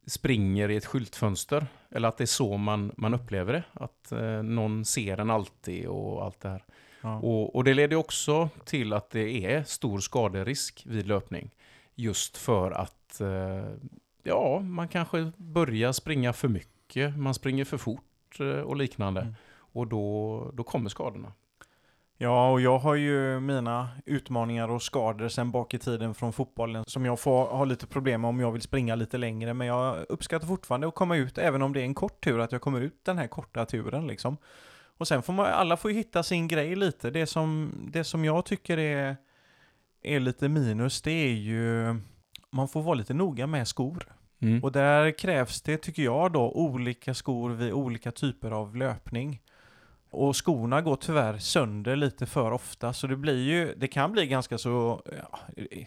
springer 0.08 0.70
i 0.70 0.76
ett 0.76 0.86
skyltfönster. 0.86 1.68
Eller 1.92 2.08
att 2.08 2.18
det 2.18 2.24
är 2.24 2.26
så 2.26 2.58
man, 2.58 2.92
man 2.98 3.14
upplever 3.14 3.54
det. 3.54 3.64
Att 3.74 4.12
eh, 4.12 4.44
någon 4.44 4.86
ser 4.86 5.18
en 5.18 5.30
alltid 5.30 5.88
och 5.88 6.26
allt 6.26 6.40
det 6.40 6.50
här. 6.50 6.64
Ja. 7.02 7.20
Och, 7.20 7.56
och 7.56 7.64
det 7.64 7.74
leder 7.74 7.96
också 7.96 8.50
till 8.66 8.94
att 8.94 9.10
det 9.10 9.46
är 9.46 9.64
stor 9.64 10.00
skaderisk 10.00 10.84
vid 10.86 11.08
löpning. 11.08 11.50
Just 11.96 12.38
för 12.38 12.72
att 12.72 13.22
eh, 13.22 13.66
ja, 14.24 14.60
man 14.60 14.88
kanske 14.88 15.32
börjar 15.38 15.92
springa 15.92 16.34
för 16.34 16.48
mycket, 16.48 17.18
man 17.18 17.34
springer 17.34 17.66
för 17.66 17.78
fort 17.78 18.40
eh, 18.40 18.48
och 18.48 18.76
liknande. 18.76 19.22
Mm. 19.22 19.36
Och 19.50 19.88
då, 19.88 20.52
då 20.54 20.64
kommer 20.64 20.90
skadorna. 20.90 21.32
Ja, 22.20 22.52
och 22.52 22.62
jag 22.62 22.80
har 22.80 22.96
ju 22.96 23.40
mina 23.40 23.90
utmaningar 24.06 24.70
och 24.70 24.82
skador 24.82 25.28
sen 25.28 25.52
bak 25.52 25.74
i 25.74 25.80
tiden 25.80 26.14
från 26.14 26.34
fotbollen 26.34 26.84
som 26.88 27.06
jag 27.06 27.20
får 27.20 27.46
ha 27.46 27.66
lite 27.66 27.88
problem 27.88 28.22
med 28.22 28.30
om 28.30 28.40
jag 28.40 28.52
vill 28.52 28.62
springa 28.62 28.96
lite 28.96 29.18
längre. 29.18 29.54
Men 29.54 29.68
jag 29.68 30.06
uppskattar 30.10 30.48
fortfarande 30.48 30.88
att 30.88 30.96
komma 30.96 31.18
ut, 31.18 31.38
även 31.38 31.62
om 31.62 31.74
det 31.74 31.80
är 31.80 31.84
en 31.84 31.94
kort 31.94 32.24
tur, 32.24 32.40
att 32.40 32.52
jag 32.52 32.62
kommer 32.62 32.82
ut 32.82 33.06
den 33.06 33.18
här 33.18 33.28
korta 33.28 33.66
turen 33.66 34.08
liksom. 34.08 34.38
Och 34.98 35.08
sen 35.08 35.24
får 35.24 35.34
man, 35.34 35.46
alla 35.46 35.78
får 35.78 35.92
ju 35.92 35.98
hitta 35.98 36.24
sin 36.24 36.48
grej 36.48 36.76
lite. 36.76 37.10
Det 37.10 37.26
som, 37.26 37.72
det 37.92 38.04
som 38.04 38.26
jag 38.26 38.46
tycker 38.46 38.78
är, 38.78 39.18
är 40.02 40.20
lite 40.20 40.50
minus, 40.50 41.02
det 41.02 41.12
är 41.12 41.34
ju, 41.34 41.96
man 42.52 42.68
får 42.68 42.82
vara 42.82 42.96
lite 42.96 43.14
noga 43.14 43.48
med 43.48 43.68
skor. 43.68 44.04
Mm. 44.42 44.64
Och 44.64 44.72
där 44.72 45.18
krävs 45.18 45.62
det, 45.62 45.78
tycker 45.78 46.04
jag 46.04 46.32
då, 46.32 46.52
olika 46.52 47.14
skor 47.14 47.50
vid 47.50 47.74
olika 47.74 48.12
typer 48.12 48.52
av 48.52 48.76
löpning. 48.76 49.42
Och 50.10 50.36
skorna 50.36 50.82
går 50.82 50.96
tyvärr 50.96 51.38
sönder 51.38 51.96
lite 51.96 52.26
för 52.26 52.52
ofta, 52.52 52.94
så 52.94 53.08
det 53.08 53.16
blir 53.16 53.44
ju, 53.44 53.74
det 53.78 53.88
kan 53.88 54.12
bli 54.12 54.28
ganska 54.28 54.58
så, 54.58 55.02
ja, 55.06 55.40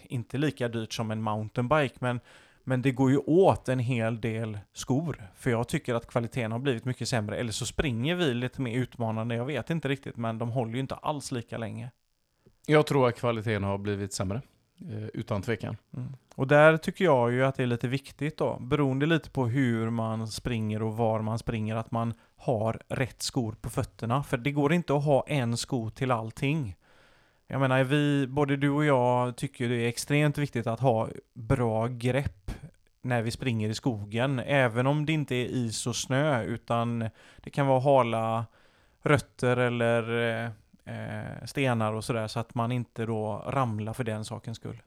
inte 0.02 0.38
lika 0.38 0.68
dyrt 0.68 0.92
som 0.92 1.10
en 1.10 1.22
mountainbike, 1.22 1.96
men, 1.98 2.20
men 2.64 2.82
det 2.82 2.92
går 2.92 3.10
ju 3.10 3.18
åt 3.18 3.68
en 3.68 3.78
hel 3.78 4.20
del 4.20 4.58
skor. 4.72 5.30
För 5.34 5.50
jag 5.50 5.68
tycker 5.68 5.94
att 5.94 6.06
kvaliteten 6.06 6.52
har 6.52 6.58
blivit 6.58 6.84
mycket 6.84 7.08
sämre, 7.08 7.36
eller 7.36 7.52
så 7.52 7.66
springer 7.66 8.14
vi 8.14 8.34
lite 8.34 8.60
mer 8.62 8.76
utmanande, 8.76 9.34
jag 9.34 9.44
vet 9.44 9.70
inte 9.70 9.88
riktigt, 9.88 10.16
men 10.16 10.38
de 10.38 10.50
håller 10.50 10.74
ju 10.74 10.80
inte 10.80 10.94
alls 10.94 11.32
lika 11.32 11.58
länge. 11.58 11.90
Jag 12.66 12.86
tror 12.86 13.08
att 13.08 13.18
kvaliteten 13.18 13.64
har 13.64 13.78
blivit 13.78 14.12
sämre. 14.12 14.42
Eh, 14.88 15.04
utan 15.14 15.42
tvekan. 15.42 15.76
Mm. 15.96 16.08
Och 16.34 16.46
där 16.46 16.76
tycker 16.76 17.04
jag 17.04 17.32
ju 17.32 17.44
att 17.44 17.54
det 17.54 17.62
är 17.62 17.66
lite 17.66 17.88
viktigt 17.88 18.36
då, 18.36 18.58
beroende 18.60 19.06
lite 19.06 19.30
på 19.30 19.46
hur 19.46 19.90
man 19.90 20.28
springer 20.28 20.82
och 20.82 20.96
var 20.96 21.20
man 21.20 21.38
springer, 21.38 21.76
att 21.76 21.90
man 21.90 22.14
har 22.36 22.80
rätt 22.88 23.22
skor 23.22 23.52
på 23.60 23.70
fötterna. 23.70 24.22
För 24.22 24.36
det 24.36 24.52
går 24.52 24.72
inte 24.72 24.94
att 24.94 25.04
ha 25.04 25.24
en 25.26 25.56
sko 25.56 25.90
till 25.90 26.10
allting. 26.10 26.76
Jag 27.46 27.60
menar, 27.60 27.84
vi, 27.84 28.26
både 28.26 28.56
du 28.56 28.70
och 28.70 28.84
jag 28.84 29.36
tycker 29.36 29.68
det 29.68 29.76
är 29.76 29.88
extremt 29.88 30.38
viktigt 30.38 30.66
att 30.66 30.80
ha 30.80 31.08
bra 31.34 31.86
grepp 31.86 32.50
när 33.02 33.22
vi 33.22 33.30
springer 33.30 33.68
i 33.68 33.74
skogen, 33.74 34.38
även 34.38 34.86
om 34.86 35.06
det 35.06 35.12
inte 35.12 35.34
är 35.34 35.46
is 35.46 35.86
och 35.86 35.96
snö, 35.96 36.42
utan 36.44 36.98
det 37.36 37.50
kan 37.50 37.66
vara 37.66 37.80
hala 37.80 38.46
rötter 39.02 39.56
eller 39.56 40.28
eh, 40.44 40.50
eh, 40.90 41.46
stenar 41.46 41.92
och 41.92 42.04
sådär, 42.04 42.26
så 42.26 42.40
att 42.40 42.54
man 42.54 42.72
inte 42.72 43.06
då 43.06 43.44
ramlar 43.46 43.92
för 43.92 44.04
den 44.04 44.24
sakens 44.24 44.56
skull. 44.56 44.82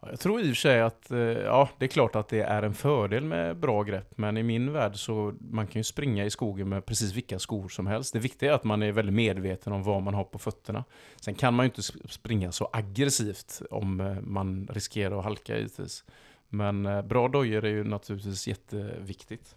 Jag 0.00 0.20
tror 0.20 0.40
i 0.40 0.44
och 0.44 0.46
för 0.46 0.54
sig 0.54 0.80
att, 0.80 1.10
eh, 1.10 1.18
ja, 1.18 1.68
det 1.78 1.84
är 1.84 1.88
klart 1.88 2.16
att 2.16 2.28
det 2.28 2.40
är 2.40 2.62
en 2.62 2.74
fördel 2.74 3.24
med 3.24 3.56
bra 3.56 3.82
grepp, 3.82 4.18
men 4.18 4.36
i 4.36 4.42
min 4.42 4.72
värld 4.72 4.96
så 4.96 5.34
man 5.40 5.66
kan 5.66 5.80
ju 5.80 5.84
springa 5.84 6.24
i 6.24 6.30
skogen 6.30 6.68
med 6.68 6.86
precis 6.86 7.14
vilka 7.14 7.38
skor 7.38 7.68
som 7.68 7.86
helst. 7.86 8.12
Det 8.12 8.18
viktiga 8.18 8.50
är 8.50 8.54
att 8.54 8.64
man 8.64 8.82
är 8.82 8.92
väldigt 8.92 9.14
medveten 9.14 9.72
om 9.72 9.82
vad 9.82 10.02
man 10.02 10.14
har 10.14 10.24
på 10.24 10.38
fötterna. 10.38 10.84
Sen 11.20 11.34
kan 11.34 11.54
man 11.54 11.64
ju 11.64 11.68
inte 11.68 11.82
springa 12.08 12.52
så 12.52 12.70
aggressivt 12.72 13.62
om 13.70 14.00
eh, 14.00 14.20
man 14.20 14.68
riskerar 14.72 15.18
att 15.18 15.24
halka 15.24 15.56
givetvis. 15.56 16.04
Men 16.48 16.86
eh, 16.86 17.02
bra 17.02 17.28
dojor 17.28 17.64
är 17.64 17.68
ju 17.68 17.84
naturligtvis 17.84 18.48
jätteviktigt. 18.48 19.56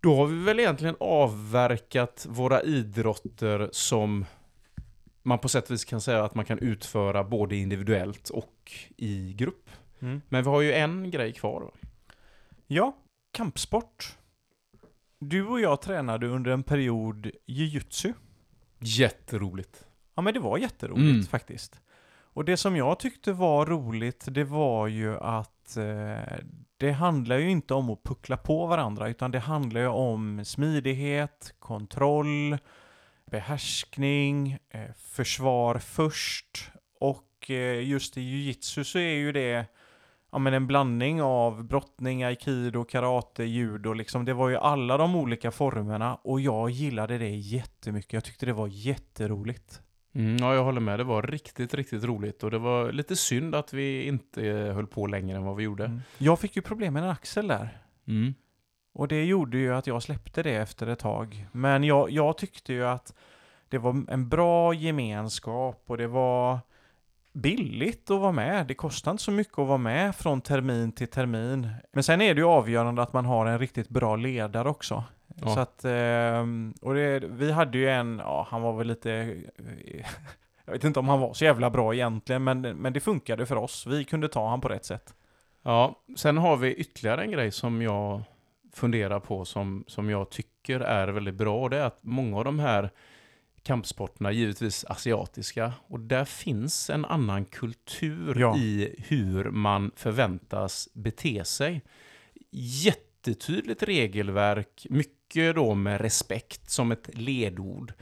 Då 0.00 0.16
har 0.16 0.26
vi 0.26 0.44
väl 0.44 0.60
egentligen 0.60 0.96
avverkat 1.00 2.26
våra 2.30 2.62
idrotter 2.62 3.68
som 3.72 4.24
man 5.22 5.38
på 5.38 5.48
sätt 5.48 5.64
och 5.64 5.70
vis 5.70 5.84
kan 5.84 6.00
säga 6.00 6.24
att 6.24 6.34
man 6.34 6.44
kan 6.44 6.58
utföra 6.58 7.24
både 7.24 7.56
individuellt 7.56 8.30
och 8.30 8.72
i 8.96 9.32
grupp. 9.32 9.70
Mm. 10.00 10.20
Men 10.28 10.42
vi 10.44 10.50
har 10.50 10.60
ju 10.60 10.72
en 10.72 11.10
grej 11.10 11.32
kvar. 11.32 11.60
va? 11.60 11.70
Ja, 12.66 12.96
kampsport. 13.32 14.16
Du 15.18 15.46
och 15.46 15.60
jag 15.60 15.82
tränade 15.82 16.26
under 16.26 16.50
en 16.50 16.62
period 16.62 17.30
jujutsu. 17.46 18.12
Jätteroligt. 18.78 19.84
Ja, 20.14 20.22
men 20.22 20.34
det 20.34 20.40
var 20.40 20.58
jätteroligt 20.58 21.10
Mm. 21.10 21.22
faktiskt. 21.22 21.80
Och 22.40 22.46
det 22.46 22.56
som 22.56 22.76
jag 22.76 22.98
tyckte 22.98 23.32
var 23.32 23.66
roligt, 23.66 24.24
det 24.28 24.44
var 24.44 24.86
ju 24.86 25.18
att 25.18 25.76
eh, 25.76 26.38
det 26.76 26.92
handlar 26.92 27.36
ju 27.36 27.50
inte 27.50 27.74
om 27.74 27.90
att 27.90 28.02
puckla 28.02 28.36
på 28.36 28.66
varandra, 28.66 29.08
utan 29.08 29.30
det 29.30 29.38
handlar 29.38 29.80
ju 29.80 29.86
om 29.86 30.44
smidighet, 30.44 31.54
kontroll, 31.58 32.58
behärskning, 33.30 34.58
eh, 34.70 34.92
försvar 34.96 35.78
först. 35.78 36.70
Och 37.00 37.50
eh, 37.50 37.88
just 37.88 38.16
i 38.16 38.20
jujitsu 38.20 38.84
så 38.84 38.98
är 38.98 39.14
ju 39.14 39.32
det 39.32 39.66
ja, 40.32 40.38
men 40.38 40.54
en 40.54 40.66
blandning 40.66 41.22
av 41.22 41.64
brottning, 41.64 42.22
aikido, 42.22 42.84
karate, 42.84 43.44
judo. 43.44 43.92
Liksom. 43.92 44.24
Det 44.24 44.34
var 44.34 44.48
ju 44.48 44.56
alla 44.56 44.96
de 44.96 45.16
olika 45.16 45.50
formerna 45.50 46.14
och 46.14 46.40
jag 46.40 46.70
gillade 46.70 47.18
det 47.18 47.36
jättemycket. 47.36 48.12
Jag 48.12 48.24
tyckte 48.24 48.46
det 48.46 48.52
var 48.52 48.68
jätteroligt. 48.68 49.82
Mm, 50.12 50.36
ja, 50.36 50.54
jag 50.54 50.64
håller 50.64 50.80
med. 50.80 51.00
Det 51.00 51.04
var 51.04 51.22
riktigt, 51.22 51.74
riktigt 51.74 52.04
roligt. 52.04 52.42
Och 52.42 52.50
det 52.50 52.58
var 52.58 52.92
lite 52.92 53.16
synd 53.16 53.54
att 53.54 53.72
vi 53.72 54.06
inte 54.06 54.42
höll 54.74 54.86
på 54.86 55.06
längre 55.06 55.36
än 55.36 55.44
vad 55.44 55.56
vi 55.56 55.64
gjorde. 55.64 55.84
Mm. 55.84 56.00
Jag 56.18 56.38
fick 56.38 56.56
ju 56.56 56.62
problem 56.62 56.94
med 56.94 57.02
en 57.02 57.10
axel 57.10 57.48
där. 57.48 57.78
Mm. 58.08 58.34
Och 58.92 59.08
det 59.08 59.24
gjorde 59.24 59.58
ju 59.58 59.74
att 59.74 59.86
jag 59.86 60.02
släppte 60.02 60.42
det 60.42 60.54
efter 60.54 60.86
ett 60.86 60.98
tag. 60.98 61.46
Men 61.52 61.84
jag, 61.84 62.10
jag 62.10 62.38
tyckte 62.38 62.72
ju 62.72 62.86
att 62.86 63.14
det 63.68 63.78
var 63.78 64.04
en 64.08 64.28
bra 64.28 64.74
gemenskap 64.74 65.84
och 65.86 65.96
det 65.96 66.06
var 66.06 66.58
billigt 67.32 68.10
att 68.10 68.20
vara 68.20 68.32
med. 68.32 68.66
Det 68.66 68.74
kostar 68.74 69.10
inte 69.10 69.22
så 69.22 69.30
mycket 69.30 69.58
att 69.58 69.68
vara 69.68 69.78
med 69.78 70.16
från 70.16 70.40
termin 70.40 70.92
till 70.92 71.08
termin. 71.08 71.68
Men 71.92 72.02
sen 72.02 72.20
är 72.20 72.34
det 72.34 72.40
ju 72.40 72.46
avgörande 72.46 73.02
att 73.02 73.12
man 73.12 73.24
har 73.24 73.46
en 73.46 73.58
riktigt 73.58 73.88
bra 73.88 74.16
ledare 74.16 74.68
också. 74.68 75.04
Ja. 75.36 75.54
Så 75.54 75.60
att, 75.60 75.84
ehm, 75.84 76.74
och 76.80 76.94
det, 76.94 77.18
vi 77.18 77.52
hade 77.52 77.78
ju 77.78 77.88
en, 77.88 78.18
ja 78.24 78.46
han 78.50 78.62
var 78.62 78.72
väl 78.76 78.86
lite, 78.86 79.10
jag 80.64 80.72
vet 80.72 80.84
inte 80.84 80.98
om 81.00 81.08
han 81.08 81.20
var 81.20 81.34
så 81.34 81.44
jävla 81.44 81.70
bra 81.70 81.94
egentligen, 81.94 82.44
men, 82.44 82.60
men 82.60 82.92
det 82.92 83.00
funkade 83.00 83.46
för 83.46 83.56
oss. 83.56 83.86
Vi 83.86 84.04
kunde 84.04 84.28
ta 84.28 84.48
han 84.48 84.60
på 84.60 84.68
rätt 84.68 84.84
sätt. 84.84 85.14
Ja, 85.62 86.02
sen 86.16 86.38
har 86.38 86.56
vi 86.56 86.74
ytterligare 86.74 87.22
en 87.22 87.30
grej 87.30 87.50
som 87.52 87.82
jag 87.82 88.22
funderar 88.72 89.20
på 89.20 89.44
som, 89.44 89.84
som 89.86 90.10
jag 90.10 90.30
tycker 90.30 90.80
är 90.80 91.08
väldigt 91.08 91.34
bra. 91.34 91.68
Det 91.68 91.76
är 91.78 91.84
att 91.84 91.98
många 92.02 92.36
av 92.36 92.44
de 92.44 92.58
här 92.58 92.90
kampsporterna, 93.62 94.32
givetvis 94.32 94.84
asiatiska, 94.84 95.72
och 95.86 96.00
där 96.00 96.24
finns 96.24 96.90
en 96.90 97.04
annan 97.04 97.44
kultur 97.44 98.36
Ja. 98.40 98.56
i 98.56 98.94
hur 99.08 99.44
man 99.50 99.90
förväntas 99.96 100.88
bete 100.92 101.44
sig. 101.44 101.82
Jättetydligt 102.50 103.82
regelverk, 103.82 104.86
mycket 104.90 105.19
då 105.52 105.74
med 105.74 106.00
respekt 106.00 106.70
som 106.70 106.92
ett 106.92 107.10
ledord. 107.12 107.92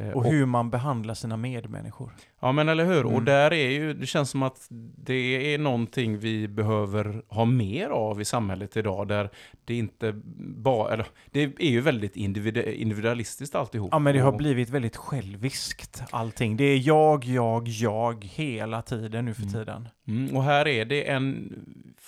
Eh, 0.00 0.08
Och 0.10 0.24
hur 0.24 0.46
man 0.46 0.70
behandlar 0.70 1.14
sina 1.14 1.36
medmänniskor. 1.36 2.10
Ja 2.40 2.52
men 2.52 2.68
eller 2.68 2.84
hur, 2.84 3.04
och 3.06 3.12
Mm. 3.12 3.24
där 3.24 3.52
är 3.52 3.70
ju, 3.70 3.94
det 3.94 4.06
känns 4.06 4.30
som 4.30 4.42
att 4.42 4.66
det 4.96 5.54
är 5.54 5.58
någonting 5.58 6.18
vi 6.18 6.48
behöver 6.48 7.22
ha 7.28 7.44
mer 7.44 7.88
av 7.88 8.20
i 8.20 8.24
samhället 8.24 8.76
idag, 8.76 9.08
där 9.08 9.30
det 9.64 9.74
inte 9.74 10.12
bara, 10.56 10.92
eller 10.92 11.06
det 11.30 11.42
är 11.42 11.70
ju 11.70 11.80
väldigt 11.80 12.16
individu- 12.16 12.72
individualistiskt 12.72 13.54
alltihop. 13.54 13.88
Ja 13.92 13.98
men 13.98 14.14
det 14.14 14.20
har 14.20 14.32
Och- 14.32 14.38
blivit 14.38 14.70
väldigt 14.70 14.96
själviskt 14.96 16.02
allting. 16.10 16.56
Det 16.56 16.64
är 16.64 16.86
jag, 16.86 17.24
jag, 17.24 17.68
jag 17.68 18.24
hela 18.24 18.82
tiden 18.82 19.24
nu 19.24 19.34
för 19.34 19.42
Mm. 19.42 19.52
tiden. 19.54 19.88
Mm, 20.08 20.36
och 20.36 20.42
här 20.42 20.68
är 20.68 20.84
det 20.84 21.10
en 21.10 21.52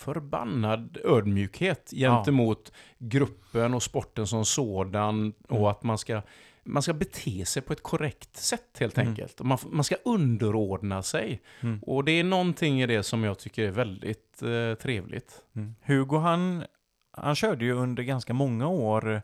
förbannad 0.07 0.99
ödmjukhet 1.05 1.91
gentemot 1.97 2.73
gruppen 2.99 3.75
och 3.75 3.83
sporten 3.83 4.27
som 4.27 4.45
sådan 4.45 5.33
och 5.49 5.57
Mm. 5.57 5.65
att 5.69 5.83
man 5.83 5.99
ska, 5.99 6.23
man 6.67 6.83
ska 6.83 6.93
bete 6.93 7.45
sig 7.47 7.63
på 7.63 7.73
ett 7.73 7.83
korrekt 7.83 8.37
sätt 8.37 8.77
helt 8.81 8.99
Mm. 8.99 9.09
enkelt. 9.09 9.41
Man, 9.41 9.59
man 9.67 9.85
ska 9.85 9.95
underordna 10.05 11.03
sig. 11.03 11.43
Mm. 11.61 11.79
Och 11.83 12.05
det 12.05 12.13
är 12.13 12.25
någonting 12.25 12.83
i 12.83 12.87
det 12.87 13.03
som 13.03 13.25
jag 13.25 13.39
tycker 13.39 13.63
är 13.63 13.71
väldigt 13.71 14.43
eh, 14.43 14.75
trevligt. 14.83 15.43
Mm. 15.57 15.75
Hugo 15.83 16.17
han, 16.19 16.65
han 17.13 17.35
körde 17.35 17.65
ju 17.65 17.73
under 17.73 18.03
ganska 18.03 18.33
många 18.35 18.69
år 18.69 19.23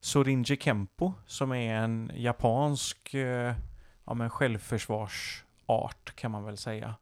Sorinji 0.00 0.56
Kempo 0.56 1.12
som 1.26 1.52
är 1.52 1.74
en 1.74 2.10
japansk 2.14 3.14
eh, 3.14 3.54
ja, 4.04 4.14
men 4.14 4.30
självförsvarsart 4.30 6.12
kan 6.16 6.30
man 6.30 6.44
väl 6.44 6.56
säga. 6.56 6.94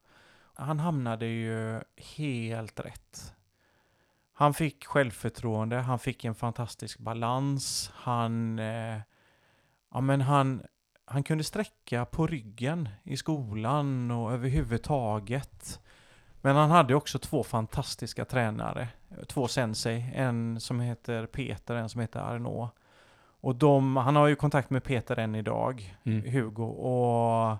Han 0.55 0.79
hamnade 0.81 1.27
ju 1.27 1.81
helt 2.17 2.81
rätt. 2.81 3.35
Han 4.33 4.55
fick 4.55 4.85
självförtroende, 4.85 5.77
han 5.77 5.99
fick 5.99 6.25
en 6.25 6.35
fantastisk 6.35 6.99
balans, 6.99 7.91
han, 7.95 8.59
eh, 8.59 8.97
ja, 9.95 10.01
men 10.01 10.21
han, 10.21 10.63
han 11.05 11.23
kunde 11.23 11.45
sträcka 11.45 12.05
på 12.05 12.27
ryggen 12.27 12.89
i 13.03 13.17
skolan 13.17 14.11
och 14.11 14.33
överhuvudtaget. 14.33 15.81
Men 16.41 16.57
han 16.57 16.71
hade 16.71 16.95
också 16.95 17.19
två 17.19 17.43
fantastiska 17.43 18.25
tränare. 18.25 18.89
Två 19.27 19.49
sensei. 19.49 20.11
En 20.15 20.61
som 20.61 20.81
heter 20.81 21.27
Peter, 21.27 21.75
en 21.75 21.89
som 21.89 22.01
heter 22.01 22.21
Arnaud. 22.21 22.69
Och 23.41 23.57
de, 23.57 23.97
han 23.97 24.17
har 24.17 24.27
ju 24.27 24.37
kontakt 24.37 24.71
med 24.71 24.85
Peter 24.85 25.19
än 25.19 25.35
idag, 25.35 25.97
Mm. 26.05 26.33
Hugo. 26.33 26.65
Och 26.65 27.59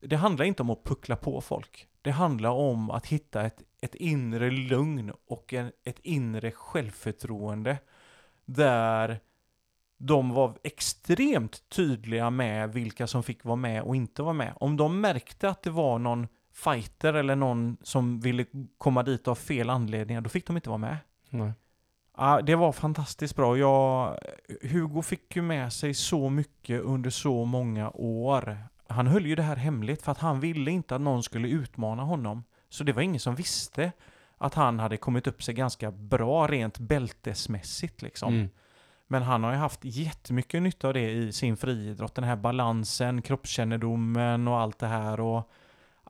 det 0.00 0.16
handlar 0.16 0.44
inte 0.44 0.62
om 0.62 0.70
att 0.70 0.84
puckla 0.84 1.16
på 1.16 1.40
folk. 1.40 1.88
Det 2.02 2.10
handlar 2.10 2.50
om 2.50 2.90
att 2.90 3.06
hitta 3.06 3.42
ett, 3.42 3.62
ett 3.80 3.94
inre 3.94 4.50
lugn 4.50 5.12
och 5.28 5.54
en, 5.54 5.72
ett 5.84 5.98
inre 5.98 6.50
självförtroende. 6.50 7.78
Där 8.44 9.20
de 9.98 10.30
var 10.30 10.58
extremt 10.62 11.68
tydliga 11.68 12.30
med 12.30 12.72
vilka 12.72 13.06
som 13.06 13.22
fick 13.22 13.44
vara 13.44 13.56
med 13.56 13.82
och 13.82 13.96
inte 13.96 14.22
vara 14.22 14.32
med. 14.32 14.52
Om 14.56 14.76
de 14.76 15.00
märkte 15.00 15.48
att 15.48 15.62
det 15.62 15.70
var 15.70 15.98
någon 15.98 16.28
fighter 16.52 17.14
eller 17.14 17.36
någon 17.36 17.76
som 17.82 18.20
ville 18.20 18.44
komma 18.78 19.02
dit 19.02 19.28
av 19.28 19.34
fel 19.34 19.70
anledningar, 19.70 20.20
då 20.20 20.28
fick 20.28 20.46
de 20.46 20.56
inte 20.56 20.68
vara 20.68 20.78
med. 20.78 20.96
Nej. 21.30 21.52
Ja, 22.16 22.40
det 22.42 22.54
var 22.54 22.72
fantastiskt 22.72 23.36
bra. 23.36 23.58
Jag, 23.58 24.18
Hugo 24.62 25.02
fick 25.02 25.36
ju 25.36 25.42
med 25.42 25.72
sig 25.72 25.94
så 25.94 26.30
mycket 26.30 26.82
under 26.82 27.10
så 27.10 27.44
många 27.44 27.90
år. 27.90 28.58
Han 28.86 29.06
höll 29.06 29.26
ju 29.26 29.34
det 29.34 29.42
här 29.42 29.56
hemligt 29.56 30.02
för 30.02 30.12
att 30.12 30.18
han 30.18 30.40
ville 30.40 30.70
inte 30.70 30.94
att 30.94 31.00
någon 31.00 31.22
skulle 31.22 31.48
utmana 31.48 32.02
honom. 32.02 32.44
Så 32.68 32.84
det 32.84 32.92
var 32.92 33.02
ingen 33.02 33.20
som 33.20 33.34
visste 33.34 33.92
att 34.38 34.54
han 34.54 34.78
hade 34.78 34.96
kommit 34.96 35.26
upp 35.26 35.42
sig 35.42 35.54
ganska 35.54 35.90
bra 35.90 36.46
rent 36.46 36.78
bältesmässigt 36.78 38.02
liksom. 38.02 38.34
Mm. 38.34 38.48
Men 39.08 39.22
han 39.22 39.44
har 39.44 39.52
ju 39.52 39.58
haft 39.58 39.80
jättemycket 39.82 40.62
nytta 40.62 40.88
av 40.88 40.94
det 40.94 41.10
i 41.10 41.32
sin 41.32 41.56
friidrott. 41.56 42.14
Den 42.14 42.24
här 42.24 42.36
balansen, 42.36 43.22
kroppskännedomen 43.22 44.48
och 44.48 44.58
allt 44.60 44.78
det 44.78 44.86
här. 44.86 45.20
Och, 45.20 45.50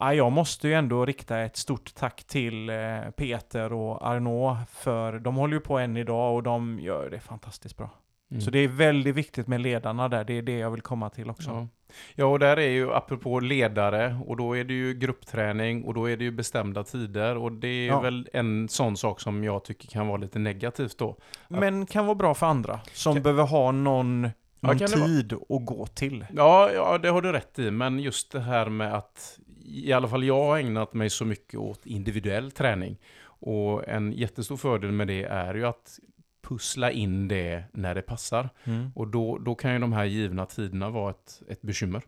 ja, 0.00 0.14
jag 0.14 0.32
måste 0.32 0.68
ju 0.68 0.74
ändå 0.74 1.06
rikta 1.06 1.38
ett 1.38 1.56
stort 1.56 1.94
tack 1.94 2.24
till 2.24 2.70
eh, 2.70 3.10
Peter 3.16 3.72
och 3.72 4.06
Arnaud. 4.08 4.56
För 4.70 5.18
de 5.18 5.36
håller 5.36 5.54
ju 5.54 5.60
på 5.60 5.78
än 5.78 5.96
idag 5.96 6.34
och 6.34 6.42
de 6.42 6.80
gör 6.80 7.10
det 7.10 7.20
fantastiskt 7.20 7.76
bra. 7.76 7.90
Mm. 8.30 8.40
Så 8.40 8.50
det 8.50 8.58
är 8.58 8.68
väldigt 8.68 9.14
viktigt 9.14 9.46
med 9.48 9.60
ledarna 9.60 10.08
där. 10.08 10.24
Det 10.24 10.32
är 10.32 10.42
det 10.42 10.58
jag 10.58 10.70
vill 10.70 10.82
komma 10.82 11.10
till 11.10 11.30
också. 11.30 11.50
Ja. 11.50 11.68
Ja, 12.14 12.24
och 12.26 12.38
där 12.38 12.56
är 12.56 12.68
ju 12.70 12.92
apropå 12.94 13.40
ledare, 13.40 14.18
och 14.26 14.36
då 14.36 14.56
är 14.56 14.64
det 14.64 14.74
ju 14.74 14.94
gruppträning 14.94 15.84
och 15.84 15.94
då 15.94 16.10
är 16.10 16.16
det 16.16 16.24
ju 16.24 16.30
bestämda 16.30 16.84
tider 16.84 17.36
och 17.36 17.52
det 17.52 17.68
är 17.68 17.86
Ja. 17.86 18.00
väl 18.00 18.28
en 18.32 18.68
sån 18.68 18.96
sak 18.96 19.20
som 19.20 19.44
jag 19.44 19.64
tycker 19.64 19.88
kan 19.88 20.06
vara 20.08 20.16
lite 20.16 20.38
negativt 20.38 20.98
då. 20.98 21.16
Men 21.48 21.86
kan 21.86 22.06
vara 22.06 22.14
bra 22.14 22.34
för 22.34 22.46
andra 22.46 22.80
som 22.92 23.14
Kan- 23.14 23.22
behöver 23.22 23.42
ha 23.44 23.72
någon, 23.72 24.30
Ja, 24.60 24.68
någon 24.68 24.78
vara. 24.78 24.88
tid 24.88 25.32
att 25.32 25.66
gå 25.66 25.86
till. 25.86 26.26
Ja, 26.36 26.70
ja, 26.74 26.98
det 26.98 27.08
har 27.08 27.22
du 27.22 27.32
rätt 27.32 27.58
i, 27.58 27.70
men 27.70 27.98
just 27.98 28.32
det 28.32 28.40
här 28.40 28.68
med 28.68 28.94
att 28.94 29.38
i 29.66 29.92
alla 29.92 30.08
fall 30.08 30.24
jag 30.24 30.44
har 30.44 30.58
ägnat 30.58 30.94
mig 30.94 31.10
så 31.10 31.24
mycket 31.24 31.60
åt 31.60 31.86
individuell 31.86 32.50
träning. 32.50 32.96
Och 33.40 33.88
en 33.88 34.12
jättestor 34.12 34.56
fördel 34.56 34.92
med 34.92 35.06
det 35.08 35.22
är 35.24 35.54
ju 35.54 35.66
att 35.66 35.98
pussla 36.42 36.90
in 36.90 37.28
det 37.28 37.64
när 37.72 37.94
det 37.94 38.02
passar. 38.02 38.48
Mm. 38.64 38.92
Och 38.94 39.08
då, 39.08 39.38
då 39.38 39.54
kan 39.54 39.72
ju 39.72 39.78
de 39.78 39.92
här 39.92 40.04
givna 40.04 40.46
tiderna 40.46 40.90
vara 40.90 41.10
ett, 41.10 41.42
ett 41.48 41.62
bekymmer. 41.62 42.02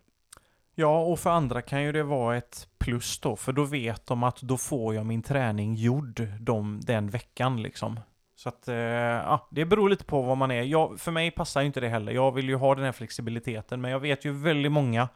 Ja, 0.74 1.00
och 1.00 1.18
för 1.18 1.30
andra 1.30 1.62
kan 1.62 1.82
ju 1.82 1.92
det 1.92 2.02
vara 2.02 2.36
ett 2.36 2.68
plus 2.78 3.18
då, 3.20 3.36
för 3.36 3.52
då 3.52 3.64
vet 3.64 4.06
de 4.06 4.22
att 4.22 4.40
då 4.40 4.56
får 4.56 4.94
jag 4.94 5.06
min 5.06 5.22
träning 5.22 5.74
gjord 5.74 6.26
de, 6.40 6.80
den 6.82 7.10
veckan 7.10 7.62
liksom. 7.62 8.00
Så 8.36 8.48
att, 8.48 8.68
eh, 8.68 8.74
ja, 8.76 9.48
det 9.50 9.64
beror 9.64 9.88
lite 9.88 10.04
på 10.04 10.22
vad 10.22 10.36
man 10.36 10.50
är. 10.50 10.62
Jag, 10.62 11.00
för 11.00 11.12
mig 11.12 11.30
passar 11.30 11.60
ju 11.60 11.66
inte 11.66 11.80
det 11.80 11.88
heller. 11.88 12.12
Jag 12.12 12.32
vill 12.32 12.48
ju 12.48 12.54
ha 12.54 12.74
den 12.74 12.84
här 12.84 12.92
flexibiliteten, 12.92 13.80
men 13.80 13.90
jag 13.90 14.00
vet 14.00 14.24
ju 14.24 14.32
väldigt 14.32 14.72
många 14.72 15.08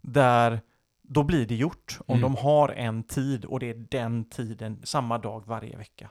där 0.00 0.60
då 1.02 1.22
blir 1.22 1.46
det 1.46 1.54
gjort 1.54 1.98
om 2.06 2.18
Mm. 2.18 2.22
de 2.22 2.42
har 2.42 2.68
en 2.68 3.02
tid 3.02 3.44
och 3.44 3.60
det 3.60 3.70
är 3.70 3.86
den 3.90 4.24
tiden 4.24 4.80
samma 4.84 5.18
dag 5.18 5.46
varje 5.46 5.76
vecka. 5.76 6.08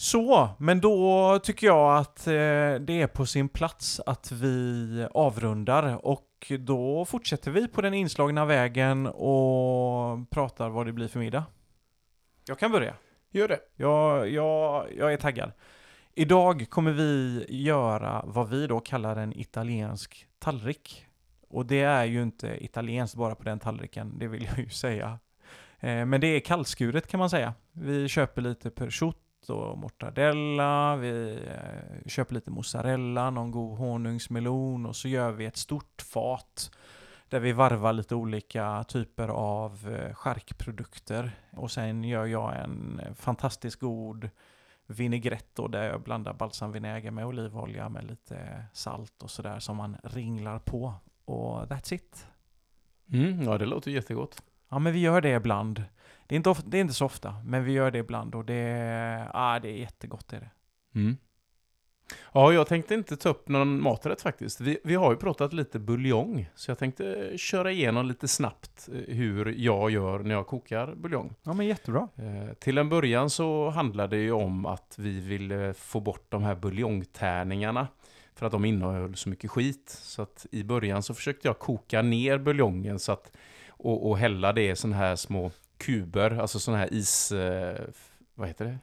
Så, 0.00 0.48
men 0.58 0.80
då 0.80 1.38
tycker 1.42 1.66
jag 1.66 1.96
att 1.96 2.26
eh, 2.26 2.32
det 2.80 2.90
är 3.02 3.06
på 3.06 3.26
sin 3.26 3.48
plats 3.48 4.00
att 4.06 4.32
vi 4.32 5.06
avrundar 5.10 6.06
och 6.06 6.52
då 6.58 7.04
fortsätter 7.04 7.50
vi 7.50 7.68
på 7.68 7.82
den 7.82 7.94
inslagna 7.94 8.44
vägen 8.44 9.06
och 9.06 10.30
pratar 10.30 10.68
vad 10.68 10.86
det 10.86 10.92
blir 10.92 11.08
för 11.08 11.18
middag. 11.18 11.44
Jag 12.48 12.58
kan 12.58 12.72
börja. 12.72 12.94
Gör 13.30 13.48
det. 13.48 13.58
Jag, 13.76 14.30
jag, 14.30 14.86
jag 14.96 15.12
är 15.12 15.16
taggad. 15.16 15.52
Idag 16.14 16.66
kommer 16.70 16.92
vi 16.92 17.44
göra 17.48 18.24
vad 18.26 18.48
vi 18.48 18.66
då 18.66 18.80
kallar 18.80 19.16
en 19.16 19.38
italiensk 19.38 20.26
tallrik. 20.38 21.06
Och 21.48 21.66
det 21.66 21.80
är 21.80 22.04
ju 22.04 22.22
inte 22.22 22.64
italienskt 22.64 23.16
bara 23.16 23.34
på 23.34 23.42
den 23.42 23.58
tallriken, 23.58 24.18
det 24.18 24.28
vill 24.28 24.44
jag 24.44 24.58
ju 24.58 24.70
säga. 24.70 25.18
Eh, 25.80 26.04
Men 26.04 26.20
det 26.20 26.26
är 26.26 26.40
kallskuret 26.40 27.06
kan 27.06 27.20
man 27.20 27.30
säga. 27.30 27.54
Vi 27.72 28.08
köper 28.08 28.42
lite 28.42 28.70
prosciutto 28.70 29.27
och 29.50 29.78
mortadella, 29.78 30.96
vi 30.96 31.38
eh, 31.46 32.08
köper 32.08 32.34
lite 32.34 32.50
mozzarella, 32.50 33.30
någon 33.30 33.50
god 33.50 33.78
honungsmelon 33.78 34.86
och 34.86 34.96
så 34.96 35.08
gör 35.08 35.32
vi 35.32 35.44
ett 35.44 35.56
stort 35.56 36.02
fat 36.02 36.70
där 37.28 37.40
vi 37.40 37.52
varvar 37.52 37.92
lite 37.92 38.14
olika 38.14 38.84
typer 38.88 39.28
av 39.28 39.88
eh, 39.88 40.14
charkprodukter. 40.14 41.30
Och 41.50 41.70
sen 41.70 42.04
gör 42.04 42.26
jag 42.26 42.56
en 42.56 43.00
fantastiskt 43.14 43.80
god 43.80 44.30
vinägrett 44.86 45.54
då, 45.54 45.68
där 45.68 45.84
jag 45.84 46.02
blandar 46.02 46.32
balsamvinäger 46.32 47.10
med 47.10 47.26
olivolja 47.26 47.88
med 47.88 48.04
lite 48.04 48.64
salt 48.72 49.22
och 49.22 49.30
sådär 49.30 49.58
som 49.58 49.76
man 49.76 49.96
ringlar 50.02 50.58
på. 50.58 50.94
Och 51.24 51.66
that's 51.66 51.94
it. 51.94 52.26
Mm, 53.12 53.42
ja, 53.42 53.58
det 53.58 53.66
låter 53.66 53.90
jättegott. 53.90 54.42
Ja, 54.68 54.78
men 54.78 54.92
vi 54.92 54.98
gör 54.98 55.20
det 55.20 55.30
ibland. 55.30 55.84
Det 56.28 56.34
är 56.34 56.36
inte, 56.36 56.50
of- 56.50 56.62
det 56.66 56.76
är 56.76 56.80
inte 56.80 56.94
så 56.94 57.04
ofta, 57.04 57.34
men 57.44 57.64
vi 57.64 57.72
gör 57.72 57.90
det 57.90 57.98
ibland 57.98 58.34
och 58.34 58.44
det, 58.44 59.30
ah, 59.34 59.58
det 59.58 59.68
är 59.68 59.76
jättegott. 59.76 60.32
Är 60.32 60.40
det. 60.40 60.50
Mm. 60.98 61.16
Ja, 62.32 62.52
jag 62.52 62.66
tänkte 62.66 62.94
inte 62.94 63.16
ta 63.16 63.28
upp 63.28 63.48
någon 63.48 63.82
maträtt 63.82 64.22
faktiskt. 64.22 64.60
Vi, 64.60 64.78
vi 64.84 64.94
har 64.94 65.10
ju 65.12 65.16
pratat 65.16 65.52
lite 65.52 65.78
buljong, 65.78 66.50
så 66.54 66.70
jag 66.70 66.78
tänkte 66.78 67.32
köra 67.36 67.72
igenom 67.72 68.06
lite 68.06 68.28
snabbt 68.28 68.88
eh, 68.92 69.14
hur 69.14 69.54
jag 69.58 69.90
gör 69.90 70.18
när 70.18 70.34
jag 70.34 70.46
kokar 70.46 70.94
buljong. 70.94 71.34
Ja, 71.42 71.52
men 71.52 71.66
jättebra. 71.66 72.08
Eh, 72.16 72.54
till 72.54 72.78
en 72.78 72.88
början 72.88 73.30
så 73.30 73.70
handlar 73.70 74.08
det 74.08 74.16
ju 74.16 74.32
om 74.32 74.66
att 74.66 74.94
vi 74.98 75.20
ville 75.20 75.74
få 75.74 76.00
bort 76.00 76.26
de 76.28 76.42
här 76.42 76.54
buljongtärningarna 76.54 77.88
för 78.34 78.46
att 78.46 78.52
de 78.52 78.64
innehöll 78.64 79.16
så 79.16 79.28
mycket 79.28 79.50
skit. 79.50 79.88
Så 80.02 80.22
att 80.22 80.46
i 80.52 80.64
början 80.64 81.02
så 81.02 81.14
försökte 81.14 81.48
jag 81.48 81.58
koka 81.58 82.02
ner 82.02 82.38
buljongen 82.38 82.98
så 82.98 83.12
att, 83.12 83.32
och, 83.68 84.08
och 84.10 84.18
hälla 84.18 84.52
det 84.52 84.70
i 84.70 84.76
sådana 84.76 84.96
här 84.96 85.16
små 85.16 85.50
kuber, 85.78 86.38
alltså 86.38 86.58
sådana 86.58 86.78
här 86.78 86.94
is... 86.94 87.32
Eh, 87.32 87.84
vad 88.34 88.48
heter 88.48 88.64
det? 88.64 88.78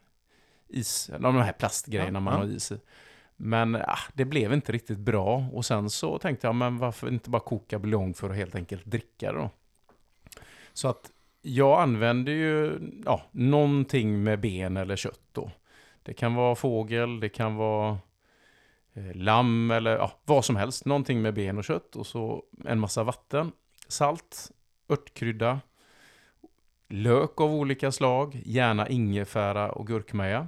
Is, 0.67 1.11
de 1.19 1.35
här 1.35 1.53
plastgrejerna 1.53 2.17
Ja, 2.17 2.19
man 2.19 2.33
ja. 2.33 2.39
har 2.39 2.45
is 2.45 2.71
i. 2.71 2.79
Men 3.37 3.75
ah, 3.75 3.99
det 4.13 4.25
blev 4.25 4.53
inte 4.53 4.71
riktigt 4.71 4.97
bra 4.97 5.45
och 5.53 5.65
sen 5.65 5.89
så 5.89 6.17
tänkte 6.17 6.47
jag, 6.47 6.55
men 6.55 6.77
varför 6.77 7.07
inte 7.07 7.29
bara 7.29 7.41
koka 7.41 7.79
buljong 7.79 8.13
för 8.13 8.29
att 8.29 8.35
helt 8.35 8.55
enkelt 8.55 8.85
dricka 8.85 9.31
det 9.31 9.37
då? 9.37 9.49
Så 10.73 10.87
att 10.87 11.11
jag 11.41 11.81
använder 11.81 12.31
ju 12.31 12.79
ja, 13.05 13.21
någonting 13.31 14.23
med 14.23 14.39
ben 14.39 14.77
eller 14.77 14.95
kött 14.95 15.21
då. 15.31 15.51
Det 16.03 16.13
kan 16.13 16.35
vara 16.35 16.55
fågel, 16.55 17.19
det 17.19 17.29
kan 17.29 17.55
vara 17.55 17.97
eh, 18.93 19.15
lamm 19.15 19.71
eller 19.71 19.97
ja, 19.97 20.11
vad 20.25 20.45
som 20.45 20.55
helst. 20.55 20.85
Någonting 20.85 21.21
med 21.21 21.33
ben 21.33 21.57
och 21.57 21.63
kött 21.63 21.95
och 21.95 22.07
så 22.07 22.43
en 22.65 22.79
massa 22.79 23.03
vatten, 23.03 23.51
salt, 23.87 24.51
örtkrydda, 24.89 25.59
lök 26.87 27.41
av 27.41 27.53
olika 27.53 27.91
slag, 27.91 28.41
gärna 28.45 28.89
ingefära 28.89 29.71
och 29.71 29.87
gurkmeja. 29.87 30.47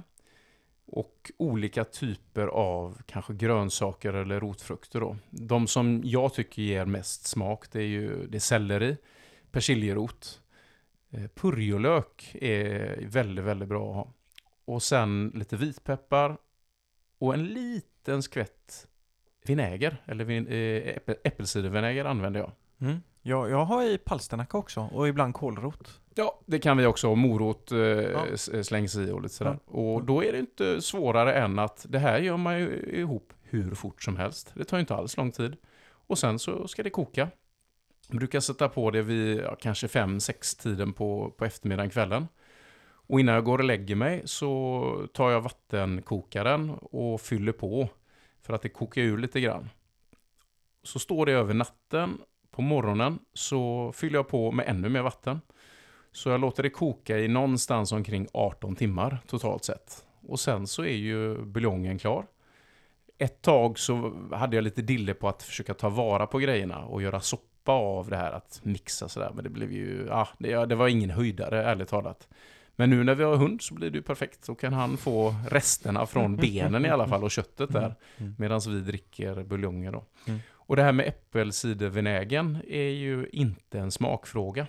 Och 0.86 1.30
olika 1.36 1.84
typer 1.84 2.46
av 2.46 2.98
kanske 3.06 3.34
grönsaker 3.34 4.12
eller 4.12 4.40
rotfrukter 4.40 5.00
då. 5.00 5.16
De 5.30 5.66
som 5.66 6.00
jag 6.04 6.34
tycker 6.34 6.62
ger 6.62 6.84
mest 6.84 7.26
smak 7.26 7.72
det 7.72 7.78
är 7.78 7.86
ju 7.86 8.26
det 8.26 8.38
är 8.38 8.40
selleri, 8.40 8.96
persiljerot, 9.50 10.40
eh, 11.10 11.26
Purjolök 11.34 12.36
är 12.40 12.98
väldigt, 13.06 13.44
väldigt 13.44 13.68
bra 13.68 13.90
att 13.90 13.96
ha. 13.96 14.12
Och 14.64 14.82
sen 14.82 15.32
lite 15.34 15.56
vitpeppar 15.56 16.36
och 17.18 17.34
en 17.34 17.46
liten 17.46 18.22
skvätt 18.22 18.86
vinäger, 19.44 20.02
eller 20.06 20.24
vin, 20.24 20.46
eh, 20.46 20.96
äppelcidervinäger 21.24 22.04
använder 22.04 22.40
jag. 22.40 22.52
Mm. 22.80 23.02
Jag, 23.22 23.50
jag 23.50 23.64
har 23.64 23.84
i 23.84 23.98
palsternacka 23.98 24.58
också 24.58 24.80
och 24.80 25.08
ibland 25.08 25.34
kålrot. 25.34 26.00
Ja, 26.18 26.40
det 26.46 26.58
kan 26.58 26.76
vi 26.76 26.86
också. 26.86 27.14
Morot 27.14 27.72
eh, 27.72 27.78
Ja. 27.78 28.26
s- 28.32 28.66
slängs 28.66 28.96
i 28.96 29.10
och 29.10 29.22
lite 29.22 29.34
sådär. 29.34 29.58
Och 29.66 30.04
då 30.04 30.24
är 30.24 30.32
det 30.32 30.38
inte 30.38 30.82
svårare 30.82 31.34
än 31.34 31.58
att 31.58 31.86
det 31.88 31.98
här 31.98 32.18
gör 32.18 32.36
man 32.36 32.58
ju 32.60 32.82
ihop 32.92 33.32
hur 33.42 33.74
fort 33.74 34.02
som 34.02 34.16
helst. 34.16 34.52
Det 34.54 34.64
tar 34.64 34.76
ju 34.76 34.80
inte 34.80 34.94
alls 34.94 35.16
lång 35.16 35.32
tid. 35.32 35.56
Och 35.90 36.18
sen 36.18 36.38
så 36.38 36.68
ska 36.68 36.82
det 36.82 36.90
koka. 36.90 37.28
Jag 38.08 38.16
brukar 38.18 38.40
sätta 38.40 38.68
på 38.68 38.90
det 38.90 39.02
vid 39.02 39.38
ja, 39.40 39.56
kanske 39.60 39.86
5-6 39.86 40.62
tiden 40.62 40.92
på, 40.92 41.30
på 41.38 41.44
eftermiddagen, 41.44 41.90
kvällen. 41.90 42.28
Och 43.10 43.20
innan 43.20 43.34
jag 43.34 43.44
går 43.44 43.58
och 43.58 43.64
lägger 43.64 43.94
mig 43.96 44.22
så 44.24 45.06
tar 45.14 45.30
jag 45.30 45.40
vattenkokaren 45.40 46.70
och 46.70 47.20
fyller 47.20 47.52
på 47.52 47.88
för 48.42 48.52
att 48.54 48.62
det 48.62 48.68
kokar 48.68 49.02
ur 49.02 49.18
lite 49.18 49.40
grann. 49.40 49.68
Så 50.82 50.98
står 50.98 51.26
det 51.26 51.32
över 51.32 51.54
natten. 51.54 52.18
På 52.50 52.62
morgonen 52.62 53.18
så 53.34 53.92
fyller 53.94 54.18
jag 54.18 54.28
på 54.28 54.52
med 54.52 54.68
ännu 54.68 54.88
mer 54.88 55.02
vatten. 55.02 55.40
Så 56.18 56.28
jag 56.28 56.40
låter 56.40 56.62
det 56.62 56.70
koka 56.70 57.18
i 57.18 57.28
någonstans 57.28 57.92
omkring 57.92 58.26
18 58.32 58.76
timmar 58.76 59.18
totalt 59.26 59.64
sett. 59.64 60.04
Och 60.26 60.40
sen 60.40 60.66
så 60.66 60.82
är 60.82 60.96
ju 60.96 61.42
buljongen 61.44 61.98
klar. 61.98 62.26
Ett 63.18 63.42
tag 63.42 63.78
så 63.78 64.12
hade 64.32 64.56
jag 64.56 64.62
lite 64.62 64.82
dille 64.82 65.14
på 65.14 65.28
att 65.28 65.42
försöka 65.42 65.74
ta 65.74 65.88
vara 65.88 66.26
på 66.26 66.38
grejerna 66.38 66.84
och 66.84 67.02
göra 67.02 67.20
soppa 67.20 67.72
av 67.72 68.10
det 68.10 68.16
här 68.16 68.32
att 68.32 68.60
mixa 68.62 69.08
sådär. 69.08 69.30
Men 69.34 69.44
det 69.44 69.50
blev 69.50 69.72
ju, 69.72 70.06
ja, 70.08 70.28
det, 70.38 70.66
det 70.66 70.74
var 70.74 70.88
ingen 70.88 71.10
höjdare 71.10 71.64
ärligt 71.64 71.88
talat. 71.88 72.28
Men 72.76 72.90
nu 72.90 73.04
när 73.04 73.14
vi 73.14 73.24
har 73.24 73.36
hund 73.36 73.62
så 73.62 73.74
blir 73.74 73.90
det 73.90 73.96
ju 73.96 74.02
perfekt. 74.02 74.44
Så 74.44 74.54
kan 74.54 74.72
han 74.72 74.96
få 74.96 75.34
resterna 75.50 76.06
från 76.06 76.36
benen 76.46 76.86
i 76.86 76.88
alla 76.88 77.08
fall 77.08 77.24
och 77.24 77.30
köttet 77.30 77.72
där. 77.72 77.94
Mm. 78.16 78.34
Medan 78.38 78.60
vi 78.66 78.80
dricker 78.80 79.42
buljonger 79.42 79.92
då. 79.92 80.04
Mm. 80.26 80.40
Och 80.50 80.76
det 80.76 80.82
här 80.82 80.92
med 80.92 81.06
äppelcidervinägern 81.06 82.58
är 82.68 82.90
ju 82.90 83.28
inte 83.32 83.78
en 83.78 83.90
smakfråga. 83.90 84.66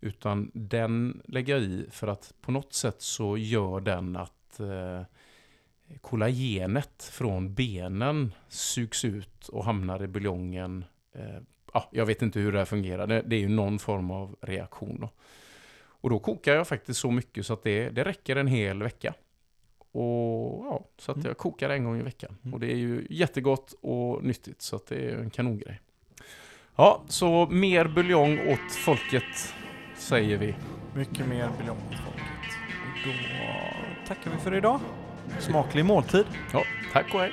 Utan 0.00 0.50
den 0.54 1.22
lägger 1.24 1.52
jag 1.54 1.62
i 1.62 1.86
för 1.90 2.06
att 2.08 2.34
på 2.40 2.52
något 2.52 2.72
sätt 2.72 3.02
så 3.02 3.36
gör 3.36 3.80
den 3.80 4.16
att 4.16 4.60
eh, 4.60 5.02
kollagenet 6.00 7.10
från 7.12 7.54
benen 7.54 8.32
sugs 8.48 9.04
ut 9.04 9.48
och 9.48 9.64
hamnar 9.64 10.02
i 10.02 10.06
buljongen. 10.06 10.84
Eh, 11.14 11.40
ja, 11.72 11.88
jag 11.92 12.06
vet 12.06 12.22
inte 12.22 12.40
hur 12.40 12.52
det 12.52 12.58
här 12.58 12.64
fungerar. 12.64 13.06
Det, 13.06 13.22
det 13.22 13.36
är 13.36 13.40
ju 13.40 13.48
någon 13.48 13.78
form 13.78 14.10
av 14.10 14.36
reaktion. 14.40 14.98
Då. 15.00 15.10
Och 16.02 16.10
då 16.10 16.18
kokar 16.18 16.54
jag 16.54 16.68
faktiskt 16.68 17.00
så 17.00 17.10
mycket 17.10 17.46
så 17.46 17.52
att 17.52 17.62
det, 17.62 17.90
det 17.90 18.04
räcker 18.04 18.36
en 18.36 18.46
hel 18.46 18.82
vecka. 18.82 19.14
Och 19.92 20.64
ja, 20.66 20.84
så 20.98 21.12
att 21.12 21.16
Mm. 21.16 21.28
jag 21.28 21.38
kokar 21.38 21.70
en 21.70 21.84
gång 21.84 22.00
i 22.00 22.02
veckan. 22.02 22.36
Mm. 22.42 22.54
Och 22.54 22.60
det 22.60 22.72
är 22.72 22.76
ju 22.76 23.06
jättegott 23.10 23.74
och 23.80 24.24
nyttigt 24.24 24.62
så 24.62 24.76
att 24.76 24.86
det 24.86 24.96
är 25.10 25.16
en 25.18 25.30
kanongrej. 25.30 25.80
Ja, 26.76 27.02
så 27.08 27.46
mer 27.46 27.84
buljong 27.88 28.38
åt 28.48 28.72
folket 28.72 29.54
säger 30.10 30.36
vi. 30.36 30.54
Mycket 30.94 31.26
mer 31.28 31.44
åt 31.44 31.96
folket. 32.04 32.52
Då 33.04 33.10
tackar 34.08 34.30
vi 34.30 34.36
för 34.36 34.54
idag. 34.54 34.80
Smaklig 35.38 35.84
måltid. 35.84 36.24
Ja, 36.52 36.64
tack 36.92 37.14
och 37.14 37.20
hej. 37.20 37.32